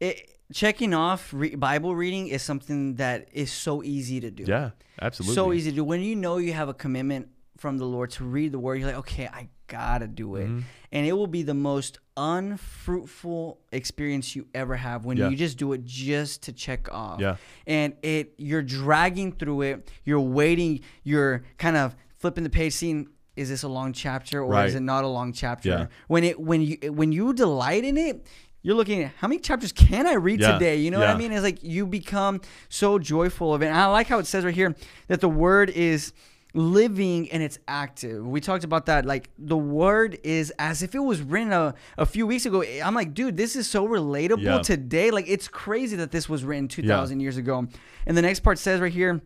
it, 0.00 0.39
checking 0.52 0.94
off 0.94 1.32
re- 1.32 1.54
Bible 1.54 1.94
reading 1.94 2.28
is 2.28 2.42
something 2.42 2.96
that 2.96 3.28
is 3.32 3.52
so 3.52 3.82
easy 3.82 4.20
to 4.20 4.30
do. 4.30 4.44
Yeah, 4.46 4.70
absolutely. 5.00 5.34
So 5.34 5.52
easy 5.52 5.70
to 5.70 5.76
do. 5.76 5.84
When 5.84 6.00
you 6.00 6.16
know 6.16 6.38
you 6.38 6.52
have 6.52 6.68
a 6.68 6.74
commitment 6.74 7.28
from 7.56 7.78
the 7.78 7.84
Lord 7.84 8.10
to 8.12 8.24
read 8.24 8.52
the 8.52 8.58
word, 8.58 8.76
you're 8.76 8.88
like, 8.88 8.98
okay, 8.98 9.26
I 9.26 9.48
gotta 9.68 10.06
do 10.08 10.36
it. 10.36 10.46
Mm-hmm. 10.48 10.60
And 10.92 11.06
it 11.06 11.12
will 11.12 11.28
be 11.28 11.42
the 11.42 11.54
most 11.54 11.98
unfruitful 12.16 13.60
experience 13.72 14.34
you 14.36 14.46
ever 14.54 14.76
have 14.76 15.04
when 15.04 15.16
Yeah. 15.16 15.28
you 15.28 15.36
just 15.36 15.58
do 15.58 15.72
it 15.72 15.84
just 15.84 16.42
to 16.44 16.52
check 16.52 16.92
off. 16.92 17.20
Yeah. 17.20 17.36
And 17.66 17.94
it 18.02 18.34
you're 18.38 18.62
dragging 18.62 19.32
through 19.32 19.62
it, 19.62 19.90
you're 20.04 20.20
waiting, 20.20 20.80
you're 21.04 21.44
kind 21.58 21.76
of 21.76 21.94
flipping 22.16 22.44
the 22.44 22.50
page 22.50 22.72
seeing 22.74 23.08
is 23.36 23.48
this 23.48 23.62
a 23.62 23.68
long 23.68 23.92
chapter 23.92 24.42
or 24.42 24.50
Right. 24.50 24.68
is 24.68 24.74
it 24.74 24.80
not 24.80 25.04
a 25.04 25.08
long 25.08 25.32
chapter? 25.32 25.68
Yeah. 25.68 25.86
When 26.08 26.24
it 26.24 26.38
when 26.40 26.60
you 26.62 26.76
when 26.92 27.12
you 27.12 27.32
delight 27.32 27.84
in 27.84 27.96
it, 27.96 28.26
you're 28.62 28.74
looking 28.74 29.02
at 29.04 29.12
how 29.18 29.28
many 29.28 29.40
chapters 29.40 29.72
can 29.72 30.06
I 30.06 30.14
read 30.14 30.40
Yeah. 30.40 30.52
today? 30.52 30.76
You 30.76 30.90
know 30.90 30.98
what 31.00 31.08
I 31.08 31.16
mean? 31.16 31.32
It's 31.32 31.42
like 31.42 31.62
you 31.62 31.86
become 31.86 32.40
so 32.68 32.98
joyful 32.98 33.54
of 33.54 33.62
it. 33.62 33.66
And 33.66 33.76
I 33.76 33.86
like 33.86 34.06
how 34.06 34.18
it 34.18 34.26
says 34.26 34.44
right 34.44 34.54
here 34.54 34.74
that 35.08 35.20
the 35.20 35.28
word 35.28 35.70
is 35.70 36.12
living 36.52 37.30
and 37.30 37.42
it's 37.42 37.58
active. 37.68 38.26
We 38.26 38.40
talked 38.40 38.64
about 38.64 38.86
that. 38.86 39.06
Like 39.06 39.30
the 39.38 39.56
word 39.56 40.18
is 40.24 40.52
as 40.58 40.82
if 40.82 40.94
it 40.94 40.98
was 40.98 41.22
written 41.22 41.52
a, 41.52 41.74
a 41.96 42.04
few 42.04 42.26
weeks 42.26 42.44
ago. 42.44 42.62
I'm 42.84 42.94
like, 42.94 43.14
dude, 43.14 43.36
this 43.36 43.54
is 43.56 43.68
so 43.68 43.86
relatable 43.86 44.42
Yeah. 44.42 44.58
today. 44.58 45.10
Like 45.10 45.26
it's 45.28 45.48
crazy 45.48 45.96
that 45.96 46.10
this 46.10 46.28
was 46.28 46.44
written 46.44 46.68
2,000 46.68 47.20
years 47.20 47.36
ago. 47.36 47.66
And 48.06 48.16
the 48.16 48.22
next 48.22 48.40
part 48.40 48.58
says 48.58 48.80
right 48.80 48.92
here, 48.92 49.20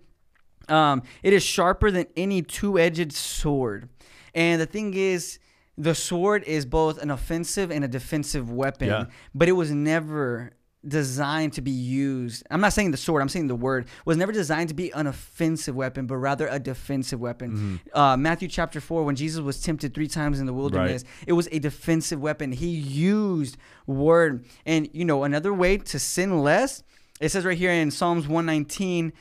um, 0.69 1.03
it 1.23 1.33
is 1.33 1.43
sharper 1.43 1.91
than 1.91 2.07
any 2.17 2.43
two-edged 2.43 3.13
sword. 3.13 3.89
And 4.35 4.61
the 4.61 4.67
thing 4.67 4.95
is, 4.95 5.39
the 5.77 5.95
sword 5.95 6.45
is 6.45 6.65
both 6.67 7.03
an 7.03 7.11
offensive 7.11 7.71
and 7.71 7.85
a 7.85 7.89
defensive 7.89 8.51
weapon, 8.51 8.89
Yeah. 8.89 9.07
but 9.35 9.49
it 9.49 9.53
was 9.53 9.71
never 9.73 10.53
designed 10.87 11.55
to 11.55 11.63
be 11.63 11.71
used. 11.71 12.47
I'm 12.51 12.61
not 12.61 12.75
saying 12.75 12.91
the 12.91 12.99
sword, 12.99 13.23
I'm 13.23 13.29
saying 13.31 13.47
the 13.47 13.57
word 13.57 13.87
was 14.05 14.19
never 14.19 14.33
designed 14.33 14.69
to 14.69 14.75
be 14.75 14.91
an 14.93 15.07
offensive 15.07 15.75
weapon, 15.75 16.07
but 16.07 16.17
rather 16.19 16.47
a 16.47 16.59
defensive 16.59 17.19
weapon. 17.19 17.81
Uh, 17.95 18.17
Matthew 18.19 18.49
chapter 18.49 18.81
4, 18.83 19.03
when 19.03 19.17
Jesus 19.17 19.41
was 19.41 19.63
tempted 19.63 19.95
three 19.95 20.09
times 20.09 20.41
in 20.41 20.47
the 20.47 20.53
wilderness, 20.53 21.03
it 21.27 21.33
was 21.33 21.49
a 21.53 21.59
defensive 21.59 22.21
weapon. 22.21 22.53
He 22.53 22.69
used 22.69 23.57
word. 23.87 24.45
And, 24.67 24.91
you 24.93 25.07
know, 25.07 25.25
another 25.25 25.55
way 25.55 25.79
to 25.79 25.99
sin 25.99 26.41
less, 26.43 26.83
it 27.19 27.31
says 27.31 27.47
right 27.47 27.57
here 27.57 27.71
in 27.73 27.91
Psalms 27.91 28.29
119, 28.29 29.13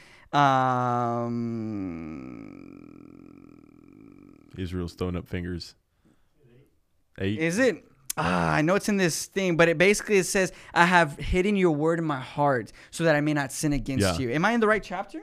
um, 2.73 4.49
Israel's 4.57 4.93
throwing 4.93 5.15
up 5.15 5.27
fingers. 5.27 5.75
Eight. 7.19 7.39
is 7.39 7.59
it? 7.59 7.83
Ah, 8.15 8.51
I 8.53 8.61
know 8.61 8.75
it's 8.75 8.89
in 8.89 8.97
this 8.97 9.25
thing, 9.25 9.57
but 9.57 9.69
it 9.69 9.77
basically 9.77 10.17
it 10.17 10.25
says, 10.25 10.51
"I 10.73 10.85
have 10.85 11.17
hidden 11.17 11.55
your 11.55 11.71
word 11.71 11.97
in 11.99 12.05
my 12.05 12.19
heart, 12.19 12.71
so 12.91 13.03
that 13.05 13.15
I 13.15 13.21
may 13.21 13.33
not 13.33 13.51
sin 13.51 13.73
against 13.73 14.19
Yeah. 14.19 14.27
you." 14.27 14.31
Am 14.31 14.45
I 14.45 14.51
in 14.51 14.59
the 14.59 14.67
right 14.67 14.83
chapter? 14.83 15.19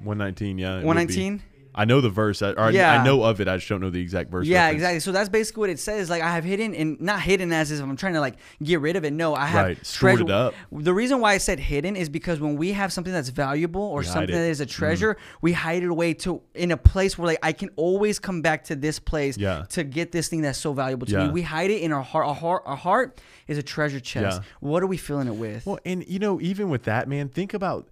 119, 0.00 0.58
yeah. 0.58 0.72
it 0.72 0.74
would 0.76 0.80
be. 0.82 0.86
One 0.86 0.96
nineteen. 0.96 1.42
I 1.74 1.84
know 1.84 2.00
the 2.00 2.10
verse. 2.10 2.42
I, 2.42 2.50
or 2.52 2.70
Yeah. 2.72 3.00
I 3.00 3.04
know 3.04 3.22
of 3.22 3.40
it. 3.40 3.48
I 3.48 3.56
just 3.56 3.68
don't 3.68 3.80
know 3.80 3.90
the 3.90 4.00
exact 4.00 4.30
verse. 4.30 4.46
Yeah, 4.46 4.62
reference. 4.64 4.74
exactly. 4.76 5.00
So 5.00 5.12
that's 5.12 5.28
basically 5.28 5.60
what 5.60 5.70
it 5.70 5.78
says. 5.78 6.10
Like 6.10 6.22
I 6.22 6.30
have 6.34 6.44
hidden, 6.44 6.74
and 6.74 7.00
not 7.00 7.20
hidden 7.20 7.52
as 7.52 7.70
if 7.70 7.80
I'm 7.82 7.96
trying 7.96 8.14
to 8.14 8.20
like 8.20 8.36
get 8.62 8.80
rid 8.80 8.96
of 8.96 9.04
it. 9.04 9.12
No, 9.12 9.34
I 9.34 9.46
have 9.46 9.64
Right, 9.66 9.86
stored 9.86 10.16
treasure- 10.18 10.24
it 10.24 10.30
up. 10.30 10.54
The 10.72 10.92
reason 10.94 11.20
why 11.20 11.34
I 11.34 11.38
said 11.38 11.60
hidden 11.60 11.94
is 11.96 12.08
because 12.08 12.40
when 12.40 12.56
we 12.56 12.72
have 12.72 12.92
something 12.92 13.12
that's 13.12 13.28
valuable 13.28 13.82
or 13.82 14.00
We 14.00 14.04
something. 14.06 14.28
Mm-hmm. 14.30 14.34
that 14.42 14.48
is 14.50 14.60
a 14.60 14.66
treasure, 14.66 15.16
we 15.42 15.52
hide 15.52 15.82
it 15.82 15.88
away 15.88 16.14
to 16.14 16.42
in 16.54 16.70
a 16.72 16.76
place 16.76 17.16
where 17.16 17.26
like 17.28 17.38
I 17.42 17.52
can 17.52 17.70
always 17.76 18.18
come 18.18 18.42
back 18.42 18.64
to 18.64 18.76
this 18.76 18.98
place 18.98 19.38
Yeah. 19.38 19.64
to 19.70 19.84
get 19.84 20.12
this 20.12 20.28
thing 20.28 20.42
that's 20.42 20.58
so 20.58 20.72
valuable 20.72 21.06
to 21.06 21.12
Yeah. 21.12 21.26
me. 21.26 21.32
We 21.32 21.42
hide 21.42 21.70
it 21.70 21.82
in 21.82 21.92
our 21.92 22.02
heart. 22.02 22.26
Our 22.26 22.34
heart, 22.34 22.62
our 22.66 22.76
heart 22.76 23.20
is 23.46 23.58
a 23.58 23.62
treasure 23.62 24.00
chest. 24.00 24.38
Yeah. 24.42 24.44
What 24.60 24.82
are 24.82 24.86
we 24.86 24.96
filling 24.96 25.28
it 25.28 25.36
with? 25.36 25.66
Well, 25.66 25.78
and 25.84 26.04
you 26.08 26.18
know, 26.18 26.40
even 26.40 26.68
with 26.68 26.82
that, 26.84 27.08
man, 27.08 27.28
think 27.28 27.54
about. 27.54 27.88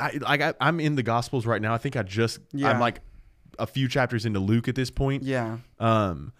I 0.00 0.18
like 0.20 0.40
I, 0.40 0.54
I'm 0.60 0.80
in 0.80 0.94
the 0.96 1.02
Gospels 1.02 1.46
right 1.46 1.60
now. 1.62 1.74
I 1.74 1.78
think 1.78 1.96
I 1.96 2.02
just 2.02 2.38
Yeah. 2.52 2.70
I'm 2.70 2.80
like 2.80 3.00
a 3.58 3.66
few 3.66 3.88
chapters 3.88 4.24
into 4.26 4.40
Luke 4.40 4.68
at 4.68 4.74
this 4.74 4.90
point. 4.90 5.22
yeah, 5.22 5.58
Um, 5.78 6.32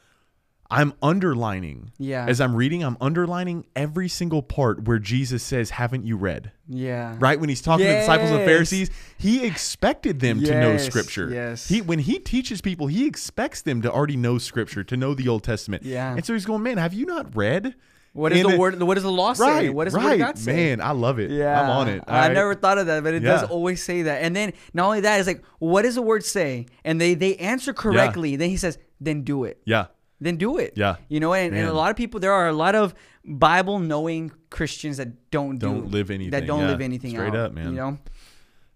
I'm 0.72 0.92
underlining. 1.02 1.90
Yeah. 1.98 2.26
As 2.28 2.40
I'm 2.40 2.54
reading, 2.54 2.84
I'm 2.84 2.96
underlining 3.00 3.64
every 3.74 4.08
single 4.08 4.40
part 4.40 4.84
where 4.84 5.00
Jesus 5.00 5.42
says, 5.42 5.70
"Haven't 5.70 6.04
you 6.06 6.16
read?" 6.16 6.52
yeah, 6.68 7.16
Right 7.18 7.40
when 7.40 7.48
he's 7.48 7.60
talking 7.60 7.86
to 7.86 7.92
the 7.92 7.98
disciples 7.98 8.30
and 8.30 8.38
Yes. 8.40 8.48
Pharisees, 8.48 8.90
he 9.18 9.44
expected 9.44 10.20
them 10.20 10.40
to 10.44 10.60
know 10.60 10.76
Scripture. 10.76 11.28
yes. 11.28 11.68
He 11.68 11.82
when 11.82 11.98
he 11.98 12.20
teaches 12.20 12.60
people, 12.60 12.86
he 12.86 13.04
expects 13.06 13.62
them 13.62 13.82
to 13.82 13.90
already 13.90 14.16
know 14.16 14.38
Scripture, 14.38 14.84
to 14.84 14.96
know 14.96 15.12
the 15.14 15.26
Old 15.28 15.42
Testament. 15.42 15.82
Yeah. 15.82 16.14
And 16.14 16.24
so 16.24 16.32
he's 16.34 16.46
going, 16.46 16.62
"Man, 16.62 16.78
have 16.78 16.94
you 16.94 17.04
not 17.04 17.34
read?" 17.34 17.74
What 18.12 18.32
is 18.32 18.42
the 18.42 18.50
it- 18.50 18.58
word? 18.58 18.82
What 18.82 18.94
does 18.94 19.04
the 19.04 19.10
law 19.12 19.32
say? 19.34 19.44
Right. 19.44 19.74
What 19.74 19.84
does 19.84 19.92
the 19.92 20.00
right. 20.00 20.18
word 20.18 20.26
God 20.26 20.38
say? 20.38 20.52
Man, 20.52 20.80
I 20.80 20.90
love 20.90 21.18
it. 21.20 21.30
Yeah, 21.30 21.60
I'm 21.62 21.70
on 21.70 21.88
it. 21.88 22.02
I 22.08 22.28
never 22.28 22.54
thought 22.54 22.78
of 22.78 22.86
that, 22.86 23.02
but 23.04 23.14
it 23.14 23.20
does 23.20 23.44
always 23.44 23.82
say 23.82 24.02
that. 24.02 24.22
And 24.22 24.34
then 24.34 24.52
not 24.74 24.86
only 24.86 25.00
that, 25.02 25.18
it's 25.20 25.26
like, 25.28 25.44
what 25.58 25.82
does 25.82 25.94
the 25.94 26.02
word 26.02 26.24
say? 26.24 26.66
And 26.84 27.00
they 27.00 27.14
they 27.14 27.36
answer 27.36 27.72
correctly. 27.72 28.36
Then 28.36 28.50
he 28.50 28.56
says, 28.56 28.78
then 29.00 29.22
do 29.22 29.44
it. 29.44 29.60
Yeah. 29.64 29.86
Then 30.20 30.36
do 30.36 30.58
it. 30.58 30.74
Yeah. 30.76 30.96
You 31.08 31.18
know, 31.20 31.32
and, 31.32 31.54
and 31.56 31.66
a 31.68 31.72
lot 31.72 31.90
of 31.90 31.96
people, 31.96 32.20
there 32.20 32.32
are 32.32 32.48
a 32.48 32.52
lot 32.52 32.74
of 32.74 32.94
Bible 33.24 33.78
knowing 33.78 34.30
Christians 34.50 34.98
that 34.98 35.30
don't 35.30 35.56
do- 35.58 35.66
Don't 35.68 35.90
live 35.90 36.10
anything. 36.10 36.32
That 36.32 36.46
don't 36.46 36.60
Yeah. 36.62 36.66
live 36.72 36.80
anything 36.82 37.16
out. 37.16 37.20
Straight 37.20 37.38
out, 37.38 37.46
up, 37.46 37.52
man. 37.52 37.66
You 37.70 37.72
know. 37.76 37.98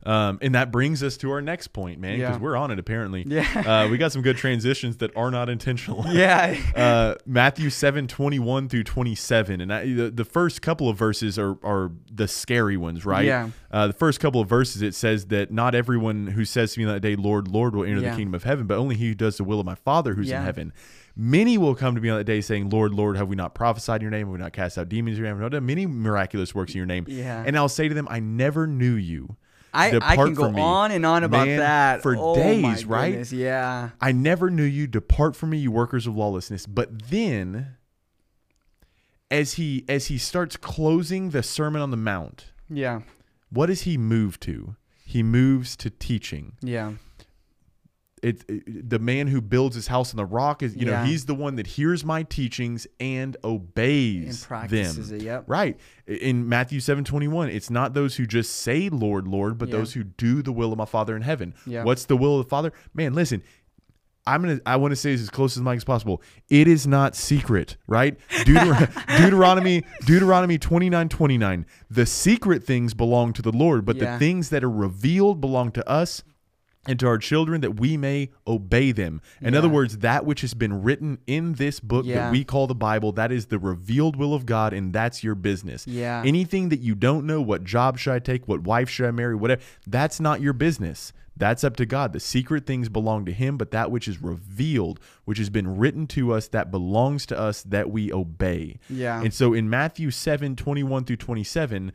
Um, 0.07 0.39
and 0.43 0.55
that 0.55 0.71
brings 0.71 1.03
us 1.03 1.17
to 1.19 1.31
our 1.31 1.41
next 1.41 1.69
point, 1.69 1.99
man, 1.99 2.19
because 2.19 2.37
Yeah. 2.37 2.39
we're 2.39 2.57
on 2.57 2.71
it 2.71 2.79
apparently. 2.79 3.25
Yeah. 3.27 3.45
Uh, 3.85 3.89
we 3.89 3.97
got 3.97 4.13
some 4.13 4.21
good 4.23 4.37
transitions 4.37 4.99
that 4.99 5.17
are 5.17 5.31
not 5.31 5.49
intentional. 5.49 6.05
Yeah. 6.13 6.57
uh, 6.77 7.15
Matthew 7.27 7.71
7, 7.71 8.07
21 8.07 8.69
through 8.69 8.85
27. 8.85 9.61
And 9.61 9.73
I, 9.73 9.87
the, 9.87 10.11
the 10.11 10.25
first 10.25 10.61
couple 10.63 10.89
of 10.89 10.97
verses 10.99 11.39
are, 11.39 11.57
are 11.65 11.91
the 12.13 12.29
scary 12.29 12.77
ones, 12.77 13.05
right? 13.07 13.25
Yeah. 13.25 13.51
Uh, 13.71 13.87
the 13.89 13.93
first 13.95 14.21
couple 14.21 14.41
of 14.41 14.49
verses, 14.49 14.83
it 14.83 14.95
says 14.95 15.27
that 15.27 15.51
not 15.51 15.75
everyone 15.75 16.27
who 16.29 16.45
says 16.45 16.75
to 16.75 16.81
me 16.81 16.87
on 16.87 16.93
that 16.93 17.01
day, 17.01 17.17
Lord, 17.17 17.49
Lord, 17.49 17.75
will 17.75 17.85
enter 17.85 18.01
Yeah. 18.01 18.11
the 18.11 18.17
kingdom 18.17 18.35
of 18.35 18.45
heaven, 18.45 18.67
but 18.67 18.77
only 18.77 18.97
he 18.97 19.09
who 19.09 19.15
does 19.15 19.39
the 19.39 19.45
will 19.45 19.61
of 19.61 19.67
my 19.67 19.75
Father 19.75 20.15
who's 20.15 20.31
in 20.31 20.43
heaven. 20.43 20.73
Many 21.17 21.57
will 21.59 21.75
come 21.77 21.95
to 21.95 22.01
me 22.01 22.09
on 22.09 22.19
that 22.19 22.25
day 22.25 22.41
saying, 22.41 22.71
Lord, 22.71 22.93
Lord, 22.93 23.17
have 23.17 23.29
we 23.29 23.37
not 23.37 23.55
prophesied 23.55 24.01
in 24.01 24.03
your 24.03 24.11
name? 24.11 24.27
Have 24.27 24.33
we 24.33 24.39
not 24.39 24.53
cast 24.53 24.77
out 24.79 24.89
demons 24.89 25.17
in 25.17 25.23
your 25.25 25.31
name? 25.33 25.37
Have 25.37 25.39
we 25.39 25.45
not 25.45 25.53
done 25.53 25.67
many 25.67 25.87
miraculous 25.87 26.55
works 26.55 26.73
in 26.73 26.79
your 26.79 26.87
name? 26.87 27.05
Yeah. 27.09 27.43
And 27.47 27.57
I'll 27.57 27.69
say 27.69 27.87
to 27.89 27.95
them, 27.95 28.09
I 28.11 28.19
never 28.21 28.67
knew 28.67 28.95
you. 28.95 29.37
I, 29.75 29.99
I 30.03 30.17
can 30.17 30.35
go 30.35 30.57
on 30.57 30.91
and 30.93 31.05
on 31.05 31.25
about 31.25 31.47
Man, 31.47 31.59
that 31.59 32.03
for 32.03 32.17
Oh, 32.19 32.35
days, 32.35 32.85
right? 32.85 33.11
goodness, 33.11 33.33
Yeah. 33.33 33.91
I 34.01 34.13
never 34.13 34.51
knew 34.51 34.63
you. 34.65 34.87
Depart 34.87 35.35
from 35.37 35.51
me, 35.51 35.59
you 35.59 35.71
workers 35.73 36.07
of 36.07 36.17
lawlessness. 36.17 36.67
But 36.67 37.11
then, 37.11 37.77
as 39.31 39.55
he 39.55 39.85
as 39.89 40.07
he 40.07 40.19
starts 40.19 40.57
closing 40.57 41.31
the 41.31 41.43
Sermon 41.43 41.83
on 41.83 41.91
the 41.91 41.97
Mount, 41.97 42.47
Yeah. 42.69 43.01
what 43.51 43.67
does 43.67 43.83
he 43.83 43.99
move 43.99 44.39
to? 44.41 44.77
He 45.05 45.23
moves 45.23 45.77
to 45.79 45.91
teaching. 45.91 46.53
Yeah. 46.63 46.93
It, 48.25 48.45
it- 48.49 48.89
the 48.91 48.99
man 48.99 49.27
who 49.27 49.41
builds 49.41 49.75
his 49.77 49.87
house 49.89 50.13
on 50.13 50.17
the 50.17 50.25
rock 50.25 50.63
is 50.63 50.75
you 50.77 50.87
know 50.87 51.05
he's 51.05 51.27
the 51.27 51.35
one 51.35 51.57
that 51.57 51.67
hears 51.67 52.05
my 52.05 52.23
teachings 52.23 52.87
and 52.99 53.37
obeys 53.45 54.41
And 54.41 54.49
practices 54.49 55.11
them. 55.11 55.19
it. 55.21 55.25
Yep. 55.25 55.45
Right. 55.47 55.79
In 56.07 56.49
Matthew 56.49 56.81
7 56.81 57.05
21, 57.05 57.49
it's 57.51 57.71
not 57.71 57.95
those 57.95 58.17
who 58.17 58.27
just 58.27 58.55
say, 58.57 58.89
Lord, 58.89 59.29
Lord, 59.29 59.59
but 59.59 59.69
Yeah. 59.69 59.77
those 59.77 59.93
who 59.95 60.05
do 60.05 60.43
the 60.43 60.53
will 60.53 60.73
of 60.73 60.79
my 60.79 60.85
Father 60.85 61.15
in 61.17 61.23
heaven. 61.23 61.55
Yeah. 61.67 61.85
What's 61.85 62.07
the 62.07 62.17
will 62.17 62.39
of 62.41 62.47
the 62.47 62.51
Father? 62.51 62.73
Man, 62.95 63.13
listen, 63.15 63.43
I'm 64.27 64.41
gonna 64.41 64.61
I 64.65 64.77
want 64.77 64.93
to 64.93 64.97
say 64.97 65.13
this 65.13 65.21
as 65.21 65.29
close 65.29 65.55
as 65.57 65.63
Mike 65.63 65.77
as 65.77 65.85
possible. 65.85 66.23
It 66.49 66.67
is 66.67 66.87
not 66.87 67.15
secret, 67.15 67.77
right? 67.87 68.17
Deuter- 68.31 69.19
Deuteronomy, 69.19 69.85
Deuteronomy 70.07 70.57
29, 70.57 71.09
29. 71.11 71.67
The 71.91 72.07
secret 72.07 72.65
things 72.65 72.95
belong 72.95 73.35
to 73.35 73.43
the 73.43 73.53
Lord, 73.53 73.85
but 73.85 73.97
Yeah. 73.97 74.13
the 74.15 74.19
things 74.19 74.49
that 74.49 74.65
are 74.65 74.71
revealed 74.71 75.43
belong 75.43 75.73
to 75.73 75.87
us 75.87 76.23
and 76.87 76.99
to 77.01 77.07
our 77.07 77.19
children 77.19 77.61
that 77.63 77.79
we 77.81 77.97
may 77.97 78.31
obey 78.47 78.93
them. 78.93 79.21
In 79.41 79.53
Yeah. 79.53 79.59
other 79.61 79.69
words, 79.69 79.99
that 79.99 80.25
which 80.27 80.41
has 80.43 80.55
been 80.55 80.83
written 80.83 81.19
in 81.27 81.55
this 81.55 81.81
book 81.81 82.05
Yeah. 82.07 82.15
that 82.27 82.33
we 82.33 82.45
call 82.45 82.67
the 82.67 82.75
Bible, 82.75 83.13
that 83.13 83.33
is 83.33 83.47
the 83.47 83.59
revealed 83.59 84.17
will 84.17 84.35
of 84.35 84.47
God, 84.47 84.73
and 84.73 84.93
that's 84.93 85.25
your 85.25 85.35
business. 85.35 85.87
Yeah. 85.87 86.23
Anything 86.25 86.69
that 86.69 86.81
you 86.81 86.95
don't 86.95 87.27
know, 87.27 87.41
what 87.41 87.65
job 87.65 87.99
should 87.99 88.13
I 88.13 88.19
take, 88.19 88.47
what 88.49 88.63
wife 88.63 88.89
should 88.89 89.07
I 89.07 89.11
marry, 89.11 89.35
whatever, 89.35 89.63
that's 89.87 90.21
not 90.21 90.41
your 90.41 90.53
business. 90.53 91.13
That's 91.37 91.65
up 91.65 91.75
to 91.79 91.87
God. 91.87 92.13
The 92.13 92.21
secret 92.21 92.65
things 92.65 92.89
belong 92.89 93.25
to 93.25 93.33
Him, 93.33 93.57
but 93.57 93.73
that 93.73 93.91
which 93.91 94.07
is 94.07 94.23
revealed, 94.23 95.01
which 95.25 95.39
has 95.39 95.51
been 95.51 95.77
written 95.77 96.07
to 96.09 96.33
us, 96.33 96.47
that 96.49 96.71
belongs 96.71 97.27
to 97.27 97.37
us, 97.39 97.65
that 97.65 97.91
we 97.91 98.13
obey. 98.13 98.79
Yeah. 98.89 99.21
And 99.21 99.35
so 99.35 99.53
in 99.53 99.69
Matthew 99.69 100.13
7 100.13 100.55
21 100.55 101.05
through 101.05 101.17
27, 101.17 101.91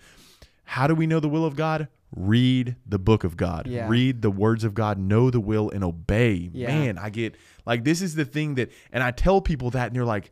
how 0.66 0.88
do 0.88 0.94
we 0.96 1.08
know 1.08 1.22
the 1.22 1.30
will 1.30 1.46
of 1.46 1.56
God? 1.56 1.88
Read 2.16 2.76
the 2.88 2.98
book 3.00 3.24
of 3.24 3.38
God. 3.38 3.68
Yeah. 3.68 3.88
Read 3.88 4.22
the 4.22 4.32
words 4.32 4.64
of 4.64 4.74
God. 4.74 4.98
Know 4.98 5.30
the 5.30 5.40
will 5.40 5.70
and 5.70 5.84
obey. 5.84 6.50
Yeah. 6.54 6.68
Man, 6.68 6.98
I 6.98 7.10
get 7.10 7.36
like 7.66 7.84
this 7.84 8.02
is 8.02 8.16
the 8.16 8.26
thing 8.26 8.56
that, 8.56 8.72
and 8.92 9.04
I 9.04 9.12
tell 9.12 9.42
people 9.42 9.70
that, 9.72 9.88
and 9.88 9.96
they're 9.96 10.06
like, 10.06 10.32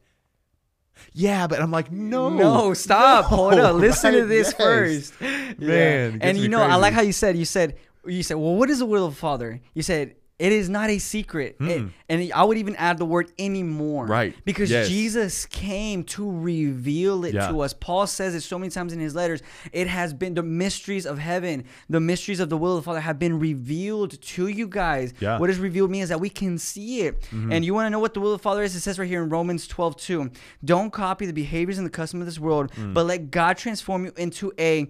"Yeah," 1.14 1.46
but 1.48 1.62
I'm 1.62 1.70
like, 1.72 1.92
"No, 1.92 2.30
No, 2.30 2.74
stop. 2.74 3.26
Hold 3.34 3.56
no, 3.58 3.66
up. 3.68 3.76
Listen 3.76 4.14
to 4.14 4.26
this 4.26 4.48
Yes. 4.48 4.54
first. 4.58 5.22
Man, 5.22 5.56
Yeah. 5.60 6.18
And 6.22 6.38
you 6.38 6.50
know, 6.50 6.62
I 6.62 6.76
like 6.76 6.94
how 6.94 7.02
you 7.02 7.12
said 7.14 7.38
you 7.38 7.46
said 7.46 7.76
you 8.06 8.24
said, 8.24 8.36
"Well, 8.38 8.56
what 8.56 8.70
is 8.70 8.80
the 8.80 8.86
will 8.86 9.06
of 9.06 9.14
the 9.14 9.20
Father?" 9.20 9.62
You 9.76 9.84
said 9.84 10.16
It 10.40 10.52
is 10.52 10.70
not 10.70 10.92
a 10.92 11.00
secret. 11.00 11.56
It- 11.60 11.86
and 12.10 12.32
I 12.34 12.44
would 12.44 12.58
even 12.60 12.76
add 12.76 13.00
the 13.00 13.06
word 13.06 13.32
anymore. 13.40 14.06
Hmm. 14.06 14.12
Right. 14.12 14.36
Because 14.46 14.70
Yes. 14.70 14.88
Jesus 14.88 15.48
came 15.48 16.04
to 16.06 16.30
reveal 16.32 17.26
it 17.26 17.34
Yeah. 17.34 17.48
to 17.50 17.62
us. 17.62 17.74
Paul 17.74 18.06
says 18.06 18.36
it 18.36 18.42
so 18.42 18.60
many 18.60 18.70
times 18.70 18.94
in 18.94 19.00
his 19.00 19.16
letters. 19.16 19.42
It 19.74 19.88
has 19.88 20.14
been 20.14 20.36
the 20.36 20.44
mysteries 20.44 21.08
of 21.08 21.18
heaven, 21.18 21.64
the 21.90 22.00
mysteries 22.00 22.40
of 22.40 22.50
the 22.50 22.58
will 22.58 22.78
of 22.78 22.84
the 22.84 22.86
Father 22.86 23.00
have 23.00 23.18
been 23.18 23.40
revealed 23.40 24.22
to 24.22 24.48
you 24.48 24.68
guys. 24.68 25.12
Yeah. 25.20 25.30
Mm-hmm. 25.32 25.40
What 25.42 25.48
does 25.48 25.58
revealed 25.60 25.90
mean 25.90 26.04
is 26.04 26.10
that 26.10 26.20
we 26.22 26.30
can 26.30 26.60
see 26.60 27.02
it. 27.02 27.24
And 27.32 27.66
you 27.66 27.74
want 27.74 27.88
to 27.88 27.90
know 27.90 28.00
what 28.00 28.14
the 28.14 28.20
will 28.20 28.34
of 28.34 28.40
the 28.40 28.44
Father 28.44 28.62
is? 28.62 28.76
It 28.76 28.82
says 28.82 29.00
right 29.00 29.08
here 29.10 29.24
in 29.24 29.30
Romans 29.30 29.68
12, 29.68 29.98
2. 29.98 30.30
Don't 30.64 30.92
copy 30.94 31.26
the 31.26 31.34
behaviors 31.34 31.80
and 31.80 31.86
the 31.88 31.92
customs 31.92 32.22
of 32.22 32.28
this 32.28 32.40
world, 32.40 32.72
Mm. 32.78 32.94
but 32.94 33.08
let 33.08 33.32
God 33.32 33.58
transform 33.58 34.06
you 34.06 34.12
into 34.18 34.54
a 34.60 34.88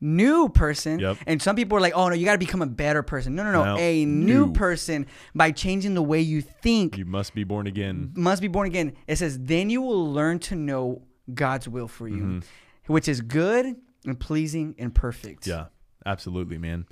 new 0.00 0.48
person. 0.48 0.98
Yep. 1.00 1.16
And 1.26 1.42
some 1.42 1.56
people 1.56 1.76
are 1.76 1.80
like, 1.80 1.92
oh 1.96 2.08
no, 2.08 2.14
you 2.14 2.24
got 2.24 2.32
to 2.32 2.38
become 2.38 2.62
a 2.62 2.66
better 2.66 3.02
person. 3.02 3.34
No, 3.34 3.42
no, 3.44 3.52
no. 3.52 3.64
No, 3.64 3.76
a 3.78 4.04
new, 4.04 4.46
new. 4.46 4.52
person 4.52 5.06
by 5.34 5.50
changing 5.50 5.94
the 5.94 6.02
way 6.02 6.20
you 6.20 6.40
think 6.42 6.96
You 6.96 7.04
must 7.04 7.34
be 7.34 7.44
born 7.44 7.66
again. 7.66 8.12
must 8.14 8.40
be 8.42 8.48
born 8.48 8.66
again. 8.66 8.92
It 9.06 9.16
says, 9.16 9.38
then 9.40 9.70
you 9.70 9.82
will 9.82 10.12
learn 10.12 10.38
to 10.40 10.54
know 10.54 11.02
God's 11.34 11.68
will 11.68 11.88
for 11.88 12.08
you, 12.08 12.22
Mm-hmm. 12.22 12.92
which 12.92 13.08
is 13.08 13.20
good 13.20 13.76
and 14.06 14.18
pleasing 14.18 14.74
and 14.78 14.94
perfect. 14.94 15.46
Yeah, 15.46 15.66
absolutely, 16.06 16.58
man. 16.58 16.86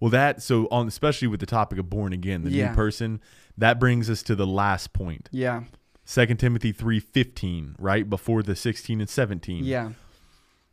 Well, 0.00 0.10
that 0.10 0.42
so 0.42 0.66
on, 0.70 0.88
especially 0.88 1.28
with 1.28 1.40
the 1.40 1.46
topic 1.46 1.78
of 1.78 1.88
born 1.88 2.12
again, 2.12 2.42
the 2.42 2.50
Yeah. 2.50 2.68
new 2.70 2.74
person, 2.74 3.20
that 3.56 3.78
brings 3.78 4.10
us 4.10 4.22
to 4.24 4.34
the 4.34 4.46
last 4.46 4.92
point. 4.92 5.28
Yeah. 5.32 5.64
Second 6.04 6.36
Timothy 6.38 6.70
three 6.72 7.00
fifteen, 7.00 7.74
right 7.78 8.08
before 8.08 8.42
the 8.42 8.54
sixteen 8.56 9.00
and 9.00 9.08
seventeen. 9.10 9.64
Yeah. 9.64 9.90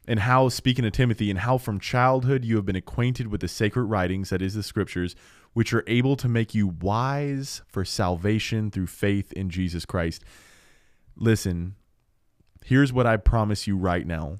And 0.07 0.19
how 0.19 0.49
speaking 0.49 0.85
of 0.85 0.91
Timothy 0.91 1.29
and 1.29 1.39
how 1.39 1.57
from 1.57 1.79
childhood 1.79 2.43
you 2.43 2.55
have 2.57 2.65
been 2.65 2.75
acquainted 2.75 3.27
with 3.27 3.41
the 3.41 3.47
sacred 3.47 3.85
writings 3.85 4.29
that 4.29 4.41
is 4.41 4.53
the 4.53 4.63
scriptures 4.63 5.15
which 5.53 5.73
are 5.73 5.83
able 5.87 6.15
to 6.17 6.27
make 6.27 6.53
you 6.55 6.67
wise 6.67 7.61
for 7.67 7.85
salvation 7.85 8.71
through 8.71 8.87
faith 8.87 9.31
in 9.33 9.49
Jesus 9.49 9.85
Christ. 9.85 10.23
Listen, 11.15 11.75
here's 12.65 12.91
what 12.91 13.05
I 13.05 13.17
promise 13.17 13.67
you 13.67 13.77
right 13.77 14.05
now. 14.05 14.39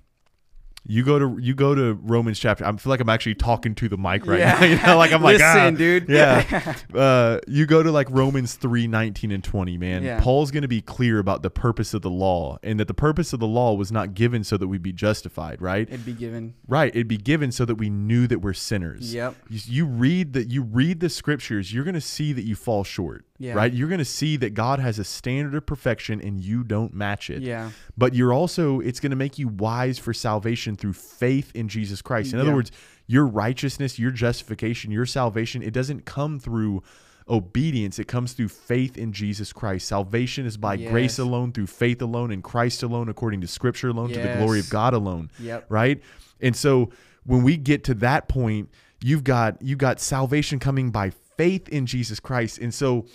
You 0.86 1.04
go 1.04 1.18
to 1.18 1.38
you 1.42 1.54
go 1.56 1.74
to 1.74 1.94
Romans 1.94 2.38
chapter. 2.40 2.66
I 2.66 2.72
feel 2.76 2.90
like 2.90 3.00
I'm 3.00 3.08
actually 3.08 3.36
talking 3.36 3.74
to 3.76 3.88
the 3.88 3.98
mic 3.98 4.26
right 4.26 4.40
Yeah. 4.40 4.60
now. 4.60 4.66
You 4.74 4.76
know, 4.82 4.98
like 4.98 5.14
I'm 5.14 5.22
like, 5.24 5.38
Listen, 5.38 5.76
ah, 5.76 5.78
dude. 5.78 6.10
Yeah. 6.10 6.76
uh, 6.94 7.40
you 7.48 7.66
go 7.66 7.82
to 7.84 7.90
like 7.92 8.10
Romans 8.10 8.56
3, 8.56 8.88
19 8.88 9.32
and 9.32 9.42
20, 9.44 9.78
man. 9.78 10.04
Yeah. 10.04 10.20
Paul's 10.20 10.52
going 10.52 10.64
to 10.64 10.68
be 10.68 10.82
clear 10.82 11.20
about 11.20 11.42
the 11.42 11.50
purpose 11.50 11.94
of 11.94 12.02
the 12.02 12.10
law 12.10 12.58
and 12.64 12.80
that 12.82 12.88
the 12.90 12.94
purpose 12.94 13.32
of 13.32 13.40
the 13.40 13.48
law 13.48 13.74
was 13.76 13.92
not 13.94 14.14
given 14.14 14.44
so 14.44 14.58
that 14.58 14.68
we'd 14.68 14.84
be 14.84 14.92
justified, 14.92 15.62
right? 15.62 15.88
It'd 15.88 16.06
be 16.06 16.12
given. 16.14 16.54
Right. 16.68 16.94
It'd 16.94 17.08
be 17.08 17.18
given 17.18 17.52
so 17.54 17.64
that 17.66 17.76
we 17.76 17.90
knew 17.90 18.28
that 18.28 18.40
we're 18.40 18.54
sinners. 18.54 19.14
Yep. 19.14 19.36
You, 19.50 19.60
you 19.66 19.86
read 19.86 20.34
that 20.34 20.50
you 20.50 20.64
read 20.64 21.00
the 21.00 21.10
scriptures, 21.10 21.74
you're 21.74 21.86
going 21.86 21.94
to 21.94 22.02
see 22.02 22.34
that 22.34 22.44
you 22.44 22.56
fall 22.56 22.84
short. 22.84 23.26
Yeah. 23.44 23.54
Right. 23.56 23.74
You're 23.74 23.89
going 23.89 24.00
to 24.00 24.06
see 24.06 24.38
that 24.38 24.54
God 24.54 24.80
has 24.80 25.00
a 25.00 25.04
standard 25.04 25.54
of 25.56 25.66
perfection 25.66 26.22
and 26.22 26.39
you 26.39 26.64
don't 26.64 26.94
match 26.94 27.30
it. 27.30 27.41
Yeah. 27.41 27.72
But 27.98 28.14
you're 28.14 28.32
also 28.34 28.80
it's 28.80 29.00
going 29.00 29.10
to 29.10 29.16
make 29.18 29.38
you 29.38 29.48
wise 29.50 30.00
for 30.00 30.14
salvation 30.14 30.76
through 30.76 30.94
faith 30.94 31.52
in 31.54 31.68
Jesus 31.68 32.02
Christ. 32.02 32.34
In 32.34 32.39
other 32.39 32.54
words, 32.56 32.72
your 33.06 33.26
righteousness, 33.28 34.00
your 34.00 34.12
justification, 34.12 34.91
your 34.91 35.06
salvation, 35.06 35.62
it 35.62 35.74
doesn't 35.74 36.06
come 36.06 36.39
through 36.39 36.84
obedience. 37.30 38.00
It 38.00 38.08
comes 38.08 38.34
through 38.34 38.50
faith 38.50 38.98
in 38.98 39.14
Jesus 39.14 39.54
Christ. 39.54 39.88
Salvation 39.88 40.46
is 40.46 40.58
by 40.58 40.76
grace 40.78 41.20
alone, 41.20 41.52
through 41.52 41.68
faith 41.68 42.02
alone, 42.02 42.32
in 42.32 42.41
Christ 42.41 42.84
alone, 42.84 43.10
according 43.10 43.41
to 43.41 43.48
Scripture 43.48 43.89
alone, 43.89 44.10
to 44.10 44.20
the 44.20 44.36
glory 44.38 44.60
of 44.60 44.70
God 44.70 44.94
alone 44.94 45.30
Yep. 45.39 45.66
right 45.70 46.02
and 46.41 46.56
so 46.56 46.89
when 47.26 47.44
we 47.44 47.56
get 47.58 47.84
to 47.86 47.94
that 47.96 48.28
point 48.28 48.70
you've 49.02 49.24
got 49.24 49.62
you've 49.62 49.78
got 49.78 50.00
salvation 50.00 50.60
coming 50.60 50.91
by 50.91 51.10
faith 51.38 51.68
in 51.70 51.86
jesus 51.86 52.20
christ 52.20 52.58
and 52.60 52.74
so 52.74 53.06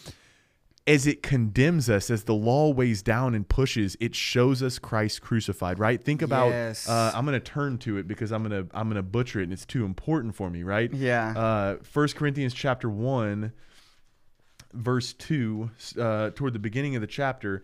as 0.88 1.06
it 1.06 1.22
condemns 1.22 1.88
us 1.88 2.10
as 2.10 2.24
the 2.24 2.34
law 2.34 2.70
weighs 2.72 3.02
down 3.02 3.34
and 3.34 3.48
pushes 3.48 3.96
it 4.00 4.14
shows 4.14 4.62
us 4.62 4.78
christ 4.78 5.20
crucified 5.22 5.78
right 5.78 6.02
think 6.02 6.22
about 6.22 6.48
Yes. 6.48 6.88
uh, 6.88 7.12
i'm 7.14 7.24
going 7.24 7.38
to 7.38 7.44
turn 7.44 7.78
to 7.78 7.98
it 7.98 8.08
because 8.08 8.32
i'm 8.32 8.42
going 8.42 8.66
to 8.66 8.76
i'm 8.76 8.88
going 8.88 8.96
to 8.96 9.02
butcher 9.02 9.40
it 9.40 9.44
and 9.44 9.52
it's 9.52 9.66
too 9.66 9.84
important 9.84 10.34
for 10.34 10.50
me 10.50 10.62
right 10.62 10.92
Yeah. 10.92 11.34
uh, 11.36 11.76
1 11.92 12.08
corinthians 12.08 12.54
chapter 12.54 12.88
1 12.90 13.52
verse 14.72 15.12
2 15.14 15.70
uh, 15.98 16.30
toward 16.30 16.52
the 16.52 16.58
beginning 16.58 16.94
of 16.96 17.00
the 17.00 17.06
chapter 17.06 17.62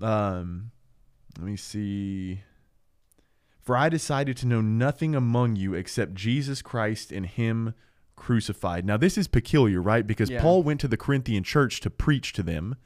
um, 0.00 0.70
let 1.38 1.46
me 1.46 1.56
see 1.56 2.42
for 3.60 3.76
I 3.76 3.88
decided 3.88 4.36
to 4.38 4.46
know 4.46 4.60
nothing 4.60 5.14
among 5.16 5.56
you 5.56 5.74
except 5.74 6.14
Jesus 6.14 6.62
Christ 6.62 7.10
and 7.10 7.26
Him 7.26 7.74
crucified. 8.16 8.84
Now, 8.84 8.96
this 8.96 9.16
is 9.16 9.28
peculiar, 9.28 9.80
right? 9.80 10.06
Because 10.06 10.30
Yeah. 10.30 10.40
Paul 10.42 10.62
went 10.62 10.80
to 10.80 10.88
the 10.88 10.96
Corinthian 10.96 11.44
church 11.44 11.80
to 11.80 11.90
preach 11.90 12.32
to 12.34 12.42
them. 12.42 12.76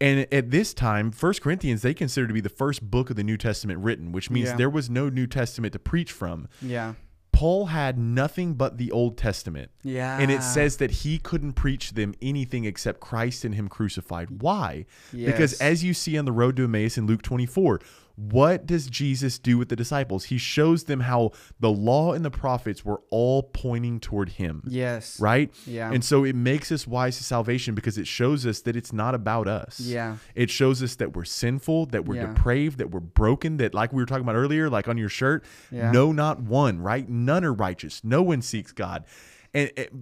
And 0.00 0.26
at 0.32 0.50
this 0.50 0.74
time, 0.74 1.10
First 1.10 1.40
Corinthians, 1.40 1.80
they 1.82 1.94
consider 1.94 2.26
to 2.26 2.34
be 2.34 2.42
the 2.42 2.50
first 2.50 2.82
book 2.90 3.08
of 3.08 3.16
the 3.16 3.24
New 3.24 3.38
Testament 3.38 3.80
written, 3.80 4.12
which 4.12 4.30
means 4.30 4.48
Yeah. 4.50 4.56
there 4.56 4.70
was 4.70 4.90
no 4.90 5.08
New 5.08 5.26
Testament 5.26 5.72
to 5.72 5.78
preach 5.78 6.12
from. 6.12 6.48
yeah. 6.60 6.94
Paul 7.32 7.66
had 7.66 7.98
nothing 7.98 8.54
but 8.54 8.78
the 8.78 8.90
Old 8.90 9.18
Testament. 9.18 9.70
Yeah. 9.82 10.18
And 10.18 10.30
it 10.30 10.42
says 10.42 10.78
that 10.78 10.90
he 10.90 11.18
couldn't 11.18 11.52
preach 11.52 11.92
them 11.92 12.14
anything 12.22 12.64
except 12.64 12.98
Christ 13.00 13.44
and 13.44 13.54
Him 13.54 13.68
crucified. 13.68 14.40
Why? 14.40 14.86
Because 15.12 15.52
as 15.60 15.84
you 15.84 15.92
see 15.92 16.16
on 16.16 16.24
the 16.24 16.32
road 16.32 16.56
to 16.56 16.64
Emmaus 16.64 16.96
in 16.96 17.06
Luke 17.06 17.20
24, 17.20 17.78
what 18.16 18.66
does 18.66 18.86
Jesus 18.86 19.38
do 19.38 19.58
with 19.58 19.68
the 19.68 19.76
disciples? 19.76 20.24
He 20.24 20.38
shows 20.38 20.84
them 20.84 21.00
how 21.00 21.32
the 21.60 21.70
law 21.70 22.12
and 22.12 22.24
the 22.24 22.30
prophets 22.30 22.84
were 22.84 23.02
all 23.10 23.42
pointing 23.42 24.00
toward 24.00 24.30
Him. 24.30 24.62
Yes. 24.66 25.20
Right? 25.20 25.54
Yeah. 25.66 25.92
And 25.92 26.02
so 26.02 26.24
it 26.24 26.34
makes 26.34 26.72
us 26.72 26.86
wise 26.86 27.18
to 27.18 27.24
salvation 27.24 27.74
because 27.74 27.98
it 27.98 28.06
shows 28.06 28.46
us 28.46 28.62
that 28.62 28.74
it's 28.74 28.92
not 28.92 29.14
about 29.14 29.48
us. 29.48 29.78
Yeah. 29.80 30.16
It 30.34 30.50
shows 30.50 30.82
us 30.82 30.96
that 30.96 31.14
we're 31.14 31.24
sinful, 31.26 31.86
that 31.86 32.06
we're 32.06 32.16
Yeah. 32.16 32.26
depraved, 32.32 32.78
that 32.78 32.90
we're 32.90 33.00
broken, 33.00 33.58
that 33.58 33.74
like 33.74 33.92
we 33.92 34.00
were 34.02 34.06
talking 34.06 34.24
about 34.24 34.36
earlier, 34.36 34.70
like 34.70 34.88
on 34.88 34.96
your 34.96 35.10
shirt, 35.10 35.44
Yeah. 35.70 35.90
no, 35.90 36.10
not 36.10 36.40
one, 36.40 36.80
right? 36.80 37.06
None 37.08 37.44
are 37.44 37.52
righteous. 37.52 38.02
No 38.02 38.22
one 38.22 38.40
seeks 38.40 38.72
God. 38.72 39.04
And 39.52 39.70
it, 39.76 39.92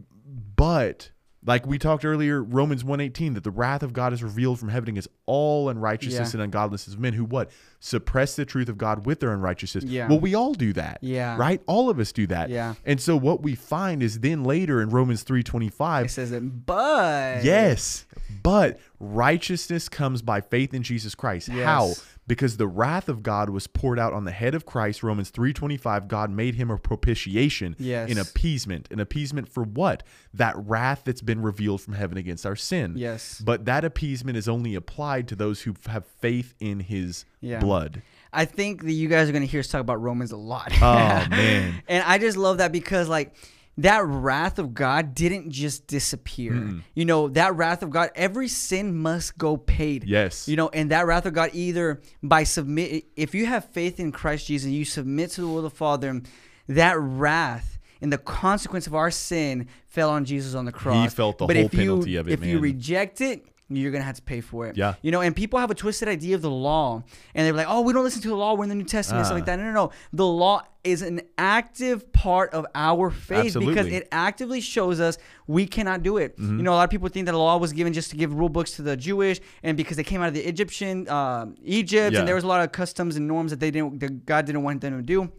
but 0.57 1.11
like 1.47 1.67
we 1.67 1.79
talked 1.79 2.05
earlier, 2.05 2.43
Romans 2.43 2.83
1:18, 2.85 3.35
that 3.35 3.45
the 3.45 3.51
wrath 3.51 3.83
of 3.83 3.93
God 3.93 4.13
is 4.13 4.23
revealed 4.23 4.59
from 4.59 4.71
heaven 4.71 4.89
against 4.89 5.09
all 5.27 5.69
unrighteousness 5.69 6.33
Yeah. 6.33 6.37
and 6.39 6.43
ungodliness 6.45 6.87
of 6.87 6.99
men 6.99 7.13
who 7.13 7.25
what? 7.25 7.51
Suppress 7.81 8.35
the 8.37 8.45
truth 8.47 8.69
of 8.71 8.79
God 8.79 9.05
with 9.05 9.21
their 9.21 9.33
unrighteousness. 9.33 9.85
Yeah. 9.85 10.09
Well, 10.09 10.21
we 10.21 10.35
all 10.35 10.55
do 10.55 10.73
that. 10.73 10.99
Yeah. 11.03 11.37
Right? 11.37 11.61
All 11.67 11.91
of 11.91 11.99
us 11.99 12.13
do 12.13 12.27
that. 12.29 12.49
Yeah. 12.49 12.75
And 12.87 12.99
so 13.01 13.15
what 13.17 13.43
we 13.43 13.55
find 13.55 14.03
is 14.03 14.21
then 14.21 14.43
later 14.45 14.81
in 14.81 14.89
Romans 14.89 15.23
3:25, 15.23 16.07
It 16.07 16.11
says 16.11 16.31
that, 16.31 16.65
but 16.67 17.45
Yes. 17.45 18.07
But 18.43 18.81
righteousness 18.99 19.89
comes 19.89 20.23
by 20.23 20.41
faith 20.41 20.73
in 20.75 20.83
Jesus 20.83 21.15
Christ. 21.15 21.49
Yes. 21.49 21.65
How? 21.65 21.93
Because 22.27 22.57
the 22.57 22.67
wrath 22.67 23.09
of 23.11 23.23
God 23.23 23.51
was 23.51 23.67
poured 23.67 23.99
out 23.99 24.13
on 24.15 24.25
the 24.25 24.31
head 24.33 24.55
of 24.55 24.65
Christ. 24.65 25.03
Romans 25.03 25.31
3:25 25.31 26.09
God 26.09 26.31
made 26.31 26.55
him 26.55 26.71
a 26.71 26.79
propitiation 26.79 27.77
Yes. 27.79 28.11
in 28.11 28.17
appeasement. 28.19 28.89
An 28.91 28.99
appeasement 29.01 29.49
for 29.49 29.63
what? 29.63 30.03
That 30.33 30.55
wrath 30.57 31.03
that's 31.05 31.21
been 31.21 31.43
revealed 31.43 31.83
from 31.83 31.95
heaven 31.95 32.17
against 32.17 32.47
our 32.47 32.57
sin. 32.57 32.95
Yes. 32.97 33.43
But 33.45 33.67
that 33.67 33.85
appeasement 33.85 34.39
is 34.39 34.49
only 34.49 34.75
applied 34.75 35.29
to 35.29 35.37
those 35.37 35.63
who 35.63 35.75
have 35.87 36.07
faith 36.07 36.55
in 36.61 36.81
his 36.81 37.25
Yeah. 37.41 37.61
blood. 37.61 38.03
I 38.33 38.47
think 38.47 38.83
that 38.85 38.93
you 38.93 39.09
guys 39.09 39.29
are 39.29 39.33
gonna 39.33 39.45
hear 39.45 39.61
us 39.61 39.69
talk 39.69 39.81
about 39.83 40.01
Romans 40.03 40.33
a 40.33 40.37
lot. 40.37 40.73
Oh, 40.81 41.27
man. 41.31 41.83
and 41.89 42.03
I 42.07 42.19
just 42.19 42.37
love 42.37 42.59
that 42.59 42.73
because 42.73 43.09
like 43.09 43.35
that 43.79 44.05
wrath 44.05 44.59
of 44.59 44.73
God 44.75 45.15
didn't 45.15 45.51
just 45.51 45.87
disappear. 45.87 46.81
You 46.95 47.05
know, 47.05 47.29
that 47.29 47.57
wrath 47.57 47.83
of 47.83 47.91
God, 47.91 48.11
every 48.15 48.49
sin 48.49 48.95
must 48.95 49.37
go 49.37 49.57
paid. 49.57 50.05
Yes. 50.05 50.47
You 50.49 50.57
know, 50.57 50.69
and 50.69 50.91
that 50.91 51.07
wrath 51.07 51.27
of 51.27 51.35
God 51.35 51.51
either 51.53 52.01
by 52.23 52.45
submit 52.45 53.07
if 53.17 53.35
you 53.35 53.47
have 53.47 53.65
faith 53.67 53.99
in 53.99 54.13
Christ 54.13 54.47
Jesus, 54.47 54.71
you 54.71 54.85
submit 54.85 55.31
to 55.33 55.41
the 55.41 55.49
will 55.49 55.59
of 55.59 55.65
the 55.65 55.71
Father, 55.71 56.21
that 56.69 56.99
wrath 56.99 57.79
and 58.01 58.13
the 58.13 58.19
consequence 58.19 58.87
of 58.87 58.95
our 58.95 59.11
sin 59.11 59.69
fell 59.87 60.11
on 60.11 60.25
Jesus 60.25 60.55
on 60.55 60.65
the 60.67 60.73
cross. 60.73 61.11
He 61.11 61.17
felt 61.17 61.39
the 61.39 61.47
but 61.47 61.57
whole 61.57 61.65
if 61.67 61.75
you, 61.75 61.81
penalty 61.81 62.17
of 62.17 62.29
it, 62.29 62.33
If 62.33 62.45
you 62.45 62.55
man. 62.55 62.63
reject 62.63 63.21
it, 63.21 63.47
you're 63.71 63.91
gonna 63.91 64.05
have 64.05 64.17
to 64.17 64.23
pay 64.23 64.41
for 64.41 64.67
it. 64.67 64.77
Yeah. 64.77 64.95
You 65.03 65.11
know, 65.11 65.21
and 65.23 65.35
people 65.35 65.59
have 65.59 65.71
a 65.71 65.75
twisted 65.75 66.07
idea 66.09 66.35
of 66.35 66.43
the 66.43 66.51
law, 66.51 67.03
and 67.35 67.47
they're 67.47 67.53
like, 67.55 67.67
"Oh, 67.69 67.81
we 67.81 67.93
don't 67.93 68.05
listen 68.05 68.21
to 68.23 68.29
the 68.29 68.35
law. 68.37 68.55
We're 68.55 68.65
in 68.65 68.69
the 68.69 68.75
New 68.75 68.85
Testament, 68.85 69.25
stuff 69.25 69.33
Ah. 69.33 69.37
like 69.37 69.47
that." 69.47 69.59
No, 69.59 69.65
no, 69.65 69.73
no. 69.73 69.91
The 70.13 70.27
law 70.27 70.63
is 70.85 71.01
an 71.01 71.23
active 71.39 72.13
part 72.13 72.53
of 72.53 72.67
our 72.75 73.09
faith 73.11 73.57
because 73.59 73.87
it 73.87 74.07
actively 74.13 74.61
shows 74.61 75.01
us 75.01 75.17
we 75.47 75.67
cannot 75.67 76.03
do 76.03 76.19
it. 76.19 76.37
Mm-hmm. 76.37 76.59
You 76.59 76.63
know, 76.63 76.73
a 76.73 76.77
lot 76.77 76.85
of 76.85 76.91
people 76.91 77.09
think 77.09 77.25
that 77.27 77.33
the 77.33 77.39
law 77.39 77.57
was 77.57 77.73
given 77.73 77.95
just 77.95 78.11
to 78.11 78.17
give 78.17 78.35
rule 78.35 78.51
books 78.51 78.73
to 78.73 78.83
the 78.83 78.97
Jewish, 78.97 79.41
and 79.63 79.77
because 79.79 79.97
they 79.97 80.05
came 80.05 80.21
out 80.21 80.29
of 80.29 80.35
the 80.35 80.43
Egyptian 80.47 81.09
um 81.09 81.55
Egypt, 81.65 82.13
Yeah. 82.13 82.19
and 82.19 82.29
there 82.29 82.35
was 82.35 82.45
a 82.45 82.49
lot 82.49 82.63
of 82.63 82.71
customs 82.73 83.17
and 83.17 83.27
norms 83.27 83.51
that 83.51 83.61
they 83.61 83.71
didn't, 83.71 83.99
that 84.01 84.27
God 84.27 84.45
didn't 84.45 84.63
want 84.63 84.81
them 84.83 84.97
to 84.97 85.03
do 85.03 85.31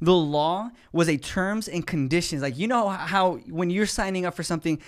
the 0.00 0.12
law 0.12 0.68
was 0.92 1.08
a 1.08 1.16
terms 1.16 1.68
and 1.68 1.86
conditions. 1.86 2.42
Like 2.42 2.58
you 2.58 2.66
know 2.66 2.88
how 2.88 3.36
when 3.48 3.70
you're 3.70 3.86
signing 3.86 4.26
up 4.26 4.34
for 4.34 4.42
something, 4.42 4.80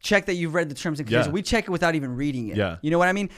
check 0.00 0.26
that 0.26 0.34
you've 0.34 0.54
read 0.54 0.68
the 0.68 0.74
terms 0.74 1.00
and 1.00 1.06
conditions. 1.06 1.28
Yeah. 1.28 1.32
We 1.32 1.42
check 1.42 1.64
it 1.64 1.70
without 1.70 1.94
even 1.94 2.16
reading 2.16 2.48
it. 2.48 2.56
Yeah. 2.56 2.76
You 2.82 2.90
know 2.90 2.98
what 2.98 3.08
I 3.08 3.12
mean? 3.12 3.30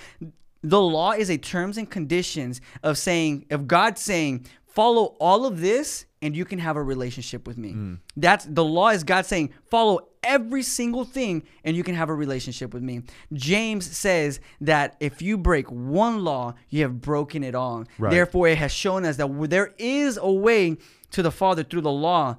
The 0.63 0.81
law 0.81 1.13
is 1.13 1.31
a 1.31 1.39
terms 1.39 1.79
and 1.79 1.89
conditions 1.89 2.61
of 2.83 2.99
saying 2.99 3.47
of 3.51 3.69
God 3.69 3.99
saying, 3.99 4.47
follow 4.67 5.17
all 5.19 5.47
of 5.47 5.61
this 5.61 6.07
and 6.21 6.37
you 6.37 6.45
can 6.45 6.59
have 6.59 6.77
a 6.77 6.83
relationship 6.83 7.47
with 7.47 7.59
me. 7.59 7.73
Mm. 7.73 7.99
That's 8.17 8.45
the 8.45 8.65
law 8.65 8.89
is 8.89 9.05
God 9.05 9.25
saying, 9.25 9.53
follow 9.71 10.09
every 10.23 10.63
single 10.63 11.05
thing 11.05 11.45
and 11.65 11.77
you 11.77 11.85
can 11.85 11.95
have 11.95 12.09
a 12.09 12.15
relationship 12.15 12.75
with 12.75 12.83
me. 12.83 13.03
James 13.33 13.89
says 13.91 14.41
that 14.61 14.97
if 15.01 15.23
you 15.23 15.39
break 15.39 15.71
one 15.71 16.25
law, 16.25 16.55
you 16.69 16.83
have 16.83 17.01
broken 17.01 17.45
it 17.45 17.55
all. 17.55 17.85
Right. 17.99 18.11
Therefore, 18.11 18.49
it 18.49 18.59
has 18.59 18.73
shown 18.73 19.05
us 19.05 19.17
that 19.17 19.29
there 19.49 19.75
is 19.79 20.19
a 20.21 20.31
way 20.31 20.77
to 21.13 21.23
the 21.23 21.31
Father 21.31 21.63
through 21.63 21.83
the 21.83 21.93
law 21.93 22.37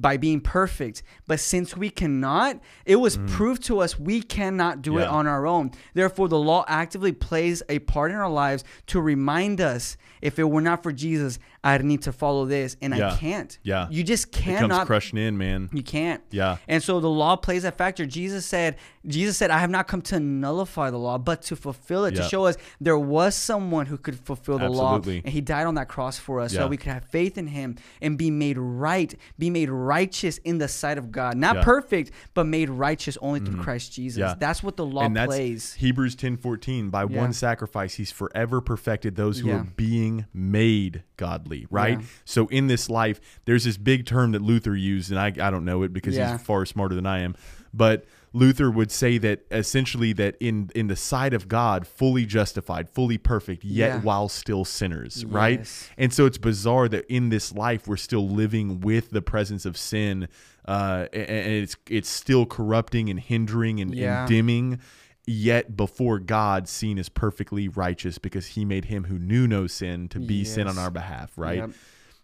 by 0.00 0.16
being 0.16 0.40
perfect. 0.40 1.02
But 1.26 1.40
since 1.40 1.76
we 1.76 1.90
cannot, 1.90 2.60
it 2.84 2.96
was 2.96 3.16
proved 3.26 3.62
to 3.64 3.80
us 3.80 3.98
we 3.98 4.22
cannot 4.22 4.82
do 4.82 4.98
it 4.98 5.04
Mm. 5.04 5.12
On 5.12 5.26
our 5.26 5.46
own. 5.46 5.70
Therefore, 5.92 6.28
the 6.28 6.38
law 6.38 6.64
actively 6.66 7.12
plays 7.12 7.62
a 7.68 7.78
part 7.80 8.10
in 8.10 8.16
our 8.16 8.30
lives 8.30 8.64
to 8.86 9.00
remind 9.00 9.60
us 9.60 9.96
if 10.22 10.38
it 10.38 10.44
were 10.44 10.60
not 10.60 10.82
for 10.82 10.92
Jesus, 10.92 11.38
I'd 11.64 11.84
need 11.84 12.02
to 12.02 12.12
follow 12.12 12.44
this, 12.44 12.76
and 12.82 12.94
Yeah. 12.94 13.12
I 13.12 13.16
can't. 13.16 13.58
Yeah. 13.62 13.88
You 13.90 14.04
just 14.04 14.26
It 14.28 14.32
comes 14.44 14.58
cannot. 14.60 14.86
crushing 14.86 15.18
in, 15.18 15.38
man. 15.38 15.70
You 15.72 15.82
can't. 15.82 16.22
Yeah. 16.30 16.58
And 16.68 16.82
so 16.82 17.00
the 17.00 17.08
law 17.08 17.36
plays 17.36 17.62
that 17.62 17.76
factor. 17.78 18.04
Jesus 18.04 18.44
said, 18.44 18.76
Jesus 19.06 19.36
said, 19.38 19.50
I 19.50 19.58
have 19.58 19.70
not 19.70 19.88
come 19.88 20.02
to 20.02 20.20
nullify 20.20 20.90
the 20.90 20.98
law, 20.98 21.16
but 21.18 21.40
to 21.42 21.56
fulfill 21.56 22.04
it, 22.04 22.14
Yeah. 22.14 22.22
to 22.22 22.28
show 22.28 22.44
us 22.46 22.56
there 22.80 22.98
was 22.98 23.34
someone 23.34 23.86
who 23.86 23.96
could 23.96 24.20
fulfill 24.20 24.58
the 24.58 24.68
law. 24.68 24.96
And 25.02 25.26
he 25.28 25.40
died 25.40 25.66
on 25.66 25.74
that 25.76 25.88
cross 25.88 26.18
for 26.18 26.40
us 26.40 26.52
so 26.52 26.56
Yeah. 26.58 26.64
that 26.64 26.68
we 26.70 26.76
could 26.76 26.92
have 26.92 27.04
faith 27.06 27.38
in 27.38 27.46
him 27.46 27.76
and 28.02 28.18
be 28.18 28.30
made 28.30 28.58
right, 28.58 29.14
be 29.38 29.48
made 29.48 29.70
righteous 29.70 30.38
in 30.44 30.58
the 30.58 30.68
sight 30.68 30.98
of 30.98 31.10
God. 31.10 31.36
Not. 31.36 31.54
Mm-hmm. 31.56 31.64
perfect, 31.64 32.10
but 32.34 32.46
made 32.46 32.68
righteous 32.68 33.16
only 33.22 33.40
through 33.40 33.62
Christ 33.62 33.92
Jesus. 33.94 34.34
That's 34.38 34.62
what 34.62 34.76
the 34.76 34.84
law 34.84 35.02
and 35.04 35.16
that's 35.16 35.28
plays. 35.28 35.74
Hebrews 35.74 36.14
10:14 36.16 36.90
by 36.90 37.04
Yeah. 37.04 37.20
one 37.20 37.32
sacrifice 37.32 37.94
he's 37.94 38.10
forever 38.10 38.60
perfected 38.60 39.16
those 39.16 39.38
who 39.38 39.50
are 39.50 39.66
being 39.76 40.26
made 40.34 41.04
godly 41.16 41.53
right 41.70 41.98
Yeah. 42.00 42.06
so 42.24 42.46
in 42.48 42.66
this 42.66 42.88
life 42.90 43.20
there's 43.44 43.64
this 43.64 43.76
big 43.76 44.06
term 44.06 44.32
that 44.32 44.42
Luther 44.42 44.74
used 44.76 45.10
and 45.10 45.18
I, 45.20 45.26
I 45.28 45.50
don't 45.50 45.64
know 45.64 45.82
it 45.82 45.92
because 45.92 46.16
Yeah. 46.16 46.32
he's 46.32 46.42
far 46.42 46.64
smarter 46.66 46.94
than 46.94 47.06
I 47.06 47.20
am 47.20 47.34
but 47.72 48.04
Luther 48.36 48.68
would 48.70 48.90
say 48.90 49.16
that 49.18 49.44
essentially 49.52 50.12
that 50.14 50.36
in 50.40 50.68
in 50.74 50.88
the 50.88 50.96
sight 50.96 51.32
of 51.34 51.46
God 51.48 51.86
fully 51.86 52.26
justified 52.26 52.88
fully 52.90 53.18
perfect 53.18 53.64
yet 53.64 53.86
Yeah. 53.88 54.00
while 54.00 54.28
still 54.28 54.64
sinners 54.64 55.24
right 55.24 55.66
and 55.96 56.12
so 56.12 56.26
it's 56.26 56.38
bizarre 56.38 56.88
that 56.88 57.04
in 57.08 57.28
this 57.28 57.52
life 57.52 57.86
we're 57.86 57.96
still 57.96 58.28
living 58.28 58.80
with 58.80 59.10
the 59.10 59.22
presence 59.22 59.64
of 59.64 59.76
sin 59.76 60.28
uh, 60.66 61.06
and 61.12 61.28
and 61.28 61.52
it's 61.62 61.76
it's 61.90 62.08
still 62.08 62.46
corrupting 62.46 63.08
and 63.10 63.20
hindering 63.20 63.80
and, 63.80 63.94
Yeah. 63.94 64.20
and 64.20 64.28
dimming 64.28 64.80
yet 65.26 65.76
before 65.76 66.18
God 66.18 66.68
seen 66.68 66.98
as 66.98 67.08
perfectly 67.08 67.68
righteous 67.68 68.18
because 68.18 68.46
he 68.46 68.64
made 68.64 68.86
him 68.86 69.04
who 69.04 69.18
knew 69.18 69.46
no 69.46 69.66
sin 69.66 70.08
to 70.10 70.18
be 70.20 70.44
sin 70.44 70.66
on 70.68 70.78
our 70.78 70.90
behalf, 70.90 71.32
right? 71.36 71.58
Yep. 71.58 71.70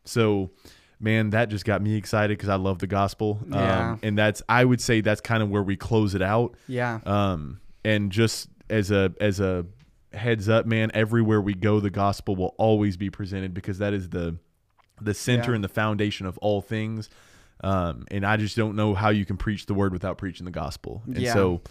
So 0.04 0.50
man, 1.02 1.30
that 1.30 1.48
just 1.48 1.64
got 1.64 1.80
me 1.80 1.96
excited 1.96 2.36
because 2.36 2.50
I 2.50 2.56
love 2.56 2.78
the 2.78 2.86
gospel. 2.86 3.40
Yeah. 3.48 3.92
Um, 3.92 4.00
and 4.02 4.18
that's 4.18 4.42
I 4.48 4.64
would 4.64 4.80
say 4.80 5.00
that's 5.00 5.20
kind 5.22 5.42
of 5.42 5.48
where 5.48 5.62
we 5.62 5.76
close 5.76 6.14
it 6.14 6.22
out. 6.22 6.54
Yeah. 6.68 7.00
Um, 7.06 7.60
and 7.84 8.12
just 8.12 8.48
as 8.68 8.90
a 8.90 9.12
as 9.20 9.40
a 9.40 9.64
heads 10.12 10.48
up, 10.48 10.66
man, 10.66 10.90
everywhere 10.92 11.40
we 11.40 11.54
go, 11.54 11.80
the 11.80 11.88
gospel 11.90 12.36
will 12.36 12.54
always 12.58 12.96
be 12.98 13.08
presented 13.08 13.54
because 13.54 13.78
that 13.78 13.94
is 13.94 14.10
the 14.10 14.36
the 15.00 15.14
center 15.14 15.52
Yeah. 15.52 15.54
and 15.56 15.64
the 15.64 15.68
foundation 15.68 16.26
of 16.26 16.36
all 16.38 16.60
things. 16.60 17.08
Um, 17.64 18.04
and 18.10 18.26
I 18.26 18.36
just 18.36 18.56
don't 18.56 18.76
know 18.76 18.92
how 18.94 19.08
you 19.08 19.24
can 19.24 19.38
preach 19.38 19.64
the 19.66 19.72
word 19.74 19.92
without 19.94 20.18
preaching 20.18 20.44
the 20.44 20.50
gospel. 20.50 21.02
And 21.06 21.18
Yeah. 21.18 21.32
so, 21.32 21.62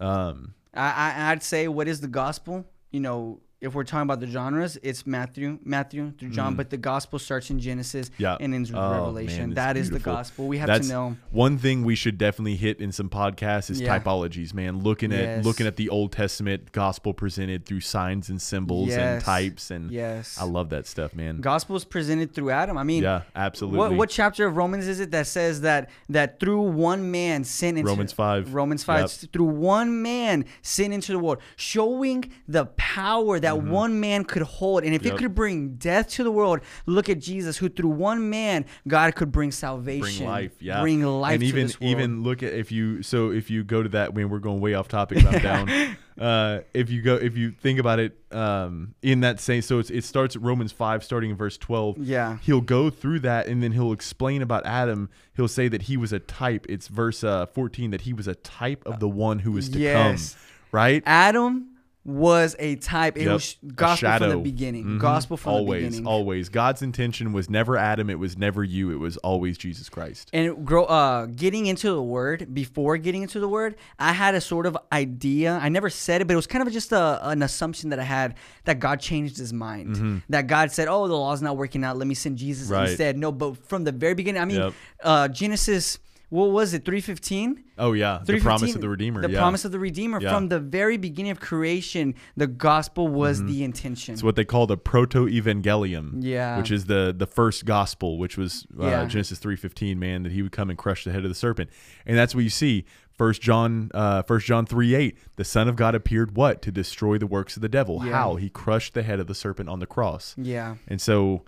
um, 0.00 0.54
I, 0.74 1.12
I 1.12 1.32
I'd 1.32 1.42
say 1.42 1.68
what 1.68 1.88
is 1.88 2.00
the 2.00 2.08
gospel? 2.08 2.66
You 2.90 3.00
know, 3.00 3.40
if 3.60 3.74
we're 3.74 3.84
talking 3.84 4.02
about 4.02 4.20
the 4.20 4.26
genres, 4.26 4.78
it's 4.82 5.06
Matthew, 5.06 5.58
Matthew 5.64 6.12
through 6.18 6.30
John, 6.30 6.54
but 6.54 6.70
the 6.70 6.76
gospel 6.78 7.18
starts 7.18 7.50
in 7.50 7.58
Genesis 7.60 8.08
Mm. 8.10 8.12
Yeah. 8.18 8.36
and 8.40 8.54
ends 8.54 8.70
with 8.72 8.80
Oh, 8.80 8.90
Revelation. 8.92 9.38
man, 9.50 9.54
that 9.54 9.76
is 9.76 9.90
the 9.90 9.98
gospel. 9.98 10.46
We 10.48 10.58
have 10.58 10.66
That's 10.66 10.86
to 10.88 10.92
know. 10.92 11.16
one 11.30 11.58
thing 11.58 11.84
we 11.84 11.94
should 11.94 12.16
definitely 12.16 12.56
hit 12.56 12.80
in 12.80 12.90
some 12.92 13.10
podcasts 13.10 13.70
is 13.70 13.80
Yeah. 13.80 13.98
typologies, 13.98 14.54
man. 14.54 14.78
Looking 14.80 15.12
at 15.12 15.20
Yes. 15.20 15.44
looking 15.44 15.66
at 15.66 15.76
the 15.76 15.88
Old 15.90 16.12
Testament 16.12 16.72
gospel 16.72 17.12
presented 17.12 17.66
through 17.66 17.80
signs 17.80 18.30
and 18.30 18.40
symbols 18.40 18.90
and 18.94 19.22
types, 19.22 19.70
and 19.70 19.90
Yes. 19.90 20.38
I 20.40 20.44
love 20.44 20.70
that 20.70 20.86
stuff, 20.86 21.14
man. 21.14 21.40
Gospel 21.40 21.76
is 21.76 21.84
presented 21.84 22.32
through 22.34 22.50
Adam. 22.50 22.78
I 22.78 22.82
mean, 22.82 23.02
Yeah, 23.02 23.22
absolutely. 23.36 23.78
What 23.78 23.92
what 23.94 24.08
chapter 24.10 24.46
of 24.46 24.56
Romans 24.56 24.86
is 24.88 25.00
it 25.00 25.10
that 25.10 25.26
says 25.26 25.60
that 25.60 25.90
that 26.08 26.40
through 26.40 26.62
one 26.62 27.10
man 27.10 27.44
sin 27.44 27.76
into 27.76 27.90
Romans 27.90 28.12
5. 28.12 28.54
Romans 28.54 28.82
five 28.84 29.00
Yep. 29.22 29.32
through 29.32 29.44
one 29.44 30.00
man 30.02 30.44
sin 30.62 30.92
into 30.92 31.12
the 31.12 31.18
world, 31.18 31.38
showing 31.56 32.24
the 32.48 32.64
power 32.76 33.38
that 33.38 33.49
one 33.56 34.00
man 34.00 34.24
could 34.24 34.42
hold, 34.42 34.84
and 34.84 34.94
if 34.94 35.00
Mm-hmm. 35.00 35.08
Yep. 35.08 35.14
it 35.14 35.22
could 35.22 35.34
bring 35.34 35.74
death 35.76 36.08
to 36.10 36.24
the 36.24 36.30
world, 36.32 36.60
look 36.86 37.08
at 37.08 37.18
Jesus, 37.18 37.56
who 37.56 37.68
through 37.68 37.90
one 37.90 38.28
man 38.30 38.64
God 38.86 39.14
could 39.14 39.32
bring 39.32 39.50
salvation, 39.50 40.18
bring 40.24 40.28
life, 40.28 40.52
yeah, 40.60 40.80
bring 40.80 41.02
life 41.02 41.32
and 41.34 41.40
to 41.42 41.46
even 41.46 41.70
even 41.80 42.22
look 42.22 42.42
at 42.42 42.52
if 42.52 42.70
you 42.70 43.02
so 43.02 43.30
if 43.30 43.50
you 43.50 43.64
go 43.64 43.82
to 43.82 43.88
that 43.90 44.14
when 44.14 44.28
we're 44.28 44.38
going 44.38 44.60
way 44.60 44.74
off 44.74 44.88
topic, 44.88 45.24
but 45.24 45.34
I'm 45.36 45.42
down. 45.66 45.96
Uh, 46.20 46.60
if 46.74 46.90
you 46.90 47.00
go 47.00 47.14
if 47.16 47.34
you 47.38 47.50
think 47.50 47.78
about 47.78 47.98
it, 47.98 48.14
um, 48.30 48.94
in 49.00 49.20
that 49.20 49.40
same 49.40 49.62
so 49.62 49.78
it's, 49.78 49.88
it 49.88 50.04
starts 50.04 50.36
at 50.36 50.42
Romans 50.42 50.70
five, 50.70 51.02
starting 51.02 51.30
in 51.30 51.36
verse 51.36 51.56
twelve. 51.56 51.96
Yeah. 51.96 52.36
he'll 52.42 52.60
go 52.60 52.90
through 52.90 53.20
that 53.20 53.46
and 53.46 53.62
then 53.62 53.72
he'll 53.72 53.92
explain 53.92 54.42
about 54.42 54.66
Adam. 54.66 55.08
He'll 55.34 55.48
say 55.48 55.68
that 55.68 55.82
he 55.82 55.96
was 55.96 56.12
a 56.12 56.18
type. 56.18 56.66
It's 56.68 56.88
verse 56.88 57.24
uh, 57.24 57.46
fourteen 57.46 57.90
that 57.92 58.02
he 58.02 58.12
was 58.12 58.28
a 58.28 58.34
type 58.34 58.82
of 58.84 59.00
the 59.00 59.08
one 59.08 59.38
who 59.38 59.52
was 59.52 59.70
to 59.70 59.78
Yes. 59.78 60.34
come. 60.34 60.40
Right. 60.72 61.02
Adam 61.06 61.68
was 62.04 62.56
a 62.58 62.76
type. 62.76 63.18
It 63.18 63.24
Yep. 63.24 63.32
was 63.32 63.56
gospel 63.76 64.16
from 64.18 64.30
the 64.30 64.36
beginning. 64.38 64.84
Mhm. 64.84 64.98
Gospel 65.00 65.36
from 65.36 65.52
always, 65.52 65.82
the 65.82 65.88
beginning. 65.90 66.06
always. 66.06 66.48
God's 66.48 66.80
intention 66.80 67.32
was 67.34 67.50
never 67.50 67.76
Adam. 67.76 68.08
It 68.08 68.18
was 68.18 68.38
never 68.38 68.64
you. 68.64 68.90
It 68.90 68.98
was 68.98 69.18
always 69.18 69.58
Jesus 69.58 69.88
Christ. 69.90 70.30
and 70.32 70.46
it 70.46 70.64
grow 70.64 70.84
uh 70.84 71.26
getting 71.26 71.66
into 71.66 71.92
the 71.92 72.02
word 72.02 72.54
before 72.54 72.96
getting 72.96 73.22
into 73.22 73.38
the 73.38 73.48
word 73.48 73.74
i 73.98 74.12
had 74.12 74.34
a 74.34 74.40
sort 74.40 74.64
of 74.66 74.76
idea 74.92 75.58
i 75.62 75.68
never 75.68 75.90
said 75.90 76.20
it 76.20 76.26
but 76.26 76.32
it 76.32 76.36
was 76.36 76.46
kind 76.46 76.66
of 76.66 76.72
just 76.72 76.92
a, 76.92 77.28
an 77.28 77.42
assumption 77.42 77.90
that 77.90 77.98
i 77.98 78.02
had 78.02 78.34
that 78.64 78.78
god 78.80 78.98
changed 79.00 79.36
his 79.36 79.52
mind 79.52 80.22
that 80.28 80.46
god 80.46 80.70
said 80.72 80.88
oh 80.88 81.06
the 81.08 81.14
law's 81.16 81.42
not 81.42 81.56
working 81.56 81.84
out 81.84 81.96
let 81.98 82.06
me 82.06 82.14
send 82.14 82.38
jesus 82.38 82.66
Mm-hmm. 82.66 82.74
Right. 82.74 82.88
instead 82.88 83.18
no 83.18 83.30
but 83.32 83.56
from 83.68 83.84
the 83.84 83.92
very 83.92 84.14
beginning 84.14 84.40
i 84.40 84.44
mean 84.44 84.56
Yep. 84.58 84.72
uh 85.02 85.28
genesis 85.28 85.98
what 86.30 86.50
was 86.52 86.72
it 86.74 86.84
315 86.84 87.64
Oh 87.78 87.92
yeah, 87.92 88.20
the 88.24 88.40
promise 88.40 88.74
of 88.74 88.80
the 88.80 88.88
Redeemer. 88.88 89.20
the 89.22 89.30
yeah. 89.30 89.38
promise 89.38 89.64
of 89.64 89.72
the 89.72 89.78
redeemer 89.78 90.20
Yeah. 90.20 90.32
from 90.34 90.48
the 90.48 90.60
very 90.60 90.96
beginning 90.96 91.32
of 91.32 91.40
creation 91.40 92.14
the 92.36 92.46
gospel 92.46 93.08
was 93.08 93.42
the 93.44 93.62
intention 93.64 94.14
It's 94.14 94.22
what 94.22 94.36
they 94.36 94.44
call 94.44 94.66
the 94.66 94.76
proto-evangelium. 94.76 96.18
Yeah. 96.22 96.58
which 96.58 96.70
is 96.70 96.86
the 96.86 97.14
the 97.16 97.26
first 97.26 97.64
gospel, 97.64 98.18
which 98.18 98.36
was 98.36 98.66
uh, 98.80 98.86
Yeah. 98.86 99.04
Genesis 99.06 99.38
three 99.38 99.56
fifteen. 99.56 99.98
Man, 99.98 100.22
that 100.22 100.32
he 100.32 100.42
would 100.42 100.52
come 100.52 100.70
and 100.70 100.78
crush 100.78 101.04
the 101.04 101.12
head 101.12 101.24
of 101.24 101.30
the 101.30 101.34
serpent, 101.34 101.70
and 102.06 102.16
that's 102.16 102.34
what 102.34 102.44
you 102.44 102.50
see. 102.50 102.84
First 103.12 103.42
John, 103.42 103.90
uh, 103.92 104.22
First 104.22 104.46
John 104.46 104.64
three 104.66 104.94
eight. 104.94 105.18
The 105.36 105.44
Son 105.44 105.68
of 105.68 105.76
God 105.76 105.94
appeared 105.94 106.36
what 106.36 106.62
to 106.62 106.70
destroy 106.72 107.18
the 107.18 107.26
works 107.26 107.56
of 107.56 107.62
the 107.62 107.68
devil. 107.68 108.00
How 108.00 108.36
he 108.36 108.48
crushed 108.48 108.94
the 108.94 109.02
head 109.02 109.20
of 109.20 109.26
the 109.26 109.34
serpent 109.34 109.68
on 109.68 109.78
the 109.80 109.86
cross. 109.86 110.34
yeah 110.38 110.76
And 110.88 111.00
so. 111.00 111.42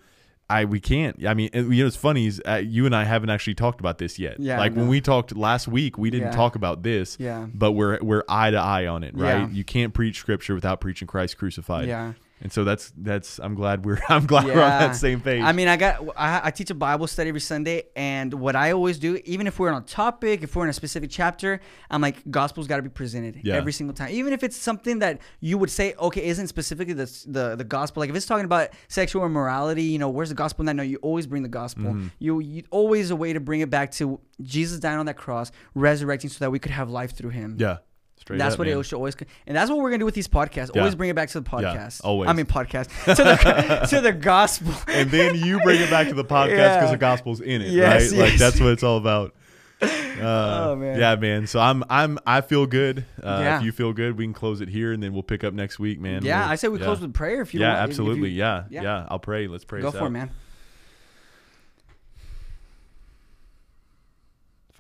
I 0.53 0.65
we 0.65 0.81
can't. 0.81 1.27
I 1.27 1.35
mean, 1.35 1.51
you 1.55 1.63
know, 1.83 1.87
it's 1.87 1.97
funny 1.97 2.27
is 2.27 2.41
uh, 2.47 2.63
you 2.65 2.87
and 2.87 2.95
I 2.95 3.05
haven't 3.05 3.31
actually 3.31 3.55
talked 3.55 3.81
about 3.81 3.99
this 3.99 4.19
yet. 4.19 4.39
Yeah, 4.39 4.59
like 4.59 4.75
when 4.75 4.89
we 4.89 5.01
talked 5.01 5.35
last 5.37 5.69
week, 5.69 5.99
we 5.99 6.11
didn't 6.11 6.29
Yeah. 6.29 6.37
talk 6.37 6.55
about 6.57 6.83
this. 6.83 7.17
Yeah. 7.19 7.47
But 7.55 7.73
we're 7.73 7.99
we're 8.03 8.25
eye 8.29 8.51
to 8.51 8.57
eye 8.59 8.87
on 8.87 9.03
it, 9.05 9.17
right? 9.17 9.41
Yeah. 9.41 9.49
You 9.49 9.65
can't 9.65 9.95
preach 9.95 10.19
scripture 10.19 10.55
without 10.55 10.81
preaching 10.81 11.09
Christ 11.09 11.39
crucified. 11.39 11.89
Yeah. 11.89 12.13
And 12.43 12.53
so 12.53 12.65
that's 12.65 12.93
that's 12.97 13.39
I'm 13.39 13.55
glad 13.55 13.85
we're 13.85 14.01
I'm 14.09 14.27
glad 14.27 14.47
we're 14.47 14.53
on 14.55 14.81
that 14.81 14.97
same 14.97 15.21
page. 15.21 15.43
I 15.45 15.53
mean, 15.53 15.69
I 15.69 15.77
got 15.77 16.03
I, 16.17 16.41
I 16.45 16.51
teach 16.51 16.71
a 16.71 16.75
Bible 16.75 17.07
study 17.07 17.29
every 17.29 17.41
Sunday, 17.41 17.85
and 17.95 18.35
what 18.35 18.57
I 18.57 18.73
always 18.73 18.99
do, 18.99 19.21
even 19.25 19.47
if 19.47 19.61
we're 19.61 19.71
on 19.71 19.81
a 19.81 19.85
topic, 19.87 20.43
if 20.43 20.57
we're 20.57 20.65
in 20.65 20.71
a 20.71 20.73
specific 20.73 21.09
chapter, 21.11 21.61
I'm 21.89 22.01
like, 22.03 22.29
gospel's 22.31 22.67
got 22.67 22.79
to 22.79 22.83
be 22.83 22.89
presented 22.89 23.41
Yeah. 23.45 23.55
every 23.55 23.73
single 23.73 23.95
time, 23.95 24.11
even 24.11 24.33
if 24.33 24.43
it's 24.43 24.57
something 24.57 24.99
that 24.99 25.21
you 25.39 25.57
would 25.57 25.71
say, 25.71 25.95
okay, 26.01 26.27
isn't 26.27 26.49
specifically 26.49 26.95
the 26.95 27.07
the 27.29 27.55
the 27.55 27.65
gospel. 27.65 28.01
Like 28.01 28.11
if 28.11 28.17
it's 28.17 28.27
talking 28.27 28.45
about 28.45 28.71
sexual 28.89 29.25
immorality, 29.25 29.85
you 29.85 30.01
know, 30.01 30.09
where's 30.11 30.31
the 30.31 30.35
gospel 30.35 30.63
in 30.63 30.67
that? 30.67 30.75
No, 30.75 30.83
you 30.83 30.97
always 30.97 31.29
bring 31.29 31.45
the 31.45 31.49
gospel. 31.49 31.93
Mm-hmm. 31.93 32.07
You 32.19 32.41
you 32.41 32.65
always 32.73 33.13
a 33.13 33.17
way 33.17 33.33
to 33.33 33.41
bring 33.41 33.61
it 33.61 33.71
back 33.71 33.93
to 33.93 34.19
Jesus 34.43 34.81
dying 34.81 34.99
on 34.99 35.07
that 35.07 35.17
cross, 35.17 35.53
resurrecting, 35.77 36.29
so 36.31 36.39
that 36.45 36.51
we 36.51 36.59
could 36.59 36.73
have 36.73 36.91
life 36.91 37.13
through 37.17 37.31
Him. 37.31 37.57
yeah. 37.61 37.79
Straight 38.23 38.39
That's 38.39 38.53
up, 38.55 38.61
what 38.61 38.69
man. 38.69 38.79
it 38.79 38.83
should 38.85 38.95
always, 38.97 39.17
and 39.49 39.57
that's 39.57 39.69
what 39.69 39.81
we're 39.81 39.91
gonna 39.91 39.99
do 39.99 40.05
with 40.05 40.15
these 40.15 40.29
podcasts. 40.29 40.71
Yeah. 40.77 40.83
Always 40.83 40.95
bring 40.95 41.11
it 41.11 41.17
back 41.17 41.29
to 41.31 41.41
the 41.41 41.49
podcast. 41.51 42.01
always. 42.05 42.31
I 42.31 42.33
mean, 42.35 42.47
podcast 42.47 42.87
to 43.17 43.23
the 43.25 43.87
to 43.91 44.01
the 44.01 44.13
gospel. 44.31 44.73
And 44.87 45.11
then 45.11 45.35
you 45.35 45.59
bring 45.63 45.81
it 45.81 45.91
back 45.91 46.07
to 46.07 46.15
the 46.15 46.25
podcast 46.25 46.47
because 46.77 46.83
Yeah. 46.85 46.91
the 46.93 46.97
gospel's 46.99 47.41
in 47.41 47.63
it, 47.63 47.73
Yes, 47.73 48.13
right? 48.13 48.21
Like 48.31 48.35
that's 48.39 48.61
what 48.61 48.71
it's 48.71 48.85
all 48.85 48.97
about. 48.97 49.35
Uh, 49.83 50.69
Oh, 50.69 50.77
man. 50.77 50.99
Yeah, 51.01 51.17
man. 51.17 51.47
So 51.49 51.59
I'm 51.59 51.83
I'm 51.91 52.17
I 52.25 52.43
feel 52.43 52.67
good. 52.67 53.05
Uh, 53.21 53.41
Yeah. 53.43 53.57
If 53.59 53.65
you 53.65 53.73
feel 53.73 53.93
good, 53.93 54.17
we 54.17 54.25
can 54.25 54.35
close 54.35 54.61
it 54.61 54.69
here, 54.69 54.93
and 54.93 55.03
then 55.03 55.13
we'll 55.15 55.25
pick 55.25 55.43
up 55.43 55.53
next 55.55 55.81
week, 55.81 55.99
man. 55.99 56.23
Yeah, 56.25 56.43
We'll- 56.43 56.51
I 56.51 56.55
say 56.55 56.69
we 56.69 56.79
yeah. 56.79 56.85
close 56.85 57.01
with 57.01 57.13
prayer 57.15 57.41
if 57.41 57.53
you 57.55 57.61
Yeah, 57.61 57.79
want. 57.79 57.91
if- 57.91 57.91
if 57.93 57.99
you- 57.99 58.05
absolutely. 58.05 58.31
yeah, 58.31 58.65
yeah. 58.71 58.83
yeah, 58.83 59.07
I'll 59.09 59.19
pray. 59.19 59.49
Let's 59.49 59.65
pray. 59.65 59.81
Go 59.81 59.91
for 59.91 60.07
it, 60.07 60.11
man. 60.11 60.31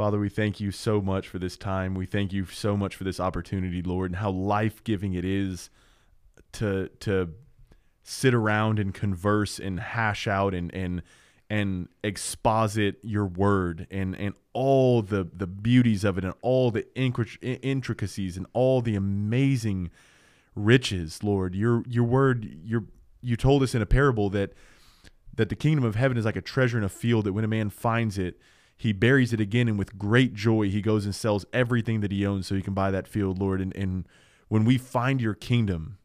Father, 0.03 0.19
we 0.19 0.29
thank 0.31 0.59
you 0.59 0.73
so 0.73 1.01
much 1.01 1.29
for 1.29 1.39
this 1.39 1.57
time. 1.57 1.95
We 1.95 2.07
thank 2.07 2.33
you 2.33 2.45
so 2.47 2.77
much 2.77 2.97
for 2.97 3.05
this 3.05 3.21
opportunity, 3.21 3.83
Lord, 3.83 4.11
and 4.11 4.17
how 4.17 4.33
life 4.33 4.83
giving 4.83 5.15
it 5.15 5.25
is 5.25 5.71
to 6.55 6.89
to 6.99 7.29
sit 8.03 8.35
around 8.35 8.81
and 8.81 8.93
converse 8.93 9.61
and 9.61 9.79
hash 9.79 10.27
out 10.27 10.55
and 10.55 10.75
and 10.75 11.03
and 11.49 11.89
exposit 12.03 12.97
your 13.05 13.27
word 13.27 13.87
and 13.93 14.17
and 14.17 14.35
all 14.53 15.03
the 15.03 15.29
the 15.33 15.47
beauties 15.47 16.03
of 16.03 16.19
it 16.19 16.25
and 16.25 16.35
all 16.43 16.73
the 16.73 16.85
intricacies 16.97 18.37
and 18.37 18.47
all 18.55 18.83
the 18.83 18.97
amazing 18.97 19.89
riches 20.57 21.23
lord 21.23 21.55
your 21.55 21.85
your 21.87 22.03
word 22.03 22.59
your 22.65 22.83
you 23.21 23.37
told 23.37 23.63
us 23.63 23.73
in 23.73 23.81
a 23.81 23.87
parable 23.87 24.29
that 24.31 24.53
that 25.33 25.49
the 25.49 25.55
kingdom 25.55 25.85
of 25.85 25.95
heaven 25.95 26.17
is 26.17 26.25
like 26.25 26.35
a 26.35 26.43
treasure 26.43 26.77
in 26.77 26.83
a 26.83 26.89
field 26.89 27.25
that 27.25 27.33
when 27.33 27.45
a 27.45 27.49
man 27.49 27.71
finds 27.71 28.19
it 28.19 28.41
he 28.83 28.93
buries 28.93 29.33
it 29.33 29.41
again 29.41 29.69
and 29.69 29.79
with 29.79 29.99
great 29.99 30.35
joy 30.35 30.69
he 30.69 30.83
goes 30.83 31.05
and 31.05 31.15
sells 31.15 31.47
everything 31.53 32.01
that 32.01 32.11
he 32.11 32.27
owns 32.27 32.47
so 32.47 32.55
he 32.55 32.63
can 32.63 32.75
buy 32.75 32.91
that 32.91 33.07
field 33.07 33.39
lord 33.39 33.61
and, 33.61 33.75
and 33.77 34.07
when 34.49 34.65
we 34.65 34.77
find 34.77 35.21
your 35.21 35.35
kingdom 35.35 35.99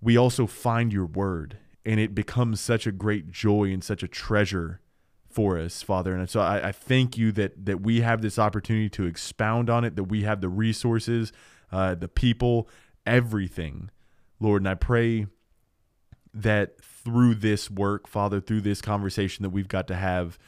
we 0.00 0.16
also 0.16 0.46
find 0.46 0.92
your 0.92 1.06
word 1.06 1.58
and 1.84 1.98
it 1.98 2.14
becomes 2.14 2.60
such 2.60 2.86
a 2.86 2.92
great 2.92 3.30
joy 3.30 3.72
and 3.72 3.82
such 3.82 4.02
a 4.02 4.08
treasure 4.08 4.80
for 5.32 5.58
us, 5.58 5.82
Father. 5.82 6.14
And 6.14 6.28
so 6.28 6.40
I, 6.40 6.68
I, 6.68 6.72
thank 6.72 7.16
you 7.16 7.32
that 7.32 7.64
that 7.64 7.80
we 7.80 8.02
have 8.02 8.22
this 8.22 8.38
opportunity 8.38 8.90
to 8.90 9.04
expound 9.04 9.70
on 9.70 9.84
it, 9.84 9.96
that 9.96 10.04
we 10.04 10.22
have 10.22 10.40
the 10.40 10.48
resources, 10.48 11.32
uh, 11.72 11.94
the 11.94 12.08
people, 12.08 12.68
everything, 13.06 13.90
Lord. 14.38 14.62
And 14.62 14.68
I 14.68 14.74
pray 14.74 15.26
that 16.34 16.80
through 16.82 17.36
this 17.36 17.70
work, 17.70 18.06
Father, 18.06 18.40
through 18.40 18.60
this 18.60 18.80
conversation 18.80 19.42
that 19.42 19.50
we've 19.50 19.68
got 19.68 19.86
to 19.88 19.96
have, 19.96 20.38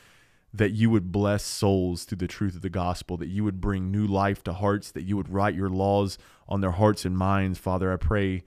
that 0.54 0.70
you 0.70 0.88
would 0.88 1.10
bless 1.10 1.42
souls 1.42 2.04
through 2.04 2.18
the 2.18 2.28
truth 2.28 2.54
of 2.54 2.62
the 2.62 2.70
gospel, 2.70 3.16
that 3.16 3.28
you 3.28 3.44
would 3.44 3.60
bring 3.60 3.90
new 3.90 4.06
life 4.06 4.42
to 4.44 4.52
hearts, 4.52 4.90
that 4.92 5.02
you 5.02 5.16
would 5.16 5.28
write 5.28 5.54
your 5.54 5.68
laws 5.68 6.16
on 6.48 6.60
their 6.60 6.70
hearts 6.70 7.04
and 7.04 7.18
minds, 7.18 7.58
Father. 7.58 7.92
I 7.92 7.96
pray 7.96 8.44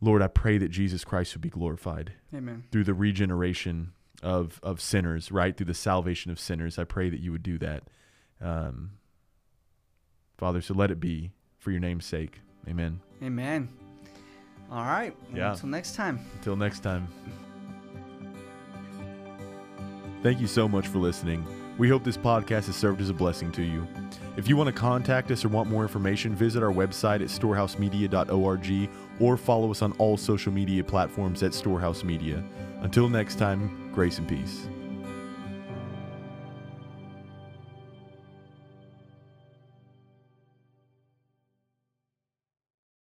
Lord, 0.00 0.22
I 0.22 0.28
pray 0.28 0.58
that 0.58 0.70
Jesus 0.70 1.04
Christ 1.04 1.34
would 1.34 1.42
be 1.42 1.50
glorified. 1.50 2.14
Amen. 2.34 2.64
Through 2.70 2.84
the 2.84 2.94
regeneration 2.94 3.92
of 4.22 4.60
of 4.62 4.80
sinners, 4.80 5.30
right? 5.30 5.56
Through 5.56 5.66
the 5.66 5.74
salvation 5.74 6.30
of 6.30 6.40
sinners. 6.40 6.78
I 6.78 6.84
pray 6.84 7.10
that 7.10 7.20
you 7.20 7.32
would 7.32 7.42
do 7.42 7.58
that. 7.58 7.84
Um, 8.40 8.92
Father, 10.38 10.60
so 10.62 10.74
let 10.74 10.90
it 10.90 11.00
be 11.00 11.32
for 11.58 11.70
your 11.70 11.80
name's 11.80 12.06
sake. 12.06 12.40
Amen. 12.68 13.00
Amen. 13.22 13.68
All 14.70 14.84
right. 14.84 15.14
Yeah. 15.34 15.52
Until 15.52 15.68
next 15.68 15.94
time. 15.94 16.20
Until 16.36 16.56
next 16.56 16.80
time. 16.80 17.08
Thank 20.22 20.40
you 20.40 20.46
so 20.46 20.68
much 20.68 20.88
for 20.88 20.98
listening. 20.98 21.46
We 21.78 21.88
hope 21.88 22.04
this 22.04 22.18
podcast 22.18 22.66
has 22.66 22.76
served 22.76 23.00
as 23.00 23.08
a 23.08 23.14
blessing 23.14 23.50
to 23.52 23.62
you. 23.62 23.88
If 24.36 24.48
you 24.48 24.56
want 24.56 24.66
to 24.66 24.72
contact 24.72 25.30
us 25.30 25.44
or 25.44 25.48
want 25.48 25.70
more 25.70 25.82
information, 25.82 26.34
visit 26.34 26.62
our 26.62 26.72
website 26.72 27.22
at 27.22 27.28
storehousemedia.org 27.28 28.90
or 29.18 29.36
follow 29.38 29.70
us 29.70 29.80
on 29.80 29.92
all 29.92 30.18
social 30.18 30.52
media 30.52 30.84
platforms 30.84 31.42
at 31.42 31.54
Storehouse 31.54 32.04
Media. 32.04 32.44
Until 32.82 33.08
next 33.08 33.38
time, 33.38 33.90
grace 33.94 34.18
and 34.18 34.28
peace. 34.28 34.68